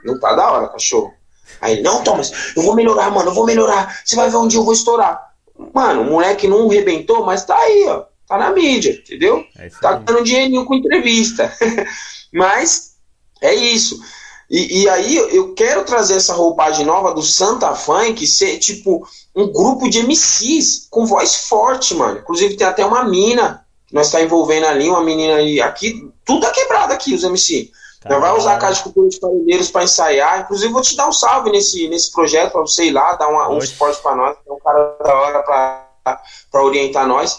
Não 0.03 0.19
tá 0.19 0.33
da 0.33 0.51
hora, 0.51 0.69
cachorro. 0.69 1.13
Aí, 1.61 1.81
não, 1.81 2.03
Thomas, 2.03 2.31
eu 2.55 2.63
vou 2.63 2.75
melhorar, 2.75 3.09
mano, 3.09 3.29
eu 3.29 3.33
vou 3.33 3.45
melhorar. 3.45 4.01
Você 4.05 4.15
vai 4.15 4.29
ver 4.29 4.37
onde 4.37 4.55
eu 4.55 4.63
vou 4.63 4.73
estourar. 4.73 5.33
Mano, 5.73 6.01
o 6.01 6.05
moleque 6.05 6.47
não 6.47 6.67
rebentou, 6.67 7.25
mas 7.25 7.45
tá 7.45 7.57
aí, 7.57 7.85
ó. 7.87 8.05
Tá 8.27 8.37
na 8.37 8.51
mídia, 8.51 8.91
entendeu? 8.91 9.43
É 9.57 9.69
tá 9.69 9.93
dando 9.93 10.23
dinheirinho 10.23 10.65
com 10.65 10.75
entrevista. 10.75 11.51
mas 12.31 12.97
é 13.41 13.55
isso. 13.55 13.97
E, 14.49 14.83
e, 14.83 14.89
aí 14.89 15.17
eu 15.17 15.53
quero 15.53 15.83
trazer 15.83 16.15
essa 16.15 16.33
roupagem 16.33 16.85
nova 16.85 17.13
do 17.13 17.21
Santa 17.21 17.75
Funk 17.75 18.25
ser 18.25 18.57
tipo 18.59 19.05
um 19.35 19.51
grupo 19.51 19.89
de 19.89 20.01
MCs 20.01 20.87
com 20.89 21.05
voz 21.05 21.35
forte, 21.35 21.93
mano. 21.93 22.19
Inclusive 22.19 22.55
tem 22.55 22.65
até 22.65 22.85
uma 22.85 23.03
mina 23.03 23.65
que 23.85 23.93
nós 23.93 24.07
está 24.07 24.21
envolvendo 24.21 24.65
ali, 24.65 24.87
uma 24.89 25.03
menina 25.03 25.35
ali. 25.35 25.61
Aqui, 25.61 26.09
tudo 26.23 26.41
tá 26.41 26.51
quebrado 26.51 26.93
aqui, 26.93 27.13
os 27.13 27.23
MC. 27.23 27.69
Tá 28.01 28.09
Não 28.09 28.21
vai 28.21 28.31
usar 28.37 28.55
a 28.55 28.57
Casa 28.57 28.75
de 28.75 28.83
Cultura 28.83 29.09
de 29.09 29.19
Parelheiros 29.19 29.69
para 29.69 29.83
ensaiar. 29.83 30.41
Inclusive, 30.41 30.71
vou 30.71 30.81
te 30.81 30.95
dar 30.95 31.09
um 31.09 31.13
salve 31.13 31.51
nesse, 31.51 31.89
nesse 31.89 32.11
projeto 32.11 32.53
para 32.53 32.61
você 32.61 32.85
ir 32.85 32.91
lá, 32.91 33.15
dar 33.15 33.27
uma, 33.27 33.49
um 33.49 33.59
suporte 33.59 34.01
para 34.01 34.15
nós. 34.15 34.37
É 34.47 34.51
um 34.51 34.59
cara 34.59 34.97
da 35.03 35.13
hora 35.13 35.43
para 36.51 36.63
orientar 36.63 37.05
nós. 37.05 37.37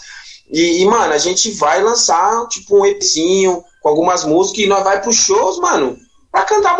E, 0.50 0.82
e, 0.82 0.86
mano, 0.86 1.12
a 1.12 1.18
gente 1.18 1.50
vai 1.52 1.82
lançar, 1.82 2.46
tipo, 2.48 2.78
um 2.78 2.84
EPzinho 2.84 3.64
com 3.82 3.88
algumas 3.88 4.24
músicas 4.24 4.64
e 4.64 4.66
nós 4.66 4.84
vai 4.84 5.00
pros 5.00 5.16
shows, 5.16 5.58
mano, 5.58 5.96
pra 6.38 6.44
cantar 6.44 6.78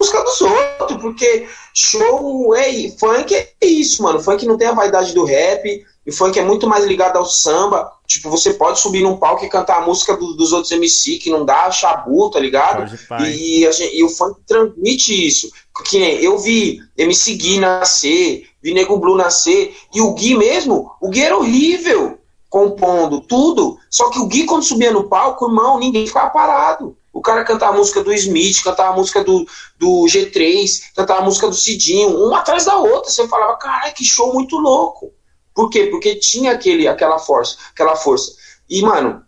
música 0.00 0.22
dos 0.22 0.40
outros, 0.40 1.00
porque 1.00 1.46
show 1.74 2.54
é 2.54 2.88
funk 2.98 3.34
é 3.34 3.52
isso, 3.60 4.02
mano. 4.02 4.20
Funk 4.20 4.46
não 4.46 4.56
tem 4.56 4.68
a 4.68 4.72
vaidade 4.72 5.12
do 5.12 5.24
rap, 5.24 5.84
o 6.06 6.12
funk 6.12 6.38
é 6.38 6.44
muito 6.44 6.68
mais 6.68 6.84
ligado 6.84 7.16
ao 7.16 7.24
samba. 7.24 7.92
Tipo, 8.06 8.30
você 8.30 8.54
pode 8.54 8.78
subir 8.80 9.02
num 9.02 9.16
palco 9.16 9.44
e 9.44 9.48
cantar 9.48 9.78
a 9.78 9.86
música 9.86 10.16
do, 10.16 10.34
dos 10.34 10.52
outros 10.52 10.72
MC, 10.72 11.18
que 11.18 11.30
não 11.30 11.44
dá 11.44 11.70
chabu, 11.70 12.30
tá 12.30 12.40
ligado? 12.40 12.90
E, 13.20 13.64
e, 13.64 13.72
gente, 13.72 13.96
e, 13.96 14.04
o 14.04 14.08
funk 14.08 14.40
transmite 14.46 15.26
isso. 15.26 15.50
Que 15.88 15.98
nem 15.98 16.16
eu 16.22 16.38
vi 16.38 16.80
MC 16.96 17.34
Gui 17.34 17.58
nascer, 17.58 18.46
vi 18.62 18.74
Nego 18.74 18.98
Blue 18.98 19.16
nascer, 19.16 19.76
e 19.94 20.00
o 20.00 20.12
Gui 20.12 20.36
mesmo, 20.36 20.92
o 21.00 21.08
Gui 21.08 21.22
era 21.22 21.36
horrível 21.36 22.18
compondo 22.48 23.20
tudo. 23.20 23.78
Só 23.88 24.10
que 24.10 24.18
o 24.18 24.26
Gui, 24.26 24.44
quando 24.44 24.64
subia 24.64 24.92
no 24.92 25.08
palco, 25.08 25.46
irmão, 25.46 25.78
ninguém 25.78 26.06
ficava 26.06 26.30
parado. 26.30 26.96
O 27.12 27.20
cara 27.20 27.44
cantava 27.44 27.74
a 27.74 27.78
música 27.78 28.02
do 28.02 28.12
Smith, 28.12 28.62
cantava 28.62 28.90
a 28.90 28.96
música 28.96 29.24
do, 29.24 29.46
do 29.76 30.04
G3, 30.06 30.92
cantava 30.94 31.20
a 31.20 31.24
música 31.24 31.48
do 31.48 31.54
Cidinho, 31.54 32.26
uma 32.26 32.38
atrás 32.38 32.64
da 32.64 32.76
outra. 32.76 33.10
Você 33.10 33.26
falava, 33.26 33.56
caralho, 33.58 33.94
que 33.94 34.04
show 34.04 34.32
muito 34.32 34.56
louco. 34.56 35.12
Por 35.54 35.68
quê? 35.68 35.86
Porque 35.86 36.14
tinha 36.14 36.52
aquele, 36.52 36.86
aquela 36.86 37.18
força, 37.18 37.56
aquela 37.72 37.96
força. 37.96 38.32
E, 38.68 38.80
mano, 38.82 39.24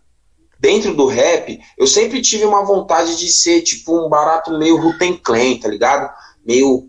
dentro 0.57 0.95
do 0.95 1.05
rap, 1.07 1.59
eu 1.77 1.85
sempre 1.85 2.21
tive 2.21 2.45
uma 2.45 2.63
vontade 2.63 3.17
de 3.17 3.27
ser, 3.27 3.61
tipo, 3.61 4.05
um 4.05 4.07
barato 4.07 4.57
meio 4.57 4.77
Ruten 4.77 5.17
Clan, 5.17 5.57
tá 5.59 5.67
ligado? 5.67 6.09
Meio 6.45 6.87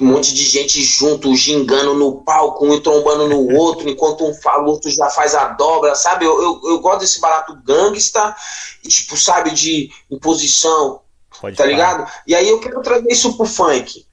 um 0.00 0.06
monte 0.06 0.34
de 0.34 0.44
gente 0.44 0.82
junto, 0.82 1.34
gingando 1.36 1.94
no 1.94 2.22
palco, 2.22 2.66
um 2.66 2.80
trombando 2.80 3.28
no 3.28 3.54
outro, 3.56 3.88
enquanto 3.88 4.24
um 4.24 4.34
fala, 4.34 4.64
o 4.64 4.70
outro 4.70 4.90
já 4.90 5.08
faz 5.08 5.34
a 5.34 5.48
dobra, 5.48 5.94
sabe? 5.94 6.24
Eu, 6.24 6.42
eu, 6.42 6.60
eu 6.64 6.80
gosto 6.80 7.00
desse 7.00 7.20
barato 7.20 7.56
gangsta, 7.64 8.34
tipo, 8.82 9.16
sabe, 9.16 9.50
de 9.52 9.90
imposição, 10.10 11.00
Pode 11.40 11.56
tá 11.56 11.64
falar. 11.64 11.72
ligado? 11.72 12.12
E 12.26 12.34
aí 12.34 12.48
eu 12.48 12.60
quero 12.60 12.80
trazer 12.82 13.10
isso 13.10 13.36
pro 13.36 13.46
funk, 13.46 14.04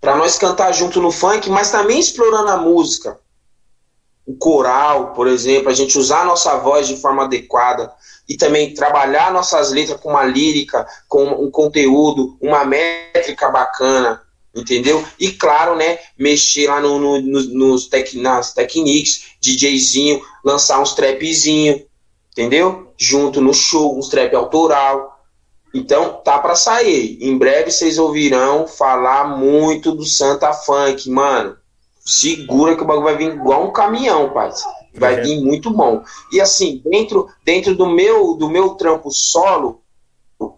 pra 0.00 0.16
nós 0.16 0.38
cantar 0.38 0.72
junto 0.72 1.00
no 1.00 1.10
funk, 1.10 1.50
mas 1.50 1.70
também 1.70 1.98
explorando 1.98 2.50
a 2.50 2.56
música. 2.56 3.18
O 4.24 4.34
coral, 4.34 5.12
por 5.12 5.28
exemplo, 5.28 5.68
a 5.68 5.74
gente 5.74 5.96
usar 5.98 6.22
a 6.22 6.24
nossa 6.24 6.56
voz 6.58 6.88
de 6.88 6.96
forma 6.96 7.24
adequada 7.24 7.92
e 8.28 8.36
também 8.36 8.74
trabalhar 8.74 9.32
nossas 9.32 9.70
letras 9.70 10.00
com 10.00 10.10
uma 10.10 10.24
lírica, 10.24 10.84
com 11.08 11.24
um 11.24 11.50
conteúdo, 11.50 12.36
uma 12.40 12.64
métrica 12.64 13.48
bacana, 13.50 14.25
entendeu? 14.56 15.04
E 15.20 15.30
claro, 15.30 15.76
né, 15.76 15.98
mexer 16.18 16.66
lá 16.66 16.80
no, 16.80 16.98
no, 16.98 17.20
no, 17.20 17.42
nos 17.42 17.86
tec, 17.86 18.14
nas 18.14 18.54
techniques, 18.54 19.26
DJzinho, 19.40 20.22
lançar 20.42 20.80
uns 20.80 20.94
trapzinho, 20.94 21.84
entendeu? 22.32 22.92
Junto 22.98 23.40
no 23.42 23.52
show, 23.52 23.98
uns 23.98 24.08
trap 24.08 24.34
autoral. 24.34 25.20
Então, 25.74 26.22
tá 26.24 26.38
para 26.38 26.54
sair. 26.54 27.18
Em 27.20 27.36
breve 27.36 27.70
vocês 27.70 27.98
ouvirão 27.98 28.66
falar 28.66 29.36
muito 29.36 29.92
do 29.92 30.06
Santa 30.06 30.52
Funk, 30.54 31.10
mano. 31.10 31.56
Segura 32.00 32.76
que 32.76 32.82
o 32.82 32.86
bagulho 32.86 33.04
vai 33.04 33.16
vir 33.16 33.34
igual 33.34 33.66
um 33.66 33.72
caminhão, 33.72 34.32
pai. 34.32 34.50
Vai 34.94 35.20
vir 35.20 35.42
muito 35.42 35.70
bom. 35.70 36.02
E 36.32 36.40
assim, 36.40 36.80
dentro, 36.84 37.28
dentro 37.44 37.74
do 37.74 37.86
meu 37.86 38.34
do 38.34 38.48
meu 38.48 38.70
trampo 38.70 39.10
solo, 39.10 39.82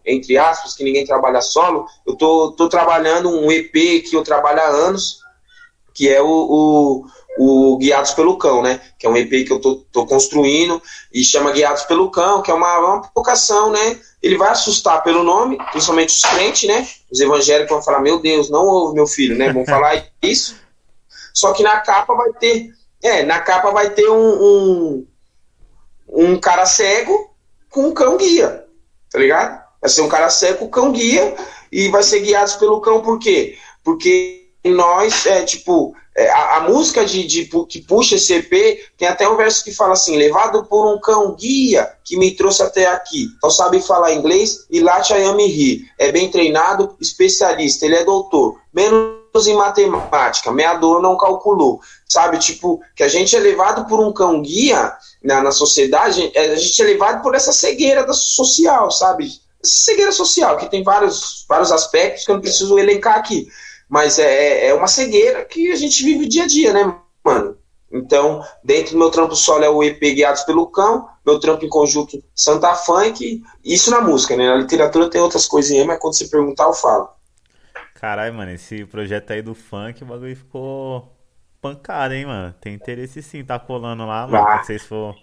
entre 0.04 0.36
aspas, 0.36 0.74
que 0.74 0.84
ninguém 0.84 1.04
trabalha 1.04 1.40
solo, 1.40 1.86
eu 2.06 2.16
tô, 2.16 2.52
tô 2.52 2.68
trabalhando 2.68 3.30
um 3.30 3.50
EP 3.50 3.72
que 4.08 4.14
eu 4.14 4.22
trabalho 4.22 4.60
há 4.60 4.68
anos, 4.68 5.20
que 5.94 6.08
é 6.08 6.20
o, 6.22 6.26
o, 6.28 7.04
o, 7.38 7.76
Guiados 7.78 8.12
pelo 8.12 8.36
Cão, 8.38 8.62
né? 8.62 8.80
Que 8.98 9.06
é 9.06 9.10
um 9.10 9.16
EP 9.16 9.46
que 9.46 9.52
eu 9.52 9.60
tô, 9.60 9.76
tô 9.92 10.06
construindo 10.06 10.80
e 11.12 11.24
chama 11.24 11.52
Guiados 11.52 11.82
pelo 11.84 12.10
Cão, 12.10 12.42
que 12.42 12.50
é 12.50 12.54
uma, 12.54 12.78
uma 12.78 13.00
provocação, 13.02 13.70
né? 13.70 14.00
Ele 14.22 14.36
vai 14.36 14.50
assustar 14.50 15.02
pelo 15.02 15.22
nome, 15.22 15.58
principalmente 15.70 16.14
os 16.14 16.22
crentes, 16.22 16.68
né? 16.68 16.86
Os 17.10 17.20
evangélicos 17.20 17.70
vão 17.70 17.82
falar, 17.82 18.00
meu 18.00 18.18
Deus, 18.18 18.50
não 18.50 18.64
ouve 18.64 18.94
meu 18.94 19.06
filho, 19.06 19.36
né? 19.36 19.52
Vão 19.52 19.64
falar 19.64 20.06
isso. 20.22 20.56
Só 21.32 21.52
que 21.52 21.62
na 21.62 21.80
capa 21.80 22.14
vai 22.14 22.32
ter. 22.32 22.70
É, 23.02 23.22
na 23.22 23.40
capa 23.40 23.70
vai 23.70 23.90
ter 23.90 24.08
um, 24.08 24.42
um, 24.42 25.06
um 26.08 26.40
cara 26.40 26.66
cego 26.66 27.32
com 27.70 27.88
um 27.88 27.94
cão 27.94 28.16
guia, 28.16 28.64
tá 29.10 29.18
ligado? 29.18 29.57
Vai 29.80 29.90
ser 29.90 30.02
um 30.02 30.08
cara 30.08 30.30
seco, 30.30 30.64
o 30.64 30.70
cão 30.70 30.92
guia, 30.92 31.34
e 31.70 31.88
vai 31.88 32.02
ser 32.02 32.20
guiados 32.20 32.56
pelo 32.56 32.80
cão, 32.80 33.00
por 33.00 33.18
quê? 33.18 33.56
Porque 33.84 34.48
nós, 34.64 35.26
é, 35.26 35.42
tipo, 35.42 35.94
é, 36.18 36.28
a, 36.30 36.56
a, 36.56 36.60
música 36.62 37.04
de, 37.04 37.24
de, 37.24 37.44
que 37.68 37.80
puxa 37.80 38.16
esse 38.16 38.34
EP 38.34 38.80
tem 38.96 39.06
até 39.06 39.28
um 39.28 39.36
verso 39.36 39.62
que 39.62 39.72
fala 39.72 39.92
assim: 39.92 40.16
levado 40.16 40.64
por 40.64 40.92
um 40.92 41.00
cão 41.00 41.32
guia 41.36 41.88
que 42.04 42.16
me 42.16 42.32
trouxe 42.32 42.60
até 42.60 42.86
aqui. 42.86 43.28
Então 43.36 43.48
sabe 43.48 43.80
falar 43.80 44.12
inglês 44.12 44.66
e 44.68 44.80
late 44.80 45.12
a 45.12 45.32
me 45.34 45.46
rir. 45.46 45.88
É 45.96 46.10
bem 46.10 46.28
treinado, 46.28 46.96
especialista, 47.00 47.86
ele 47.86 47.94
é 47.94 48.04
doutor. 48.04 48.60
Menos 48.72 49.46
em 49.46 49.54
matemática, 49.54 50.50
meador 50.50 51.00
não 51.00 51.16
calculou. 51.16 51.80
Sabe, 52.08 52.38
tipo, 52.38 52.80
que 52.96 53.04
a 53.04 53.08
gente 53.08 53.36
é 53.36 53.38
levado 53.38 53.86
por 53.86 54.00
um 54.00 54.12
cão 54.12 54.42
guia 54.42 54.92
na, 55.22 55.40
na 55.40 55.52
sociedade, 55.52 56.32
é, 56.34 56.50
a 56.50 56.56
gente 56.56 56.82
é 56.82 56.84
levado 56.84 57.22
por 57.22 57.36
essa 57.36 57.52
cegueira 57.52 58.04
da 58.04 58.12
social, 58.12 58.90
sabe? 58.90 59.30
Cegueira 59.62 60.12
social, 60.12 60.56
que 60.56 60.70
tem 60.70 60.82
vários, 60.82 61.44
vários 61.48 61.72
aspectos 61.72 62.24
que 62.24 62.30
eu 62.30 62.36
não 62.36 62.42
preciso 62.42 62.78
elencar 62.78 63.16
aqui. 63.16 63.48
Mas 63.88 64.18
é, 64.18 64.66
é 64.66 64.74
uma 64.74 64.86
cegueira 64.86 65.44
que 65.44 65.72
a 65.72 65.76
gente 65.76 66.04
vive 66.04 66.28
dia 66.28 66.44
a 66.44 66.46
dia, 66.46 66.72
né, 66.72 66.94
mano? 67.24 67.56
Então, 67.90 68.44
dentro 68.62 68.92
do 68.92 68.98
meu 68.98 69.10
trampo 69.10 69.34
solo 69.34 69.64
é 69.64 69.70
o 69.70 69.82
EP 69.82 69.98
Guiados 69.98 70.42
pelo 70.42 70.66
Cão, 70.66 71.08
meu 71.24 71.40
trampo 71.40 71.64
em 71.64 71.70
conjunto 71.70 72.22
Santa 72.34 72.74
Funk, 72.74 73.42
isso 73.64 73.90
na 73.90 74.02
música, 74.02 74.36
né? 74.36 74.46
Na 74.46 74.56
literatura 74.56 75.08
tem 75.08 75.20
outras 75.20 75.46
coisinhas, 75.46 75.86
mas 75.86 75.98
quando 75.98 76.14
você 76.14 76.28
perguntar 76.28 76.64
eu 76.64 76.74
falo. 76.74 77.08
Caralho, 77.94 78.34
mano, 78.34 78.52
esse 78.52 78.84
projeto 78.84 79.32
aí 79.32 79.40
do 79.40 79.54
funk, 79.54 80.02
o 80.02 80.06
bagulho 80.06 80.36
ficou 80.36 81.10
pancada, 81.62 82.14
hein, 82.14 82.26
mano? 82.26 82.54
Tem 82.60 82.74
interesse 82.74 83.22
sim, 83.22 83.42
tá 83.42 83.58
colando 83.58 84.04
lá, 84.04 84.26
mano, 84.26 84.46
ah. 84.46 84.62
vocês 84.62 84.82
for 84.84 85.16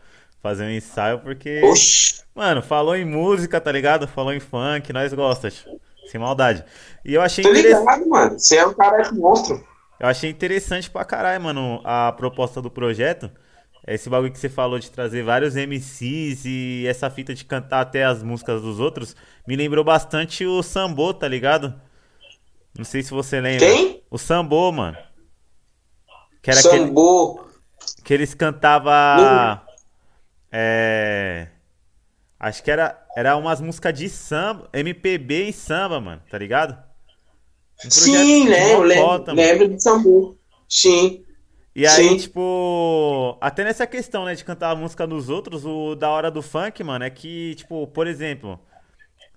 fazer 0.45 0.65
um 0.65 0.69
ensaio, 0.69 1.17
porque. 1.22 1.59
Oxi. 1.63 2.22
Mano, 2.35 2.61
falou 2.61 2.95
em 2.95 3.03
música, 3.03 3.59
tá 3.59 3.72
ligado? 3.72 4.07
Falou 4.07 4.31
em 4.31 4.39
funk, 4.39 4.93
nós 4.93 5.11
gostamos. 5.11 5.65
Sem 6.05 6.22
maldade. 6.22 6.63
E 7.03 7.15
eu 7.15 7.22
achei 7.23 7.43
Tô 7.43 7.51
ligado, 7.51 8.07
mano. 8.07 8.38
Você 8.38 8.57
é 8.57 8.67
um 8.67 8.73
cara 8.76 9.01
que 9.01 9.15
monstro. 9.15 9.65
Eu 9.99 10.07
achei 10.07 10.30
interessante 10.30 10.88
pra 10.88 11.03
caralho, 11.03 11.41
mano, 11.41 11.81
a 11.84 12.11
proposta 12.11 12.61
do 12.61 12.69
projeto. 12.69 13.31
Esse 13.88 14.07
bagulho 14.07 14.31
que 14.31 14.38
você 14.38 14.47
falou 14.47 14.77
de 14.77 14.91
trazer 14.91 15.23
vários 15.23 15.55
MCs 15.55 16.45
e 16.45 16.85
essa 16.88 17.09
fita 17.09 17.34
de 17.34 17.43
cantar 17.43 17.81
até 17.81 18.03
as 18.03 18.22
músicas 18.22 18.61
dos 18.61 18.80
outros 18.80 19.15
me 19.47 19.55
lembrou 19.55 19.84
bastante 19.84 20.45
o 20.45 20.61
Sambô, 20.61 21.11
tá 21.11 21.27
ligado? 21.27 21.73
Não 22.77 22.85
sei 22.85 23.01
se 23.01 23.09
você 23.09 23.41
lembra. 23.41 23.65
Quem? 23.65 24.03
O 24.11 24.19
Sambô, 24.19 24.72
mano. 24.72 24.97
Que 26.43 26.51
era 26.51 26.59
Sambô. 26.59 27.39
Aquele, 27.39 28.03
que 28.03 28.13
eles 28.13 28.34
cantavam. 28.35 29.64
É. 30.57 31.48
Acho 32.40 32.64
que 32.64 32.72
era, 32.72 32.98
era 33.15 33.36
umas 33.36 33.60
músicas 33.60 33.94
de 33.94 34.07
samba, 34.07 34.69
MPB 34.72 35.49
e 35.49 35.53
samba, 35.53 35.99
mano, 35.99 36.22
tá 36.30 36.38
ligado? 36.38 36.82
Um 37.86 37.90
Sim, 37.90 38.48
lembro, 38.48 38.84
lembro, 38.84 39.34
lembro 39.34 39.68
de 39.68 39.84
Sambu. 39.84 40.40
Sim. 40.69 41.26
E 41.76 41.86
aí, 41.86 42.10
Sim. 42.10 42.18
tipo, 42.18 43.38
até 43.41 43.65
nessa 43.65 43.86
questão, 43.86 44.23
né, 44.23 44.34
de 44.34 44.45
cantar 44.45 44.72
a 44.72 44.76
música 44.76 45.06
dos 45.06 45.27
outros, 45.27 45.65
o 45.65 45.94
da 45.94 46.10
hora 46.10 46.32
do 46.32 46.41
funk, 46.41 46.82
mano, 46.86 47.03
é 47.03 47.10
que, 47.10 47.56
tipo, 47.56 47.86
por 47.88 48.07
exemplo, 48.07 48.57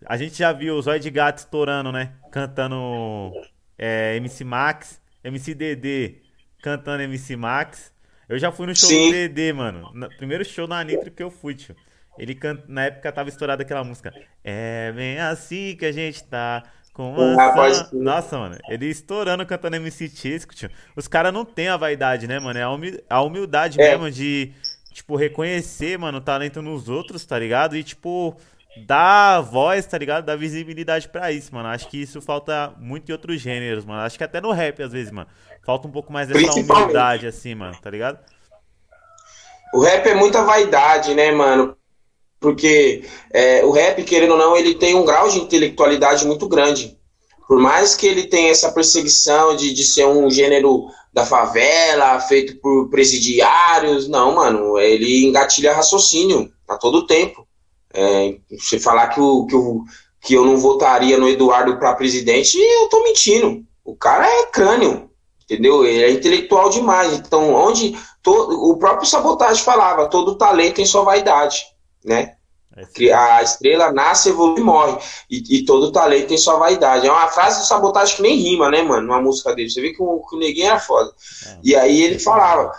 a 0.06 0.16
gente 0.16 0.38
já 0.38 0.52
viu 0.52 0.76
o 0.76 0.82
Zóio 0.82 1.00
de 1.00 1.10
Gato 1.10 1.38
estourando, 1.38 1.90
né, 1.90 2.12
cantando 2.30 3.32
é, 3.76 4.16
MC 4.16 4.44
Max, 4.44 5.00
MC 5.24 5.52
DD 5.52 6.22
cantando 6.62 7.02
MC 7.02 7.34
Max, 7.34 7.92
eu 8.28 8.38
já 8.38 8.52
fui 8.52 8.66
no 8.66 8.76
show 8.76 8.88
Sim. 8.88 9.06
do 9.06 9.12
DD, 9.12 9.52
mano. 9.52 9.90
No 9.94 10.08
primeiro 10.16 10.44
show 10.44 10.66
na 10.66 10.82
Nitro 10.84 11.10
que 11.10 11.22
eu 11.22 11.30
fui, 11.30 11.54
tio. 11.54 11.74
Ele 12.18 12.34
canta, 12.34 12.64
na 12.68 12.86
época 12.86 13.12
tava 13.12 13.28
estourada 13.28 13.62
aquela 13.62 13.84
música. 13.84 14.12
É 14.44 14.92
bem 14.92 15.18
assim 15.18 15.76
que 15.76 15.86
a 15.86 15.92
gente 15.92 16.22
tá. 16.24 16.64
Com 16.92 17.12
uma 17.12 17.54
Nossa, 17.92 18.36
mano, 18.36 18.56
ele 18.68 18.86
estourando 18.86 19.46
cantando 19.46 19.76
MC 19.76 20.08
Chesco, 20.08 20.52
tio. 20.52 20.68
Os 20.96 21.06
caras 21.06 21.32
não 21.32 21.44
tem 21.44 21.68
a 21.68 21.76
vaidade, 21.76 22.26
né, 22.26 22.40
mano? 22.40 22.58
É 22.58 22.64
a 23.08 23.22
humildade 23.22 23.80
é. 23.80 23.90
mesmo 23.90 24.10
de, 24.10 24.52
tipo, 24.92 25.14
reconhecer, 25.14 25.96
mano, 25.96 26.18
o 26.18 26.20
talento 26.20 26.60
nos 26.60 26.88
outros, 26.88 27.24
tá 27.24 27.38
ligado? 27.38 27.76
E, 27.76 27.84
tipo, 27.84 28.36
dar 28.84 29.40
voz, 29.40 29.86
tá 29.86 29.96
ligado? 29.96 30.24
Dar 30.24 30.34
visibilidade 30.34 31.08
para 31.08 31.30
isso, 31.30 31.54
mano. 31.54 31.68
Acho 31.68 31.88
que 31.88 32.02
isso 32.02 32.20
falta 32.20 32.72
muito 32.78 33.08
em 33.08 33.12
outros 33.12 33.40
gêneros, 33.40 33.84
mano. 33.84 34.00
Acho 34.00 34.18
que 34.18 34.24
até 34.24 34.40
no 34.40 34.50
rap, 34.50 34.82
às 34.82 34.90
vezes, 34.90 35.12
mano. 35.12 35.28
Falta 35.68 35.86
um 35.86 35.90
pouco 35.90 36.10
mais 36.10 36.26
dessa 36.26 36.50
humildade, 36.50 37.26
assim, 37.26 37.54
mano, 37.54 37.76
tá 37.82 37.90
ligado? 37.90 38.18
O 39.74 39.80
rap 39.80 40.06
é 40.06 40.14
muita 40.14 40.42
vaidade, 40.42 41.12
né, 41.12 41.30
mano? 41.30 41.76
Porque 42.40 43.04
é, 43.30 43.62
o 43.62 43.70
rap, 43.70 44.02
querendo 44.04 44.30
ou 44.30 44.38
não, 44.38 44.56
ele 44.56 44.76
tem 44.76 44.94
um 44.94 45.04
grau 45.04 45.28
de 45.28 45.38
intelectualidade 45.38 46.26
muito 46.26 46.48
grande. 46.48 46.98
Por 47.46 47.60
mais 47.60 47.94
que 47.94 48.06
ele 48.06 48.28
tenha 48.28 48.50
essa 48.50 48.72
perseguição 48.72 49.54
de, 49.56 49.74
de 49.74 49.84
ser 49.84 50.06
um 50.06 50.30
gênero 50.30 50.86
da 51.12 51.26
favela, 51.26 52.18
feito 52.18 52.58
por 52.62 52.88
presidiários, 52.88 54.08
não, 54.08 54.36
mano, 54.36 54.78
ele 54.78 55.26
engatilha 55.26 55.74
raciocínio 55.74 56.50
a 56.66 56.78
todo 56.78 57.06
tempo. 57.06 57.46
É, 57.92 58.38
você 58.58 58.80
falar 58.80 59.08
que, 59.08 59.20
o, 59.20 59.44
que, 59.44 59.54
o, 59.54 59.84
que 60.22 60.32
eu 60.32 60.46
não 60.46 60.56
votaria 60.56 61.18
no 61.18 61.28
Eduardo 61.28 61.78
para 61.78 61.94
presidente, 61.94 62.56
eu 62.56 62.88
tô 62.88 63.02
mentindo. 63.02 63.62
O 63.84 63.94
cara 63.94 64.26
é 64.26 64.46
crânio, 64.46 65.07
entendeu? 65.48 65.84
Ele 65.84 66.04
é 66.04 66.10
intelectual 66.10 66.68
demais. 66.68 67.14
Então, 67.14 67.54
onde 67.54 67.98
todo, 68.22 68.70
o 68.70 68.76
próprio 68.76 69.08
Sabotagem 69.08 69.64
falava, 69.64 70.08
todo 70.08 70.36
talento 70.36 70.76
tem 70.76 70.86
sua 70.86 71.02
vaidade, 71.02 71.64
né? 72.04 72.34
É 73.00 73.12
a 73.12 73.42
estrela 73.42 73.92
nasce, 73.92 74.28
evolui 74.28 74.60
e 74.60 74.62
morre. 74.62 74.98
E, 75.28 75.64
todo 75.64 75.90
talento 75.90 76.28
tem 76.28 76.38
sua 76.38 76.56
vaidade. 76.58 77.06
É 77.06 77.10
uma 77.10 77.26
frase 77.28 77.62
de 77.62 77.66
sabotagem 77.66 78.16
que 78.16 78.22
nem 78.22 78.36
rima, 78.36 78.70
né, 78.70 78.82
mano? 78.82 79.06
Numa 79.06 79.20
música 79.20 79.52
dele. 79.54 79.68
Você 79.68 79.80
vê 79.80 79.92
que 79.92 80.00
o, 80.00 80.20
que 80.20 80.36
o 80.36 80.38
neguinho 80.38 80.68
era 80.68 80.78
foda. 80.78 81.10
É. 81.46 81.58
E 81.64 81.74
aí 81.74 82.02
ele 82.02 82.18
falava. 82.20 82.72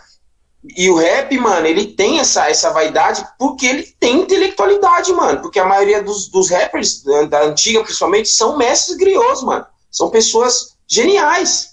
E 0.77 0.89
o 0.89 0.95
rap, 0.95 1.37
mano, 1.37 1.67
ele 1.67 1.87
tem 1.87 2.19
essa, 2.19 2.49
essa 2.49 2.69
vaidade 2.69 3.25
porque 3.37 3.65
ele 3.65 3.83
tem 3.99 4.21
intelectualidade, 4.21 5.11
mano. 5.11 5.41
Porque 5.41 5.59
a 5.59 5.65
maioria 5.65 6.01
dos, 6.01 6.29
dos 6.29 6.49
rappers 6.49 7.03
da, 7.03 7.23
da 7.23 7.43
antiga, 7.43 7.83
principalmente, 7.83 8.29
são 8.29 8.57
mestres 8.57 8.97
griots, 8.97 9.43
mano. 9.43 9.65
São 9.91 10.09
pessoas 10.09 10.77
geniais. 10.87 11.68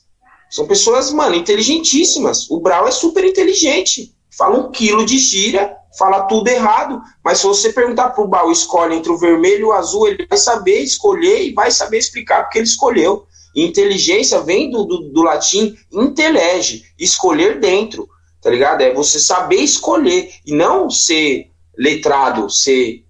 São 0.56 0.66
pessoas, 0.66 1.12
mano, 1.12 1.34
inteligentíssimas. 1.34 2.50
O 2.50 2.58
Brau 2.58 2.88
é 2.88 2.90
super 2.90 3.22
inteligente. 3.22 4.14
Fala 4.34 4.56
um 4.56 4.70
quilo 4.70 5.04
de 5.04 5.18
gíria, 5.18 5.76
fala 5.98 6.22
tudo 6.22 6.48
errado. 6.48 6.98
Mas 7.22 7.40
se 7.40 7.46
você 7.46 7.74
perguntar 7.74 8.08
pro 8.08 8.26
Brau, 8.26 8.50
escolhe 8.50 8.96
entre 8.96 9.12
o 9.12 9.18
vermelho 9.18 9.60
e 9.60 9.64
o 9.64 9.72
azul, 9.72 10.08
ele 10.08 10.26
vai 10.26 10.38
saber 10.38 10.80
escolher 10.80 11.42
e 11.42 11.52
vai 11.52 11.70
saber 11.70 11.98
explicar 11.98 12.44
porque 12.44 12.56
ele 12.56 12.66
escolheu. 12.66 13.26
Inteligência 13.54 14.40
vem 14.40 14.70
do, 14.70 14.84
do, 14.84 15.10
do 15.10 15.22
latim 15.22 15.76
intelege, 15.92 16.86
escolher 16.98 17.60
dentro, 17.60 18.08
tá 18.40 18.48
ligado? 18.48 18.80
É 18.80 18.94
você 18.94 19.20
saber 19.20 19.56
escolher 19.56 20.30
e 20.46 20.54
não 20.54 20.88
ser 20.88 21.50
letrado, 21.76 22.48
ser 22.48 23.04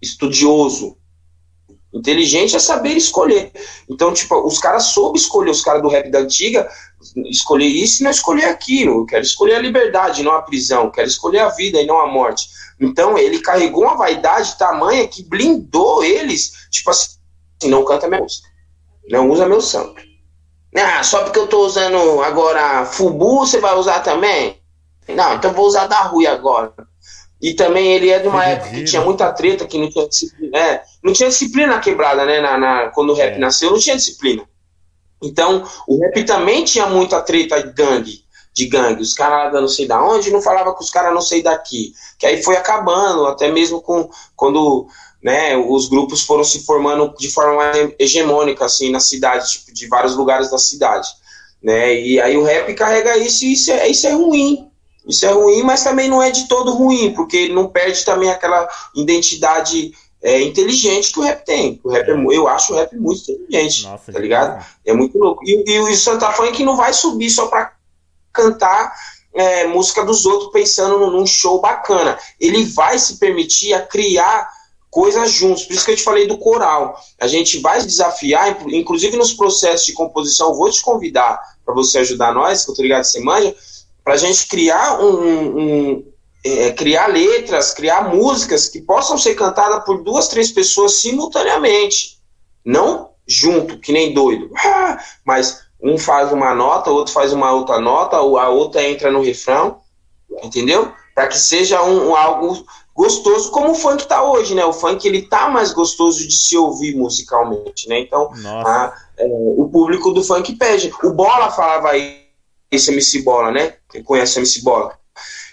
estudioso. 0.00 0.96
Inteligente 1.92 2.56
é 2.56 2.58
saber 2.58 2.96
escolher. 2.96 3.52
Então, 3.88 4.14
tipo, 4.14 4.34
os 4.46 4.58
caras 4.58 4.84
soube 4.84 5.18
escolher, 5.18 5.50
os 5.50 5.60
caras 5.60 5.82
do 5.82 5.88
rap 5.88 6.10
da 6.10 6.20
antiga, 6.20 6.68
escolher 7.28 7.66
isso 7.66 8.02
e 8.02 8.04
não 8.04 8.10
escolher 8.10 8.46
aquilo. 8.46 9.00
Eu 9.00 9.06
quero 9.06 9.22
escolher 9.22 9.56
a 9.56 9.60
liberdade, 9.60 10.22
não 10.22 10.32
a 10.32 10.42
prisão. 10.42 10.84
Eu 10.84 10.90
quero 10.90 11.08
escolher 11.08 11.40
a 11.40 11.48
vida 11.50 11.80
e 11.80 11.86
não 11.86 12.00
a 12.00 12.06
morte. 12.06 12.48
Então, 12.80 13.18
ele 13.18 13.40
carregou 13.40 13.84
uma 13.84 13.96
vaidade 13.96 14.56
tamanha 14.56 15.06
que 15.06 15.22
blindou 15.22 16.02
eles, 16.02 16.66
tipo 16.70 16.90
assim, 16.90 17.16
não 17.64 17.84
canta 17.84 18.08
minha 18.08 18.22
música. 18.22 18.48
Não 19.08 19.28
usa 19.30 19.46
meu 19.46 19.60
sample. 19.60 20.12
Ah, 20.74 21.02
só 21.02 21.22
porque 21.24 21.38
eu 21.38 21.46
tô 21.46 21.66
usando 21.66 22.22
agora 22.22 22.86
Fubu, 22.86 23.40
você 23.40 23.60
vai 23.60 23.76
usar 23.76 24.00
também? 24.00 24.58
Não, 25.08 25.34
então 25.34 25.52
vou 25.52 25.66
usar 25.66 25.86
da 25.86 26.00
Rui 26.00 26.26
agora. 26.26 26.72
E 27.42 27.54
também 27.54 27.92
ele 27.92 28.08
é 28.08 28.20
de 28.20 28.28
uma 28.28 28.44
época 28.44 28.70
que 28.70 28.84
tinha 28.84 29.02
muita 29.02 29.32
treta, 29.32 29.66
que 29.66 29.76
não 29.76 29.90
tinha 29.90 30.08
disciplina. 30.08 30.56
É, 30.56 30.82
não 31.02 31.12
tinha 31.12 31.28
disciplina 31.28 31.80
quebrada, 31.80 32.24
né? 32.24 32.40
Na, 32.40 32.56
na, 32.56 32.88
quando 32.90 33.10
o 33.10 33.14
rap 33.14 33.34
é. 33.34 33.38
nasceu, 33.38 33.72
não 33.72 33.80
tinha 33.80 33.96
disciplina. 33.96 34.48
Então, 35.20 35.64
o 35.88 36.00
rap 36.00 36.22
também 36.22 36.64
tinha 36.64 36.86
muita 36.86 37.20
treta 37.20 37.60
de 37.60 37.72
gangue, 37.72 38.24
de 38.54 38.66
gangue. 38.66 39.02
Os 39.02 39.12
caras 39.12 39.52
não 39.52 39.66
sei 39.66 39.88
da 39.88 40.00
onde, 40.04 40.30
não 40.30 40.40
falava 40.40 40.72
com 40.72 40.84
os 40.84 40.90
caras 40.90 41.12
não 41.12 41.20
sei 41.20 41.42
daqui. 41.42 41.92
Que 42.16 42.26
aí 42.26 42.40
foi 42.40 42.56
acabando, 42.56 43.26
até 43.26 43.50
mesmo 43.50 43.82
com 43.82 44.08
quando 44.36 44.86
né, 45.20 45.56
os 45.56 45.88
grupos 45.88 46.22
foram 46.22 46.44
se 46.44 46.64
formando 46.64 47.12
de 47.18 47.28
forma 47.28 47.56
mais 47.56 47.92
hegemônica, 47.98 48.64
assim, 48.64 48.90
na 48.92 49.00
cidade, 49.00 49.50
tipo, 49.50 49.74
de 49.74 49.88
vários 49.88 50.14
lugares 50.14 50.48
da 50.48 50.58
cidade. 50.58 51.08
Né? 51.60 52.00
E 52.00 52.20
aí 52.20 52.36
o 52.36 52.44
rap 52.44 52.72
carrega 52.74 53.16
isso 53.16 53.44
e 53.44 53.52
isso 53.52 53.72
é, 53.72 53.88
isso 53.88 54.06
é 54.06 54.12
ruim. 54.12 54.71
Isso 55.06 55.26
é 55.26 55.32
ruim, 55.32 55.62
mas 55.62 55.82
também 55.82 56.08
não 56.08 56.22
é 56.22 56.30
de 56.30 56.46
todo 56.46 56.74
ruim, 56.74 57.12
porque 57.12 57.36
ele 57.36 57.54
não 57.54 57.68
perde 57.68 58.04
também 58.04 58.30
aquela 58.30 58.68
identidade 58.94 59.92
é, 60.22 60.40
inteligente 60.40 61.12
que 61.12 61.18
o 61.18 61.22
rap 61.22 61.44
tem. 61.44 61.80
O 61.82 61.90
rap 61.90 62.08
é, 62.08 62.12
eu 62.12 62.46
acho 62.46 62.72
o 62.72 62.76
rap 62.76 62.94
muito 62.96 63.22
inteligente, 63.30 63.82
Nossa, 63.82 64.12
tá 64.12 64.18
ligado? 64.18 64.64
É 64.84 64.92
muito 64.92 65.18
louco. 65.18 65.42
E, 65.44 65.64
e 65.66 65.80
o 65.80 65.96
Santa 65.96 66.30
Funk 66.30 66.62
não 66.62 66.76
vai 66.76 66.92
subir 66.92 67.30
só 67.30 67.46
pra 67.46 67.72
cantar 68.32 68.94
é, 69.34 69.66
música 69.66 70.04
dos 70.04 70.24
outros 70.24 70.52
pensando 70.52 71.10
num 71.10 71.26
show 71.26 71.60
bacana. 71.60 72.16
Ele 72.38 72.64
vai 72.66 72.98
se 72.98 73.16
permitir 73.16 73.74
a 73.74 73.82
criar 73.82 74.48
coisas 74.88 75.32
juntos. 75.32 75.64
Por 75.64 75.72
isso 75.72 75.84
que 75.84 75.90
eu 75.90 75.96
te 75.96 76.02
falei 76.02 76.28
do 76.28 76.38
coral. 76.38 76.96
A 77.18 77.26
gente 77.26 77.58
vai 77.58 77.82
desafiar, 77.82 78.62
inclusive 78.68 79.16
nos 79.16 79.32
processos 79.32 79.86
de 79.86 79.92
composição. 79.94 80.54
Vou 80.54 80.70
te 80.70 80.80
convidar 80.80 81.40
para 81.64 81.74
você 81.74 81.98
ajudar 81.98 82.32
nós, 82.32 82.64
que 82.64 82.70
eu 82.70 82.74
tô 82.74 82.82
ligado 82.82 83.04
você 83.04 83.18
manja 83.18 83.54
para 84.04 84.14
a 84.14 84.16
gente 84.16 84.46
criar 84.46 85.00
um, 85.00 85.58
um 85.58 86.12
é, 86.44 86.72
criar 86.72 87.06
letras, 87.06 87.72
criar 87.72 88.12
músicas 88.14 88.68
que 88.68 88.80
possam 88.80 89.16
ser 89.16 89.34
cantadas 89.34 89.84
por 89.84 90.02
duas, 90.02 90.28
três 90.28 90.50
pessoas 90.50 90.96
simultaneamente, 90.96 92.18
não 92.64 93.10
junto, 93.26 93.78
que 93.78 93.92
nem 93.92 94.12
doido, 94.12 94.50
ah, 94.64 94.98
mas 95.24 95.62
um 95.80 95.98
faz 95.98 96.32
uma 96.32 96.54
nota, 96.54 96.90
o 96.90 96.94
outro 96.94 97.12
faz 97.12 97.32
uma 97.32 97.52
outra 97.52 97.80
nota, 97.80 98.16
a 98.16 98.48
outra 98.48 98.82
entra 98.88 99.10
no 99.10 99.22
refrão, 99.22 99.80
entendeu? 100.42 100.92
Para 101.14 101.26
que 101.26 101.38
seja 101.38 101.82
um, 101.82 102.10
um, 102.10 102.16
algo 102.16 102.64
gostoso, 102.94 103.50
como 103.50 103.72
o 103.72 103.74
funk 103.74 104.06
tá 104.06 104.22
hoje, 104.22 104.54
né? 104.54 104.64
O 104.64 104.72
funk 104.72 105.06
ele 105.06 105.22
tá 105.22 105.48
mais 105.48 105.72
gostoso 105.72 106.26
de 106.26 106.34
se 106.34 106.56
ouvir 106.56 106.96
musicalmente, 106.96 107.88
né? 107.88 107.98
Então, 107.98 108.30
a, 108.64 108.94
é, 109.18 109.26
o 109.26 109.68
público 109.72 110.12
do 110.12 110.22
funk 110.22 110.54
pede. 110.54 110.92
O 111.02 111.10
Bola 111.10 111.50
falava 111.50 111.90
aí 111.90 112.21
esse 112.72 112.90
MC 112.90 113.22
Bola, 113.22 113.52
né? 113.52 113.74
Quem 113.90 114.02
conhece 114.02 114.38
MC 114.38 114.62
Bola? 114.62 114.98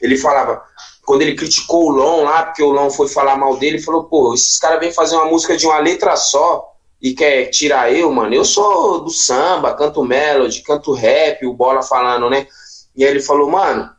Ele 0.02 0.18
falava, 0.18 0.64
quando 1.06 1.22
ele 1.22 1.36
criticou 1.36 1.88
o 1.88 1.90
Lon 1.90 2.24
lá, 2.24 2.44
porque 2.44 2.64
o 2.64 2.72
Lon 2.72 2.90
foi 2.90 3.10
falar 3.10 3.36
mal 3.36 3.58
dele, 3.58 3.76
ele 3.76 3.84
falou, 3.84 4.06
pô, 4.06 4.34
esses 4.34 4.58
caras 4.58 4.80
vêm 4.80 4.94
fazer 4.94 5.16
uma 5.16 5.26
música 5.26 5.58
de 5.58 5.68
uma 5.68 5.78
letra 5.80 6.16
só 6.16 6.74
e 7.02 7.14
quer 7.14 7.48
tirar 7.48 7.92
eu, 7.92 8.10
mano. 8.12 8.34
Eu 8.34 8.46
sou 8.46 9.04
do 9.04 9.10
samba, 9.10 9.74
canto 9.74 10.04
melody, 10.04 10.62
canto 10.62 10.94
rap, 10.94 11.46
o 11.46 11.54
Bola 11.54 11.84
falando, 11.84 12.30
né? 12.30 12.48
E 12.96 13.04
aí 13.04 13.10
ele 13.10 13.22
falou, 13.22 13.50
mano, 13.50 13.90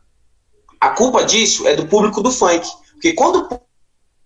a 0.79 0.89
culpa 0.89 1.23
disso 1.23 1.67
é 1.67 1.75
do 1.75 1.85
público 1.87 2.21
do 2.21 2.31
funk. 2.31 2.67
Porque 2.93 3.13
quando 3.13 3.47
o 3.51 3.61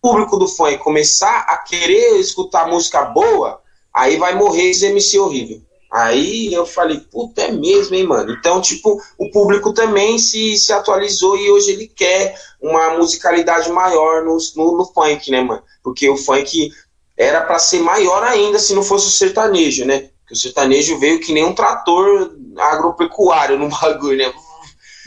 público 0.01 0.38
do 0.38 0.47
funk 0.47 0.77
começar 0.77 1.45
a 1.49 1.57
querer 1.57 2.17
escutar 2.19 2.67
música 2.67 3.03
boa, 3.05 3.61
aí 3.93 4.15
vai 4.15 4.35
morrer 4.35 4.69
esse 4.69 4.85
MC 4.85 5.19
horrível. 5.19 5.65
Aí 5.95 6.53
eu 6.53 6.65
falei, 6.65 6.99
puta, 6.99 7.41
é 7.43 7.51
mesmo, 7.51 7.95
hein, 7.95 8.05
mano? 8.05 8.34
Então, 8.34 8.59
tipo, 8.59 9.01
o 9.17 9.31
público 9.31 9.72
também 9.72 10.19
se, 10.19 10.57
se 10.57 10.73
atualizou 10.73 11.38
e 11.38 11.49
hoje 11.49 11.72
ele 11.72 11.88
quer 11.88 12.38
uma 12.61 12.97
musicalidade 12.97 13.72
maior 13.72 14.22
no, 14.26 14.38
no, 14.57 14.77
no 14.77 14.85
funk, 14.93 15.31
né, 15.31 15.39
mano? 15.39 15.63
Porque 15.81 16.09
o 16.09 16.17
funk 16.17 16.69
era 17.15 17.39
para 17.39 17.57
ser 17.59 17.80
maior 17.80 18.23
ainda 18.23 18.59
se 18.59 18.76
não 18.76 18.84
fosse 18.84 19.07
o 19.07 19.11
sertanejo, 19.11 19.85
né? 19.85 20.09
Porque 20.19 20.34
o 20.34 20.38
sertanejo 20.38 20.99
veio 20.99 21.22
que 21.22 21.31
nem 21.31 21.45
um 21.45 21.55
trator 21.55 22.35
agropecuário 22.57 23.57
no 23.57 23.69
bagulho, 23.80 24.17
né? 24.17 24.34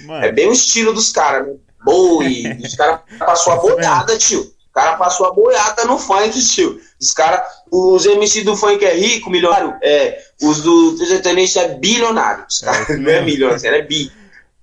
Mano. 0.06 0.24
É 0.24 0.32
bem 0.32 0.48
o 0.48 0.54
estilo 0.54 0.94
dos 0.94 1.12
caras, 1.12 1.48
né? 1.48 1.54
Boi, 1.84 2.44
os 2.64 2.74
caras 2.74 3.00
passou 3.18 3.52
a 3.52 3.56
boiada, 3.56 4.16
tio. 4.16 4.40
O 4.40 4.72
cara 4.72 4.96
passou 4.96 5.26
a 5.26 5.34
boiada 5.34 5.84
no 5.84 5.98
funk, 5.98 6.40
tio. 6.46 6.80
Os 6.98 7.10
caras, 7.10 7.46
os 7.70 8.06
MC 8.06 8.42
do 8.42 8.56
funk 8.56 8.84
é 8.84 8.94
rico, 8.94 9.30
milionário, 9.30 9.74
é, 9.82 10.22
os 10.42 10.62
do 10.62 10.96
sertanejo 10.96 11.58
é 11.58 11.68
bilionário. 11.74 12.44
Os 12.48 12.60
cara, 12.60 12.86
é, 12.92 12.96
não 12.96 13.10
é 13.10 13.20
milionário, 13.20 13.66
é 13.66 13.82
bi. 13.82 14.10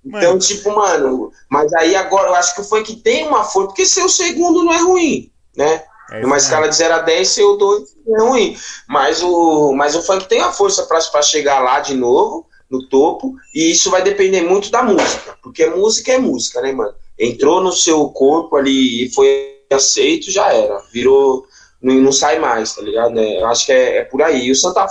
Então, 0.06 0.22
mano. 0.22 0.40
tipo, 0.40 0.76
mano, 0.76 1.32
mas 1.50 1.74
aí 1.74 1.96
agora 1.96 2.30
eu 2.30 2.36
acho 2.36 2.54
que 2.54 2.62
o 2.62 2.64
funk 2.64 2.96
tem 2.98 3.28
uma 3.28 3.44
força, 3.44 3.70
porque 3.70 3.86
ser 3.86 4.04
o 4.04 4.10
segundo 4.10 4.64
não 4.64 4.74
é 4.74 4.82
ruim, 4.82 5.32
né? 5.56 5.84
É 6.12 6.22
Numa 6.22 6.38
escala 6.38 6.70
de 6.70 6.76
0 6.76 6.94
a 6.94 7.00
10, 7.00 7.28
ser 7.28 7.44
o 7.44 7.56
2 7.56 7.84
é 8.08 8.22
ruim. 8.22 8.56
Mas 8.88 9.24
o, 9.24 9.74
mas 9.74 9.96
o 9.96 10.04
funk 10.04 10.28
tem 10.28 10.42
a 10.42 10.52
força 10.52 10.84
para 10.84 11.22
chegar 11.24 11.60
lá 11.60 11.80
de 11.80 11.96
novo, 11.96 12.46
no 12.70 12.88
topo, 12.88 13.36
e 13.54 13.72
isso 13.72 13.90
vai 13.90 14.04
depender 14.04 14.42
muito 14.42 14.70
da 14.70 14.84
música, 14.84 15.38
porque 15.42 15.66
música 15.68 16.14
é 16.14 16.18
música, 16.18 16.62
né, 16.62 16.72
mano? 16.72 16.94
Entrou 17.18 17.62
no 17.62 17.72
seu 17.72 18.08
corpo 18.10 18.56
ali 18.56 19.06
e 19.06 19.10
foi 19.14 19.56
aceito, 19.72 20.32
já 20.32 20.52
era. 20.54 20.84
Virou 20.92 21.46
não, 21.86 22.02
não 22.02 22.12
sai 22.12 22.40
mais, 22.40 22.74
tá 22.74 22.82
ligado? 22.82 23.20
É, 23.20 23.42
eu 23.42 23.46
acho 23.46 23.68
que 23.68 23.72
é, 23.72 23.98
é 23.98 24.04
por 24.04 24.22
aí. 24.24 24.48
E 24.48 24.52
o 24.52 24.56
Santa 24.56 24.88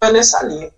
é 0.00 0.12
nessa 0.12 0.44
linha. 0.44 0.72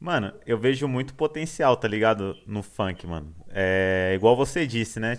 Mano, 0.00 0.32
eu 0.44 0.58
vejo 0.58 0.88
muito 0.88 1.14
potencial, 1.14 1.76
tá 1.76 1.86
ligado? 1.86 2.36
No 2.46 2.64
funk, 2.64 3.06
mano. 3.06 3.32
É 3.48 4.12
igual 4.16 4.36
você 4.36 4.66
disse, 4.66 4.98
né? 4.98 5.16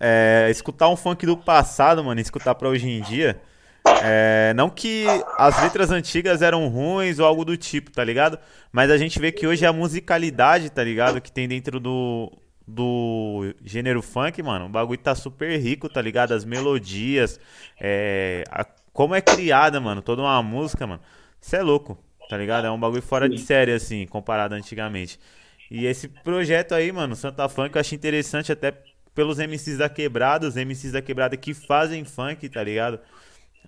É, 0.00 0.48
escutar 0.50 0.88
um 0.88 0.96
funk 0.96 1.24
do 1.24 1.36
passado, 1.36 2.02
mano, 2.02 2.20
escutar 2.20 2.56
pra 2.56 2.68
hoje 2.68 2.88
em 2.88 3.00
dia. 3.00 3.40
É, 4.02 4.52
não 4.56 4.68
que 4.68 5.06
as 5.38 5.62
letras 5.62 5.92
antigas 5.92 6.42
eram 6.42 6.66
ruins 6.66 7.20
ou 7.20 7.24
algo 7.24 7.44
do 7.44 7.56
tipo, 7.56 7.92
tá 7.92 8.02
ligado? 8.02 8.36
Mas 8.72 8.90
a 8.90 8.98
gente 8.98 9.20
vê 9.20 9.30
que 9.30 9.46
hoje 9.46 9.64
a 9.64 9.72
musicalidade, 9.72 10.70
tá 10.70 10.82
ligado? 10.82 11.20
Que 11.20 11.30
tem 11.30 11.46
dentro 11.46 11.78
do, 11.78 12.32
do 12.66 13.54
gênero 13.64 14.02
funk, 14.02 14.42
mano, 14.42 14.66
o 14.66 14.68
bagulho 14.68 14.98
tá 14.98 15.14
super 15.14 15.56
rico, 15.60 15.88
tá 15.88 16.02
ligado? 16.02 16.32
As 16.32 16.44
melodias, 16.44 17.38
é, 17.80 18.42
a, 18.50 18.64
como 18.92 19.14
é 19.14 19.20
criada, 19.20 19.80
mano, 19.80 20.02
toda 20.02 20.22
uma 20.22 20.42
música, 20.42 20.86
mano. 20.86 21.00
Isso 21.40 21.54
é 21.54 21.62
louco, 21.62 21.96
tá 22.28 22.36
ligado? 22.36 22.66
É 22.66 22.70
um 22.70 22.80
bagulho 22.80 23.02
fora 23.02 23.28
de 23.28 23.38
série, 23.38 23.72
assim, 23.72 24.06
comparado 24.06 24.54
antigamente. 24.54 25.18
E 25.70 25.86
esse 25.86 26.08
projeto 26.08 26.74
aí, 26.74 26.90
mano, 26.90 27.14
Santa 27.14 27.48
Funk, 27.48 27.74
eu 27.74 27.80
acho 27.80 27.94
interessante 27.94 28.50
até 28.50 28.72
pelos 29.14 29.38
MCs 29.38 29.78
da 29.78 29.88
quebrada, 29.88 30.46
os 30.46 30.56
MCs 30.56 30.92
da 30.92 31.00
quebrada 31.00 31.36
que 31.36 31.54
fazem 31.54 32.04
funk, 32.04 32.48
tá 32.48 32.62
ligado? 32.62 33.00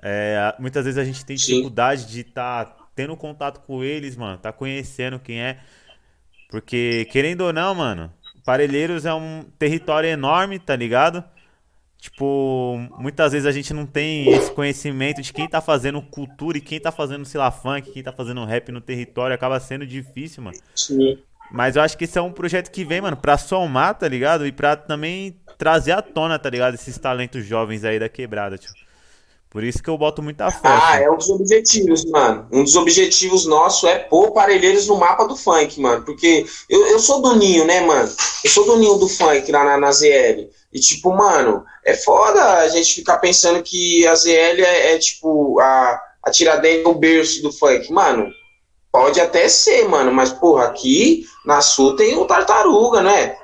É, 0.03 0.55
muitas 0.59 0.85
vezes 0.85 0.99
a 0.99 1.05
gente 1.05 1.25
tem 1.25 1.37
dificuldade 1.37 2.03
Sim. 2.03 2.09
de 2.09 2.21
estar 2.21 2.65
tá 2.65 2.77
tendo 2.95 3.17
contato 3.17 3.61
com 3.61 3.83
eles, 3.83 4.17
mano, 4.17 4.39
tá 4.39 4.53
conhecendo 4.53 5.19
quem 5.19 5.41
é. 5.41 5.59
Porque, 6.51 7.07
querendo 7.11 7.43
ou 7.43 7.53
não, 7.53 7.75
mano, 7.75 8.13
Parelheiros 8.49 9.05
é 9.05 9.13
um 9.13 9.45
território 9.59 10.09
enorme, 10.09 10.59
tá 10.59 10.75
ligado? 10.75 11.23
Tipo, 11.99 12.79
muitas 12.99 13.33
vezes 13.33 13.47
a 13.47 13.53
gente 13.53 13.75
não 13.75 13.85
tem 13.85 14.27
esse 14.31 14.51
conhecimento 14.53 15.21
de 15.21 15.35
quem 15.35 15.47
tá 15.47 15.61
fazendo 15.61 16.01
cultura 16.01 16.57
e 16.57 16.61
quem 16.63 16.81
tá 16.81 16.91
fazendo, 16.91 17.27
sei 17.27 17.39
lá, 17.39 17.51
funk, 17.51 17.91
quem 17.91 18.03
tá 18.03 18.11
fazendo 18.11 18.43
rap 18.47 18.73
no 18.73 18.81
território, 18.81 19.35
acaba 19.35 19.61
sendo 19.61 19.87
difícil, 19.87 20.43
mano. 20.43 20.57
Sim. 20.75 21.19
Mas 21.53 21.77
eu 21.77 21.83
acho 21.83 21.99
que 21.99 22.05
esse 22.05 22.17
é 22.17 22.23
um 22.23 22.33
projeto 22.33 22.71
que 22.71 22.87
vem, 22.87 23.03
mano, 23.03 23.19
pra 23.19 23.37
somar, 23.37 23.95
tá 23.95 24.09
ligado? 24.09 24.47
E 24.47 24.53
pra 24.53 24.77
também 24.77 25.37
trazer 25.59 25.93
à 25.93 26.01
tona, 26.01 26.39
tá 26.39 26.49
ligado? 26.49 26.73
Esses 26.73 26.97
talentos 26.97 27.45
jovens 27.45 27.85
aí 27.85 27.99
da 27.99 28.09
quebrada, 28.09 28.57
tio. 28.57 28.71
Por 29.51 29.65
isso 29.65 29.83
que 29.83 29.89
eu 29.89 29.97
boto 29.97 30.23
muita 30.23 30.51
fé. 30.51 30.61
Ah, 30.65 31.01
é 31.01 31.11
um 31.11 31.17
dos 31.17 31.31
objetivos, 31.31 32.05
mano. 32.05 32.47
Um 32.53 32.63
dos 32.63 32.77
objetivos 32.77 33.47
nossos 33.47 33.89
é 33.89 33.99
pôr 33.99 34.33
Parelheiros 34.33 34.87
no 34.87 34.97
mapa 34.97 35.27
do 35.27 35.37
funk, 35.37 35.81
mano. 35.81 36.05
Porque 36.05 36.45
eu, 36.69 36.87
eu 36.89 36.99
sou 36.99 37.23
do 37.23 37.35
ninho, 37.35 37.65
né, 37.65 37.81
mano? 37.81 38.13
Eu 38.45 38.51
sou 38.51 38.67
do 38.67 38.77
ninho 38.77 38.97
do 38.97 39.09
funk 39.09 39.51
lá 39.51 39.65
na, 39.65 39.79
na 39.79 39.91
ZL. 39.91 40.51
E, 40.71 40.79
tipo, 40.79 41.15
mano, 41.15 41.65
é 41.83 41.95
foda 41.95 42.59
a 42.59 42.69
gente 42.69 42.95
ficar 42.95 43.19
pensando 43.19 43.63
que 43.63 44.07
a 44.07 44.15
ZL 44.15 44.61
é, 44.63 44.93
é 44.93 44.99
tipo, 44.99 45.59
a, 45.61 45.99
a 46.23 46.31
Tiradentes 46.31 46.85
é 46.85 46.89
o 46.89 46.95
berço 46.95 47.41
do 47.41 47.51
funk. 47.51 47.91
Mano, 47.91 48.31
pode 48.93 49.19
até 49.19 49.49
ser, 49.49 49.89
mano. 49.89 50.13
Mas, 50.13 50.31
porra, 50.31 50.67
aqui 50.67 51.25
na 51.47 51.63
Sul 51.63 51.97
tem 51.97 52.15
o 52.19 52.27
Tartaruga, 52.27 53.03
né? 53.03 53.35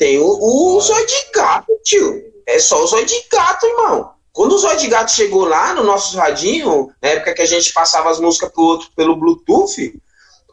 Tem 0.00 0.18
o, 0.18 0.26
o 0.26 0.80
Zóio 0.80 1.06
de 1.06 1.30
Gato, 1.32 1.72
tio. 1.84 2.24
É 2.44 2.58
só 2.58 2.82
o 2.82 2.86
Zóio 2.88 3.06
de 3.06 3.24
Gato, 3.30 3.66
irmão. 3.66 4.13
Quando 4.34 4.56
o 4.56 4.58
Zóio 4.58 4.76
de 4.78 4.88
Gato 4.88 5.12
chegou 5.12 5.44
lá 5.44 5.74
no 5.74 5.84
nosso 5.84 6.16
radinho, 6.18 6.90
na 7.00 7.10
época 7.10 7.34
que 7.34 7.42
a 7.42 7.46
gente 7.46 7.72
passava 7.72 8.10
as 8.10 8.18
músicas 8.18 8.50
pro 8.50 8.64
outro 8.64 8.88
pelo 8.96 9.14
Bluetooth, 9.14 9.94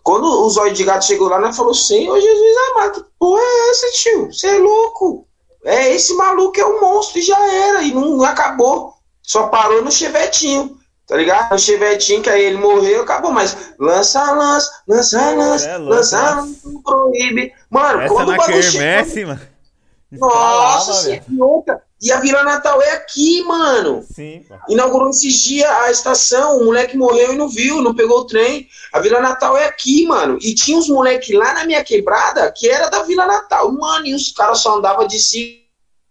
quando 0.03 0.25
o 0.25 0.49
Zóio 0.51 0.71
de 0.71 0.83
Gato 0.83 1.03
chegou 1.03 1.27
lá, 1.27 1.39
nós 1.39 1.57
falou, 1.57 1.73
Senhor 1.73 2.21
Jesus 2.21 2.57
amado, 2.75 3.03
que 3.03 3.09
porra 3.17 3.41
é 3.41 3.69
essa, 3.71 3.87
tio? 3.93 4.31
Você 4.31 4.47
é 4.49 4.59
louco? 4.59 5.27
É, 5.65 5.91
esse 5.95 6.13
maluco 6.13 6.59
é 6.59 6.65
um 6.65 6.79
monstro 6.79 7.17
e 7.17 7.23
já 7.23 7.53
era, 7.53 7.81
e 7.81 7.91
não 7.91 8.23
acabou. 8.23 8.93
Só 9.23 9.47
parou 9.47 9.83
no 9.83 9.91
chevetinho, 9.91 10.77
tá 11.07 11.17
ligado? 11.17 11.51
No 11.51 11.57
chevetinho, 11.57 12.21
que 12.21 12.29
aí 12.29 12.43
ele 12.43 12.57
morreu, 12.57 13.01
acabou, 13.01 13.31
mas 13.31 13.73
lança, 13.79 14.31
lança, 14.31 14.71
lança, 14.87 15.31
lança, 15.35 15.67
É 15.67 15.77
louco, 15.77 15.95
lança, 15.95 16.21
nossa. 16.21 16.35
lança, 16.41 16.81
proíbe. 16.83 17.51
Mano, 17.67 18.01
Essa 18.01 18.13
quando 18.13 18.29
o 18.29 18.31
na 18.31 18.37
bagulho 18.37 18.61
chegou... 18.61 19.27
mano. 19.27 19.41
Nossa, 20.11 20.91
Estralava, 21.15 21.83
E 22.01 22.11
a 22.11 22.19
Vila 22.19 22.43
Natal 22.43 22.81
é 22.81 22.93
aqui, 22.93 23.43
mano. 23.43 24.03
Sim, 24.11 24.43
pô. 24.47 24.55
Inaugurou 24.69 25.09
esses 25.11 25.35
dias 25.43 25.69
a 25.69 25.91
estação, 25.91 26.57
o 26.57 26.65
moleque 26.65 26.97
morreu 26.97 27.33
e 27.33 27.37
não 27.37 27.47
viu, 27.47 27.79
não 27.81 27.93
pegou 27.93 28.19
o 28.21 28.25
trem. 28.25 28.67
A 28.91 28.99
Vila 28.99 29.19
Natal 29.21 29.55
é 29.55 29.65
aqui, 29.65 30.05
mano. 30.07 30.39
E 30.41 30.55
tinha 30.55 30.77
uns 30.77 30.89
moleque 30.89 31.33
lá 31.33 31.53
na 31.53 31.65
minha 31.65 31.83
quebrada 31.83 32.51
que 32.51 32.67
era 32.67 32.89
da 32.89 33.03
Vila 33.03 33.27
Natal. 33.27 33.71
Mano, 33.71 34.07
e 34.07 34.15
os 34.15 34.31
caras 34.31 34.59
só 34.59 34.77
andavam 34.77 35.05
de 35.05 35.19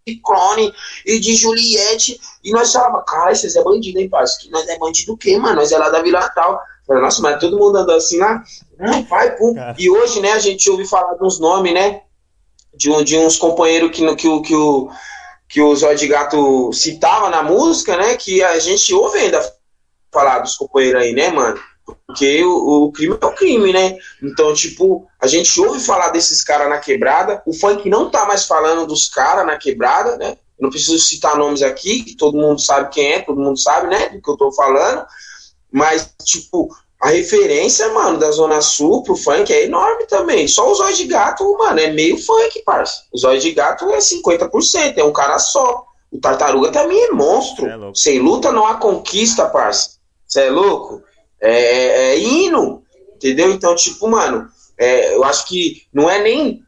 Ciclone 0.09 0.73
e 1.05 1.19
de 1.19 1.35
Juliette. 1.35 2.21
E 2.45 2.53
nós 2.53 2.73
falava, 2.73 3.03
cara, 3.03 3.35
vocês 3.35 3.57
é 3.57 3.63
bandido, 3.63 3.99
hein, 3.99 4.09
parceiro? 4.09 4.53
Nós 4.53 4.69
é 4.69 4.79
bandido 4.79 5.13
o 5.13 5.17
quê, 5.17 5.37
mano? 5.39 5.57
Nós 5.57 5.73
é 5.73 5.79
lá 5.79 5.89
da 5.89 6.03
Vila 6.03 6.21
Natal. 6.21 6.61
Falei, 6.87 7.03
nossa, 7.03 7.21
mas 7.23 7.39
todo 7.41 7.59
mundo 7.59 7.77
andando 7.77 7.97
assim 7.97 8.19
lá. 8.19 8.43
Não, 8.79 9.03
vai, 9.05 9.37
pum. 9.37 9.55
Cara. 9.55 9.77
E 9.79 9.91
hoje, 9.91 10.21
né, 10.21 10.33
a 10.33 10.39
gente 10.39 10.69
ouve 10.71 10.87
falar 10.87 11.15
de 11.15 11.25
uns 11.25 11.39
nomes, 11.39 11.73
né? 11.75 12.03
De, 12.75 12.91
um, 12.91 13.03
de 13.03 13.17
uns 13.19 13.37
companheiros 13.37 13.91
que, 13.91 14.15
que, 14.17 14.29
o- 14.29 14.43
que 14.43 14.55
o 14.55 14.89
que 15.51 15.61
o 15.61 15.75
Zóio 15.75 15.99
de 15.99 16.07
Gato 16.07 16.73
citava 16.73 17.29
na 17.29 17.43
música, 17.43 17.97
né? 17.97 18.17
Que 18.17 18.41
a 18.41 18.57
gente 18.61 18.95
ouve 18.95 19.19
ainda 19.19 19.55
falar 20.13 20.39
dos 20.39 20.55
companheiros 20.55 21.03
aí, 21.03 21.13
né, 21.13 21.33
mano? 21.33 21.61
Porque 21.85 22.45
o, 22.45 22.85
o 22.85 22.93
crime 22.93 23.19
é 23.21 23.27
o 23.27 23.35
crime, 23.35 23.73
né? 23.73 23.99
Então, 24.23 24.55
tipo, 24.55 25.09
a 25.21 25.27
gente 25.27 25.61
ouve 25.61 25.81
falar 25.81 26.11
desses 26.11 26.41
caras 26.45 26.69
na 26.69 26.79
quebrada. 26.79 27.43
O 27.45 27.53
funk 27.53 27.91
não 27.91 28.09
tá 28.09 28.27
mais 28.27 28.47
falando 28.47 28.87
dos 28.87 29.09
caras 29.09 29.45
na 29.45 29.59
quebrada, 29.59 30.17
né? 30.17 30.37
Não 30.59 30.71
preciso 30.71 31.01
citar 31.01 31.37
nomes 31.37 31.63
aqui, 31.63 32.05
que 32.05 32.15
todo 32.15 32.39
mundo 32.39 32.61
sabe 32.61 32.91
quem 32.91 33.13
é, 33.15 33.21
todo 33.21 33.41
mundo 33.41 33.59
sabe, 33.59 33.89
né? 33.89 34.11
Do 34.11 34.23
que 34.23 34.31
eu 34.31 34.37
tô 34.37 34.53
falando. 34.53 35.05
Mas, 35.73 36.15
tipo, 36.23 36.69
a 37.01 37.09
referência, 37.09 37.89
mano, 37.93 38.19
da 38.19 38.31
Zona 38.31 38.61
Sul 38.61 39.03
pro 39.03 39.17
funk 39.17 39.53
é 39.53 39.65
enorme 39.65 40.05
também. 40.07 40.47
Só 40.47 40.71
o 40.71 40.75
Zóio 40.75 40.95
de 40.95 41.07
Gato, 41.07 41.57
mano, 41.57 41.81
é 41.81 41.91
meio 41.91 42.19
funk, 42.19 42.63
parça. 42.63 43.05
O 43.13 43.17
Zóio 43.19 43.41
de 43.41 43.53
Gato 43.53 43.89
é 43.91 43.99
50%, 43.99 44.99
é 44.99 45.05
um 45.05 45.13
cara 45.13 45.39
só. 45.39 45.87
O 46.13 46.19
Tartaruga 46.21 46.71
também 46.71 47.03
é 47.05 47.11
monstro. 47.13 47.67
É 47.67 47.77
louco. 47.77 47.97
Sem 47.97 48.19
luta 48.19 48.53
não 48.53 48.67
há 48.67 48.75
conquista, 48.75 49.47
parça. 49.49 49.93
Você 50.27 50.43
é 50.43 50.51
louco? 50.51 51.03
É, 51.41 52.13
é 52.13 52.19
hino, 52.19 52.83
entendeu? 53.15 53.51
Então, 53.51 53.75
tipo, 53.75 54.07
mano, 54.07 54.49
é, 54.77 55.15
eu 55.15 55.25
acho 55.25 55.47
que 55.49 55.83
não 55.93 56.11
é 56.11 56.21
nem 56.21 56.63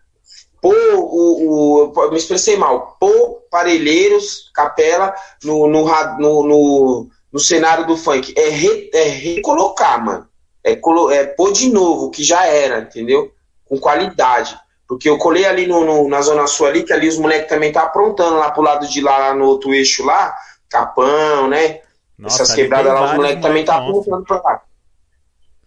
pôr 0.63 0.75
o, 0.95 1.91
o- 1.93 2.11
me 2.11 2.17
expressei 2.17 2.57
mal, 2.57 2.97
pôr 2.99 3.43
Parelheiros, 3.51 4.51
Capela 4.55 5.13
no, 5.45 5.67
no, 5.67 5.85
no, 6.19 6.43
no, 6.47 7.11
no 7.33 7.41
cenário 7.41 7.87
do 7.87 7.97
funk. 7.97 8.35
É, 8.37 8.49
re- 8.49 8.91
é 8.93 9.05
recolocar, 9.05 10.05
mano. 10.05 10.29
É, 10.63 10.77
colo- 10.77 11.11
é 11.11 11.25
pôr 11.25 11.53
de 11.53 11.69
novo 11.71 12.07
o 12.07 12.11
que 12.11 12.23
já 12.23 12.47
era, 12.47 12.81
entendeu? 12.81 13.33
Com 13.65 13.79
qualidade. 13.79 14.57
Porque 14.87 15.09
eu 15.09 15.17
colei 15.19 15.45
ali 15.47 15.67
no, 15.67 15.85
no- 15.85 16.09
na 16.09 16.21
Zona 16.21 16.47
Sul 16.47 16.67
ali, 16.67 16.83
que 16.85 16.93
ali 16.93 17.09
os 17.09 17.17
moleques 17.19 17.49
também 17.49 17.73
tá 17.73 17.83
aprontando 17.83 18.37
lá 18.37 18.51
pro 18.51 18.63
lado 18.63 18.87
de 18.87 19.01
lá, 19.01 19.17
lá 19.19 19.35
no 19.35 19.47
outro 19.47 19.73
eixo 19.73 20.05
lá, 20.05 20.37
Capão, 20.69 21.49
né? 21.49 21.81
Nossa, 22.19 22.43
Essas 22.43 22.55
quebradas 22.55 22.93
lá, 22.93 23.05
os 23.07 23.15
moleques 23.15 23.43
também 23.43 23.65
tá 23.65 23.77
apontando 23.77 24.25
pra 24.25 24.37
lá. 24.43 24.61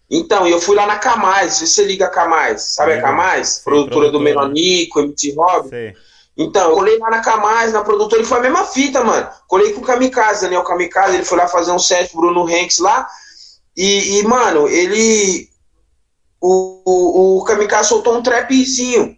Então, 0.09 0.47
e 0.47 0.51
eu 0.51 0.61
fui 0.61 0.75
lá 0.75 0.85
na 0.85 0.97
Camais, 0.99 1.53
se 1.53 1.67
você 1.67 1.83
liga 1.83 2.05
a 2.05 2.09
Camais, 2.09 2.75
sabe 2.75 2.91
a 2.91 2.95
Ligo. 2.95 3.07
Camais? 3.07 3.47
Sim, 3.49 3.63
produtora 3.63 4.11
do. 4.11 4.19
Menonico, 4.19 5.01
MT 5.01 5.33
Rob. 5.35 5.69
Sei. 5.69 5.93
Então, 6.37 6.69
eu 6.69 6.75
colei 6.75 6.97
lá 6.99 7.09
na 7.09 7.21
Camais, 7.21 7.71
na 7.71 7.83
produtora, 7.83 8.21
e 8.21 8.25
foi 8.25 8.39
a 8.39 8.41
mesma 8.41 8.65
fita, 8.65 9.03
mano. 9.03 9.29
Colei 9.47 9.71
com 9.71 9.79
o 9.79 9.83
Kamikaze, 9.83 10.41
Daniel 10.41 10.63
Kamikaze, 10.63 11.15
ele 11.15 11.25
foi 11.25 11.37
lá 11.37 11.47
fazer 11.47 11.71
um 11.71 11.79
set 11.79 12.11
pro 12.11 12.21
Bruno 12.21 12.45
Hanks 12.45 12.79
lá. 12.79 13.07
E, 13.75 14.19
e, 14.19 14.23
mano, 14.23 14.67
ele. 14.67 15.49
O, 16.41 16.81
o, 16.85 17.37
o 17.39 17.43
Kamikaze 17.45 17.89
soltou 17.89 18.17
um 18.17 18.21
trapzinho 18.21 19.17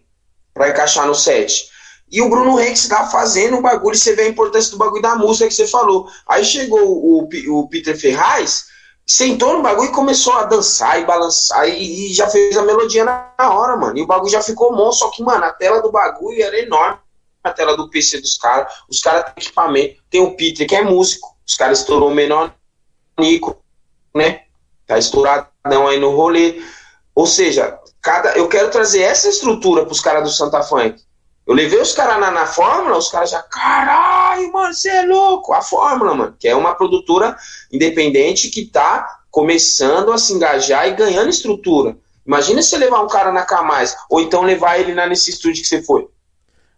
pra 0.54 0.68
encaixar 0.68 1.06
no 1.06 1.14
set. 1.14 1.68
E 2.10 2.22
o 2.22 2.30
Bruno 2.30 2.56
Hanks 2.56 2.88
tá 2.88 3.06
fazendo 3.08 3.58
o 3.58 3.62
bagulho, 3.62 3.94
e 3.94 3.98
você 3.98 4.14
vê 4.14 4.22
a 4.22 4.28
importância 4.28 4.70
do 4.70 4.78
bagulho 4.78 5.02
da 5.02 5.16
música 5.16 5.48
que 5.48 5.54
você 5.54 5.66
falou. 5.66 6.08
Aí 6.26 6.44
chegou 6.44 6.80
o, 6.80 7.28
o 7.48 7.68
Peter 7.68 7.98
Ferraz, 7.98 8.66
sentou 9.06 9.54
no 9.54 9.62
bagulho 9.62 9.90
e 9.90 9.92
começou 9.92 10.34
a 10.34 10.44
dançar 10.44 11.00
e 11.00 11.04
balançar 11.04 11.68
e, 11.68 12.10
e 12.10 12.14
já 12.14 12.28
fez 12.28 12.56
a 12.56 12.62
melodia 12.62 13.04
na 13.04 13.32
hora, 13.38 13.76
mano. 13.76 13.98
E 13.98 14.02
o 14.02 14.06
bagulho 14.06 14.30
já 14.30 14.42
ficou 14.42 14.72
monstro, 14.72 15.06
só 15.06 15.10
que, 15.10 15.22
mano, 15.22 15.44
a 15.44 15.52
tela 15.52 15.82
do 15.82 15.90
bagulho 15.90 16.42
era 16.42 16.58
enorme. 16.60 17.07
A 17.42 17.50
tela 17.50 17.76
do 17.76 17.88
PC 17.88 18.20
dos 18.20 18.36
caras, 18.36 18.72
os 18.88 19.00
caras 19.00 19.24
têm 19.24 19.44
equipamento. 19.44 20.02
Tem 20.10 20.20
o 20.20 20.34
Peter, 20.36 20.66
que 20.66 20.74
é 20.74 20.82
músico. 20.82 21.36
Os 21.46 21.54
caras 21.54 21.80
estourou 21.80 22.10
o 22.10 22.14
menor 22.14 22.54
Nico, 23.18 23.62
né? 24.14 24.42
Tá 24.86 24.98
estouradão 24.98 25.86
aí 25.86 25.98
no 25.98 26.14
rolê. 26.14 26.62
Ou 27.14 27.26
seja, 27.26 27.78
cada, 28.00 28.30
eu 28.36 28.48
quero 28.48 28.70
trazer 28.70 29.02
essa 29.02 29.28
estrutura 29.28 29.84
pros 29.84 30.00
caras 30.00 30.22
do 30.22 30.30
Santa 30.30 30.62
Funk. 30.62 31.02
Eu 31.46 31.54
levei 31.54 31.80
os 31.80 31.92
caras 31.92 32.20
na, 32.20 32.30
na 32.30 32.46
fórmula, 32.46 32.98
os 32.98 33.08
caras 33.08 33.30
já, 33.30 33.42
caralho, 33.42 34.52
mano, 34.52 34.74
você 34.74 34.90
é 34.90 35.02
louco. 35.02 35.54
A 35.54 35.62
fórmula, 35.62 36.14
mano, 36.14 36.36
que 36.38 36.46
é 36.46 36.54
uma 36.54 36.74
produtora 36.74 37.34
independente 37.72 38.50
que 38.50 38.66
tá 38.66 39.20
começando 39.30 40.12
a 40.12 40.18
se 40.18 40.34
engajar 40.34 40.86
e 40.88 40.94
ganhando 40.94 41.30
estrutura. 41.30 41.96
Imagina 42.26 42.60
você 42.60 42.76
levar 42.76 43.00
um 43.00 43.08
cara 43.08 43.32
na 43.32 43.46
Camais, 43.46 43.96
ou 44.10 44.20
então 44.20 44.42
levar 44.42 44.78
ele 44.78 44.92
lá 44.92 45.06
nesse 45.06 45.30
estúdio 45.30 45.62
que 45.62 45.68
você 45.68 45.82
foi. 45.82 46.06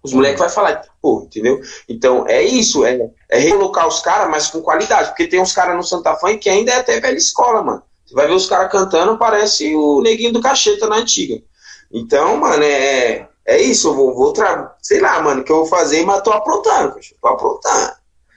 Os 0.02 0.12
moleques 0.12 0.38
vão 0.38 0.48
falar, 0.48 0.82
pô, 1.00 1.24
entendeu? 1.26 1.60
Então 1.88 2.26
é 2.26 2.42
isso, 2.42 2.84
é, 2.84 3.10
é 3.28 3.38
recolocar 3.38 3.86
os 3.86 4.00
caras, 4.00 4.30
mas 4.30 4.48
com 4.48 4.62
qualidade, 4.62 5.08
porque 5.08 5.26
tem 5.26 5.40
uns 5.40 5.52
caras 5.52 5.76
no 5.76 5.82
Santa 5.82 6.16
Fã 6.16 6.36
que 6.36 6.48
ainda 6.48 6.72
é 6.72 6.76
até 6.76 6.98
velha 6.98 7.16
escola, 7.16 7.62
mano. 7.62 7.82
Você 8.06 8.14
vai 8.14 8.26
ver 8.26 8.34
os 8.34 8.48
caras 8.48 8.72
cantando, 8.72 9.18
parece 9.18 9.74
o 9.74 10.00
neguinho 10.00 10.32
do 10.32 10.40
cacheta 10.40 10.88
na 10.88 10.96
antiga. 10.96 11.42
Então, 11.92 12.36
mano, 12.38 12.62
é, 12.62 13.28
é 13.44 13.60
isso, 13.60 13.88
eu 13.88 13.94
vou, 13.94 14.14
vou 14.14 14.34
sei 14.80 15.00
lá, 15.00 15.20
mano, 15.20 15.44
que 15.44 15.52
eu 15.52 15.56
vou 15.56 15.66
fazer, 15.66 16.04
mas 16.04 16.22
tô 16.22 16.32
aprontando, 16.32 16.96
tô 17.20 17.28
aprontando. 17.28 17.92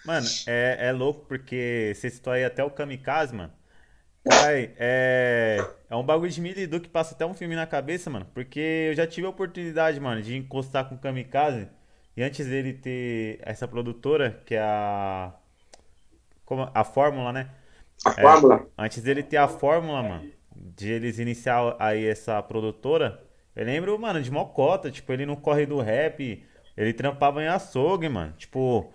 Mano, 0.06 0.28
é, 0.46 0.90
é 0.90 0.92
louco 0.92 1.26
porque 1.28 1.94
você 1.96 2.10
citou 2.10 2.34
aí 2.34 2.44
até 2.44 2.64
o 2.64 2.70
Kamikaze, 2.70 3.34
mano. 3.34 3.54
Ai, 4.32 4.72
é, 4.78 5.58
é 5.90 5.96
um 5.96 6.04
bagulho 6.04 6.32
de 6.32 6.40
Milidu 6.40 6.80
que 6.80 6.90
passa 6.90 7.14
até 7.14 7.26
um 7.26 7.34
filme 7.34 7.56
na 7.56 7.68
cabeça, 7.68 8.10
mano. 8.10 8.26
Porque 8.34 8.88
eu 8.90 8.96
já 8.96 9.06
tive 9.06 9.28
a 9.28 9.30
oportunidade, 9.30 10.00
mano, 10.00 10.22
de 10.22 10.36
encostar 10.38 10.88
com 10.88 10.96
o 10.96 10.98
Kamikaze. 10.98 11.68
E 12.16 12.24
antes 12.24 12.46
dele 12.48 12.74
ter 12.74 13.40
essa 13.42 13.68
produtora, 13.68 14.42
que 14.46 14.56
é 14.56 14.62
a. 14.62 15.34
Como, 16.46 16.70
a 16.74 16.84
Fórmula, 16.84 17.34
né? 17.34 17.50
A 18.06 18.12
fórmula. 18.12 18.68
Antes 18.78 19.02
dele 19.02 19.24
ter 19.24 19.38
a 19.38 19.48
fórmula, 19.48 20.04
mano, 20.04 20.32
de 20.56 20.92
eles 20.92 21.20
iniciar 21.20 21.76
aí 21.80 22.06
essa 22.06 22.42
produtora, 22.44 23.22
eu 23.56 23.66
lembro, 23.66 23.98
mano, 23.98 24.22
de 24.22 24.32
Mocota, 24.32 24.92
tipo, 24.92 25.12
ele 25.14 25.26
no 25.26 25.38
corre 25.38 25.66
do 25.66 25.80
rap, 25.80 26.44
ele 26.76 26.94
trampava 26.94 27.42
em 27.42 27.48
açougue, 27.48 28.10
mano, 28.10 28.34
tipo, 28.38 28.92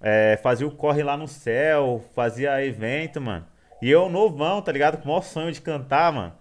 é, 0.00 0.38
fazia 0.42 0.66
o 0.66 0.70
corre 0.70 1.02
lá 1.02 1.16
no 1.16 1.28
céu, 1.28 2.04
fazia 2.14 2.64
evento, 2.64 3.20
mano. 3.20 3.46
E 3.82 3.90
eu 3.90 4.08
novão, 4.08 4.60
tá 4.60 4.70
ligado? 4.70 4.98
Com 4.98 5.04
o 5.04 5.08
maior 5.08 5.22
sonho 5.22 5.52
de 5.52 5.60
cantar, 5.60 6.12
mano. 6.12 6.32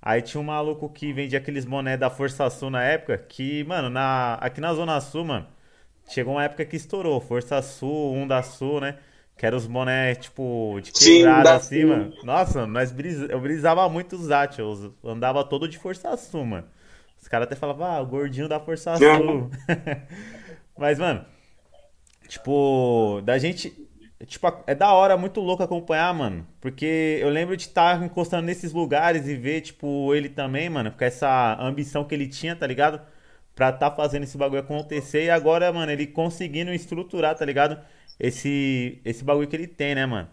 Aí 0.00 0.20
tinha 0.20 0.40
um 0.40 0.44
maluco 0.44 0.88
que 0.88 1.12
vendia 1.12 1.38
aqueles 1.38 1.64
boné 1.64 1.96
da 1.96 2.10
Força 2.10 2.48
Sul 2.50 2.68
na 2.68 2.82
época, 2.84 3.16
que, 3.16 3.64
mano, 3.64 3.88
na, 3.88 4.34
aqui 4.34 4.60
na 4.60 4.74
Zona 4.74 5.00
Sul, 5.00 5.24
mano, 5.24 5.46
chegou 6.08 6.34
uma 6.34 6.44
época 6.44 6.64
que 6.66 6.76
estourou, 6.76 7.20
Força 7.20 7.60
Sul, 7.62 8.12
um 8.12 8.26
da 8.26 8.42
Sul, 8.42 8.80
né? 8.80 8.98
Que 9.36 9.46
eram 9.46 9.56
os 9.56 9.66
boné, 9.66 10.14
tipo, 10.14 10.78
de 10.82 10.92
quebrada 10.92 11.42
da 11.42 11.54
assim, 11.56 11.86
mano. 11.86 12.12
Nossa, 12.22 12.66
nós 12.66 12.92
brisa, 12.92 13.26
eu 13.26 13.40
brisava 13.40 13.88
muito 13.88 14.14
os 14.14 14.30
Atils, 14.30 14.90
eu 15.02 15.10
andava 15.10 15.42
todo 15.42 15.66
de 15.66 15.78
Força 15.78 16.14
Sul, 16.18 16.44
mano. 16.44 16.68
Os 17.20 17.26
caras 17.26 17.46
até 17.46 17.56
falavam, 17.56 17.86
ah, 17.86 18.00
o 18.02 18.06
gordinho 18.06 18.46
da 18.46 18.60
Força. 18.60 18.98
Sul. 18.98 19.50
Mas, 20.76 20.98
mano, 20.98 21.24
tipo, 22.28 23.22
da 23.24 23.38
gente 23.38 23.83
tipo, 24.26 24.46
é 24.66 24.74
da 24.74 24.92
hora, 24.92 25.16
muito 25.16 25.40
louco 25.40 25.62
acompanhar, 25.62 26.12
mano. 26.14 26.46
Porque 26.60 27.18
eu 27.20 27.28
lembro 27.28 27.56
de 27.56 27.64
estar 27.64 27.98
tá 27.98 28.04
encostando 28.04 28.42
nesses 28.42 28.72
lugares 28.72 29.26
e 29.26 29.34
ver, 29.36 29.60
tipo, 29.60 30.14
ele 30.14 30.28
também, 30.28 30.68
mano, 30.70 30.92
com 30.92 31.04
essa 31.04 31.56
ambição 31.60 32.04
que 32.04 32.14
ele 32.14 32.28
tinha, 32.28 32.54
tá 32.54 32.66
ligado? 32.66 33.00
Pra 33.54 33.72
tá 33.72 33.90
fazendo 33.90 34.24
esse 34.24 34.36
bagulho 34.36 34.60
acontecer. 34.60 35.24
E 35.24 35.30
agora, 35.30 35.72
mano, 35.72 35.90
ele 35.92 36.06
conseguindo 36.06 36.72
estruturar, 36.72 37.36
tá 37.36 37.44
ligado? 37.44 37.78
Esse, 38.18 39.00
esse 39.04 39.24
bagulho 39.24 39.48
que 39.48 39.56
ele 39.56 39.66
tem, 39.66 39.94
né, 39.94 40.06
mano? 40.06 40.28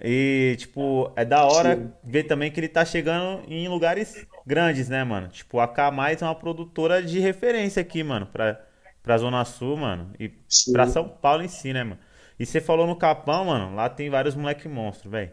E, 0.00 0.56
tipo, 0.58 1.10
é 1.16 1.24
da 1.24 1.44
hora 1.46 1.76
Sim. 1.76 1.92
ver 2.04 2.24
também 2.24 2.50
que 2.50 2.60
ele 2.60 2.68
tá 2.68 2.84
chegando 2.84 3.42
em 3.48 3.66
lugares 3.66 4.26
grandes, 4.46 4.88
né, 4.88 5.02
mano? 5.04 5.28
Tipo, 5.28 5.58
a 5.58 5.66
K 5.66 5.90
é 6.20 6.24
uma 6.24 6.34
produtora 6.34 7.02
de 7.02 7.18
referência 7.18 7.80
aqui, 7.80 8.02
mano, 8.02 8.26
pra, 8.26 8.60
pra 9.02 9.16
Zona 9.16 9.44
Sul, 9.44 9.76
mano. 9.76 10.12
E 10.20 10.30
Sim. 10.48 10.72
pra 10.72 10.86
São 10.86 11.08
Paulo 11.08 11.42
em 11.42 11.48
si, 11.48 11.72
né, 11.72 11.82
mano? 11.82 11.98
E 12.38 12.44
você 12.44 12.60
falou 12.60 12.86
no 12.86 12.96
Capão, 12.96 13.46
mano, 13.46 13.74
lá 13.74 13.88
tem 13.88 14.10
vários 14.10 14.34
moleque 14.34 14.68
monstros, 14.68 15.10
velho. 15.10 15.30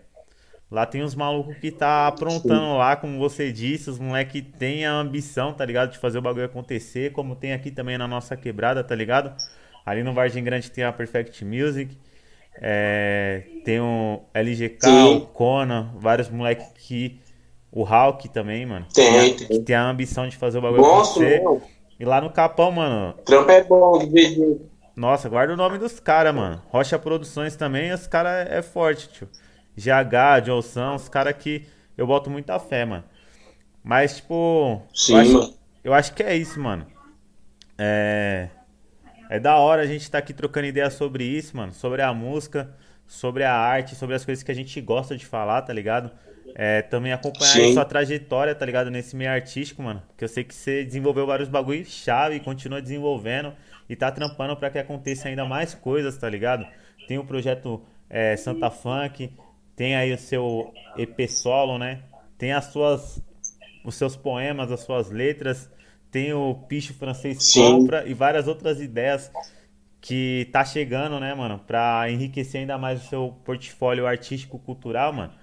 Lá 0.72 0.88
tem 0.88 1.04
uns 1.04 1.14
malucos 1.14 1.56
que 1.58 1.70
tá 1.70 2.08
aprontando 2.08 2.72
Sim. 2.72 2.78
lá, 2.78 2.96
como 2.96 3.20
você 3.20 3.52
disse, 3.52 3.92
os 3.92 4.00
moleque 4.00 4.42
tem 4.42 4.86
a 4.86 4.94
ambição, 4.94 5.54
tá 5.54 5.64
ligado? 5.64 5.92
De 5.92 6.00
fazer 6.00 6.18
o 6.18 6.22
bagulho 6.22 6.46
acontecer, 6.46 7.12
como 7.12 7.36
tem 7.36 7.54
aqui 7.54 7.70
também 7.70 7.96
na 7.96 8.08
nossa 8.08 8.36
quebrada, 8.36 8.84
tá 8.84 8.96
ligado? 8.96 9.36
Ali 9.86 10.02
no 10.02 10.14
Vargem 10.14 10.44
Grande 10.44 10.72
tem 10.72 10.84
a 10.84 10.92
Perfect 10.92 11.46
Music, 11.46 11.96
é, 12.60 13.44
tem 13.64 13.80
o 13.80 14.22
LGK, 14.34 14.80
Sim. 14.86 15.16
o 15.18 15.22
Conan, 15.22 15.92
vários 15.96 16.30
moleques 16.30 16.68
que. 16.76 17.20
O 17.72 17.84
Hulk 17.84 18.30
também, 18.30 18.68
mano. 18.68 18.86
Tem, 18.94 19.36
tem. 19.36 19.48
Que 19.48 19.60
tem 19.60 19.76
a 19.76 19.90
ambição 19.90 20.28
de 20.28 20.38
fazer 20.38 20.60
o 20.60 20.62
bagulho 20.62 20.84
Monstro, 20.84 21.26
acontecer. 21.26 21.72
E 22.00 22.06
lá 22.06 22.22
no 22.22 22.30
Capão, 22.30 22.72
mano. 22.72 23.14
Trampo 23.26 23.50
é 23.50 23.64
bom 23.64 23.98
de. 23.98 24.60
Nossa, 24.96 25.28
guarda 25.28 25.54
o 25.54 25.58
nome 25.58 25.78
dos 25.78 26.00
caras, 26.00 26.34
mano. 26.34 26.62
Rocha 26.68 27.00
Produções 27.00 27.56
também, 27.56 27.92
os 27.92 28.06
caras 28.06 28.48
é 28.50 28.62
forte, 28.62 29.10
tio. 29.10 29.30
GH, 29.76 30.46
Johnson, 30.46 30.96
os 30.96 31.10
caras 31.10 31.36
que 31.38 31.66
eu 31.98 32.06
boto 32.06 32.30
muita 32.30 32.60
fé, 32.60 32.86
mano. 32.86 33.04
Mas, 33.84 34.18
tipo. 34.18 34.82
Sim, 34.94 35.14
eu 35.14 35.20
acho, 35.20 35.34
mano. 35.34 35.54
Eu 35.84 35.94
acho 35.94 36.14
que 36.14 36.24
é 36.24 36.36
isso, 36.36 36.60
mano. 36.60 36.86
É. 37.78 38.50
É 39.30 39.40
da 39.40 39.58
hora 39.58 39.82
a 39.82 39.86
gente 39.86 40.02
estar 40.02 40.20
tá 40.20 40.24
aqui 40.24 40.32
trocando 40.32 40.68
ideia 40.68 40.90
sobre 40.92 41.24
isso, 41.24 41.58
mano. 41.58 41.74
Sobre 41.74 42.04
a 42.04 42.14
música, 42.14 42.70
sobre 43.08 43.44
a 43.44 43.54
arte, 43.54 43.96
sobre 43.96 44.16
as 44.16 44.24
coisas 44.24 44.44
que 44.44 44.52
a 44.52 44.56
gente 44.56 44.80
gosta 44.80 45.18
de 45.18 45.26
falar, 45.26 45.64
tá 45.64 45.74
ligado? 45.74 46.12
É, 46.56 46.84
também 46.84 47.12
acompanhar 47.12 47.52
Sim. 47.52 47.74
sua 47.74 47.84
trajetória, 47.84 48.54
tá 48.54 48.64
ligado? 48.64 48.92
Nesse 48.92 49.16
meio 49.16 49.32
artístico, 49.32 49.82
mano. 49.82 50.04
Que 50.16 50.24
eu 50.24 50.28
sei 50.28 50.44
que 50.44 50.54
você 50.54 50.84
desenvolveu 50.84 51.26
vários 51.26 51.50
bagulhos 51.50 51.88
chave 51.88 52.36
e 52.36 52.40
continua 52.40 52.80
desenvolvendo 52.80 53.54
e 53.90 53.96
tá 53.96 54.12
trampando 54.12 54.56
para 54.56 54.70
que 54.70 54.80
aconteça 54.80 55.28
ainda 55.28 55.46
mais 55.46 55.74
coisas, 55.74 56.18
tá 56.18 56.30
ligado? 56.30 56.66
Tem 57.08 57.18
o 57.18 57.26
projeto 57.26 57.82
é, 58.10 58.36
Santa 58.38 58.70
Funk, 58.70 59.32
tem 59.76 59.96
aí 59.96 60.14
o 60.14 60.18
seu 60.18 60.74
EP 60.98 61.28
solo, 61.30 61.78
né? 61.78 62.04
Tem 62.38 62.54
as 62.54 62.66
suas 62.66 63.22
os 63.84 63.96
seus 63.96 64.16
poemas, 64.16 64.72
as 64.72 64.80
suas 64.80 65.12
letras 65.12 65.70
tem 66.14 66.32
o 66.32 66.54
Picho 66.70 66.94
Francês 66.94 67.42
Sim. 67.42 67.60
Compra 67.60 68.08
e 68.08 68.14
várias 68.14 68.48
outras 68.48 68.80
ideias 68.80 69.32
que 70.00 70.48
tá 70.52 70.64
chegando, 70.64 71.20
né, 71.20 71.34
mano, 71.34 71.58
pra 71.58 72.08
enriquecer 72.08 72.62
ainda 72.62 72.78
mais 72.78 73.04
o 73.04 73.08
seu 73.08 73.36
portfólio 73.44 74.06
artístico 74.06 74.60
cultural, 74.60 75.12
mano. 75.12 75.34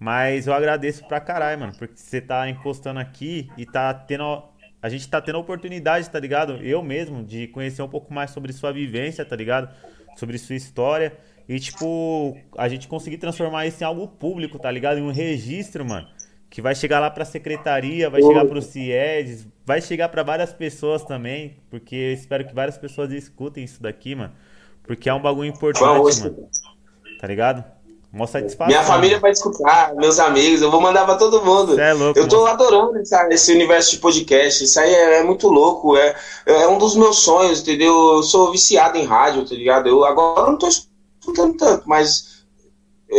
Mas 0.00 0.46
eu 0.46 0.54
agradeço 0.54 1.04
pra 1.04 1.20
caralho, 1.20 1.60
mano, 1.60 1.74
porque 1.78 1.96
você 1.98 2.18
tá 2.20 2.48
encostando 2.48 2.98
aqui 2.98 3.50
e 3.58 3.66
tá 3.66 3.92
tendo. 3.92 4.42
A 4.86 4.88
gente 4.88 5.08
tá 5.08 5.20
tendo 5.20 5.34
a 5.34 5.40
oportunidade, 5.40 6.08
tá 6.08 6.20
ligado? 6.20 6.58
Eu 6.62 6.80
mesmo, 6.80 7.24
de 7.24 7.48
conhecer 7.48 7.82
um 7.82 7.88
pouco 7.88 8.14
mais 8.14 8.30
sobre 8.30 8.52
sua 8.52 8.72
vivência, 8.72 9.24
tá 9.24 9.34
ligado? 9.34 9.68
Sobre 10.16 10.38
sua 10.38 10.54
história. 10.54 11.12
E, 11.48 11.58
tipo, 11.58 12.36
a 12.56 12.68
gente 12.68 12.86
conseguir 12.86 13.18
transformar 13.18 13.66
isso 13.66 13.82
em 13.82 13.86
algo 13.86 14.06
público, 14.06 14.60
tá 14.60 14.70
ligado? 14.70 14.98
Em 14.98 15.02
um 15.02 15.10
registro, 15.10 15.84
mano 15.84 16.06
que 16.48 16.62
vai 16.62 16.76
chegar 16.76 17.00
lá 17.00 17.10
para 17.10 17.24
a 17.24 17.26
secretaria, 17.26 18.08
vai 18.08 18.22
chegar 18.22 18.44
para 18.44 18.56
o 18.56 18.62
CIEDS, 18.62 19.48
vai 19.64 19.80
chegar 19.82 20.08
para 20.08 20.22
várias 20.22 20.52
pessoas 20.52 21.02
também, 21.02 21.56
porque 21.68 21.96
eu 21.96 22.12
espero 22.12 22.46
que 22.46 22.54
várias 22.54 22.78
pessoas 22.78 23.10
escutem 23.10 23.64
isso 23.64 23.82
daqui, 23.82 24.14
mano, 24.14 24.32
porque 24.84 25.08
é 25.08 25.14
um 25.14 25.20
bagulho 25.20 25.48
importante, 25.48 26.20
mano. 26.20 26.48
Tá 27.20 27.26
ligado? 27.26 27.64
Uma 28.12 28.26
satisfação. 28.26 28.66
Minha 28.66 28.82
família 28.82 29.18
vai 29.20 29.32
escutar, 29.32 29.94
meus 29.94 30.18
amigos, 30.18 30.62
eu 30.62 30.70
vou 30.70 30.80
mandar 30.80 31.04
para 31.04 31.16
todo 31.16 31.44
mundo. 31.44 31.78
é 31.78 31.92
louco, 31.92 32.18
eu 32.18 32.28
tô 32.28 32.42
mano. 32.42 32.48
adorando 32.48 32.98
essa, 32.98 33.28
esse 33.30 33.52
universo 33.52 33.90
de 33.90 33.98
podcast, 33.98 34.64
isso 34.64 34.80
aí 34.80 34.94
é, 34.94 35.18
é, 35.18 35.22
muito 35.22 35.48
louco, 35.48 35.96
é, 35.96 36.14
é 36.46 36.68
um 36.68 36.78
dos 36.78 36.96
meus 36.96 37.18
sonhos, 37.18 37.60
entendeu? 37.60 38.16
Eu 38.16 38.22
sou 38.22 38.52
viciado 38.52 38.96
em 38.96 39.04
rádio, 39.04 39.46
tá 39.46 39.54
ligado? 39.54 39.88
Eu 39.88 40.04
agora 40.04 40.50
não 40.50 40.58
tô 40.58 40.68
escutando 40.68 41.56
tanto, 41.56 41.88
mas, 41.88 42.44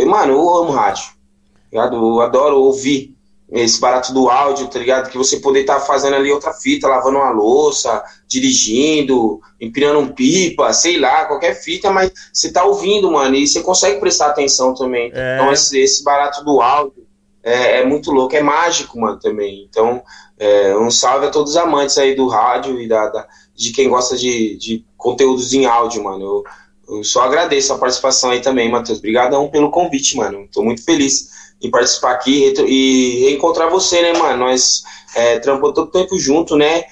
mano, 0.06 0.32
eu 0.32 0.54
amo 0.56 0.72
rádio, 0.72 1.04
tá 1.04 1.60
ligado? 1.70 1.96
Eu 1.96 2.20
adoro 2.20 2.58
ouvir 2.60 3.17
esse 3.50 3.80
barato 3.80 4.12
do 4.12 4.28
áudio, 4.28 4.68
tá 4.68 4.78
ligado? 4.78 5.10
Que 5.10 5.16
você 5.16 5.40
poder 5.40 5.60
estar 5.60 5.76
tá 5.76 5.80
fazendo 5.80 6.16
ali 6.16 6.30
outra 6.30 6.52
fita, 6.52 6.86
lavando 6.86 7.16
uma 7.16 7.30
louça, 7.30 8.02
dirigindo, 8.26 9.40
empinando 9.58 10.00
um 10.00 10.08
pipa, 10.08 10.72
sei 10.72 10.98
lá, 10.98 11.24
qualquer 11.24 11.54
fita, 11.54 11.90
mas 11.90 12.12
você 12.32 12.52
tá 12.52 12.64
ouvindo, 12.64 13.10
mano, 13.10 13.34
e 13.34 13.46
você 13.46 13.62
consegue 13.62 13.98
prestar 14.00 14.26
atenção 14.26 14.74
também. 14.74 15.10
É. 15.14 15.36
Então, 15.36 15.52
esse, 15.52 15.78
esse 15.78 16.04
barato 16.04 16.44
do 16.44 16.60
áudio 16.60 17.06
é, 17.42 17.80
é, 17.80 17.86
muito 17.86 18.10
louco, 18.10 18.36
é 18.36 18.42
mágico, 18.42 19.00
mano, 19.00 19.18
também. 19.18 19.66
Então, 19.68 20.02
é, 20.38 20.76
um 20.76 20.90
salve 20.90 21.26
a 21.26 21.30
todos 21.30 21.52
os 21.52 21.56
amantes 21.56 21.96
aí 21.96 22.14
do 22.14 22.28
rádio 22.28 22.78
e 22.80 22.86
da, 22.86 23.08
da 23.08 23.26
de 23.54 23.72
quem 23.72 23.88
gosta 23.88 24.16
de, 24.16 24.56
de 24.56 24.84
conteúdos 24.96 25.52
em 25.54 25.64
áudio, 25.64 26.04
mano. 26.04 26.24
Eu, 26.24 26.96
eu 26.96 27.04
só 27.04 27.22
agradeço 27.22 27.72
a 27.72 27.78
participação 27.78 28.30
aí 28.30 28.40
também, 28.40 28.70
Matheus. 28.70 28.98
Obrigadão 28.98 29.48
pelo 29.48 29.70
convite, 29.70 30.16
mano. 30.16 30.46
Tô 30.52 30.62
muito 30.62 30.84
feliz 30.84 31.37
em 31.60 31.70
participar 31.70 32.12
aqui 32.12 32.54
e 32.66 33.20
reencontrar 33.20 33.70
você, 33.70 34.00
né, 34.00 34.12
mano? 34.12 34.46
Nós 34.46 34.82
é, 35.14 35.38
trampamos 35.38 35.74
todo 35.74 35.90
tempo 35.90 36.18
junto, 36.18 36.56
né? 36.56 36.84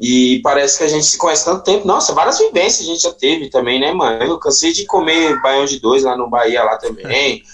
E 0.00 0.40
parece 0.42 0.78
que 0.78 0.84
a 0.84 0.88
gente 0.88 1.04
se 1.04 1.16
conhece 1.16 1.44
tanto 1.44 1.62
tempo. 1.62 1.86
Nossa, 1.86 2.12
várias 2.12 2.38
vivências 2.38 2.88
a 2.88 2.92
gente 2.92 3.02
já 3.02 3.12
teve 3.12 3.50
também, 3.50 3.80
né, 3.80 3.92
mano? 3.92 4.22
Eu 4.24 4.38
cansei 4.38 4.72
de 4.72 4.84
comer 4.86 5.40
baião 5.40 5.64
de 5.64 5.80
dois 5.80 6.02
lá 6.02 6.16
no 6.16 6.28
Bahia, 6.28 6.64
lá 6.64 6.76
também. 6.76 7.42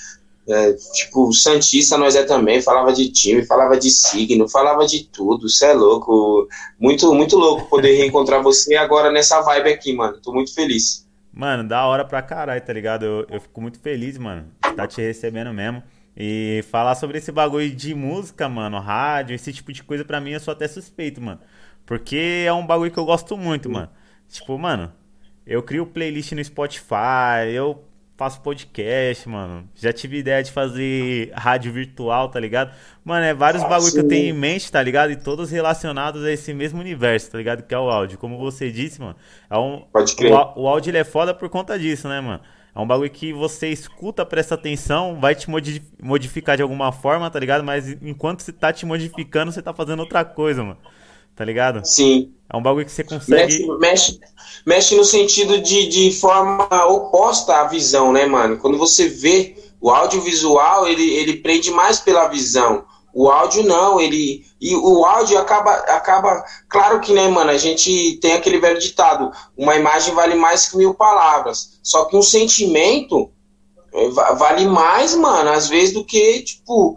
É, 0.50 0.72
tipo, 0.94 1.30
Santista 1.30 1.98
nós 1.98 2.16
é 2.16 2.22
também, 2.22 2.62
falava 2.62 2.90
de 2.90 3.10
time, 3.10 3.44
falava 3.44 3.76
de 3.76 3.90
signo, 3.90 4.48
falava 4.48 4.86
de 4.86 5.04
tudo, 5.04 5.46
você 5.46 5.66
é 5.66 5.72
louco. 5.74 6.48
Muito, 6.80 7.12
muito 7.12 7.36
louco 7.36 7.68
poder 7.68 7.94
reencontrar 7.94 8.42
você 8.42 8.74
agora 8.74 9.12
nessa 9.12 9.42
vibe 9.42 9.68
aqui, 9.68 9.92
mano. 9.92 10.16
Tô 10.22 10.32
muito 10.32 10.54
feliz. 10.54 11.06
Mano, 11.30 11.68
da 11.68 11.86
hora 11.86 12.02
pra 12.02 12.22
caralho, 12.22 12.62
tá 12.62 12.72
ligado? 12.72 13.04
Eu, 13.04 13.26
eu 13.28 13.40
fico 13.42 13.60
muito 13.60 13.78
feliz, 13.78 14.16
mano, 14.16 14.46
tá 14.74 14.86
te 14.86 15.02
recebendo 15.02 15.52
mesmo. 15.52 15.82
E 16.20 16.64
falar 16.68 16.96
sobre 16.96 17.18
esse 17.18 17.30
bagulho 17.30 17.70
de 17.70 17.94
música, 17.94 18.48
mano, 18.48 18.80
rádio, 18.80 19.36
esse 19.36 19.52
tipo 19.52 19.72
de 19.72 19.84
coisa, 19.84 20.04
pra 20.04 20.20
mim 20.20 20.32
eu 20.32 20.40
sou 20.40 20.50
até 20.50 20.66
suspeito, 20.66 21.20
mano. 21.20 21.38
Porque 21.86 22.44
é 22.44 22.52
um 22.52 22.66
bagulho 22.66 22.90
que 22.90 22.98
eu 22.98 23.04
gosto 23.04 23.36
muito, 23.36 23.70
mano. 23.70 23.88
Tipo, 24.28 24.58
mano, 24.58 24.92
eu 25.46 25.62
crio 25.62 25.86
playlist 25.86 26.32
no 26.32 26.44
Spotify, 26.44 27.52
eu 27.54 27.84
faço 28.16 28.40
podcast, 28.40 29.28
mano. 29.28 29.68
Já 29.76 29.92
tive 29.92 30.18
ideia 30.18 30.42
de 30.42 30.50
fazer 30.50 31.30
rádio 31.34 31.72
virtual, 31.72 32.28
tá 32.28 32.40
ligado? 32.40 32.74
Mano, 33.04 33.24
é 33.24 33.32
vários 33.32 33.62
ah, 33.62 33.68
bagulho 33.68 33.92
que 33.92 34.00
eu 34.00 34.08
tenho 34.08 34.34
em 34.34 34.36
mente, 34.36 34.72
tá 34.72 34.82
ligado? 34.82 35.12
E 35.12 35.16
todos 35.16 35.52
relacionados 35.52 36.24
a 36.24 36.32
esse 36.32 36.52
mesmo 36.52 36.80
universo, 36.80 37.30
tá 37.30 37.38
ligado? 37.38 37.62
Que 37.62 37.72
é 37.72 37.78
o 37.78 37.88
áudio. 37.88 38.18
Como 38.18 38.36
você 38.36 38.72
disse, 38.72 39.00
mano. 39.00 39.14
É 39.48 39.56
um, 39.56 39.84
Pode 39.92 40.16
crer. 40.16 40.32
O, 40.32 40.62
o 40.62 40.68
áudio 40.68 40.90
ele 40.90 40.98
é 40.98 41.04
foda 41.04 41.32
por 41.32 41.48
conta 41.48 41.78
disso, 41.78 42.08
né, 42.08 42.20
mano? 42.20 42.40
É 42.78 42.80
um 42.80 42.86
bagulho 42.86 43.10
que 43.10 43.32
você 43.32 43.70
escuta, 43.70 44.24
presta 44.24 44.54
atenção, 44.54 45.18
vai 45.20 45.34
te 45.34 45.50
modificar 46.00 46.56
de 46.56 46.62
alguma 46.62 46.92
forma, 46.92 47.28
tá 47.28 47.36
ligado? 47.40 47.64
Mas 47.64 47.88
enquanto 48.00 48.40
você 48.40 48.52
tá 48.52 48.72
te 48.72 48.86
modificando, 48.86 49.50
você 49.50 49.60
tá 49.60 49.74
fazendo 49.74 49.98
outra 49.98 50.24
coisa, 50.24 50.62
mano. 50.62 50.78
Tá 51.34 51.44
ligado? 51.44 51.84
Sim. 51.84 52.32
É 52.48 52.56
um 52.56 52.62
bagulho 52.62 52.86
que 52.86 52.92
você 52.92 53.02
consegue. 53.02 53.66
Mexe, 53.66 53.78
mexe, 53.78 54.20
mexe 54.64 54.94
no 54.94 55.04
sentido 55.04 55.60
de, 55.60 55.88
de 55.88 56.12
forma 56.12 56.68
oposta 56.86 57.62
à 57.62 57.64
visão, 57.64 58.12
né, 58.12 58.26
mano? 58.26 58.58
Quando 58.58 58.78
você 58.78 59.08
vê 59.08 59.56
o 59.80 59.90
audiovisual, 59.90 60.86
ele, 60.86 61.02
ele 61.02 61.38
prende 61.38 61.72
mais 61.72 61.98
pela 61.98 62.28
visão. 62.28 62.84
O 63.18 63.28
áudio 63.28 63.64
não, 63.64 64.00
ele. 64.00 64.46
E 64.60 64.76
o 64.76 65.04
áudio 65.04 65.38
acaba. 65.38 65.72
acaba 65.72 66.44
Claro 66.68 67.00
que, 67.00 67.12
né, 67.12 67.26
mano, 67.26 67.50
a 67.50 67.56
gente 67.56 68.16
tem 68.22 68.34
aquele 68.34 68.60
velho 68.60 68.78
ditado: 68.78 69.32
uma 69.56 69.74
imagem 69.74 70.14
vale 70.14 70.36
mais 70.36 70.68
que 70.68 70.76
mil 70.76 70.94
palavras. 70.94 71.80
Só 71.82 72.04
que 72.04 72.16
um 72.16 72.22
sentimento 72.22 73.28
é, 73.92 74.08
vale 74.10 74.68
mais, 74.68 75.16
mano, 75.16 75.50
às 75.50 75.66
vezes, 75.66 75.94
do 75.94 76.04
que, 76.04 76.42
tipo, 76.44 76.96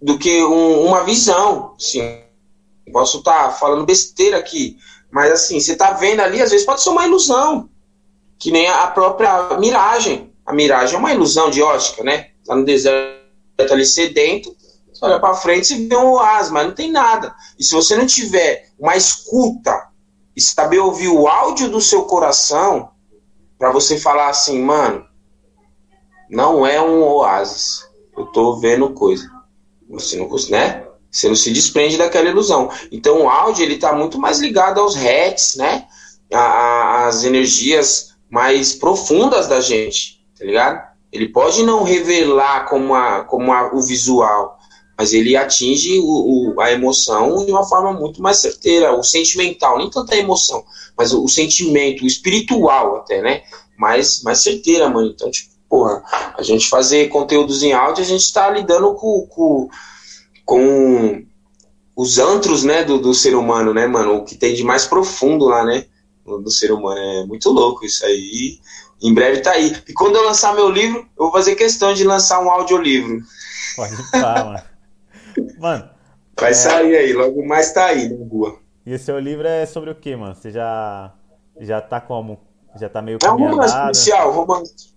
do 0.00 0.18
que 0.18 0.42
um, 0.42 0.86
uma 0.86 1.04
visão. 1.04 1.74
Assim, 1.76 2.00
posso 2.90 3.18
estar 3.18 3.48
tá 3.48 3.50
falando 3.50 3.84
besteira 3.84 4.38
aqui, 4.38 4.78
mas 5.10 5.30
assim, 5.30 5.60
você 5.60 5.76
tá 5.76 5.90
vendo 5.90 6.20
ali, 6.20 6.40
às 6.40 6.52
vezes 6.52 6.64
pode 6.64 6.80
ser 6.80 6.88
uma 6.88 7.06
ilusão. 7.06 7.68
Que 8.38 8.50
nem 8.50 8.66
a 8.66 8.86
própria 8.86 9.58
miragem. 9.58 10.32
A 10.46 10.54
miragem 10.54 10.94
é 10.94 10.98
uma 10.98 11.12
ilusão 11.12 11.50
de 11.50 11.60
ótica, 11.60 12.02
né? 12.02 12.30
Tá 12.46 12.56
no 12.56 12.64
deserto 12.64 13.20
ali 13.70 13.84
sedento 13.84 14.58
você 15.00 15.06
olha 15.06 15.18
para 15.18 15.34
frente 15.34 15.74
e 15.74 15.88
vê 15.88 15.96
um 15.96 16.12
oásis, 16.12 16.52
mas 16.52 16.66
não 16.66 16.74
tem 16.74 16.92
nada. 16.92 17.34
E 17.58 17.64
se 17.64 17.74
você 17.74 17.96
não 17.96 18.06
tiver 18.06 18.68
uma 18.78 18.96
escuta 18.96 19.88
e 20.36 20.40
saber 20.40 20.78
ouvir 20.78 21.08
o 21.08 21.26
áudio 21.26 21.70
do 21.70 21.80
seu 21.80 22.04
coração, 22.04 22.90
para 23.58 23.70
você 23.70 23.98
falar 23.98 24.28
assim, 24.28 24.62
mano, 24.62 25.06
não 26.28 26.66
é 26.66 26.80
um 26.80 27.02
oásis. 27.02 27.88
Eu 28.16 28.26
tô 28.26 28.56
vendo 28.56 28.90
coisa. 28.90 29.26
Você 29.88 30.16
não, 30.16 30.28
né? 30.50 30.86
Você 31.10 31.28
não 31.28 31.34
se 31.34 31.50
desprende 31.50 31.96
daquela 31.96 32.28
ilusão. 32.28 32.70
Então 32.92 33.22
o 33.22 33.28
áudio 33.28 33.64
ele 33.64 33.74
está 33.74 33.92
muito 33.92 34.18
mais 34.18 34.38
ligado 34.38 34.80
aos 34.80 34.94
hertz, 34.94 35.56
né? 35.56 35.86
As 36.30 37.24
energias 37.24 38.14
mais 38.28 38.74
profundas 38.74 39.48
da 39.48 39.60
gente, 39.60 40.24
tá 40.38 40.44
ligado? 40.44 40.88
Ele 41.10 41.28
pode 41.28 41.64
não 41.64 41.82
revelar 41.82 42.66
como, 42.66 42.94
a, 42.94 43.24
como 43.24 43.52
a, 43.52 43.74
o 43.74 43.82
visual, 43.82 44.59
mas 45.00 45.14
ele 45.14 45.34
atinge 45.34 45.98
o, 45.98 46.52
o, 46.52 46.60
a 46.60 46.70
emoção 46.70 47.46
de 47.46 47.50
uma 47.50 47.66
forma 47.66 47.90
muito 47.90 48.20
mais 48.20 48.36
certeira, 48.36 48.94
o 48.94 49.02
sentimental, 49.02 49.78
nem 49.78 49.88
tanta 49.88 50.14
emoção, 50.14 50.62
mas 50.94 51.10
o, 51.14 51.24
o 51.24 51.28
sentimento, 51.28 52.04
o 52.04 52.06
espiritual 52.06 52.96
até, 52.96 53.22
né? 53.22 53.40
Mais, 53.78 54.22
mais 54.22 54.40
certeira, 54.40 54.90
mano. 54.90 55.08
Então, 55.08 55.30
tipo, 55.30 55.54
porra, 55.70 56.02
a 56.36 56.42
gente 56.42 56.68
fazer 56.68 57.08
conteúdos 57.08 57.62
em 57.62 57.72
áudio, 57.72 58.04
a 58.04 58.06
gente 58.06 58.20
está 58.20 58.50
lidando 58.50 58.92
com, 58.92 59.26
com 59.26 59.70
com 60.44 61.24
os 61.96 62.18
antros, 62.18 62.62
né, 62.62 62.84
do, 62.84 62.98
do 62.98 63.14
ser 63.14 63.34
humano, 63.34 63.72
né, 63.72 63.86
mano? 63.86 64.16
O 64.16 64.24
que 64.26 64.34
tem 64.34 64.54
de 64.54 64.62
mais 64.62 64.84
profundo 64.84 65.46
lá, 65.46 65.64
né? 65.64 65.86
Do 66.26 66.50
ser 66.50 66.72
humano. 66.72 67.00
É 67.00 67.24
muito 67.24 67.48
louco 67.48 67.86
isso 67.86 68.04
aí. 68.04 68.58
Em 69.00 69.14
breve 69.14 69.40
tá 69.40 69.52
aí. 69.52 69.74
E 69.88 69.94
quando 69.94 70.16
eu 70.16 70.26
lançar 70.26 70.54
meu 70.54 70.68
livro, 70.68 70.98
eu 70.98 71.24
vou 71.24 71.32
fazer 71.32 71.54
questão 71.54 71.94
de 71.94 72.04
lançar 72.04 72.38
um 72.44 72.50
audiolivro. 72.50 73.22
Pode 73.76 73.96
falar, 74.10 74.44
mano. 74.44 74.69
Mano. 75.58 75.88
Vai 76.38 76.50
é... 76.50 76.54
sair 76.54 76.96
aí, 76.96 77.12
logo 77.12 77.44
mais 77.46 77.72
tá 77.72 77.86
aí 77.86 78.08
na 78.08 78.26
rua. 78.26 78.58
E 78.86 78.94
o 78.94 78.98
seu 78.98 79.18
livro 79.18 79.46
é 79.46 79.66
sobre 79.66 79.90
o 79.90 79.94
que, 79.94 80.14
mano? 80.16 80.34
Você 80.34 80.50
já. 80.50 81.12
Já 81.60 81.80
tá 81.80 82.00
como? 82.00 82.40
Já 82.78 82.88
tá 82.88 83.02
meio 83.02 83.18
É 83.22 83.30
um 83.30 83.36
romance 83.36 83.76
policial, 83.76 84.32
romance 84.32 84.90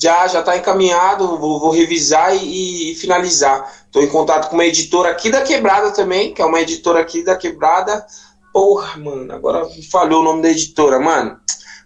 já 0.00 0.28
já 0.28 0.40
está 0.40 0.56
encaminhado, 0.56 1.36
vou, 1.38 1.58
vou 1.58 1.70
revisar 1.70 2.34
e, 2.36 2.92
e 2.92 2.94
finalizar. 2.94 3.68
Estou 3.84 4.02
em 4.02 4.08
contato 4.08 4.48
com 4.48 4.54
uma 4.54 4.64
editora 4.64 5.10
aqui 5.10 5.28
da 5.28 5.42
Quebrada 5.42 5.90
também, 5.90 6.32
que 6.32 6.40
é 6.40 6.44
uma 6.44 6.60
editora 6.60 7.00
aqui 7.00 7.24
da 7.24 7.36
Quebrada. 7.36 8.06
Porra, 8.52 8.96
mano, 8.96 9.32
agora 9.32 9.66
falhou 9.90 10.20
o 10.20 10.24
nome 10.24 10.42
da 10.42 10.50
editora, 10.50 11.00
mano. 11.00 11.36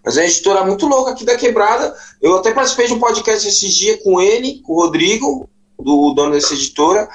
Mas 0.05 0.17
é 0.17 0.21
uma 0.21 0.27
editora 0.27 0.65
muito 0.65 0.87
louca 0.87 1.13
aqui 1.13 1.25
da 1.25 1.37
Quebrada. 1.37 1.95
Eu 2.21 2.37
até 2.37 2.53
participei 2.53 2.87
de 2.87 2.93
um 2.93 3.01
podcast 3.01 3.49
esses 3.49 3.75
dias 3.75 4.03
com 4.03 4.21
ele, 4.21 4.61
com 4.61 4.75
o 4.75 4.83
Rodrigo, 4.83 5.49
do 5.79 6.13
dono 6.13 6.33
dessa 6.33 6.53
editora. 6.53 7.09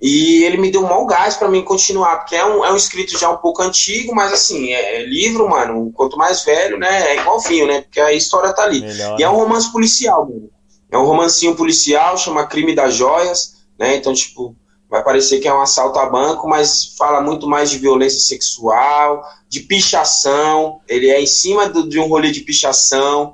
E 0.00 0.44
ele 0.44 0.58
me 0.58 0.70
deu 0.70 0.82
um 0.82 0.88
mau 0.88 1.04
gás 1.06 1.36
para 1.36 1.48
mim 1.48 1.62
continuar, 1.62 2.18
porque 2.18 2.36
é 2.36 2.44
um, 2.44 2.64
é 2.64 2.72
um 2.72 2.76
escrito 2.76 3.18
já 3.18 3.28
um 3.30 3.36
pouco 3.36 3.62
antigo, 3.62 4.14
mas 4.14 4.32
assim, 4.32 4.72
é, 4.72 5.00
é 5.00 5.04
livro, 5.04 5.48
mano, 5.48 5.90
quanto 5.92 6.16
mais 6.16 6.44
velho, 6.44 6.78
né, 6.78 7.10
é 7.10 7.20
igual 7.20 7.40
vinho, 7.40 7.66
né, 7.66 7.80
porque 7.82 8.00
a 8.00 8.12
história 8.12 8.52
tá 8.52 8.62
ali. 8.62 8.80
Melhor. 8.80 9.18
E 9.18 9.22
é 9.22 9.28
um 9.28 9.34
romance 9.34 9.72
policial, 9.72 10.24
mano. 10.24 10.50
É 10.90 10.96
um 10.96 11.04
romancinho 11.04 11.54
policial, 11.54 12.16
chama 12.16 12.46
Crime 12.46 12.74
das 12.74 12.94
Joias, 12.94 13.56
né, 13.78 13.96
então, 13.96 14.14
tipo, 14.14 14.54
vai 14.88 15.02
parecer 15.02 15.40
que 15.40 15.48
é 15.48 15.52
um 15.52 15.60
assalto 15.60 15.98
a 15.98 16.06
banco, 16.06 16.48
mas 16.48 16.94
fala 16.96 17.20
muito 17.20 17.48
mais 17.48 17.68
de 17.68 17.78
violência 17.78 18.20
sexual, 18.20 19.22
de 19.48 19.60
pichação, 19.60 20.80
ele 20.88 21.10
é 21.10 21.20
em 21.20 21.26
cima 21.26 21.68
do, 21.68 21.88
de 21.88 21.98
um 21.98 22.06
rolê 22.06 22.30
de 22.30 22.40
pichação, 22.40 23.32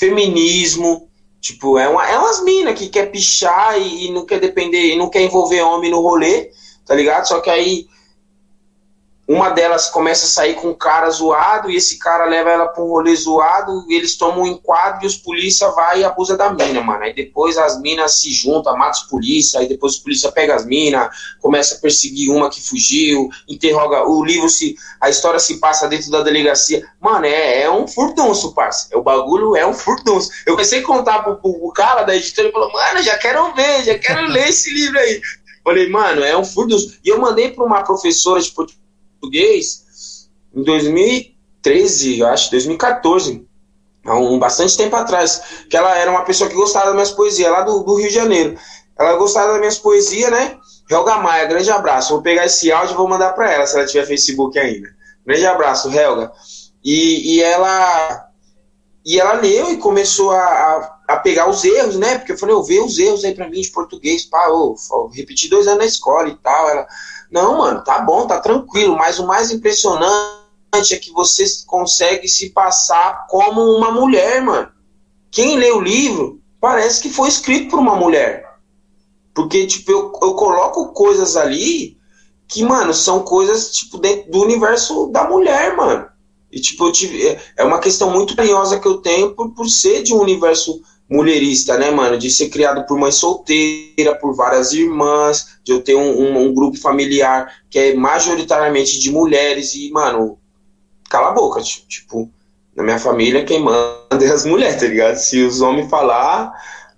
feminismo, 0.00 1.08
Tipo, 1.40 1.78
é, 1.78 1.88
uma, 1.88 2.08
é 2.08 2.18
umas 2.18 2.42
minas 2.42 2.78
que 2.78 2.88
quer 2.88 3.10
pichar 3.10 3.80
e, 3.80 4.06
e, 4.06 4.10
não 4.12 4.26
quer 4.26 4.40
depender, 4.40 4.92
e 4.92 4.96
não 4.96 5.08
quer 5.08 5.22
envolver 5.22 5.62
homem 5.62 5.90
no 5.90 6.00
rolê, 6.00 6.50
tá 6.84 6.94
ligado? 6.94 7.26
Só 7.26 7.40
que 7.40 7.48
aí 7.48 7.86
uma 9.28 9.50
delas 9.50 9.90
começa 9.90 10.24
a 10.24 10.28
sair 10.28 10.54
com 10.54 10.68
um 10.68 10.74
cara 10.74 11.10
zoado 11.10 11.70
e 11.70 11.76
esse 11.76 11.98
cara 11.98 12.24
leva 12.24 12.48
ela 12.48 12.66
pra 12.66 12.82
um 12.82 12.88
rolê 12.88 13.14
zoado, 13.14 13.84
eles 13.90 14.16
tomam 14.16 14.44
um 14.44 14.46
enquadro 14.46 15.04
e 15.04 15.06
os 15.06 15.16
polícia 15.16 15.68
vai 15.72 16.00
e 16.00 16.04
abusa 16.04 16.34
da 16.34 16.50
mina, 16.50 16.80
mano. 16.80 17.04
Aí 17.04 17.12
depois 17.12 17.58
as 17.58 17.78
minas 17.78 18.20
se 18.20 18.32
juntam, 18.32 18.74
matam 18.74 19.02
os 19.02 19.06
polícia, 19.06 19.60
aí 19.60 19.68
depois 19.68 19.94
os 19.94 19.98
polícia 19.98 20.32
pega 20.32 20.54
as 20.54 20.64
minas, 20.64 21.10
começa 21.42 21.74
a 21.74 21.78
perseguir 21.78 22.30
uma 22.30 22.48
que 22.48 22.66
fugiu, 22.66 23.28
interroga, 23.46 24.08
o 24.08 24.24
livro 24.24 24.48
se, 24.48 24.74
a 24.98 25.10
história 25.10 25.38
se 25.38 25.60
passa 25.60 25.86
dentro 25.86 26.10
da 26.10 26.22
delegacia. 26.22 26.82
Mano, 26.98 27.26
é, 27.26 27.64
é 27.64 27.70
um 27.70 27.86
furdunço, 27.86 28.54
parça. 28.54 28.96
O 28.96 29.02
bagulho 29.02 29.54
é 29.54 29.66
um 29.66 29.74
furdunço. 29.74 30.30
Eu 30.46 30.54
comecei 30.54 30.80
a 30.80 30.86
contar 30.86 31.22
pro, 31.22 31.36
pro, 31.36 31.52
pro 31.52 31.72
cara 31.72 32.02
da 32.02 32.16
editora 32.16 32.48
e 32.48 32.52
falou, 32.52 32.72
mano, 32.72 33.02
já 33.02 33.18
quero 33.18 33.54
ver, 33.54 33.84
já 33.84 33.98
quero 33.98 34.26
ler 34.26 34.48
esse 34.48 34.72
livro 34.72 34.98
aí. 34.98 35.20
Falei, 35.62 35.86
mano, 35.90 36.24
é 36.24 36.34
um 36.34 36.46
furdunço. 36.46 36.98
E 37.04 37.10
eu 37.10 37.20
mandei 37.20 37.50
pra 37.50 37.62
uma 37.62 37.82
professora 37.82 38.40
de 38.40 38.50
português 39.20 40.28
em 40.54 40.62
2013, 40.62 42.20
eu 42.20 42.26
acho, 42.26 42.50
2014, 42.50 43.46
há 44.04 44.16
um 44.16 44.38
bastante 44.38 44.76
tempo 44.76 44.96
atrás, 44.96 45.42
que 45.68 45.76
ela 45.76 45.96
era 45.96 46.10
uma 46.10 46.24
pessoa 46.24 46.48
que 46.48 46.56
gostava 46.56 46.86
das 46.86 46.94
minhas 46.94 47.10
poesias, 47.10 47.50
lá 47.50 47.62
do, 47.62 47.82
do 47.82 47.94
Rio 47.96 48.08
de 48.08 48.14
Janeiro. 48.14 48.58
Ela 48.98 49.16
gostava 49.16 49.52
das 49.52 49.58
minhas 49.58 49.78
poesias, 49.78 50.30
né? 50.30 50.56
Helga 50.90 51.18
Maia, 51.18 51.44
grande 51.44 51.70
abraço. 51.70 52.14
Vou 52.14 52.22
pegar 52.22 52.46
esse 52.46 52.72
áudio 52.72 52.94
e 52.94 52.96
vou 52.96 53.08
mandar 53.08 53.32
para 53.34 53.52
ela, 53.52 53.66
se 53.66 53.76
ela 53.76 53.86
tiver 53.86 54.06
Facebook 54.06 54.58
ainda. 54.58 54.88
Grande 55.24 55.46
abraço, 55.46 55.90
Helga. 55.90 56.32
E, 56.82 57.36
e 57.36 57.42
ela 57.42 58.28
e 59.04 59.18
ela 59.18 59.34
leu 59.34 59.72
e 59.72 59.78
começou 59.78 60.32
a, 60.32 60.44
a, 60.44 60.98
a, 61.08 61.16
pegar 61.16 61.48
os 61.48 61.64
erros, 61.64 61.96
né? 61.96 62.18
Porque 62.18 62.32
eu 62.32 62.38
falei, 62.38 62.54
eu 62.54 62.62
vejo 62.62 62.84
os 62.84 62.98
erros 62.98 63.24
aí 63.24 63.34
para 63.34 63.48
mim 63.48 63.60
de 63.60 63.70
português, 63.70 64.26
pá, 64.26 64.46
eu, 64.48 64.74
eu 64.90 65.08
repeti 65.08 65.48
dois 65.48 65.66
anos 65.66 65.78
na 65.78 65.86
escola 65.86 66.28
e 66.28 66.36
tal. 66.36 66.68
Ela, 66.68 66.86
não, 67.30 67.58
mano, 67.58 67.84
tá 67.84 68.00
bom, 68.00 68.26
tá 68.26 68.40
tranquilo, 68.40 68.96
mas 68.96 69.18
o 69.18 69.26
mais 69.26 69.50
impressionante 69.50 70.38
é 70.92 70.98
que 70.98 71.10
você 71.12 71.44
consegue 71.66 72.28
se 72.28 72.50
passar 72.50 73.26
como 73.28 73.62
uma 73.62 73.90
mulher, 73.90 74.42
mano. 74.42 74.68
Quem 75.30 75.58
lê 75.58 75.70
o 75.70 75.80
livro 75.80 76.40
parece 76.60 77.02
que 77.02 77.10
foi 77.10 77.28
escrito 77.28 77.70
por 77.70 77.78
uma 77.78 77.96
mulher. 77.96 78.48
Porque, 79.34 79.66
tipo, 79.66 79.90
eu, 79.90 80.12
eu 80.22 80.34
coloco 80.34 80.92
coisas 80.92 81.36
ali 81.36 81.96
que, 82.46 82.64
mano, 82.64 82.94
são 82.94 83.22
coisas, 83.22 83.70
tipo, 83.72 83.98
dentro 83.98 84.30
do 84.30 84.40
universo 84.40 85.08
da 85.08 85.28
mulher, 85.28 85.76
mano. 85.76 86.08
E, 86.50 86.60
tipo, 86.60 86.86
eu 86.86 86.92
tive, 86.92 87.26
é, 87.26 87.40
é 87.58 87.64
uma 87.64 87.78
questão 87.78 88.10
muito 88.10 88.34
carinhosa 88.34 88.80
que 88.80 88.88
eu 88.88 88.98
tenho 88.98 89.34
por, 89.34 89.50
por 89.50 89.68
ser 89.68 90.02
de 90.02 90.14
um 90.14 90.20
universo 90.20 90.80
mulherista, 91.08 91.78
né, 91.78 91.90
mano? 91.90 92.18
De 92.18 92.30
ser 92.30 92.48
criado 92.48 92.84
por 92.86 92.98
mãe 92.98 93.10
solteira, 93.10 94.14
por 94.14 94.34
várias 94.34 94.72
irmãs, 94.72 95.58
de 95.64 95.72
eu 95.72 95.80
ter 95.80 95.94
um, 95.94 96.20
um, 96.20 96.38
um, 96.38 96.54
grupo 96.54 96.78
familiar 96.78 97.50
que 97.70 97.78
é 97.78 97.94
majoritariamente 97.94 98.98
de 98.98 99.10
mulheres 99.10 99.74
e, 99.74 99.90
mano, 99.90 100.38
cala 101.08 101.28
a 101.28 101.32
boca, 101.32 101.62
tipo, 101.62 102.30
na 102.76 102.82
minha 102.82 102.98
família 102.98 103.44
quem 103.44 103.60
manda 103.60 104.24
é 104.24 104.28
as 104.28 104.44
mulheres, 104.44 104.80
tá 104.80 104.86
ligado? 104.86 105.16
Se 105.16 105.42
os 105.42 105.60
homens 105.60 105.88
falar 105.88 106.52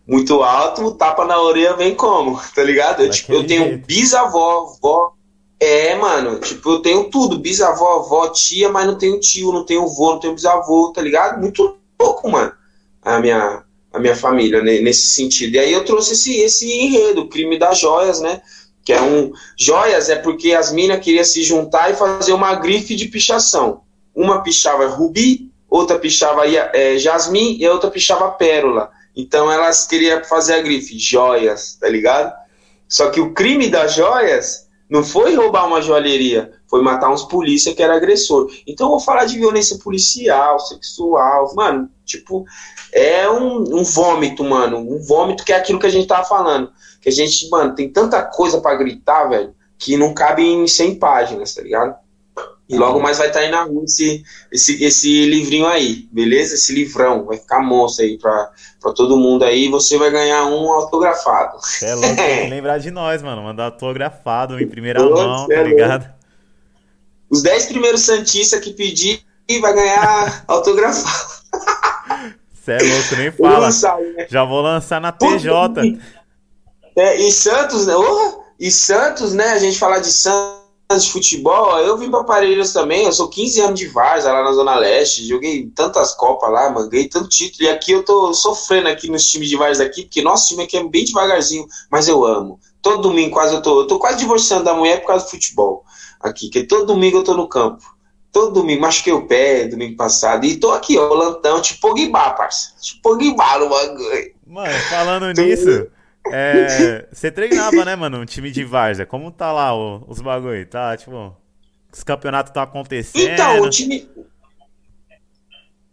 muito 0.07 0.43
alto, 0.43 0.93
tapa 0.93 1.25
na 1.25 1.41
orelha 1.41 1.77
vem 1.77 1.95
como, 1.95 2.41
tá 2.55 2.63
ligado? 2.63 3.03
Eu, 3.03 3.11
tipo, 3.11 3.33
eu 3.33 3.47
tenho 3.47 3.79
bisavó, 3.79 4.77
vó, 4.83 5.13
é, 5.61 5.95
mano, 5.95 6.41
tipo, 6.41 6.69
eu 6.69 6.83
tenho 6.83 7.05
tudo, 7.11 7.39
bisavó, 7.39 8.01
avó, 8.01 8.29
tia, 8.29 8.71
mas 8.71 8.87
não 8.87 8.97
tenho 8.99 9.21
tio, 9.21 9.53
não 9.53 9.65
tenho 9.65 9.87
vô, 9.87 10.13
não 10.13 10.19
tenho 10.19 10.35
bisavô, 10.35 10.91
tá 10.93 11.01
ligado? 11.01 11.39
Muito 11.39 11.77
louco, 12.01 12.31
mano, 12.31 12.53
a 13.03 13.21
minha 13.21 13.63
a 13.93 13.99
minha 13.99 14.15
família 14.15 14.63
né, 14.63 14.81
nesse 14.81 15.09
sentido. 15.09 15.55
E 15.55 15.59
aí 15.59 15.73
eu 15.73 15.85
trouxe 15.85 16.13
esse, 16.13 16.37
esse 16.39 16.73
enredo, 16.73 17.23
o 17.23 17.29
crime 17.29 17.59
das 17.59 17.79
joias, 17.79 18.21
né? 18.21 18.41
Que 18.85 18.93
é 18.93 19.01
um. 19.01 19.33
Joias 19.59 20.09
é 20.09 20.17
porque 20.17 20.53
as 20.53 20.73
minas 20.73 21.01
queriam 21.01 21.25
se 21.25 21.43
juntar 21.43 21.91
e 21.91 21.97
fazer 21.97 22.33
uma 22.33 22.55
grife 22.55 22.95
de 22.95 23.07
pichação. 23.07 23.83
Uma 24.15 24.43
pichava 24.43 24.87
rubi, 24.87 25.51
outra 25.69 25.99
pichava 25.99 26.43
é, 26.47 26.99
jasmim 26.99 27.57
e 27.59 27.67
a 27.67 27.73
outra 27.73 27.91
pichava 27.91 28.31
pérola. 28.31 28.91
Então 29.15 29.51
elas 29.51 29.87
queriam 29.87 30.23
fazer 30.25 30.55
a 30.55 30.63
grife, 30.63 30.99
joias, 30.99 31.77
tá 31.81 31.89
ligado? 31.89 32.33
Só 32.89 33.11
que 33.11 33.21
o 33.21 33.33
crime 33.33 33.69
das 33.69 33.95
joias 33.95 34.69
não 34.91 35.05
foi 35.05 35.37
roubar 35.37 35.67
uma 35.67 35.81
joalheria, 35.81 36.53
foi 36.67 36.83
matar 36.83 37.11
uns 37.11 37.23
polícia 37.23 37.73
que 37.73 37.83
era 37.83 37.95
agressor. 37.95 38.51
Então 38.67 38.89
eu 38.89 38.91
vou 38.91 39.01
falar 39.01 39.25
de 39.25 39.39
violência 39.39 39.79
policial, 39.79 40.59
sexual, 40.59 41.55
mano, 41.55 41.89
tipo, 42.05 42.45
é 42.93 43.31
um, 43.31 43.79
um 43.79 43.85
vômito, 43.85 44.43
mano, 44.43 44.79
um 44.79 45.01
vômito 45.01 45.45
que 45.45 45.53
é 45.53 45.57
aquilo 45.57 45.79
que 45.79 45.87
a 45.87 45.91
gente 45.91 46.09
tava 46.09 46.25
falando. 46.25 46.73
Que 47.01 47.09
a 47.09 47.13
gente, 47.13 47.49
mano, 47.49 47.75
tem 47.75 47.89
tanta 47.89 48.21
coisa 48.23 48.61
para 48.61 48.77
gritar, 48.77 49.29
velho, 49.29 49.55
que 49.79 49.97
não 49.97 50.13
cabe 50.13 50.43
em 50.43 50.67
100 50.67 50.97
páginas, 50.97 51.55
tá 51.55 51.63
ligado? 51.63 51.95
E 52.71 52.79
logo 52.79 53.01
mais 53.01 53.19
vai 53.19 53.27
estar 53.27 53.41
tá 53.41 53.45
aí 53.45 53.51
na 53.51 53.65
rua 53.65 53.83
esse, 53.85 54.23
esse, 54.53 54.85
esse 54.85 55.27
livrinho 55.27 55.67
aí, 55.67 56.09
beleza? 56.13 56.55
Esse 56.55 56.73
livrão, 56.73 57.25
vai 57.27 57.37
ficar 57.37 57.61
monstro 57.61 58.05
aí 58.05 58.17
pra, 58.17 58.49
pra 58.81 58.93
todo 58.93 59.17
mundo 59.17 59.45
aí. 59.45 59.69
Você 59.69 59.99
vai 59.99 60.09
ganhar 60.09 60.47
um 60.47 60.71
autografado. 60.71 61.59
É 61.83 61.95
louco, 61.97 62.15
tem 62.15 62.45
que 62.45 62.47
lembrar 62.55 62.79
de 62.79 62.93
nós, 62.93 63.23
mano. 63.23 63.43
Mandar 63.43 63.65
autografado 63.65 64.61
em 64.61 64.69
primeira 64.69 65.03
Pô, 65.03 65.11
mão, 65.11 65.49
tá 65.49 65.55
é 65.55 65.65
ligado? 65.65 66.03
Louco. 66.03 66.15
Os 67.29 67.43
10 67.43 67.67
primeiros 67.67 68.03
Santistas 68.03 68.61
que 68.61 68.73
pedir 68.73 69.21
vai 69.61 69.75
ganhar 69.75 70.45
autografado. 70.47 71.41
Você 72.53 72.73
é 72.73 72.79
louco, 72.79 73.17
nem 73.17 73.33
fala. 73.33 73.59
Lançar, 73.59 73.99
né? 73.99 74.27
Já 74.31 74.45
vou 74.45 74.61
lançar 74.61 75.01
na 75.01 75.11
TJ. 75.11 75.99
É, 76.97 77.17
e 77.17 77.33
Santos, 77.33 77.89
né? 77.89 77.97
Oh, 77.97 78.45
e 78.61 78.71
Santos, 78.71 79.35
né? 79.35 79.51
A 79.51 79.59
gente 79.59 79.77
falar 79.77 79.99
de 79.99 80.13
Santos 80.13 80.60
de 80.99 81.11
futebol, 81.11 81.79
eu 81.79 81.97
vim 81.97 82.11
pra 82.11 82.25
Parelheiros 82.25 82.73
também, 82.73 83.05
eu 83.05 83.13
sou 83.13 83.29
15 83.29 83.61
anos 83.61 83.79
de 83.79 83.87
Varsa 83.87 84.33
lá 84.33 84.43
na 84.43 84.53
Zona 84.53 84.77
Leste, 84.77 85.27
joguei 85.27 85.67
tantas 85.75 86.15
Copas 86.15 86.51
lá, 86.51 86.71
mano, 86.71 86.89
ganhei 86.89 87.09
tanto 87.09 87.29
título, 87.29 87.69
e 87.69 87.71
aqui 87.71 87.93
eu 87.93 88.03
tô 88.03 88.35
sofrendo 88.35 88.89
aqui 88.89 89.09
nos 89.09 89.29
times 89.29 89.49
de 89.49 89.57
Varsa 89.57 89.85
aqui, 89.85 90.03
porque 90.03 90.23
nosso 90.23 90.49
time 90.49 90.65
aqui 90.65 90.77
é 90.77 90.85
bem 90.85 91.05
devagarzinho, 91.05 91.67
mas 91.91 92.09
eu 92.09 92.25
amo. 92.25 92.59
Todo 92.83 93.03
domingo 93.03 93.31
quase 93.31 93.55
eu 93.55 93.63
tô, 93.63 93.83
eu 93.83 93.87
tô 93.87 93.99
quase 93.99 94.19
divorciando 94.19 94.65
da 94.65 94.75
mulher 94.75 95.01
por 95.01 95.09
causa 95.09 95.25
do 95.25 95.31
futebol 95.31 95.85
aqui, 96.21 96.49
que 96.49 96.65
todo 96.65 96.87
domingo 96.87 97.19
eu 97.19 97.25
tô 97.25 97.35
no 97.35 97.49
campo. 97.49 97.85
Todo 98.33 98.53
domingo, 98.53 98.83
machuquei 98.83 99.13
o 99.13 99.27
pé 99.27 99.67
domingo 99.67 99.97
passado, 99.97 100.45
e 100.45 100.57
tô 100.57 100.71
aqui, 100.71 100.99
ó, 100.99 101.13
lantão, 101.13 101.61
tipo 101.61 101.81
Pogba, 101.81 102.31
parça. 102.31 102.73
Tipo 102.81 103.03
Pogba 103.03 103.59
no 103.59 103.69
bagulho. 103.69 104.33
Mano, 104.47 104.79
falando 104.89 105.33
nisso... 105.33 105.87
É, 106.33 107.07
você 107.13 107.31
treinava, 107.31 107.85
né, 107.85 107.97
mano, 107.97 108.21
um 108.21 108.25
time 108.25 108.51
de 108.51 108.65
Várzea. 108.65 109.07
Como 109.07 109.31
tá 109.31 109.53
lá 109.53 109.75
o, 109.75 110.05
os 110.09 110.21
bagulho? 110.21 110.67
Tá, 110.67 110.97
tipo, 110.97 111.35
os 111.93 112.03
campeonatos 112.03 112.51
estão 112.51 112.63
acontecendo. 112.63 113.33
Então, 113.33 113.61
o 113.61 113.71
time. 113.71 114.09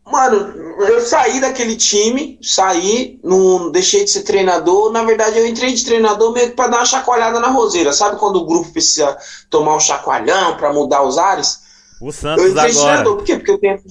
Mano, 0.05 0.37
eu 0.83 1.01
saí 1.01 1.41
daquele 1.41 1.75
time, 1.75 2.39
saí, 2.41 3.19
não 3.21 3.69
deixei 3.71 4.05
de 4.05 4.09
ser 4.09 4.23
treinador. 4.23 4.91
Na 4.91 5.03
verdade, 5.03 5.37
eu 5.37 5.45
entrei 5.45 5.73
de 5.73 5.83
treinador 5.83 6.31
meio 6.31 6.49
que 6.49 6.55
pra 6.55 6.67
dar 6.67 6.77
uma 6.77 6.85
chacoalhada 6.85 7.41
na 7.41 7.49
roseira. 7.49 7.91
Sabe 7.91 8.17
quando 8.17 8.37
o 8.37 8.45
grupo 8.45 8.71
precisa 8.71 9.17
tomar 9.49 9.75
um 9.75 9.79
chacoalhão 9.81 10.55
pra 10.55 10.71
mudar 10.71 11.03
os 11.03 11.17
ares? 11.17 11.61
O 11.99 12.11
Santos 12.11 12.45
eu 12.45 12.51
entrei 12.51 12.71
agora. 12.71 12.73
de 12.73 12.79
treinador. 12.79 13.15
Por 13.17 13.25
quê? 13.25 13.35
Porque 13.35 13.51
eu 13.51 13.57
tenho. 13.57 13.83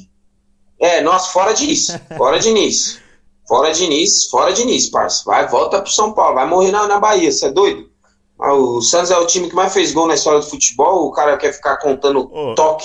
É, 0.80 1.02
nossa, 1.02 1.30
fora 1.32 1.52
disso. 1.52 1.98
Fora 2.16 2.38
de 2.38 2.48
início. 2.48 2.98
Fora 3.46 3.72
Diniz, 3.72 4.28
fora 4.28 4.52
Diniz, 4.52 4.88
parça. 4.88 5.22
Vai, 5.24 5.46
volta 5.46 5.80
pro 5.80 5.90
São 5.90 6.12
Paulo, 6.12 6.34
vai 6.34 6.46
morrer 6.46 6.72
na, 6.72 6.86
na 6.86 6.98
Bahia, 6.98 7.30
você 7.30 7.46
é 7.46 7.50
doido? 7.50 7.88
Ah, 8.38 8.52
o 8.52 8.82
Santos 8.82 9.10
é 9.10 9.16
o 9.16 9.26
time 9.26 9.48
que 9.48 9.54
mais 9.54 9.72
fez 9.72 9.92
gol 9.92 10.06
na 10.06 10.14
história 10.14 10.40
do 10.40 10.46
futebol, 10.46 11.06
o 11.06 11.12
cara 11.12 11.38
quer 11.38 11.52
ficar 11.52 11.78
contando 11.78 12.28
oh, 12.32 12.54
toque. 12.54 12.84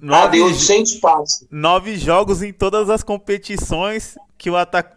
Nove, 0.00 0.40
ah, 0.40 0.44
800 0.46 0.94
passes. 0.94 1.46
Nove 1.50 1.98
jogos 1.98 2.42
em 2.42 2.52
todas 2.52 2.88
as 2.88 3.02
competições 3.02 4.16
que, 4.38 4.48
o 4.48 4.54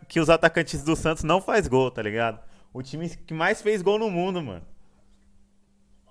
que 0.07 0.19
os 0.19 0.29
atacantes 0.29 0.81
do 0.81 0.95
Santos 0.95 1.23
não 1.23 1.41
faz 1.41 1.67
gol, 1.67 1.91
tá 1.91 2.01
ligado? 2.01 2.39
O 2.73 2.81
time 2.81 3.09
que 3.09 3.33
mais 3.33 3.61
fez 3.61 3.81
gol 3.81 3.99
no 3.99 4.09
mundo, 4.09 4.41
mano. 4.41 4.61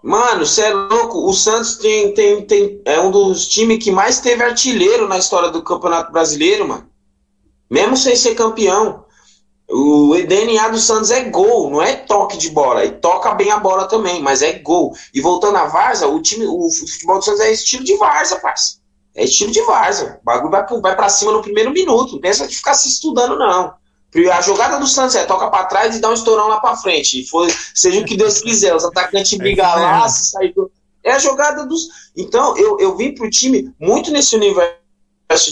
Mano, 0.03 0.45
você 0.45 0.63
é 0.63 0.75
louco. 0.75 1.27
O 1.27 1.33
Santos 1.33 1.77
tem, 1.77 2.13
tem, 2.13 2.45
tem, 2.45 2.83
é 2.85 3.01
um 3.01 3.11
dos 3.11 3.49
times 3.49 3.83
que 3.83 3.91
mais 3.91 4.21
teve 4.21 4.43
artilheiro 4.43 5.09
na 5.09 5.17
história 5.17 5.51
do 5.51 5.63
Campeonato 5.63 6.13
Brasileiro, 6.13 6.69
mano 6.69 6.90
mesmo 7.71 7.97
sem 7.97 8.17
ser 8.17 8.35
campeão. 8.35 9.05
O 9.69 10.17
DNA 10.27 10.69
do 10.69 10.79
Santos 10.79 11.13
é 11.13 11.23
gol, 11.25 11.71
não 11.71 11.81
é 11.81 11.95
toque 11.95 12.37
de 12.37 12.51
bola. 12.51 12.85
E 12.85 12.91
toca 12.91 13.33
bem 13.35 13.53
a 13.53 13.59
bola 13.59 13.87
também, 13.87 14.21
mas 14.21 14.43
é 14.43 14.55
gol. 14.55 14.93
E 15.15 15.21
voltando 15.21 15.57
à 15.57 15.67
Varsa, 15.67 16.09
o 16.09 16.21
time, 16.21 16.45
o 16.45 16.69
futebol 16.71 17.19
do 17.19 17.25
Santos 17.25 17.41
é 17.41 17.53
estilo 17.53 17.85
de 17.85 17.97
Varsa, 17.97 18.41
parça. 18.41 18.81
É 19.15 19.25
estilo 19.25 19.53
de 19.53 19.63
Varsa. 19.63 20.19
O 20.21 20.25
bagulho 20.25 20.51
vai, 20.51 20.67
vai 20.81 20.97
pra 20.97 21.09
cima 21.09 21.31
no 21.31 21.41
primeiro 21.41 21.71
minuto. 21.71 22.15
Não 22.15 22.21
pensa 22.21 22.49
de 22.49 22.57
ficar 22.57 22.75
se 22.75 22.89
estudando, 22.89 23.39
não. 23.39 23.73
A 24.33 24.41
jogada 24.41 24.81
do 24.81 24.89
Santos 24.89 25.15
é 25.15 25.25
toca 25.25 25.49
para 25.49 25.67
trás 25.67 25.95
e 25.95 26.01
dá 26.01 26.11
um 26.11 26.15
estourão 26.15 26.49
lá 26.49 26.59
para 26.59 26.77
frente. 26.77 27.21
E 27.21 27.27
foi, 27.27 27.49
seja 27.73 28.01
o 28.01 28.05
que 28.05 28.17
Deus 28.17 28.41
quiser, 28.41 28.75
os 28.75 28.85
atacantes 28.85 29.39
brigam 29.39 29.65
lá, 29.65 30.09
sair 30.09 30.53
do... 30.53 30.71
É 31.03 31.13
a 31.13 31.19
jogada 31.19 31.65
dos. 31.65 32.11
Então, 32.17 32.57
eu, 32.59 32.79
eu 32.79 32.97
vim 32.97 33.15
pro 33.15 33.31
time 33.31 33.73
muito 33.79 34.11
nesse 34.11 34.35
universo 34.37 34.75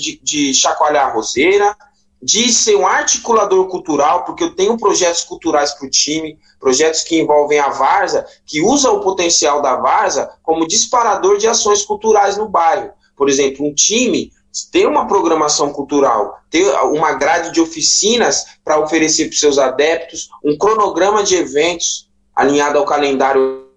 de, 0.01 0.20
de 0.23 0.53
chacoalhar 0.53 1.07
a 1.07 1.12
roseira, 1.12 1.74
de 2.23 2.53
ser 2.53 2.77
um 2.77 2.86
articulador 2.86 3.69
cultural, 3.69 4.24
porque 4.24 4.43
eu 4.43 4.55
tenho 4.55 4.77
projetos 4.77 5.24
culturais 5.24 5.73
para 5.73 5.86
o 5.86 5.90
time, 5.90 6.39
projetos 6.59 7.03
que 7.03 7.19
envolvem 7.19 7.59
a 7.59 7.69
Varza, 7.69 8.27
que 8.45 8.61
usa 8.61 8.90
o 8.90 9.01
potencial 9.01 9.62
da 9.62 9.77
Varza 9.77 10.31
como 10.43 10.66
disparador 10.66 11.39
de 11.39 11.47
ações 11.47 11.85
culturais 11.85 12.36
no 12.36 12.49
bairro. 12.49 12.90
Por 13.16 13.28
exemplo, 13.28 13.66
um 13.66 13.74
time 13.74 14.32
tem 14.73 14.86
uma 14.86 15.07
programação 15.07 15.73
cultural, 15.73 16.39
tem 16.51 16.65
uma 16.65 17.12
grade 17.12 17.53
de 17.53 17.61
oficinas 17.61 18.47
para 18.65 18.81
oferecer 18.81 19.27
para 19.27 19.35
os 19.35 19.40
seus 19.40 19.59
adeptos, 19.59 20.31
um 20.45 20.57
cronograma 20.57 21.23
de 21.23 21.36
eventos 21.36 22.09
alinhado 22.35 22.78
ao 22.78 22.85
calendário 22.85 23.69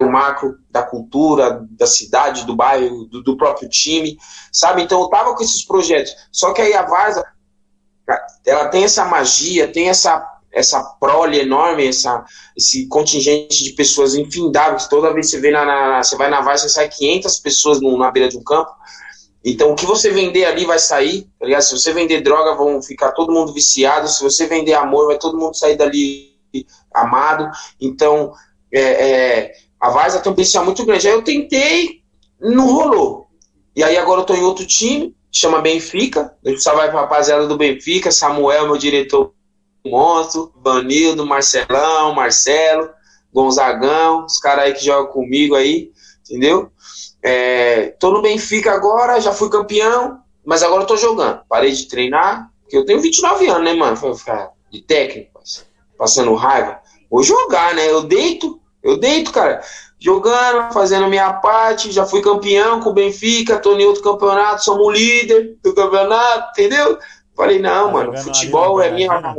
macro 0.00 0.58
da 0.70 0.82
cultura, 0.82 1.66
da 1.70 1.86
cidade, 1.86 2.44
do 2.44 2.54
bairro, 2.54 3.04
do, 3.06 3.22
do 3.22 3.36
próprio 3.36 3.68
time, 3.68 4.18
sabe? 4.52 4.82
Então 4.82 5.00
eu 5.00 5.08
tava 5.08 5.34
com 5.34 5.42
esses 5.42 5.64
projetos. 5.64 6.14
Só 6.30 6.52
que 6.52 6.60
aí 6.60 6.74
a 6.74 6.82
Varza 6.82 7.24
ela 8.46 8.68
tem 8.68 8.84
essa 8.84 9.04
magia, 9.04 9.68
tem 9.68 9.88
essa 9.88 10.30
essa 10.54 10.80
prole 11.00 11.40
enorme, 11.40 11.88
essa, 11.88 12.24
esse 12.56 12.86
contingente 12.86 13.64
de 13.64 13.72
pessoas 13.72 14.14
infindáveis. 14.14 14.86
Toda 14.86 15.12
vez 15.12 15.26
que 15.26 15.32
você, 15.32 15.40
vê 15.40 15.50
na, 15.50 15.64
na 15.64 16.02
você 16.02 16.16
vai 16.16 16.30
na 16.30 16.40
Vai, 16.40 16.56
você 16.56 16.68
sai 16.68 16.88
500 16.88 17.40
pessoas 17.40 17.80
no, 17.80 17.98
na 17.98 18.10
beira 18.10 18.28
de 18.28 18.38
um 18.38 18.44
campo. 18.44 18.70
Então, 19.44 19.72
o 19.72 19.74
que 19.74 19.84
você 19.84 20.10
vender 20.10 20.46
ali 20.46 20.64
vai 20.64 20.78
sair, 20.78 21.28
tá? 21.38 21.60
Se 21.60 21.76
você 21.76 21.92
vender 21.92 22.22
droga, 22.22 22.54
vão 22.54 22.80
ficar 22.80 23.12
todo 23.12 23.32
mundo 23.32 23.52
viciado. 23.52 24.08
Se 24.08 24.22
você 24.22 24.46
vender 24.46 24.74
amor, 24.74 25.08
vai 25.08 25.18
todo 25.18 25.36
mundo 25.36 25.56
sair 25.56 25.76
dali 25.76 26.34
amado. 26.94 27.50
Então, 27.78 28.32
é, 28.72 28.80
é, 28.80 29.52
a 29.78 29.90
Varsa 29.90 30.20
tem 30.20 30.32
um 30.32 30.34
potencial 30.34 30.64
muito 30.64 30.86
grande. 30.86 31.08
Aí 31.08 31.12
eu 31.12 31.22
tentei, 31.22 32.00
não 32.40 32.72
rolou. 32.72 33.26
E 33.76 33.82
aí 33.82 33.98
agora 33.98 34.20
eu 34.20 34.24
tô 34.24 34.34
em 34.34 34.42
outro 34.42 34.64
time, 34.64 35.14
chama 35.34 35.60
Benfica. 35.60 36.34
A 36.44 36.48
gente 36.48 36.62
só 36.62 36.74
vai 36.74 36.90
pra 36.90 37.00
rapaziada 37.00 37.46
do 37.46 37.56
Benfica, 37.56 38.12
Samuel, 38.12 38.66
meu 38.66 38.78
diretor 38.78 39.34
monstro, 39.84 40.52
Vanildo, 40.62 41.26
Marcelão, 41.26 42.14
Marcelo, 42.14 42.88
Gonzagão, 43.32 44.24
os 44.24 44.38
caras 44.38 44.64
aí 44.64 44.72
que 44.72 44.84
jogam 44.84 45.12
comigo 45.12 45.54
aí, 45.54 45.90
entendeu? 46.22 46.70
É, 47.22 47.88
tô 47.98 48.12
no 48.12 48.22
Benfica 48.22 48.72
agora, 48.72 49.20
já 49.20 49.32
fui 49.32 49.50
campeão, 49.50 50.20
mas 50.44 50.62
agora 50.62 50.84
eu 50.84 50.86
tô 50.86 50.96
jogando. 50.96 51.40
Parei 51.48 51.72
de 51.72 51.86
treinar, 51.86 52.50
porque 52.62 52.76
eu 52.76 52.86
tenho 52.86 53.00
29 53.00 53.46
anos, 53.48 53.64
né, 53.64 53.74
mano? 53.74 53.96
Foi 53.96 54.14
ficar 54.14 54.52
de 54.70 54.80
técnico, 54.80 55.42
passando 55.98 56.34
raiva. 56.34 56.80
Vou 57.10 57.22
jogar, 57.22 57.74
né? 57.74 57.90
Eu 57.90 58.04
deito, 58.04 58.60
eu 58.82 58.96
deito, 58.96 59.32
cara 59.32 59.60
jogando, 60.04 60.70
fazendo 60.70 61.08
minha 61.08 61.32
parte, 61.32 61.90
já 61.90 62.04
fui 62.04 62.20
campeão 62.20 62.78
com 62.78 62.90
o 62.90 62.92
Benfica, 62.92 63.58
tô 63.58 63.74
em 63.74 63.86
outro 63.86 64.02
campeonato, 64.02 64.62
somos 64.62 64.92
líder 64.92 65.56
do 65.62 65.74
campeonato, 65.74 66.50
entendeu? 66.50 66.98
Falei, 67.34 67.58
não, 67.58 67.86
tá 67.86 67.92
mano, 67.92 68.18
futebol 68.18 68.82
é 68.82 68.90
minha. 68.90 69.34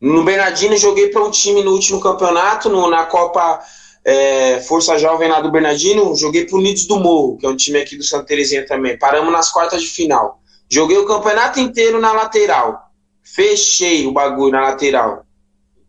No 0.00 0.24
Bernardino, 0.24 0.78
joguei 0.78 1.10
para 1.10 1.22
um 1.22 1.30
time 1.30 1.62
no 1.62 1.72
último 1.72 2.00
campeonato, 2.00 2.70
no, 2.70 2.88
na 2.88 3.04
Copa 3.04 3.60
é, 4.02 4.60
Força 4.60 4.96
Jovem 4.96 5.28
lá 5.28 5.42
do 5.42 5.50
Bernardino, 5.50 6.16
joguei 6.16 6.46
pro 6.46 6.56
Unidos 6.56 6.86
do 6.86 6.98
Morro, 6.98 7.36
que 7.36 7.44
é 7.44 7.50
um 7.50 7.56
time 7.56 7.78
aqui 7.78 7.98
do 7.98 8.02
Santa 8.02 8.24
Terezinha 8.24 8.64
também. 8.64 8.98
Paramos 8.98 9.30
nas 9.30 9.50
quartas 9.50 9.82
de 9.82 9.88
final. 9.88 10.40
Joguei 10.70 10.96
o 10.96 11.04
campeonato 11.04 11.60
inteiro 11.60 12.00
na 12.00 12.14
lateral. 12.14 12.90
Fechei 13.22 14.06
o 14.06 14.12
bagulho 14.12 14.52
na 14.52 14.62
lateral. 14.62 15.25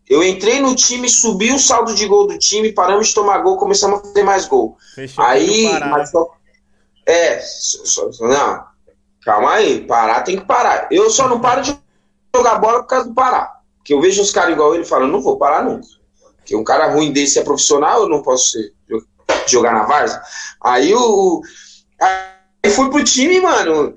Eu 0.08 0.22
entrei 0.22 0.60
no 0.60 0.74
time, 0.74 1.08
subi 1.08 1.52
o 1.52 1.58
saldo 1.58 1.94
de 1.94 2.06
gol 2.06 2.26
do 2.26 2.38
time, 2.38 2.72
paramos 2.72 3.08
de 3.08 3.14
tomar 3.14 3.38
gol, 3.38 3.58
começamos 3.58 4.00
a 4.00 4.02
fazer 4.02 4.22
mais 4.22 4.46
gol. 4.46 4.76
Fechou 4.94 5.24
aí, 5.24 5.78
mas 5.80 6.10
só, 6.10 6.30
é, 7.04 7.40
só, 7.40 8.08
não, 8.20 8.64
calma 9.22 9.52
aí, 9.52 9.86
parar 9.86 10.22
tem 10.22 10.38
que 10.38 10.46
parar. 10.46 10.88
Eu 10.90 11.10
só 11.10 11.28
não 11.28 11.40
paro 11.40 11.62
de 11.62 11.78
jogar 12.34 12.58
bola 12.58 12.80
por 12.80 12.88
causa 12.88 13.08
do 13.08 13.14
parar. 13.14 13.58
Porque 13.76 13.92
eu 13.92 14.00
vejo 14.00 14.22
uns 14.22 14.30
caras 14.30 14.52
igual 14.52 14.74
ele 14.74 14.84
falando, 14.84 15.12
não 15.12 15.22
vou 15.22 15.38
parar 15.38 15.64
nunca. 15.64 15.86
Porque 16.36 16.56
um 16.56 16.64
cara 16.64 16.92
ruim 16.92 17.12
desse 17.12 17.38
é 17.38 17.44
profissional, 17.44 18.02
eu 18.02 18.08
não 18.08 18.22
posso 18.22 18.52
ser, 18.52 18.72
jogar 19.46 19.72
na 19.72 19.84
Varsa. 19.84 20.22
Aí 20.62 20.94
o. 20.94 21.42
Aí 22.00 22.70
fui 22.70 22.90
pro 22.90 23.04
time, 23.04 23.40
mano. 23.40 23.94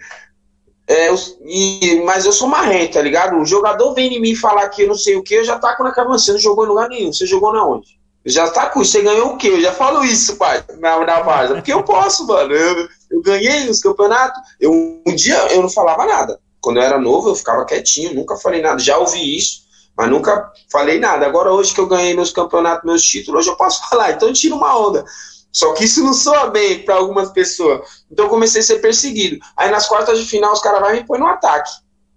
É, 0.92 1.08
eu, 1.08 1.16
e, 1.46 2.02
mas 2.06 2.26
eu 2.26 2.34
sou 2.34 2.50
marrento, 2.50 2.96
tá 2.96 3.02
ligado? 3.02 3.38
O 3.38 3.46
jogador 3.46 3.94
vem 3.94 4.14
em 4.14 4.20
mim 4.20 4.36
falar 4.36 4.68
que 4.68 4.84
eu 4.84 4.90
não 4.90 4.96
sei 4.96 5.16
o 5.16 5.24
que, 5.24 5.36
eu 5.36 5.44
já 5.44 5.58
taco 5.58 5.86
na 5.86 5.94
cabeça. 5.94 6.26
Você 6.26 6.34
não 6.34 6.40
jogou 6.40 6.66
em 6.66 6.68
lugar 6.68 6.90
nenhum. 6.90 7.14
Você 7.14 7.26
jogou 7.26 7.54
na 7.54 7.66
onde? 7.66 7.98
Já 8.26 8.50
tá 8.50 8.70
com 8.70 8.84
você 8.84 9.02
ganhou 9.02 9.30
o 9.30 9.38
quê? 9.38 9.48
Eu 9.48 9.62
já 9.62 9.72
falo 9.72 10.04
isso, 10.04 10.36
pai, 10.36 10.62
na, 10.80 11.00
na 11.06 11.22
vaza. 11.22 11.54
Porque 11.56 11.72
eu 11.72 11.82
posso, 11.82 12.28
mano. 12.28 12.54
Eu, 12.54 12.90
eu 13.10 13.22
ganhei 13.22 13.70
os 13.70 13.80
campeonatos. 13.80 14.42
Eu, 14.60 14.74
um 14.74 15.16
dia 15.16 15.38
eu 15.54 15.62
não 15.62 15.70
falava 15.70 16.06
nada. 16.06 16.38
Quando 16.60 16.78
eu 16.78 16.84
era 16.84 17.00
novo, 17.00 17.30
eu 17.30 17.36
ficava 17.36 17.64
quietinho, 17.64 18.14
nunca 18.14 18.36
falei 18.36 18.62
nada. 18.62 18.80
Já 18.80 18.98
ouvi 18.98 19.38
isso, 19.38 19.62
mas 19.98 20.10
nunca 20.10 20.52
falei 20.70 21.00
nada. 21.00 21.26
Agora, 21.26 21.54
hoje 21.54 21.74
que 21.74 21.80
eu 21.80 21.88
ganhei 21.88 22.14
meus 22.14 22.32
campeonatos, 22.32 22.84
meus 22.84 23.02
títulos, 23.02 23.40
hoje 23.40 23.50
eu 23.50 23.56
posso 23.56 23.82
falar. 23.90 24.12
Então, 24.12 24.34
tira 24.34 24.56
uma 24.56 24.78
onda. 24.78 25.06
Só 25.52 25.74
que 25.74 25.84
isso 25.84 26.04
não 26.04 26.14
soa 26.14 26.50
bem 26.50 26.80
para 26.84 26.96
algumas 26.96 27.32
pessoas. 27.32 27.82
Então 28.10 28.26
eu 28.26 28.30
comecei 28.30 28.62
a 28.62 28.64
ser 28.64 28.80
perseguido. 28.80 29.40
Aí 29.56 29.70
nas 29.70 29.88
quartas 29.88 30.18
de 30.18 30.26
final 30.26 30.54
os 30.54 30.62
caras 30.62 30.80
vão 30.80 30.94
me 30.94 31.04
pôr 31.04 31.20
no 31.20 31.28
ataque. 31.28 31.72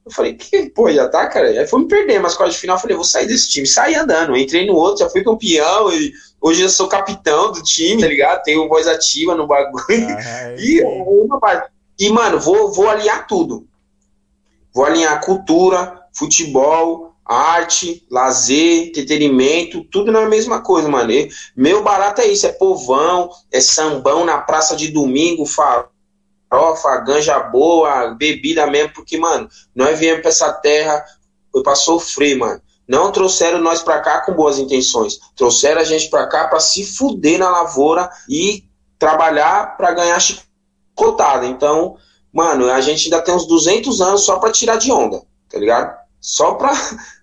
Eu 0.06 0.12
falei, 0.12 0.34
que 0.34 0.70
pô, 0.70 0.90
já 0.92 1.08
tá, 1.08 1.26
cara? 1.26 1.48
Aí 1.48 1.66
foi 1.66 1.80
me 1.80 1.88
perder, 1.88 2.20
mas 2.20 2.36
quartas 2.36 2.54
de 2.54 2.60
final 2.60 2.76
eu 2.76 2.80
falei, 2.80 2.96
vou 2.96 3.04
sair 3.04 3.26
desse 3.26 3.48
time. 3.48 3.66
Saí 3.66 3.94
andando, 3.94 4.36
entrei 4.36 4.66
no 4.66 4.74
outro, 4.74 4.98
já 5.04 5.10
fui 5.10 5.24
campeão 5.24 5.92
e 5.92 6.12
hoje 6.40 6.62
eu 6.62 6.68
sou 6.68 6.86
capitão 6.86 7.50
do 7.50 7.62
time, 7.62 8.02
tá 8.02 8.06
ligado? 8.06 8.42
Tenho 8.42 8.68
voz 8.68 8.86
ativa 8.86 9.34
no 9.34 9.46
bagulho. 9.46 9.84
Ah, 9.88 10.54
e, 10.58 10.82
e, 11.98 12.10
mano, 12.10 12.38
vou, 12.38 12.70
vou 12.70 12.88
alinhar 12.88 13.26
tudo. 13.26 13.66
Vou 14.74 14.84
alinhar 14.84 15.24
cultura, 15.24 16.02
futebol, 16.12 17.13
arte, 17.24 18.06
lazer, 18.10 18.88
entretenimento, 18.88 19.84
tudo 19.84 20.12
na 20.12 20.26
mesma 20.28 20.60
coisa, 20.60 20.88
mano. 20.88 21.10
E 21.10 21.30
meu 21.56 21.82
barato 21.82 22.20
é 22.20 22.26
isso, 22.26 22.46
é 22.46 22.52
povão, 22.52 23.30
é 23.50 23.60
sambão 23.60 24.24
na 24.24 24.38
praça 24.38 24.76
de 24.76 24.88
domingo, 24.88 25.46
farofa, 25.46 26.96
ganja 26.98 27.38
boa, 27.40 28.14
bebida 28.14 28.66
mesmo, 28.66 28.92
porque, 28.92 29.16
mano, 29.16 29.48
nós 29.74 29.98
viemos 29.98 30.20
pra 30.20 30.30
essa 30.30 30.52
terra 30.52 31.04
foi 31.50 31.62
pra 31.62 31.76
sofrer, 31.76 32.36
mano. 32.36 32.60
Não 32.86 33.12
trouxeram 33.12 33.60
nós 33.60 33.80
pra 33.80 34.00
cá 34.00 34.20
com 34.22 34.34
boas 34.34 34.58
intenções. 34.58 35.18
Trouxeram 35.36 35.80
a 35.80 35.84
gente 35.84 36.10
pra 36.10 36.26
cá 36.26 36.48
pra 36.48 36.58
se 36.58 36.84
fuder 36.84 37.38
na 37.38 37.48
lavoura 37.48 38.10
e 38.28 38.64
trabalhar 38.98 39.76
pra 39.76 39.92
ganhar 39.92 40.20
chicotada. 40.20 41.46
Então, 41.46 41.96
mano, 42.32 42.68
a 42.70 42.80
gente 42.80 43.04
ainda 43.04 43.22
tem 43.22 43.34
uns 43.34 43.46
200 43.46 44.00
anos 44.00 44.24
só 44.24 44.38
pra 44.38 44.50
tirar 44.50 44.76
de 44.76 44.90
onda, 44.90 45.22
tá 45.48 45.58
ligado? 45.58 46.03
Só 46.24 46.54
pra. 46.54 46.72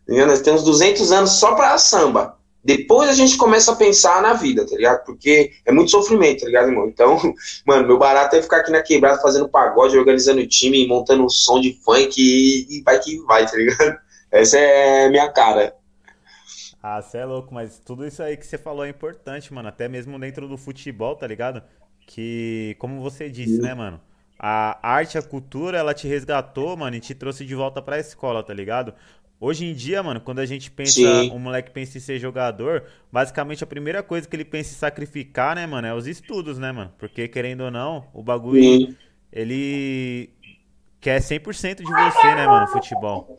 Nós 0.07 0.41
temos 0.41 0.63
200 0.63 1.11
anos 1.11 1.31
só 1.31 1.55
pra 1.55 1.75
samba. 1.79 2.37
Depois 2.63 3.09
a 3.09 3.13
gente 3.13 3.35
começa 3.35 3.71
a 3.71 3.75
pensar 3.75 4.21
na 4.21 4.33
vida, 4.33 4.63
tá 4.63 4.75
ligado? 4.75 5.03
Porque 5.03 5.53
é 5.65 5.71
muito 5.71 5.89
sofrimento, 5.89 6.41
tá 6.41 6.45
ligado, 6.45 6.67
irmão? 6.67 6.87
Então, 6.87 7.19
mano, 7.65 7.87
meu 7.87 7.97
barato 7.97 8.35
é 8.35 8.41
ficar 8.43 8.57
aqui 8.57 8.71
na 8.71 8.83
quebrada 8.83 9.19
fazendo 9.19 9.49
pagode, 9.49 9.97
organizando 9.97 10.45
time, 10.45 10.87
montando 10.87 11.25
um 11.25 11.29
som 11.29 11.59
de 11.59 11.73
funk 11.83 12.13
e, 12.21 12.77
e 12.77 12.83
vai 12.83 12.99
que 12.99 13.17
vai, 13.21 13.43
tá 13.47 13.57
ligado? 13.57 13.97
Essa 14.29 14.59
é 14.59 15.09
minha 15.09 15.27
cara. 15.29 15.75
Ah, 16.83 17.01
você 17.01 17.17
é 17.17 17.25
louco, 17.25 17.51
mas 17.51 17.79
tudo 17.79 18.05
isso 18.05 18.21
aí 18.21 18.37
que 18.37 18.45
você 18.45 18.59
falou 18.59 18.85
é 18.85 18.89
importante, 18.89 19.51
mano. 19.51 19.67
Até 19.67 19.87
mesmo 19.87 20.19
dentro 20.19 20.47
do 20.47 20.59
futebol, 20.59 21.15
tá 21.15 21.25
ligado? 21.25 21.63
Que, 22.05 22.75
como 22.77 23.01
você 23.01 23.31
disse, 23.31 23.55
Sim. 23.55 23.61
né, 23.63 23.73
mano? 23.73 23.99
A 24.43 24.80
arte, 24.81 25.19
a 25.19 25.22
cultura, 25.22 25.77
ela 25.77 25.93
te 25.93 26.07
resgatou, 26.07 26.76
mano, 26.76 26.95
e 26.95 26.99
te 26.99 27.13
trouxe 27.13 27.45
de 27.45 27.53
volta 27.53 27.80
pra 27.80 27.99
escola, 27.99 28.41
tá 28.41 28.51
ligado? 28.51 28.91
Hoje 29.39 29.65
em 29.65 29.73
dia, 29.76 30.01
mano, 30.01 30.19
quando 30.19 30.39
a 30.39 30.47
gente 30.47 30.72
pensa, 30.72 30.93
Sim. 30.93 31.30
um 31.30 31.38
moleque 31.38 31.69
pensa 31.69 31.99
em 31.99 32.01
ser 32.01 32.18
jogador, 32.18 32.84
basicamente 33.11 33.63
a 33.63 33.68
primeira 33.68 34.01
coisa 34.01 34.27
que 34.27 34.35
ele 34.35 34.43
pensa 34.43 34.72
em 34.72 34.77
sacrificar, 34.77 35.55
né, 35.55 35.68
mano, 35.68 35.85
é 35.85 35.93
os 35.93 36.07
estudos, 36.07 36.57
né, 36.57 36.72
mano? 36.72 36.91
Porque, 36.97 37.27
querendo 37.27 37.61
ou 37.61 37.69
não, 37.69 38.07
o 38.15 38.23
bagulho, 38.23 38.63
Sim. 38.63 38.95
ele 39.31 40.31
quer 40.99 41.22
100% 41.22 41.84
de 41.84 41.91
você, 41.91 42.35
né, 42.35 42.47
mano, 42.47 42.65
futebol. 42.68 43.38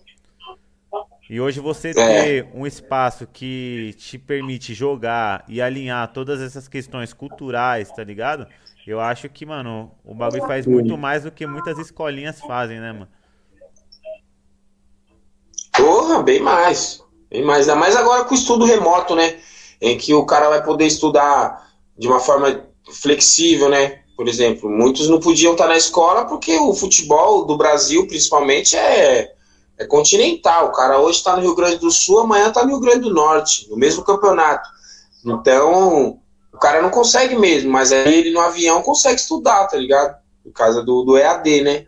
E 1.28 1.40
hoje 1.40 1.58
você 1.58 1.90
é. 1.90 1.94
ter 1.94 2.48
um 2.54 2.64
espaço 2.64 3.26
que 3.26 3.92
te 3.96 4.18
permite 4.18 4.74
jogar 4.74 5.44
e 5.48 5.60
alinhar 5.60 6.12
todas 6.12 6.40
essas 6.40 6.68
questões 6.68 7.12
culturais, 7.12 7.90
tá 7.90 8.04
ligado? 8.04 8.46
Eu 8.86 9.00
acho 9.00 9.28
que, 9.28 9.46
mano, 9.46 9.92
o 10.04 10.14
bagulho 10.14 10.42
faz 10.46 10.66
muito 10.66 10.96
mais 10.98 11.22
do 11.22 11.30
que 11.30 11.46
muitas 11.46 11.78
escolinhas 11.78 12.40
fazem, 12.40 12.80
né, 12.80 12.92
mano? 12.92 13.08
Porra, 15.76 16.22
bem 16.22 16.40
mais. 16.40 17.02
Bem 17.30 17.44
mais. 17.44 17.68
Ainda 17.68 17.78
mais 17.78 17.96
agora 17.96 18.24
com 18.24 18.34
o 18.34 18.38
estudo 18.38 18.64
remoto, 18.64 19.14
né? 19.14 19.38
Em 19.80 19.96
que 19.96 20.12
o 20.12 20.26
cara 20.26 20.48
vai 20.48 20.62
poder 20.62 20.86
estudar 20.86 21.70
de 21.96 22.08
uma 22.08 22.18
forma 22.18 22.64
flexível, 22.90 23.68
né? 23.68 24.00
Por 24.16 24.28
exemplo, 24.28 24.68
muitos 24.68 25.08
não 25.08 25.20
podiam 25.20 25.52
estar 25.52 25.66
na 25.66 25.76
escola 25.76 26.26
porque 26.26 26.56
o 26.58 26.74
futebol 26.74 27.44
do 27.46 27.56
Brasil, 27.56 28.06
principalmente, 28.06 28.76
é, 28.76 29.32
é 29.78 29.86
continental. 29.86 30.68
O 30.68 30.72
cara 30.72 30.98
hoje 30.98 31.18
está 31.18 31.36
no 31.36 31.42
Rio 31.42 31.54
Grande 31.54 31.78
do 31.78 31.90
Sul, 31.90 32.20
amanhã 32.20 32.48
está 32.48 32.62
no 32.62 32.70
Rio 32.70 32.80
Grande 32.80 33.00
do 33.00 33.14
Norte, 33.14 33.68
no 33.70 33.76
mesmo 33.76 34.04
campeonato. 34.04 34.68
Então, 35.24 36.20
cara 36.62 36.80
não 36.80 36.90
consegue 36.90 37.36
mesmo, 37.36 37.70
mas 37.70 37.90
aí 37.92 38.14
ele 38.14 38.30
no 38.30 38.40
avião 38.40 38.80
consegue 38.82 39.20
estudar, 39.20 39.66
tá 39.66 39.76
ligado? 39.76 40.16
Por 40.44 40.52
causa 40.52 40.80
do, 40.82 41.02
do 41.02 41.18
EAD, 41.18 41.62
né? 41.62 41.86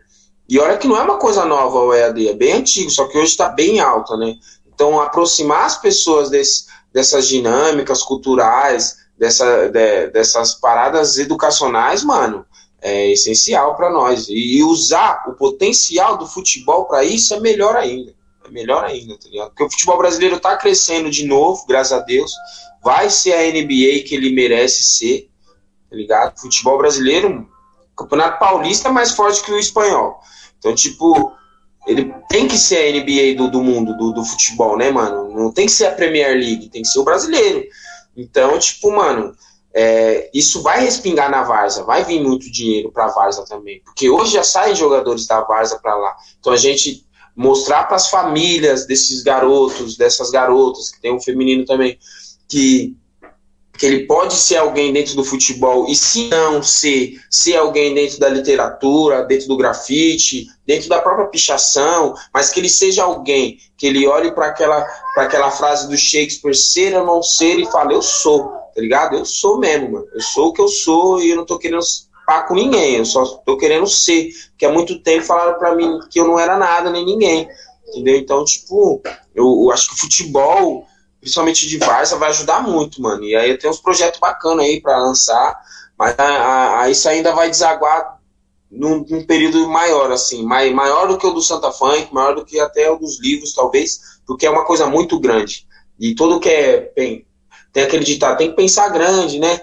E 0.49 0.59
olha 0.59 0.77
que 0.77 0.87
não 0.87 0.97
é 0.97 1.01
uma 1.01 1.17
coisa 1.17 1.45
nova 1.45 1.79
o 1.79 1.93
EAD, 1.93 2.27
é 2.27 2.33
bem 2.33 2.53
antigo, 2.53 2.89
só 2.89 3.07
que 3.07 3.17
hoje 3.17 3.31
está 3.31 3.47
bem 3.47 3.79
alta, 3.79 4.17
né? 4.17 4.35
Então, 4.67 4.99
aproximar 5.01 5.65
as 5.65 5.77
pessoas 5.77 6.29
desse, 6.29 6.65
dessas 6.93 7.27
dinâmicas 7.27 8.03
culturais, 8.03 8.97
dessa, 9.17 9.69
de, 9.69 10.07
dessas 10.07 10.53
paradas 10.55 11.17
educacionais, 11.17 12.03
mano, 12.03 12.45
é 12.81 13.11
essencial 13.11 13.75
para 13.75 13.89
nós. 13.89 14.27
E, 14.29 14.61
usar 14.61 15.23
o 15.27 15.33
potencial 15.33 16.17
do 16.17 16.27
futebol 16.27 16.85
para 16.85 17.03
isso 17.03 17.33
é 17.33 17.39
melhor 17.39 17.75
ainda. 17.75 18.13
Melhor 18.49 18.83
ainda, 18.83 19.17
tá 19.17 19.29
ligado? 19.29 19.49
Porque 19.49 19.63
o 19.63 19.69
futebol 19.69 19.97
brasileiro 19.97 20.35
está 20.37 20.57
crescendo 20.57 21.09
de 21.09 21.25
novo, 21.25 21.65
graças 21.67 21.93
a 21.93 21.99
Deus. 21.99 22.31
Vai 22.83 23.09
ser 23.09 23.33
a 23.33 23.41
NBA 23.41 24.03
que 24.05 24.13
ele 24.13 24.33
merece 24.33 24.83
ser, 24.83 25.29
tá 25.89 25.95
ligado? 25.95 26.39
Futebol 26.39 26.77
brasileiro, 26.77 27.49
Campeonato 27.95 28.39
Paulista 28.39 28.89
é 28.89 28.91
mais 28.91 29.11
forte 29.11 29.43
que 29.43 29.51
o 29.51 29.59
espanhol. 29.59 30.19
Então, 30.59 30.75
tipo, 30.75 31.33
ele 31.87 32.13
tem 32.29 32.47
que 32.47 32.57
ser 32.57 32.77
a 32.77 32.91
NBA 32.91 33.35
do, 33.37 33.49
do 33.49 33.63
mundo, 33.63 33.95
do, 33.97 34.11
do 34.11 34.25
futebol, 34.25 34.77
né, 34.77 34.91
mano? 34.91 35.31
Não 35.31 35.51
tem 35.51 35.65
que 35.65 35.71
ser 35.71 35.85
a 35.85 35.91
Premier 35.91 36.31
League, 36.35 36.69
tem 36.69 36.81
que 36.81 36.87
ser 36.87 36.99
o 36.99 37.03
brasileiro. 37.03 37.63
Então, 38.15 38.57
tipo, 38.59 38.91
mano, 38.91 39.35
é, 39.73 40.29
isso 40.33 40.61
vai 40.61 40.81
respingar 40.81 41.29
na 41.29 41.43
Varsa, 41.43 41.83
vai 41.83 42.03
vir 42.05 42.21
muito 42.23 42.49
dinheiro 42.49 42.91
pra 42.91 43.07
Varsa 43.07 43.45
também. 43.45 43.81
Porque 43.83 44.09
hoje 44.09 44.33
já 44.33 44.43
saem 44.43 44.73
jogadores 44.73 45.27
da 45.27 45.41
Varsa 45.41 45.77
pra 45.79 45.95
lá. 45.95 46.15
Então 46.39 46.53
a 46.53 46.57
gente 46.57 47.04
mostrar 47.35 47.83
para 47.85 47.97
as 47.97 48.09
famílias 48.09 48.85
desses 48.85 49.21
garotos, 49.21 49.97
dessas 49.97 50.31
garotas, 50.31 50.89
que 50.89 51.01
tem 51.01 51.13
um 51.13 51.19
feminino 51.19 51.65
também, 51.65 51.99
que 52.47 52.95
que 53.77 53.85
ele 53.85 54.05
pode 54.05 54.35
ser 54.35 54.57
alguém 54.57 54.93
dentro 54.93 55.15
do 55.15 55.23
futebol 55.23 55.87
e 55.89 55.95
se 55.95 56.29
não 56.29 56.63
ser, 56.63 57.19
ser 57.29 57.57
alguém 57.57 57.93
dentro 57.93 58.19
da 58.19 58.29
literatura, 58.29 59.23
dentro 59.23 59.47
do 59.47 59.57
grafite, 59.57 60.47
dentro 60.65 60.89
da 60.89 61.01
própria 61.01 61.27
pichação, 61.27 62.15
mas 62.33 62.49
que 62.49 62.59
ele 62.59 62.69
seja 62.69 63.03
alguém 63.03 63.57
que 63.77 63.87
ele 63.87 64.07
olhe 64.07 64.31
para 64.31 64.47
aquela, 64.47 64.85
aquela 65.17 65.51
frase 65.51 65.87
do 65.89 65.97
Shakespeare, 65.97 66.55
ser 66.55 66.95
ou 66.95 67.05
não 67.05 67.21
ser, 67.21 67.59
e 67.59 67.65
fale, 67.65 67.93
eu 67.93 68.01
sou, 68.01 68.45
tá 68.73 68.81
ligado? 68.81 69.17
Eu 69.17 69.25
sou 69.25 69.59
mesmo, 69.59 69.91
mano. 69.91 70.07
Eu 70.13 70.21
sou 70.21 70.47
o 70.47 70.53
que 70.53 70.61
eu 70.61 70.67
sou 70.67 71.21
e 71.21 71.31
eu 71.31 71.35
não 71.35 71.45
tô 71.45 71.59
querendo 71.59 71.79
com 72.25 72.55
ninguém, 72.55 72.97
eu 72.97 73.05
só 73.05 73.23
tô 73.45 73.57
querendo 73.57 73.87
ser, 73.87 74.29
porque 74.49 74.65
há 74.65 74.71
muito 74.71 74.99
tempo 74.99 75.25
falaram 75.25 75.57
para 75.59 75.75
mim 75.75 75.99
que 76.09 76.19
eu 76.19 76.27
não 76.27 76.39
era 76.39 76.57
nada 76.57 76.89
nem 76.89 77.05
ninguém, 77.05 77.47
entendeu? 77.87 78.17
Então, 78.17 78.43
tipo, 78.43 79.01
eu, 79.33 79.45
eu 79.63 79.71
acho 79.71 79.89
que 79.89 79.95
o 79.95 79.99
futebol 79.99 80.85
principalmente 81.25 81.67
de 81.67 81.79
Varsa, 81.79 82.17
vai 82.17 82.29
ajudar 82.29 82.61
muito, 82.61 83.01
mano. 83.01 83.23
E 83.23 83.35
aí 83.35 83.49
eu 83.49 83.57
tenho 83.57 83.73
uns 83.73 83.81
projetos 83.81 84.19
bacanas 84.19 84.63
aí 84.63 84.79
para 84.79 84.99
lançar, 84.99 85.59
mas 85.97 86.13
a, 86.19 86.81
a, 86.81 86.89
isso 86.89 87.09
ainda 87.09 87.33
vai 87.33 87.49
desaguar 87.49 88.19
num, 88.69 89.03
num, 89.09 89.25
período 89.25 89.67
maior, 89.67 90.11
assim, 90.11 90.43
mai, 90.43 90.71
maior 90.71 91.07
do 91.07 91.17
que 91.17 91.25
o 91.25 91.31
do 91.31 91.41
Santa 91.41 91.71
Funk, 91.71 92.13
maior 92.13 92.35
do 92.35 92.45
que 92.45 92.59
até 92.59 92.91
o 92.91 92.99
dos 92.99 93.19
livros, 93.19 93.53
talvez, 93.53 93.99
porque 94.27 94.45
é 94.45 94.51
uma 94.51 94.65
coisa 94.65 94.85
muito 94.85 95.19
grande. 95.19 95.65
E 95.99 96.13
tudo 96.13 96.39
que 96.39 96.49
é. 96.49 96.91
Bem, 96.95 97.25
tem 97.73 97.83
aquele 97.83 98.05
ditado, 98.05 98.37
tem 98.37 98.51
que 98.51 98.55
pensar 98.55 98.89
grande, 98.89 99.39
né? 99.39 99.59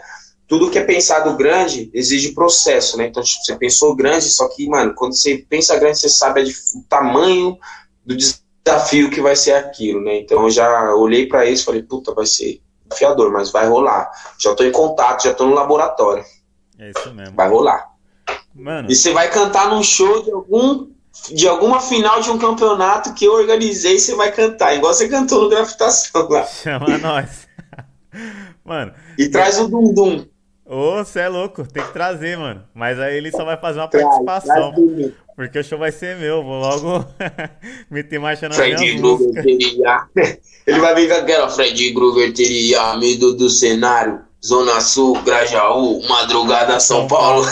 Tudo 0.52 0.70
que 0.70 0.78
é 0.78 0.84
pensado 0.84 1.34
grande 1.34 1.90
exige 1.94 2.34
processo, 2.34 2.98
né? 2.98 3.06
Então, 3.06 3.22
tipo, 3.22 3.42
você 3.42 3.56
pensou 3.56 3.96
grande, 3.96 4.26
só 4.26 4.46
que, 4.50 4.68
mano, 4.68 4.92
quando 4.94 5.16
você 5.16 5.38
pensa 5.48 5.78
grande, 5.78 5.98
você 5.98 6.10
sabe 6.10 6.42
o 6.42 6.82
tamanho 6.90 7.56
do 8.04 8.14
desafio 8.14 9.08
que 9.08 9.22
vai 9.22 9.34
ser 9.34 9.54
aquilo, 9.54 10.02
né? 10.04 10.18
Então 10.18 10.42
eu 10.42 10.50
já 10.50 10.94
olhei 10.94 11.26
para 11.26 11.46
isso 11.46 11.62
e 11.62 11.64
falei, 11.64 11.82
puta, 11.82 12.12
vai 12.12 12.26
ser 12.26 12.60
desafiador, 12.84 13.32
mas 13.32 13.50
vai 13.50 13.66
rolar. 13.66 14.10
Já 14.38 14.54
tô 14.54 14.62
em 14.62 14.70
contato, 14.70 15.24
já 15.24 15.32
tô 15.32 15.46
no 15.46 15.54
laboratório. 15.54 16.22
É 16.78 16.90
isso 16.90 17.14
mesmo. 17.14 17.34
Vai 17.34 17.48
rolar. 17.48 17.88
Mano. 18.54 18.90
E 18.90 18.94
você 18.94 19.10
vai 19.10 19.30
cantar 19.30 19.70
num 19.70 19.82
show 19.82 20.22
de 20.22 20.32
algum 20.32 20.86
de 21.32 21.48
alguma 21.48 21.80
final 21.80 22.20
de 22.20 22.30
um 22.30 22.36
campeonato 22.36 23.14
que 23.14 23.24
eu 23.24 23.32
organizei, 23.32 23.98
você 23.98 24.14
vai 24.14 24.30
cantar, 24.30 24.74
igual 24.74 24.92
você 24.92 25.08
cantou 25.08 25.44
no 25.44 25.48
Grafitação 25.48 26.28
lá. 26.28 26.44
Chama 26.44 26.98
nós. 26.98 27.48
Mano. 28.62 28.92
E 29.16 29.30
traz 29.30 29.58
o 29.58 29.66
Dum 29.66 29.94
Dum. 29.94 30.31
Ô, 30.64 30.98
você 31.04 31.20
é 31.20 31.28
louco, 31.28 31.66
tem 31.66 31.82
que 31.82 31.92
trazer, 31.92 32.38
mano. 32.38 32.62
Mas 32.72 32.98
aí 32.98 33.16
ele 33.16 33.30
só 33.30 33.44
vai 33.44 33.56
fazer 33.56 33.80
uma 33.80 33.88
traz, 33.88 34.04
participação. 34.04 34.72
Traz 34.72 35.12
porque 35.34 35.58
o 35.58 35.64
show 35.64 35.78
vai 35.78 35.90
ser 35.90 36.16
meu, 36.18 36.42
vou 36.42 36.60
logo 36.60 37.06
meter 37.90 38.18
marcha 38.18 38.48
na 38.48 38.54
Fred 38.54 38.80
minha 38.80 38.98
Groover 38.98 39.42
teria. 39.42 40.06
Ele 40.66 40.78
vai 40.78 40.94
vir 40.94 41.08
com 41.08 41.14
aquela 41.14 41.48
Fred 41.48 41.90
Groover 41.92 42.32
teria 42.32 42.96
medo 42.96 43.34
do 43.34 43.48
cenário. 43.48 44.20
Zona 44.44 44.80
Sul, 44.80 45.22
Grajaú, 45.22 46.02
Madrugada, 46.08 46.80
São 46.80 47.06
Paulo. 47.06 47.46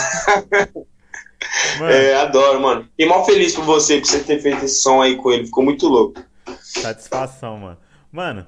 é, 1.89 2.15
adoro, 2.15 2.59
mano. 2.59 2.83
Fiquei 2.91 3.05
mal 3.05 3.25
feliz 3.25 3.55
por 3.55 3.63
você, 3.63 3.99
por 3.99 4.07
você 4.07 4.19
ter 4.19 4.41
feito 4.41 4.65
esse 4.65 4.81
som 4.81 5.01
aí 5.01 5.15
com 5.15 5.31
ele. 5.31 5.45
Ficou 5.45 5.63
muito 5.63 5.87
louco. 5.87 6.21
Satisfação, 6.61 7.57
mano. 7.57 7.77
Mano, 8.11 8.45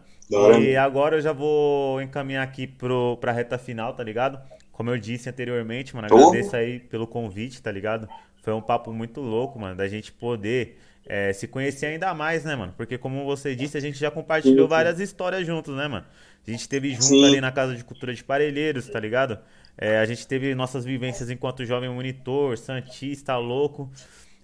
e 0.60 0.76
agora 0.76 1.18
eu 1.18 1.22
já 1.22 1.34
vou 1.34 2.02
encaminhar 2.02 2.44
aqui 2.44 2.68
pro, 2.68 3.18
pra 3.18 3.32
reta 3.32 3.58
final, 3.58 3.94
tá 3.94 4.04
ligado? 4.04 4.40
Como 4.72 4.90
eu 4.90 4.98
disse 4.98 5.30
anteriormente, 5.30 5.96
mano, 5.96 6.08
agradeço 6.12 6.56
aí 6.56 6.80
pelo 6.80 7.06
convite, 7.06 7.62
tá 7.62 7.72
ligado? 7.72 8.08
Foi 8.42 8.54
um 8.54 8.62
papo 8.62 8.92
muito 8.92 9.22
louco, 9.22 9.60
mano, 9.60 9.76
da 9.76 9.88
gente 9.88 10.12
poder 10.12 10.78
é, 11.06 11.32
se 11.34 11.48
conhecer 11.48 11.88
ainda 11.88 12.14
mais, 12.14 12.44
né, 12.44 12.56
mano? 12.56 12.74
Porque 12.76 12.98
como 12.98 13.24
você 13.26 13.56
disse, 13.56 13.78
a 13.78 13.82
gente 13.82 13.98
já 13.98 14.10
compartilhou 14.10 14.68
várias 14.68 15.00
histórias 15.00 15.46
juntos, 15.46 15.76
né, 15.76 15.88
mano? 15.88 16.06
A 16.46 16.52
gente 16.52 16.68
teve 16.68 16.92
junto 16.92 17.04
Sim. 17.04 17.26
ali 17.26 17.40
na 17.40 17.52
Casa 17.52 17.76
de 17.76 17.84
Cultura 17.84 18.14
de 18.14 18.24
Parelheiros, 18.24 18.90
tá 18.90 19.00
ligado? 19.00 19.40
É, 19.78 19.98
a 20.00 20.06
gente 20.06 20.28
teve 20.28 20.54
nossas 20.54 20.84
vivências 20.86 21.30
enquanto 21.30 21.66
jovem 21.66 21.90
monitor, 21.90 22.58
santista, 22.58 23.38
louco. 23.38 23.92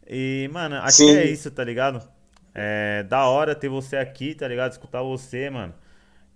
E, 0.08 0.50
mano, 0.52 0.78
acho 0.78 0.98
Sim. 0.98 1.06
que 1.08 1.18
é 1.18 1.26
isso, 1.26 1.52
tá 1.52 1.64
ligado? 1.64 2.02
É 2.62 3.04
da 3.04 3.26
hora 3.26 3.56
ter 3.56 3.70
você 3.70 3.96
aqui, 3.96 4.36
tá 4.36 4.46
ligado? 4.46 4.74
Escutar 4.74 5.02
você, 5.02 5.50
mano. 5.50 5.74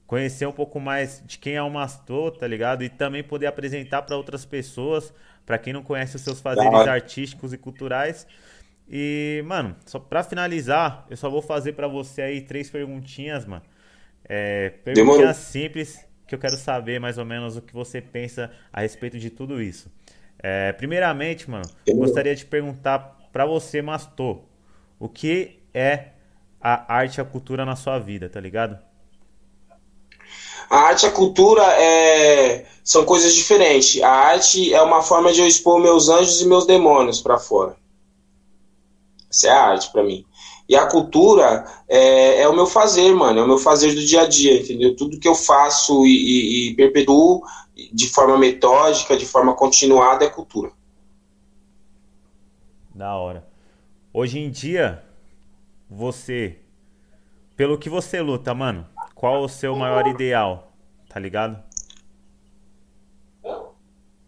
Conhecer 0.08 0.48
um 0.48 0.54
pouco 0.54 0.80
mais 0.80 1.22
de 1.26 1.38
quem 1.38 1.56
é 1.56 1.62
o 1.62 1.70
Mastor, 1.70 2.32
tá 2.32 2.48
ligado? 2.48 2.82
E 2.82 2.88
também 2.88 3.22
poder 3.22 3.48
apresentar 3.48 4.04
para 4.04 4.16
outras 4.16 4.46
pessoas, 4.46 5.14
para 5.46 5.58
quem 5.58 5.74
não 5.74 5.84
conhece 5.84 6.16
os 6.16 6.22
seus 6.22 6.40
fazeres 6.40 6.88
artísticos 6.88 7.52
e 7.52 7.58
culturais. 7.58 8.26
E, 8.88 9.44
mano, 9.46 9.76
só 9.86 10.00
pra 10.00 10.24
finalizar, 10.24 11.06
eu 11.10 11.18
só 11.18 11.30
vou 11.30 11.42
fazer 11.42 11.74
para 11.74 11.90
você 11.90 12.22
aí 12.22 12.42
três 12.42 12.70
perguntinhas, 12.70 13.46
mano. 13.46 13.64
É, 14.24 14.70
perguntinhas 14.70 15.18
Demorou. 15.18 15.34
simples 15.34 16.08
que 16.26 16.34
eu 16.34 16.40
quero 16.40 16.56
saber 16.56 17.02
mais 17.02 17.18
ou 17.18 17.26
menos 17.26 17.58
o 17.58 17.62
que 17.62 17.74
você 17.74 18.00
pensa 18.00 18.50
a 18.72 18.80
respeito 18.80 19.20
de 19.20 19.30
tudo 19.30 19.62
isso. 19.62 19.92
É, 20.42 20.72
primeiramente, 20.72 21.50
mano, 21.50 21.70
gostaria 21.86 22.34
de 22.34 22.46
perguntar 22.46 23.20
para 23.34 23.46
você, 23.46 23.82
Mastor, 23.82 24.44
o 24.98 25.10
que 25.10 25.60
é 25.74 26.13
a 26.64 26.96
arte 26.96 27.18
e 27.18 27.22
a 27.22 27.26
cultura 27.26 27.66
na 27.66 27.76
sua 27.76 28.00
vida, 28.00 28.30
tá 28.30 28.40
ligado? 28.40 28.80
A 30.70 30.78
arte 30.78 31.04
e 31.04 31.10
a 31.10 31.12
cultura 31.12 31.62
é... 31.62 32.66
são 32.84 33.04
coisas 33.04 33.36
diferentes. 33.36 34.02
A 34.02 34.10
arte 34.10 34.74
é 34.74 34.82
uma 34.82 35.02
forma 35.02 35.34
de 35.34 35.42
eu 35.42 35.48
expor 35.48 35.82
meus 35.82 36.08
anjos 36.08 36.42
e 36.42 36.48
meus 36.48 36.66
demônios 36.66 37.20
para 37.20 37.38
fora. 37.38 37.76
Essa 39.30 39.48
é 39.48 39.52
a 39.52 39.64
arte 39.64 39.92
para 39.92 40.04
mim. 40.04 40.26
E 40.70 40.76
a 40.78 40.88
cultura 40.88 41.66
é, 41.90 42.42
é, 42.42 42.48
o 42.48 42.56
meu 42.56 42.66
fazer, 42.66 43.14
mano, 43.14 43.42
é 43.42 43.44
o 43.44 43.48
meu 43.48 43.58
fazer 43.58 43.94
do 43.94 44.00
dia 44.00 44.22
a 44.22 44.28
dia, 44.28 44.62
entendeu? 44.62 44.96
Tudo 44.96 45.20
que 45.20 45.28
eu 45.28 45.36
faço 45.36 46.06
e, 46.06 46.12
e, 46.12 46.70
e 46.70 46.76
perpetuo 46.76 47.44
de 47.92 48.08
forma 48.08 48.38
metódica, 48.38 49.18
de 49.18 49.26
forma 49.26 49.54
continuada, 49.54 50.24
é 50.24 50.30
cultura. 50.30 50.72
Da 52.96 53.16
hora. 53.16 53.46
Hoje 54.14 54.40
em 54.40 54.50
dia, 54.50 55.04
você, 55.90 56.58
pelo 57.56 57.78
que 57.78 57.90
você 57.90 58.22
luta, 58.22 58.54
mano, 58.54 58.88
qual 59.14 59.44
o 59.44 59.50
seu 59.50 59.76
maior 59.76 60.08
ideal? 60.08 60.74
Tá 61.10 61.20
ligado? 61.20 61.62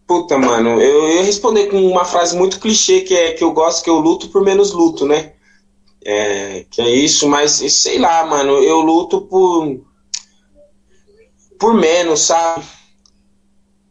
Puta, 0.06 0.38
mano, 0.38 0.80
eu 0.80 1.08
ia 1.16 1.22
responder 1.24 1.66
com 1.66 1.84
uma 1.84 2.04
frase 2.04 2.36
muito 2.36 2.60
clichê 2.60 3.00
que 3.00 3.14
é 3.14 3.32
que 3.32 3.42
eu 3.42 3.52
gosto 3.52 3.82
que 3.82 3.90
eu 3.90 3.98
luto 3.98 4.28
por 4.28 4.42
menos 4.42 4.72
luto, 4.72 5.04
né? 5.04 5.32
É, 6.04 6.64
que 6.70 6.80
é 6.80 6.88
isso, 6.88 7.28
mas 7.28 7.52
sei 7.52 7.98
lá, 7.98 8.24
mano, 8.24 8.52
eu 8.62 8.80
luto 8.80 9.22
por 9.22 9.84
por 11.58 11.74
menos, 11.74 12.20
sabe? 12.20 12.64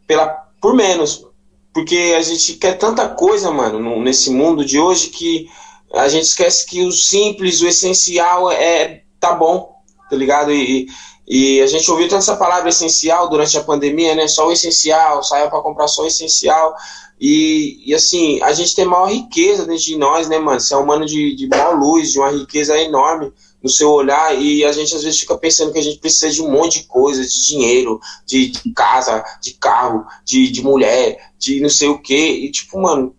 Pela 0.08 0.28
por 0.62 0.74
menos, 0.74 1.28
porque 1.74 2.16
a 2.18 2.22
gente 2.22 2.54
quer 2.54 2.78
tanta 2.78 3.10
coisa, 3.10 3.52
mano, 3.52 3.78
no, 3.78 4.02
nesse 4.02 4.32
mundo 4.32 4.64
de 4.64 4.80
hoje 4.80 5.10
que 5.10 5.50
a 5.94 6.08
gente 6.08 6.26
esquece 6.26 6.66
que 6.66 6.84
o 6.84 6.92
simples, 6.92 7.62
o 7.62 7.68
essencial 7.68 8.52
é 8.52 9.04
tá 9.20 9.34
bom, 9.34 9.76
tá 10.10 10.16
ligado? 10.16 10.52
E, 10.52 10.88
e 11.28 11.62
a 11.62 11.68
gente 11.68 11.90
ouviu 11.90 12.08
tanto 12.08 12.20
essa 12.20 12.36
palavra 12.36 12.70
essencial 12.70 13.30
durante 13.30 13.58
a 13.58 13.64
pandemia, 13.64 14.14
né? 14.14 14.28
Só 14.28 14.48
o 14.48 14.52
essencial, 14.52 15.24
saiu 15.24 15.50
para 15.50 15.62
comprar 15.62 15.88
só 15.88 16.04
o 16.04 16.08
essencial. 16.08 16.76
E, 17.20 17.82
e 17.86 17.96
assim, 17.96 18.42
a 18.42 18.52
gente 18.52 18.76
tem 18.76 18.86
maior 18.86 19.10
riqueza 19.10 19.66
dentro 19.66 19.84
de 19.84 19.98
nós, 19.98 20.28
né, 20.28 20.38
mano? 20.38 20.60
Você 20.60 20.74
é 20.74 20.78
um 20.78 20.84
humano 20.84 21.06
de, 21.06 21.36
de 21.36 21.48
maior 21.48 21.78
luz, 21.80 22.12
de 22.12 22.20
uma 22.20 22.30
riqueza 22.30 22.78
enorme 22.78 23.32
no 23.64 23.70
seu 23.70 23.90
olhar. 23.90 24.40
E 24.40 24.64
a 24.64 24.72
gente 24.72 24.96
às 24.96 25.04
vezes 25.04 25.20
fica 25.20 25.38
pensando 25.38 25.72
que 25.72 25.80
a 25.80 25.84
gente 25.84 26.00
precisa 26.00 26.30
de 26.30 26.42
um 26.42 26.52
monte 26.52 26.82
de 26.82 26.88
coisa, 26.88 27.26
de 27.26 27.48
dinheiro, 27.48 28.00
de, 28.26 28.48
de 28.48 28.74
casa, 28.74 29.24
de 29.42 29.54
carro, 29.54 30.06
de, 30.24 30.52
de 30.52 30.62
mulher, 30.62 31.32
de 31.40 31.60
não 31.62 31.70
sei 31.70 31.88
o 31.88 32.00
quê. 32.00 32.42
E 32.44 32.52
tipo, 32.52 32.80
mano, 32.80 33.16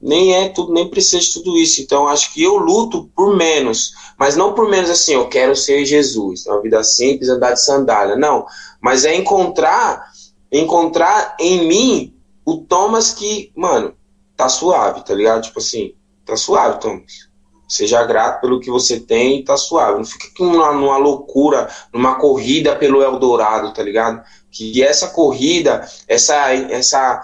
nem 0.00 0.34
é 0.34 0.48
tudo, 0.48 0.72
nem 0.72 0.88
precisa 0.88 1.20
de 1.20 1.32
tudo 1.34 1.56
isso. 1.56 1.82
Então, 1.82 2.08
acho 2.08 2.32
que 2.32 2.42
eu 2.42 2.56
luto 2.56 3.10
por 3.14 3.36
menos, 3.36 3.92
mas 4.18 4.36
não 4.36 4.54
por 4.54 4.68
menos 4.68 4.88
assim, 4.88 5.14
eu 5.14 5.28
quero 5.28 5.54
ser 5.54 5.84
Jesus, 5.84 6.46
uma 6.46 6.60
vida 6.62 6.82
simples, 6.82 7.28
andar 7.28 7.52
de 7.52 7.62
sandália. 7.62 8.16
Não, 8.16 8.46
mas 8.80 9.04
é 9.04 9.14
encontrar, 9.14 10.10
encontrar 10.50 11.36
em 11.38 11.66
mim 11.66 12.14
o 12.44 12.58
Thomas 12.58 13.12
que, 13.12 13.52
mano, 13.54 13.94
tá 14.36 14.48
suave, 14.48 15.04
tá 15.04 15.14
ligado? 15.14 15.42
Tipo 15.42 15.58
assim, 15.58 15.94
tá 16.24 16.36
suave, 16.36 16.80
Thomas. 16.80 17.30
Seja 17.68 18.02
grato 18.04 18.40
pelo 18.40 18.58
que 18.58 18.68
você 18.68 18.98
tem 18.98 19.44
tá 19.44 19.56
suave. 19.56 19.98
Não 19.98 20.04
fica 20.04 20.26
numa, 20.40 20.72
numa 20.72 20.96
loucura, 20.96 21.68
numa 21.92 22.16
corrida 22.16 22.74
pelo 22.74 23.00
Eldorado, 23.00 23.72
tá 23.72 23.80
ligado? 23.80 24.24
Que 24.50 24.82
essa 24.82 25.08
corrida, 25.10 25.86
essa, 26.08 26.52
essa, 26.52 27.22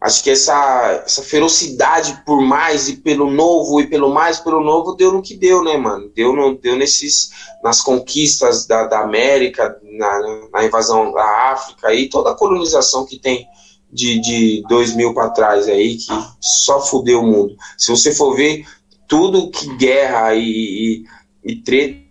acho 0.00 0.22
que 0.22 0.30
essa, 0.30 1.02
essa 1.04 1.22
ferocidade 1.22 2.22
por 2.24 2.40
mais 2.40 2.88
e 2.88 2.96
pelo 2.96 3.30
novo 3.30 3.80
e 3.80 3.86
pelo 3.86 4.12
mais 4.12 4.38
pelo 4.38 4.62
novo 4.62 4.94
deu 4.94 5.12
no 5.12 5.22
que 5.22 5.36
deu, 5.36 5.62
né, 5.64 5.76
mano? 5.76 6.10
Deu, 6.14 6.32
no, 6.34 6.56
deu 6.56 6.76
nesses, 6.76 7.30
nas 7.62 7.80
conquistas 7.80 8.66
da, 8.66 8.84
da 8.84 9.00
América, 9.00 9.76
na, 9.82 10.48
na 10.52 10.64
invasão 10.64 11.12
da 11.12 11.50
África 11.52 11.92
e 11.92 12.08
toda 12.08 12.30
a 12.30 12.36
colonização 12.36 13.04
que 13.04 13.18
tem 13.18 13.46
de, 13.90 14.20
de 14.20 14.62
dois 14.68 14.94
mil 14.94 15.12
para 15.14 15.30
trás 15.30 15.68
aí, 15.68 15.96
que 15.96 16.12
só 16.40 16.80
fudeu 16.80 17.20
o 17.20 17.26
mundo. 17.26 17.56
Se 17.76 17.90
você 17.90 18.14
for 18.14 18.36
ver, 18.36 18.64
tudo 19.08 19.50
que 19.50 19.74
guerra 19.76 20.34
e, 20.34 21.04
e, 21.42 21.52
e 21.52 21.56
treta, 21.56 22.06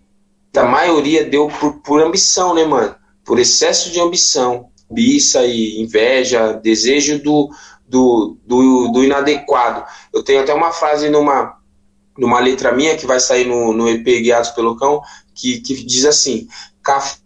a 0.56 0.64
maioria 0.64 1.24
deu 1.24 1.48
por, 1.48 1.80
por 1.80 2.02
ambição, 2.02 2.54
né, 2.54 2.64
mano? 2.64 2.94
Por 3.24 3.38
excesso 3.38 3.90
de 3.90 4.00
ambição, 4.00 4.68
biça 4.90 5.44
e 5.46 5.80
inveja, 5.80 6.52
desejo 6.54 7.22
do, 7.22 7.48
do, 7.88 8.36
do, 8.46 8.88
do 8.88 9.04
inadequado. 9.04 9.84
Eu 10.12 10.22
tenho 10.22 10.42
até 10.42 10.52
uma 10.52 10.72
frase 10.72 11.08
numa, 11.08 11.58
numa 12.16 12.38
letra 12.40 12.72
minha 12.72 12.96
que 12.96 13.06
vai 13.06 13.18
sair 13.18 13.46
no, 13.46 13.72
no 13.72 13.88
EP 13.88 14.04
Guiados 14.04 14.50
pelo 14.50 14.76
Cão, 14.76 15.02
que, 15.34 15.60
que 15.60 15.74
diz 15.84 16.04
assim: 16.04 16.46
café 16.82 17.18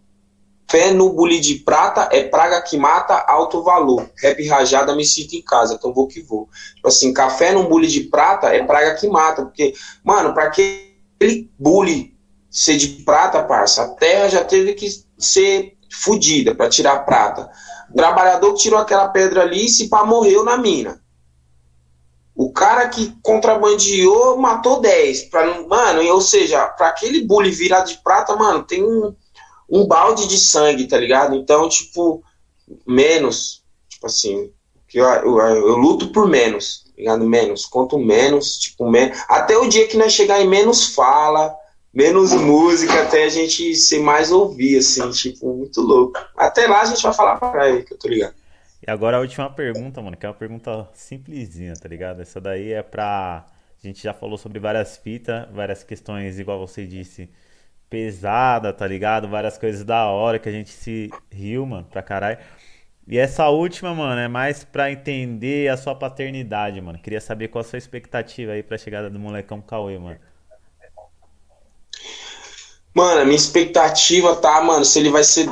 Fé 0.72 0.90
no 0.90 1.12
bule 1.12 1.38
de 1.38 1.56
prata 1.56 2.08
é 2.10 2.22
praga 2.22 2.62
que 2.62 2.78
mata 2.78 3.22
alto 3.28 3.62
valor. 3.62 4.10
Rap 4.16 4.42
rajada 4.48 4.96
me 4.96 5.04
sinto 5.04 5.34
em 5.34 5.42
casa, 5.42 5.74
então 5.74 5.92
vou 5.92 6.08
que 6.08 6.22
vou. 6.22 6.48
Tipo 6.74 6.88
assim, 6.88 7.12
café 7.12 7.52
no 7.52 7.68
bule 7.68 7.86
de 7.86 8.04
prata 8.04 8.46
é 8.46 8.64
praga 8.64 8.94
que 8.94 9.06
mata. 9.06 9.42
Porque, 9.42 9.74
mano, 10.02 10.32
pra 10.32 10.44
aquele 10.44 11.50
bule 11.58 12.16
ser 12.50 12.78
de 12.78 12.88
prata, 13.04 13.42
parça, 13.42 13.82
a 13.82 13.88
terra 13.88 14.30
já 14.30 14.42
teve 14.42 14.72
que 14.72 14.88
ser 15.18 15.76
fodida 15.90 16.54
para 16.54 16.70
tirar 16.70 17.04
prata. 17.04 17.50
Trabalhador 17.94 18.54
que 18.54 18.62
tirou 18.62 18.78
aquela 18.78 19.08
pedra 19.08 19.42
ali, 19.42 19.68
se 19.68 19.88
pá, 19.88 20.04
morreu 20.04 20.44
na 20.44 20.56
mina. 20.56 21.00
O 22.34 22.52
cara 22.52 22.88
que 22.88 23.14
contrabandeou 23.22 24.38
matou 24.38 24.80
10. 24.80 25.24
Pra, 25.24 25.62
mano, 25.68 26.02
ou 26.12 26.20
seja, 26.20 26.66
para 26.66 26.88
aquele 26.88 27.24
bule 27.24 27.50
virar 27.50 27.80
de 27.80 27.98
prata, 28.02 28.34
mano, 28.36 28.62
tem 28.62 28.82
um 28.82 29.14
um 29.72 29.86
balde 29.86 30.28
de 30.28 30.36
sangue, 30.36 30.86
tá 30.86 30.98
ligado? 30.98 31.34
Então, 31.34 31.66
tipo, 31.66 32.22
menos, 32.86 33.64
tipo 33.88 34.06
assim, 34.06 34.52
que 34.86 34.98
eu, 34.98 35.06
eu, 35.06 35.38
eu, 35.40 35.76
luto 35.76 36.12
por 36.12 36.28
menos, 36.28 36.84
tá 36.84 36.92
ligado? 36.98 37.24
Menos, 37.24 37.64
quanto 37.64 37.98
menos, 37.98 38.58
tipo, 38.58 38.90
menos. 38.90 39.18
Até 39.26 39.56
o 39.56 39.66
dia 39.66 39.88
que 39.88 39.96
nós 39.96 40.12
chegar 40.12 40.42
em 40.42 40.46
menos 40.46 40.94
fala, 40.94 41.56
menos 41.92 42.32
música, 42.32 43.02
até 43.02 43.24
a 43.24 43.28
gente 43.28 43.74
ser 43.74 44.00
mais 44.00 44.32
ouvir, 44.32 44.78
assim, 44.78 45.10
tipo, 45.10 45.54
muito 45.54 45.80
louco. 45.80 46.18
Até 46.36 46.66
lá 46.66 46.82
a 46.82 46.84
gente 46.86 47.02
vai 47.02 47.12
falar 47.12 47.36
pra 47.36 47.68
ele, 47.68 47.82
que 47.82 47.92
eu 47.92 47.98
tô 47.98 48.08
ligado. 48.08 48.34
E 48.86 48.90
agora 48.90 49.18
a 49.18 49.20
última 49.20 49.48
pergunta, 49.50 50.02
mano, 50.02 50.16
que 50.16 50.26
é 50.26 50.28
uma 50.28 50.34
pergunta 50.34 50.88
simplesinha, 50.92 51.74
tá 51.74 51.88
ligado? 51.88 52.22
Essa 52.22 52.40
daí 52.40 52.72
é 52.72 52.82
pra. 52.82 53.46
A 53.82 53.86
gente 53.86 54.02
já 54.02 54.14
falou 54.14 54.38
sobre 54.38 54.58
várias 54.58 54.96
fitas, 54.96 55.46
várias 55.52 55.82
questões, 55.84 56.38
igual 56.38 56.58
você 56.58 56.86
disse, 56.86 57.28
pesada, 57.90 58.72
tá 58.72 58.86
ligado? 58.86 59.28
Várias 59.28 59.58
coisas 59.58 59.84
da 59.84 60.06
hora 60.06 60.38
que 60.38 60.48
a 60.48 60.52
gente 60.52 60.70
se 60.70 61.10
riu, 61.30 61.66
mano, 61.66 61.86
pra 61.90 62.02
caralho. 62.02 62.38
E 63.06 63.18
essa 63.18 63.48
última, 63.48 63.94
mano, 63.94 64.20
é 64.20 64.28
mais 64.28 64.64
pra 64.64 64.90
entender 64.90 65.68
a 65.68 65.76
sua 65.76 65.94
paternidade, 65.94 66.80
mano. 66.80 66.98
Queria 66.98 67.20
saber 67.20 67.48
qual 67.48 67.60
a 67.60 67.64
sua 67.64 67.78
expectativa 67.78 68.52
aí 68.52 68.62
pra 68.62 68.78
chegada 68.78 69.10
do 69.10 69.18
molecão 69.18 69.60
Cauê, 69.60 69.98
mano. 69.98 70.18
Mano, 72.94 73.22
a 73.22 73.24
minha 73.24 73.36
expectativa 73.36 74.36
tá, 74.36 74.60
mano, 74.60 74.84
se 74.84 74.98
ele 74.98 75.10
vai 75.10 75.24
ser 75.24 75.48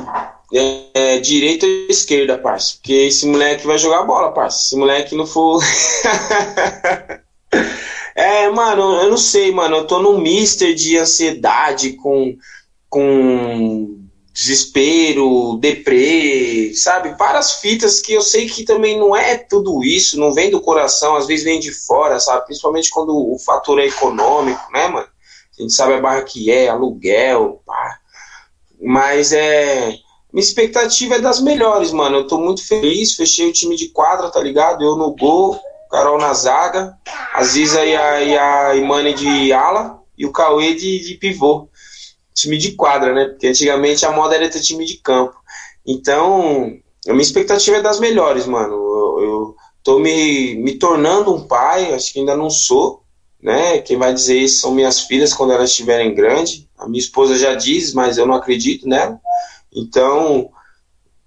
é, 0.52 0.84
é, 0.94 1.18
direita 1.18 1.66
ou 1.66 1.86
esquerda, 1.88 2.38
parça. 2.38 2.74
Porque 2.74 2.92
esse 2.92 3.26
moleque 3.26 3.66
vai 3.66 3.78
jogar 3.78 4.02
bola, 4.04 4.32
parça. 4.32 4.68
Se 4.68 4.76
moleque 4.76 5.14
não 5.14 5.26
for. 5.26 5.62
É, 8.12 8.50
mano, 8.50 9.00
eu 9.00 9.08
não 9.08 9.16
sei, 9.16 9.50
mano. 9.50 9.76
Eu 9.76 9.86
tô 9.86 10.02
num 10.02 10.18
mister 10.18 10.74
de 10.74 10.98
ansiedade 10.98 11.94
com, 11.94 12.36
com 12.88 13.98
desespero, 14.32 15.56
deprê, 15.58 16.72
sabe? 16.74 17.16
Várias 17.18 17.54
fitas 17.54 18.00
que 18.00 18.12
eu 18.12 18.22
sei 18.22 18.48
que 18.48 18.64
também 18.64 18.98
não 18.98 19.16
é 19.16 19.36
tudo 19.36 19.82
isso, 19.84 20.18
não 20.18 20.32
vem 20.32 20.50
do 20.50 20.60
coração, 20.60 21.16
às 21.16 21.26
vezes 21.26 21.44
vem 21.44 21.58
de 21.58 21.72
fora, 21.72 22.18
sabe? 22.20 22.46
Principalmente 22.46 22.90
quando 22.90 23.16
o 23.16 23.38
fator 23.38 23.78
é 23.80 23.86
econômico, 23.86 24.70
né, 24.72 24.88
mano? 24.88 25.08
A 25.60 25.62
gente 25.62 25.74
sabe 25.74 25.92
a 25.92 26.00
barra 26.00 26.22
que 26.22 26.50
é, 26.50 26.70
aluguel, 26.70 27.60
pá. 27.66 27.98
Mas 28.80 29.30
é. 29.30 29.94
Minha 30.32 30.42
expectativa 30.42 31.16
é 31.16 31.20
das 31.20 31.40
melhores, 31.40 31.92
mano. 31.92 32.18
Eu 32.18 32.26
tô 32.26 32.38
muito 32.38 32.66
feliz, 32.66 33.14
fechei 33.14 33.50
o 33.50 33.52
time 33.52 33.76
de 33.76 33.88
quadra, 33.88 34.30
tá 34.30 34.40
ligado? 34.40 34.82
Eu 34.82 34.96
no 34.96 35.14
gol, 35.14 35.60
Carol 35.90 36.18
na 36.18 36.32
zaga, 36.32 36.96
Aziza 37.34 37.84
e 37.84 37.94
a, 37.94 38.22
e 38.22 38.38
a 38.38 38.76
Imane 38.76 39.12
de 39.12 39.52
ala 39.52 40.00
e 40.16 40.24
o 40.24 40.32
Cauê 40.32 40.74
de, 40.74 41.00
de 41.00 41.14
pivô. 41.16 41.68
Time 42.32 42.56
de 42.56 42.72
quadra, 42.72 43.12
né? 43.12 43.26
Porque 43.26 43.48
antigamente 43.48 44.06
a 44.06 44.12
moda 44.12 44.36
era 44.36 44.48
ter 44.48 44.60
time 44.60 44.86
de 44.86 44.96
campo. 44.98 45.34
Então, 45.84 46.72
a 47.06 47.10
minha 47.10 47.22
expectativa 47.22 47.76
é 47.76 47.82
das 47.82 48.00
melhores, 48.00 48.46
mano. 48.46 48.72
Eu, 48.72 49.24
eu 49.24 49.56
tô 49.82 49.98
me, 49.98 50.54
me 50.54 50.78
tornando 50.78 51.34
um 51.34 51.46
pai, 51.46 51.92
acho 51.92 52.14
que 52.14 52.20
ainda 52.20 52.36
não 52.36 52.48
sou, 52.48 52.99
né? 53.42 53.78
Quem 53.78 53.96
vai 53.96 54.12
dizer 54.12 54.38
isso 54.38 54.60
são 54.60 54.74
minhas 54.74 55.00
filhas 55.00 55.32
quando 55.32 55.52
elas 55.52 55.70
estiverem 55.70 56.14
grandes. 56.14 56.66
A 56.78 56.88
minha 56.88 57.00
esposa 57.00 57.38
já 57.38 57.54
diz, 57.54 57.94
mas 57.94 58.18
eu 58.18 58.26
não 58.26 58.34
acredito 58.34 58.88
nela. 58.88 59.18
Então, 59.72 60.50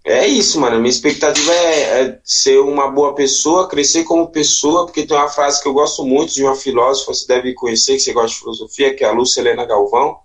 é 0.03 0.27
isso, 0.27 0.60
mano. 0.60 0.77
Minha 0.80 0.90
expectativa 0.90 1.52
é, 1.53 2.02
é, 2.02 2.19
ser 2.23 2.60
uma 2.60 2.91
boa 2.91 3.15
pessoa, 3.15 3.68
crescer 3.68 4.03
como 4.03 4.27
pessoa, 4.27 4.85
porque 4.85 5.06
tem 5.06 5.15
uma 5.15 5.30
frase 5.30 5.61
que 5.61 5.68
eu 5.68 5.73
gosto 5.73 6.03
muito 6.06 6.34
de 6.34 6.44
uma 6.44 6.56
filósofa, 6.56 7.14
você 7.14 7.26
deve 7.26 7.53
conhecer, 7.53 7.94
que 7.94 8.02
você 8.02 8.14
gosta 8.14 8.30
de 8.30 8.40
filosofia, 8.40 8.94
que 8.94 9.03
é 9.03 9.07
a 9.07 9.14
Lúcia 9.14 9.40
Helena 9.40 9.65
Galvão, 9.65 10.18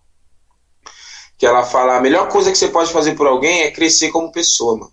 que 1.39 1.47
ela 1.47 1.65
fala: 1.65 1.97
a 1.97 2.01
melhor 2.01 2.29
coisa 2.29 2.51
que 2.51 2.59
você 2.59 2.69
pode 2.69 2.93
fazer 2.93 3.15
por 3.15 3.27
alguém 3.27 3.63
é 3.63 3.71
crescer 3.71 4.11
como 4.11 4.33
pessoa, 4.33 4.77
mano. 4.77 4.93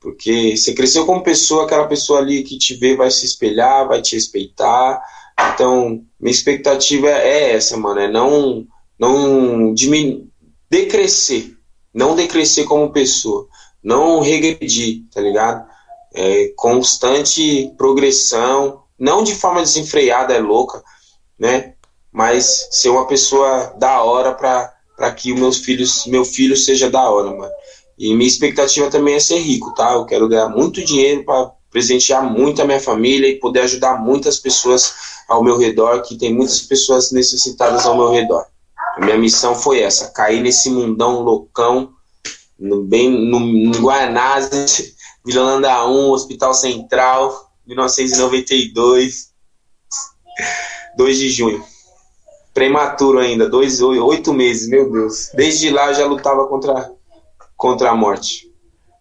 Porque 0.00 0.56
você 0.56 0.74
cresceu 0.74 1.06
como 1.06 1.22
pessoa, 1.22 1.64
aquela 1.64 1.86
pessoa 1.86 2.18
ali 2.18 2.42
que 2.42 2.58
te 2.58 2.74
vê 2.74 2.96
vai 2.96 3.10
se 3.10 3.24
espelhar, 3.24 3.86
vai 3.86 4.02
te 4.02 4.16
respeitar. 4.16 5.00
Então, 5.38 6.04
minha 6.18 6.32
expectativa 6.32 7.08
é 7.08 7.52
essa, 7.52 7.76
mano. 7.76 8.00
É 8.00 8.10
não, 8.10 8.66
não 8.98 9.74
diminuir, 9.74 10.28
decrescer. 10.70 11.56
Não 11.92 12.16
decrescer 12.16 12.64
como 12.64 12.92
pessoa. 12.92 13.46
Não 13.82 14.20
regredir, 14.20 15.04
tá 15.12 15.20
ligado? 15.20 15.66
É, 16.14 16.52
constante 16.56 17.72
progressão. 17.76 18.82
Não 18.98 19.22
de 19.22 19.34
forma 19.34 19.60
desenfreada, 19.60 20.34
é 20.34 20.40
louca, 20.40 20.82
né? 21.38 21.74
Mas 22.10 22.68
ser 22.70 22.90
uma 22.90 23.06
pessoa 23.06 23.74
da 23.78 24.02
hora 24.02 24.32
pra, 24.34 24.72
pra 24.96 25.12
que 25.12 25.32
os 25.32 25.40
meus 25.40 25.58
filhos, 25.58 26.06
meu 26.06 26.24
filho 26.24 26.56
seja 26.56 26.90
da 26.90 27.10
hora, 27.10 27.30
mano. 27.36 27.52
E 27.98 28.14
minha 28.14 28.28
expectativa 28.28 28.90
também 28.90 29.14
é 29.14 29.20
ser 29.20 29.38
rico, 29.38 29.74
tá? 29.74 29.92
Eu 29.92 30.06
quero 30.06 30.28
ganhar 30.28 30.48
muito 30.48 30.84
dinheiro 30.84 31.24
para 31.24 31.52
presentear 31.72 32.22
muito 32.22 32.60
a 32.62 32.64
minha 32.64 32.78
família 32.78 33.26
e 33.26 33.40
poder 33.40 33.60
ajudar 33.60 33.98
muitas 33.98 34.38
pessoas 34.38 34.94
ao 35.26 35.42
meu 35.42 35.56
redor, 35.56 36.02
que 36.02 36.16
tem 36.16 36.32
muitas 36.32 36.60
pessoas 36.60 37.10
necessitadas 37.10 37.86
ao 37.86 37.96
meu 37.96 38.10
redor. 38.10 38.46
A 38.96 39.00
minha 39.00 39.16
missão 39.16 39.54
foi 39.54 39.80
essa, 39.80 40.10
cair 40.10 40.42
nesse 40.42 40.68
mundão 40.70 41.20
loucão, 41.20 41.94
no, 42.58 42.82
bem 42.84 43.10
no, 43.10 43.40
no 43.40 43.78
Guanás, 43.80 44.92
Vila 45.24 45.42
Landa 45.42 45.86
1, 45.86 46.10
Hospital 46.10 46.52
Central, 46.52 47.50
1992, 47.66 49.32
2 50.96 51.18
de 51.18 51.30
junho. 51.30 51.64
Prematuro 52.52 53.18
ainda, 53.18 53.48
dois, 53.48 53.80
oito 53.80 54.34
meses, 54.34 54.68
meu 54.68 54.90
Deus. 54.90 55.30
Desde 55.34 55.70
lá 55.70 55.88
eu 55.88 55.94
já 55.94 56.06
lutava 56.06 56.46
contra 56.46 56.92
contra 57.56 57.90
a 57.90 57.94
morte. 57.94 58.52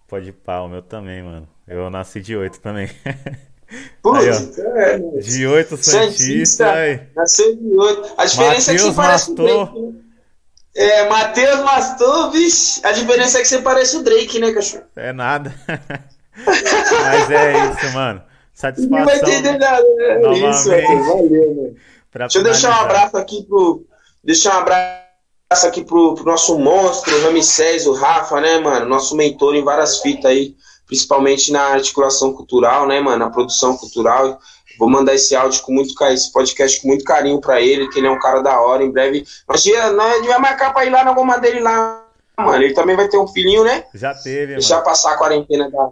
Pode 0.07 0.31
pau, 0.31 0.69
meu 0.69 0.81
também, 0.81 1.21
mano. 1.21 1.50
Eu 1.71 1.89
nasci 1.89 2.19
de 2.19 2.35
8 2.35 2.59
também. 2.59 2.89
Putz, 4.03 4.57
é, 4.59 4.99
de 4.99 5.47
8 5.47 5.77
Santista. 5.77 6.65
Santista 6.65 7.09
nasceu 7.15 7.55
de 7.55 7.77
8. 7.77 8.13
A 8.17 8.25
diferença 8.25 8.51
Mateus 8.53 8.67
é 8.67 8.73
que 8.73 8.79
você 8.79 8.93
parece 8.93 9.29
Mastor. 9.29 9.45
o 9.45 9.63
Drake, 9.63 9.81
né? 9.81 9.93
É, 10.75 11.09
Matheus 11.09 11.59
Mastor. 11.61 12.31
A 12.83 12.91
diferença 12.91 13.37
é 13.37 13.41
que 13.41 13.47
você 13.47 13.61
parece 13.61 13.95
o 13.95 14.03
Drake, 14.03 14.39
né, 14.39 14.51
cachorro? 14.51 14.83
É 14.97 15.13
nada. 15.13 15.55
Mas 16.35 17.31
é 17.31 17.53
isso, 17.69 17.93
mano. 17.93 18.21
Satisfação. 18.53 18.97
Não 18.97 19.05
vai 19.05 19.17
entender 19.17 19.57
nada, 19.57 19.83
né? 19.95 20.21
É 20.25 20.49
isso, 20.49 20.69
valeu, 20.69 21.55
mano. 21.55 21.75
Deixa 22.13 22.39
eu 22.39 22.43
deixar 22.43 22.69
um 22.71 22.81
abraço 22.81 23.15
aqui 23.15 23.43
pro. 23.43 23.87
Deixar 24.21 24.57
um 24.57 24.59
abraço 24.59 25.01
abraço 25.51 25.67
aqui 25.67 25.83
pro, 25.83 26.15
pro 26.15 26.23
nosso 26.23 26.57
monstro, 26.57 27.13
o 27.17 27.23
Ramsés, 27.23 27.85
o 27.85 27.93
Rafa, 27.93 28.39
né, 28.39 28.59
mano? 28.59 28.87
Nosso 28.87 29.15
mentor 29.17 29.53
em 29.53 29.63
várias 29.63 29.99
fitas 29.99 30.31
aí, 30.31 30.55
principalmente 30.91 31.53
na 31.53 31.67
articulação 31.67 32.33
cultural, 32.33 32.85
né, 32.85 32.99
mano? 32.99 33.19
Na 33.19 33.29
produção 33.29 33.77
cultural. 33.77 34.37
Vou 34.77 34.89
mandar 34.89 35.15
esse 35.15 35.33
áudio 35.33 35.61
com 35.63 35.71
muito 35.71 35.95
carinho, 35.95 36.15
esse 36.15 36.29
podcast 36.33 36.81
com 36.81 36.89
muito 36.89 37.05
carinho 37.05 37.39
para 37.39 37.61
ele, 37.61 37.87
que 37.87 37.99
ele 37.99 38.07
é 38.07 38.11
um 38.11 38.19
cara 38.19 38.41
da 38.41 38.59
hora. 38.59 38.83
Em 38.83 38.91
breve, 38.91 39.25
nós, 39.47 39.65
nós 39.95 40.25
vai 40.25 40.39
marcar 40.39 40.73
pra 40.73 40.85
ir 40.85 40.89
lá 40.89 41.05
na 41.05 41.13
goma 41.13 41.37
dele 41.39 41.61
lá, 41.61 42.03
mano. 42.37 42.61
Ele 42.61 42.73
também 42.73 42.97
vai 42.97 43.07
ter 43.07 43.17
um 43.17 43.27
filhinho, 43.27 43.63
né? 43.63 43.85
Já 43.93 44.13
teve, 44.13 44.55
Deixar 44.55 44.75
mano. 44.75 44.85
passar 44.85 45.13
a 45.13 45.17
quarentena 45.17 45.71
da. 45.71 45.91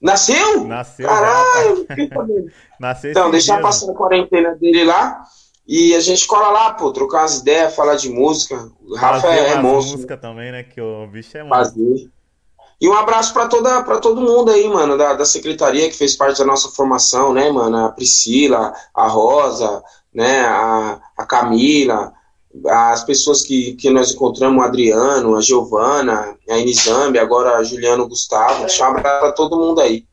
Nasceu? 0.00 0.64
Nasceu. 0.64 1.08
Caralho! 1.08 1.86
Nasceu 2.78 3.10
então, 3.10 3.30
deixar 3.32 3.60
passar 3.60 3.90
a 3.90 3.94
quarentena 3.94 4.54
dele 4.54 4.84
lá. 4.84 5.22
E 5.66 5.92
a 5.96 6.00
gente 6.00 6.24
cola 6.28 6.50
lá, 6.50 6.74
pô, 6.74 6.92
trocar 6.92 7.22
umas 7.22 7.40
ideias, 7.40 7.74
falar 7.74 7.96
de 7.96 8.08
música. 8.10 8.70
O 8.80 8.94
Rafa 8.94 9.26
é, 9.26 9.54
é 9.54 9.56
monstro. 9.56 9.96
música 9.96 10.16
também, 10.16 10.52
né? 10.52 10.62
Que 10.62 10.80
o 10.80 11.08
bicho 11.08 11.36
é 11.36 11.42
monstro. 11.42 11.82
Fazer. 11.82 12.15
E 12.80 12.88
um 12.88 12.94
abraço 12.94 13.32
para 13.32 13.48
toda 13.48 13.82
para 13.82 13.98
todo 13.98 14.20
mundo 14.20 14.50
aí, 14.50 14.68
mano, 14.68 14.98
da, 14.98 15.14
da 15.14 15.24
secretaria 15.24 15.88
que 15.88 15.96
fez 15.96 16.14
parte 16.14 16.38
da 16.38 16.44
nossa 16.44 16.68
formação, 16.68 17.32
né, 17.32 17.50
mano? 17.50 17.86
A 17.86 17.88
Priscila, 17.90 18.74
a 18.94 19.06
Rosa, 19.06 19.82
né, 20.12 20.40
a, 20.40 21.00
a 21.16 21.24
Camila, 21.24 22.12
as 22.66 23.04
pessoas 23.04 23.42
que, 23.42 23.74
que 23.74 23.90
nós 23.90 24.12
encontramos, 24.12 24.62
o 24.62 24.66
Adriano, 24.66 25.36
a 25.36 25.40
Giovana, 25.40 26.36
a 26.48 26.58
Inizambi, 26.58 27.18
agora 27.18 27.56
a 27.56 27.62
Juliano 27.62 28.08
Gustavo. 28.08 28.60
Deixar 28.60 28.88
um 28.88 28.96
abraço 28.96 29.20
pra 29.20 29.32
todo 29.32 29.58
mundo 29.58 29.80
aí. 29.80 30.04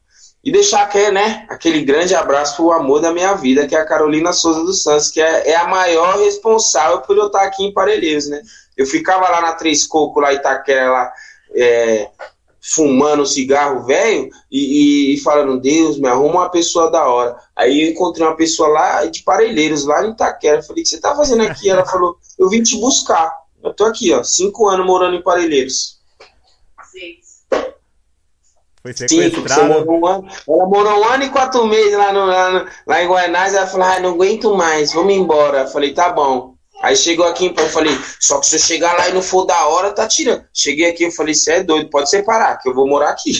E 0.43 0.51
deixar 0.51 0.83
aquele, 0.83 1.11
né, 1.11 1.45
aquele 1.49 1.81
grande 1.83 2.13
abraço 2.13 2.57
pro 2.57 2.71
amor 2.71 2.99
da 2.99 3.13
minha 3.13 3.33
vida, 3.33 3.65
que 3.65 3.75
é 3.75 3.79
a 3.79 3.85
Carolina 3.85 4.33
Souza 4.33 4.61
dos 4.63 4.83
Santos, 4.83 5.09
que 5.09 5.21
é, 5.21 5.51
é 5.51 5.55
a 5.55 5.67
maior 5.67 6.17
responsável 6.19 6.99
por 6.99 7.17
eu 7.17 7.27
estar 7.27 7.43
aqui 7.43 7.63
em 7.63 7.73
Parelheiros, 7.73 8.27
né? 8.27 8.41
Eu 8.75 8.85
ficava 8.85 9.29
lá 9.29 9.39
na 9.39 9.53
Três 9.53 9.85
Coco, 9.85 10.19
lá 10.19 10.33
em 10.33 10.35
Itaquera, 10.35 11.13
é, 11.55 12.09
fumando 12.63 13.25
cigarro 13.25 13.85
velho 13.85 14.29
e, 14.49 15.13
e, 15.13 15.19
falando, 15.19 15.59
Deus, 15.59 15.99
me 15.99 16.07
arruma 16.07 16.41
uma 16.41 16.49
pessoa 16.49 16.89
da 16.89 17.05
hora. 17.05 17.35
Aí 17.53 17.83
eu 17.83 17.91
encontrei 17.91 18.25
uma 18.25 18.37
pessoa 18.37 18.69
lá 18.69 19.05
de 19.05 19.21
Parelheiros, 19.21 19.85
lá 19.85 20.05
em 20.05 20.11
Itaquera. 20.11 20.63
Falei, 20.63 20.81
o 20.81 20.83
que 20.85 20.89
você 20.89 21.01
tá 21.01 21.13
fazendo 21.13 21.43
aqui? 21.43 21.69
Ela 21.69 21.85
falou, 21.85 22.17
eu 22.39 22.49
vim 22.49 22.63
te 22.63 22.79
buscar. 22.79 23.33
Eu 23.61 23.73
tô 23.73 23.83
aqui, 23.83 24.13
ó, 24.13 24.23
cinco 24.23 24.69
anos 24.69 24.85
morando 24.85 25.17
em 25.17 25.21
Parelheiros. 25.21 25.99
Foi 28.81 28.93
sequestrada. 28.93 29.79
Sim, 29.79 29.89
um 29.89 30.05
ano, 30.05 30.27
ela 30.47 30.65
morou 30.65 30.99
um 30.99 31.05
ano 31.05 31.23
e 31.23 31.29
quatro 31.29 31.65
meses 31.65 31.97
lá, 31.97 32.11
no, 32.11 32.25
lá, 32.25 32.51
no, 32.51 32.69
lá 32.85 33.01
em 33.01 33.07
Guanás. 33.07 33.53
Ela 33.53 33.67
falou: 33.67 33.87
ah, 33.87 33.99
não 33.99 34.09
aguento 34.11 34.55
mais, 34.55 34.91
vamos 34.91 35.13
embora. 35.13 35.61
Eu 35.61 35.67
falei: 35.67 35.93
tá 35.93 36.09
bom. 36.09 36.52
Aí 36.83 36.97
chegou 36.97 37.25
aqui, 37.25 37.53
eu 37.55 37.69
falei: 37.69 37.97
só 38.19 38.41
que 38.41 38.45
se 38.45 38.57
eu 38.57 38.59
chegar 38.59 38.91
lá 38.97 39.07
e 39.07 39.13
não 39.13 39.21
for 39.21 39.45
da 39.45 39.65
hora, 39.67 39.93
tá 39.93 40.05
tirando. 40.05 40.43
Cheguei 40.53 40.89
aqui, 40.89 41.03
eu 41.05 41.11
falei: 41.11 41.33
você 41.33 41.53
é 41.53 41.63
doido, 41.63 41.89
pode 41.89 42.09
separar, 42.09 42.57
que 42.57 42.67
eu 42.67 42.75
vou 42.75 42.85
morar 42.85 43.11
aqui. 43.11 43.31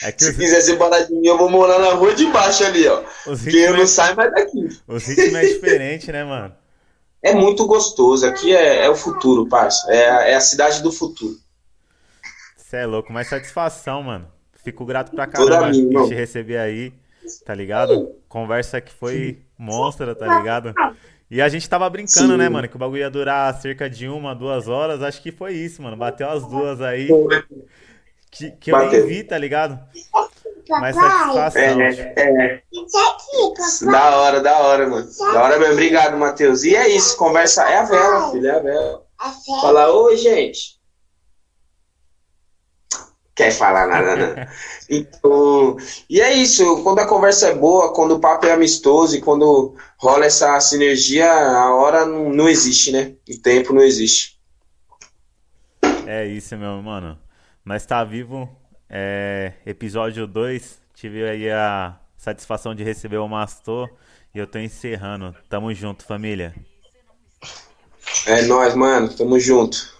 É 0.00 0.14
se 0.16 0.30
os... 0.30 0.36
quiser 0.36 0.60
separar 0.60 1.00
de 1.00 1.12
mim, 1.12 1.26
eu 1.26 1.36
vou 1.36 1.50
morar 1.50 1.80
na 1.80 1.94
rua 1.94 2.14
de 2.14 2.24
baixo 2.26 2.64
ali, 2.64 2.86
ó. 2.86 3.02
Porque 3.24 3.56
eu 3.56 3.74
não 3.74 3.82
é... 3.82 3.86
saio 3.86 4.14
mais 4.14 4.30
daqui. 4.30 4.68
O 4.86 4.98
ritmo 4.98 5.36
é 5.36 5.46
diferente, 5.46 6.12
né, 6.12 6.22
mano? 6.22 6.54
É 7.20 7.34
muito 7.34 7.66
gostoso. 7.66 8.24
Aqui 8.24 8.54
é, 8.54 8.84
é 8.84 8.88
o 8.88 8.94
futuro, 8.94 9.48
parça. 9.48 9.84
É, 9.90 10.30
é 10.30 10.34
a 10.36 10.40
cidade 10.40 10.80
do 10.80 10.92
futuro. 10.92 11.34
Você 12.56 12.76
é 12.76 12.86
louco, 12.86 13.12
mas 13.12 13.28
satisfação, 13.28 14.04
mano. 14.04 14.28
Fico 14.62 14.84
grato 14.84 15.10
pra 15.10 15.26
caramba 15.26 15.72
por 15.92 16.08
te 16.08 16.14
receber 16.14 16.58
aí, 16.58 16.92
tá 17.44 17.52
ligado? 17.52 18.14
Conversa 18.28 18.80
que 18.80 18.92
foi 18.92 19.42
monstra, 19.58 20.14
tá 20.14 20.38
ligado? 20.38 20.72
E 21.32 21.40
a 21.40 21.48
gente 21.48 21.66
tava 21.66 21.88
brincando, 21.88 22.28
né, 22.28 22.32
Sim. 22.34 22.38
né, 22.40 22.48
mano? 22.50 22.68
Que 22.68 22.76
o 22.76 22.78
bagulho 22.78 23.00
ia 23.00 23.08
durar 23.08 23.58
cerca 23.58 23.88
de 23.88 24.06
uma, 24.06 24.34
duas 24.34 24.68
horas. 24.68 25.02
Acho 25.02 25.22
que 25.22 25.32
foi 25.32 25.54
isso, 25.54 25.80
mano. 25.80 25.96
Bateu 25.96 26.28
as 26.28 26.46
duas 26.46 26.82
aí. 26.82 27.08
Que, 28.30 28.50
que 28.50 28.70
eu 28.70 28.78
nem 28.78 29.06
vi, 29.06 29.24
tá 29.24 29.38
ligado? 29.38 29.80
Mas 30.68 30.94
satisfação. 30.94 31.80
É, 31.80 32.12
é. 32.18 32.62
Da 33.90 34.16
hora, 34.18 34.40
da 34.42 34.58
hora, 34.58 34.86
mano. 34.86 35.08
Da 35.18 35.42
hora 35.42 35.58
mesmo. 35.58 35.72
Obrigado, 35.72 36.18
Matheus. 36.18 36.64
E 36.64 36.76
é 36.76 36.86
isso. 36.88 37.16
Conversa. 37.16 37.62
É 37.62 37.78
a 37.78 37.84
vela, 37.84 38.30
filho. 38.30 38.46
É 38.48 38.50
a 38.50 38.58
vela. 38.58 39.02
Fala, 39.62 39.90
oi, 39.90 40.18
gente 40.18 40.81
quer 43.42 43.50
falar 43.50 43.86
nada, 43.86 44.16
não. 44.16 44.46
Então, 44.90 45.76
e 46.08 46.20
é 46.20 46.34
isso, 46.34 46.82
quando 46.82 46.98
a 46.98 47.06
conversa 47.06 47.48
é 47.48 47.54
boa, 47.54 47.94
quando 47.94 48.16
o 48.16 48.20
papo 48.20 48.44
é 48.44 48.52
amistoso 48.52 49.16
e 49.16 49.22
quando 49.22 49.74
rola 49.96 50.26
essa 50.26 50.60
sinergia, 50.60 51.32
a 51.32 51.74
hora 51.74 52.04
não, 52.04 52.30
não 52.30 52.48
existe, 52.48 52.92
né? 52.92 53.14
O 53.26 53.40
tempo 53.40 53.72
não 53.72 53.80
existe. 53.80 54.38
É 56.06 56.26
isso, 56.26 56.56
meu 56.58 56.82
mano. 56.82 57.18
Nós 57.64 57.86
tá 57.86 58.04
vivo. 58.04 58.48
É, 58.90 59.54
episódio 59.64 60.26
2. 60.26 60.78
Tive 60.94 61.26
aí 61.26 61.50
a 61.50 61.98
satisfação 62.18 62.74
de 62.74 62.84
receber 62.84 63.16
o 63.16 63.28
Mastor. 63.28 63.88
E 64.34 64.38
eu 64.38 64.46
tô 64.46 64.58
encerrando. 64.58 65.34
Tamo 65.48 65.72
junto, 65.72 66.04
família. 66.04 66.54
É 68.26 68.42
nóis, 68.42 68.74
mano. 68.74 69.08
Tamo 69.14 69.38
junto. 69.38 69.91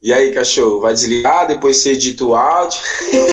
E 0.00 0.12
aí, 0.12 0.32
cachorro, 0.32 0.80
vai 0.80 0.94
desligar, 0.94 1.46
depois 1.48 1.78
você 1.78 1.92
edita 1.92 2.24
o 2.24 2.34
áudio. 2.34 2.78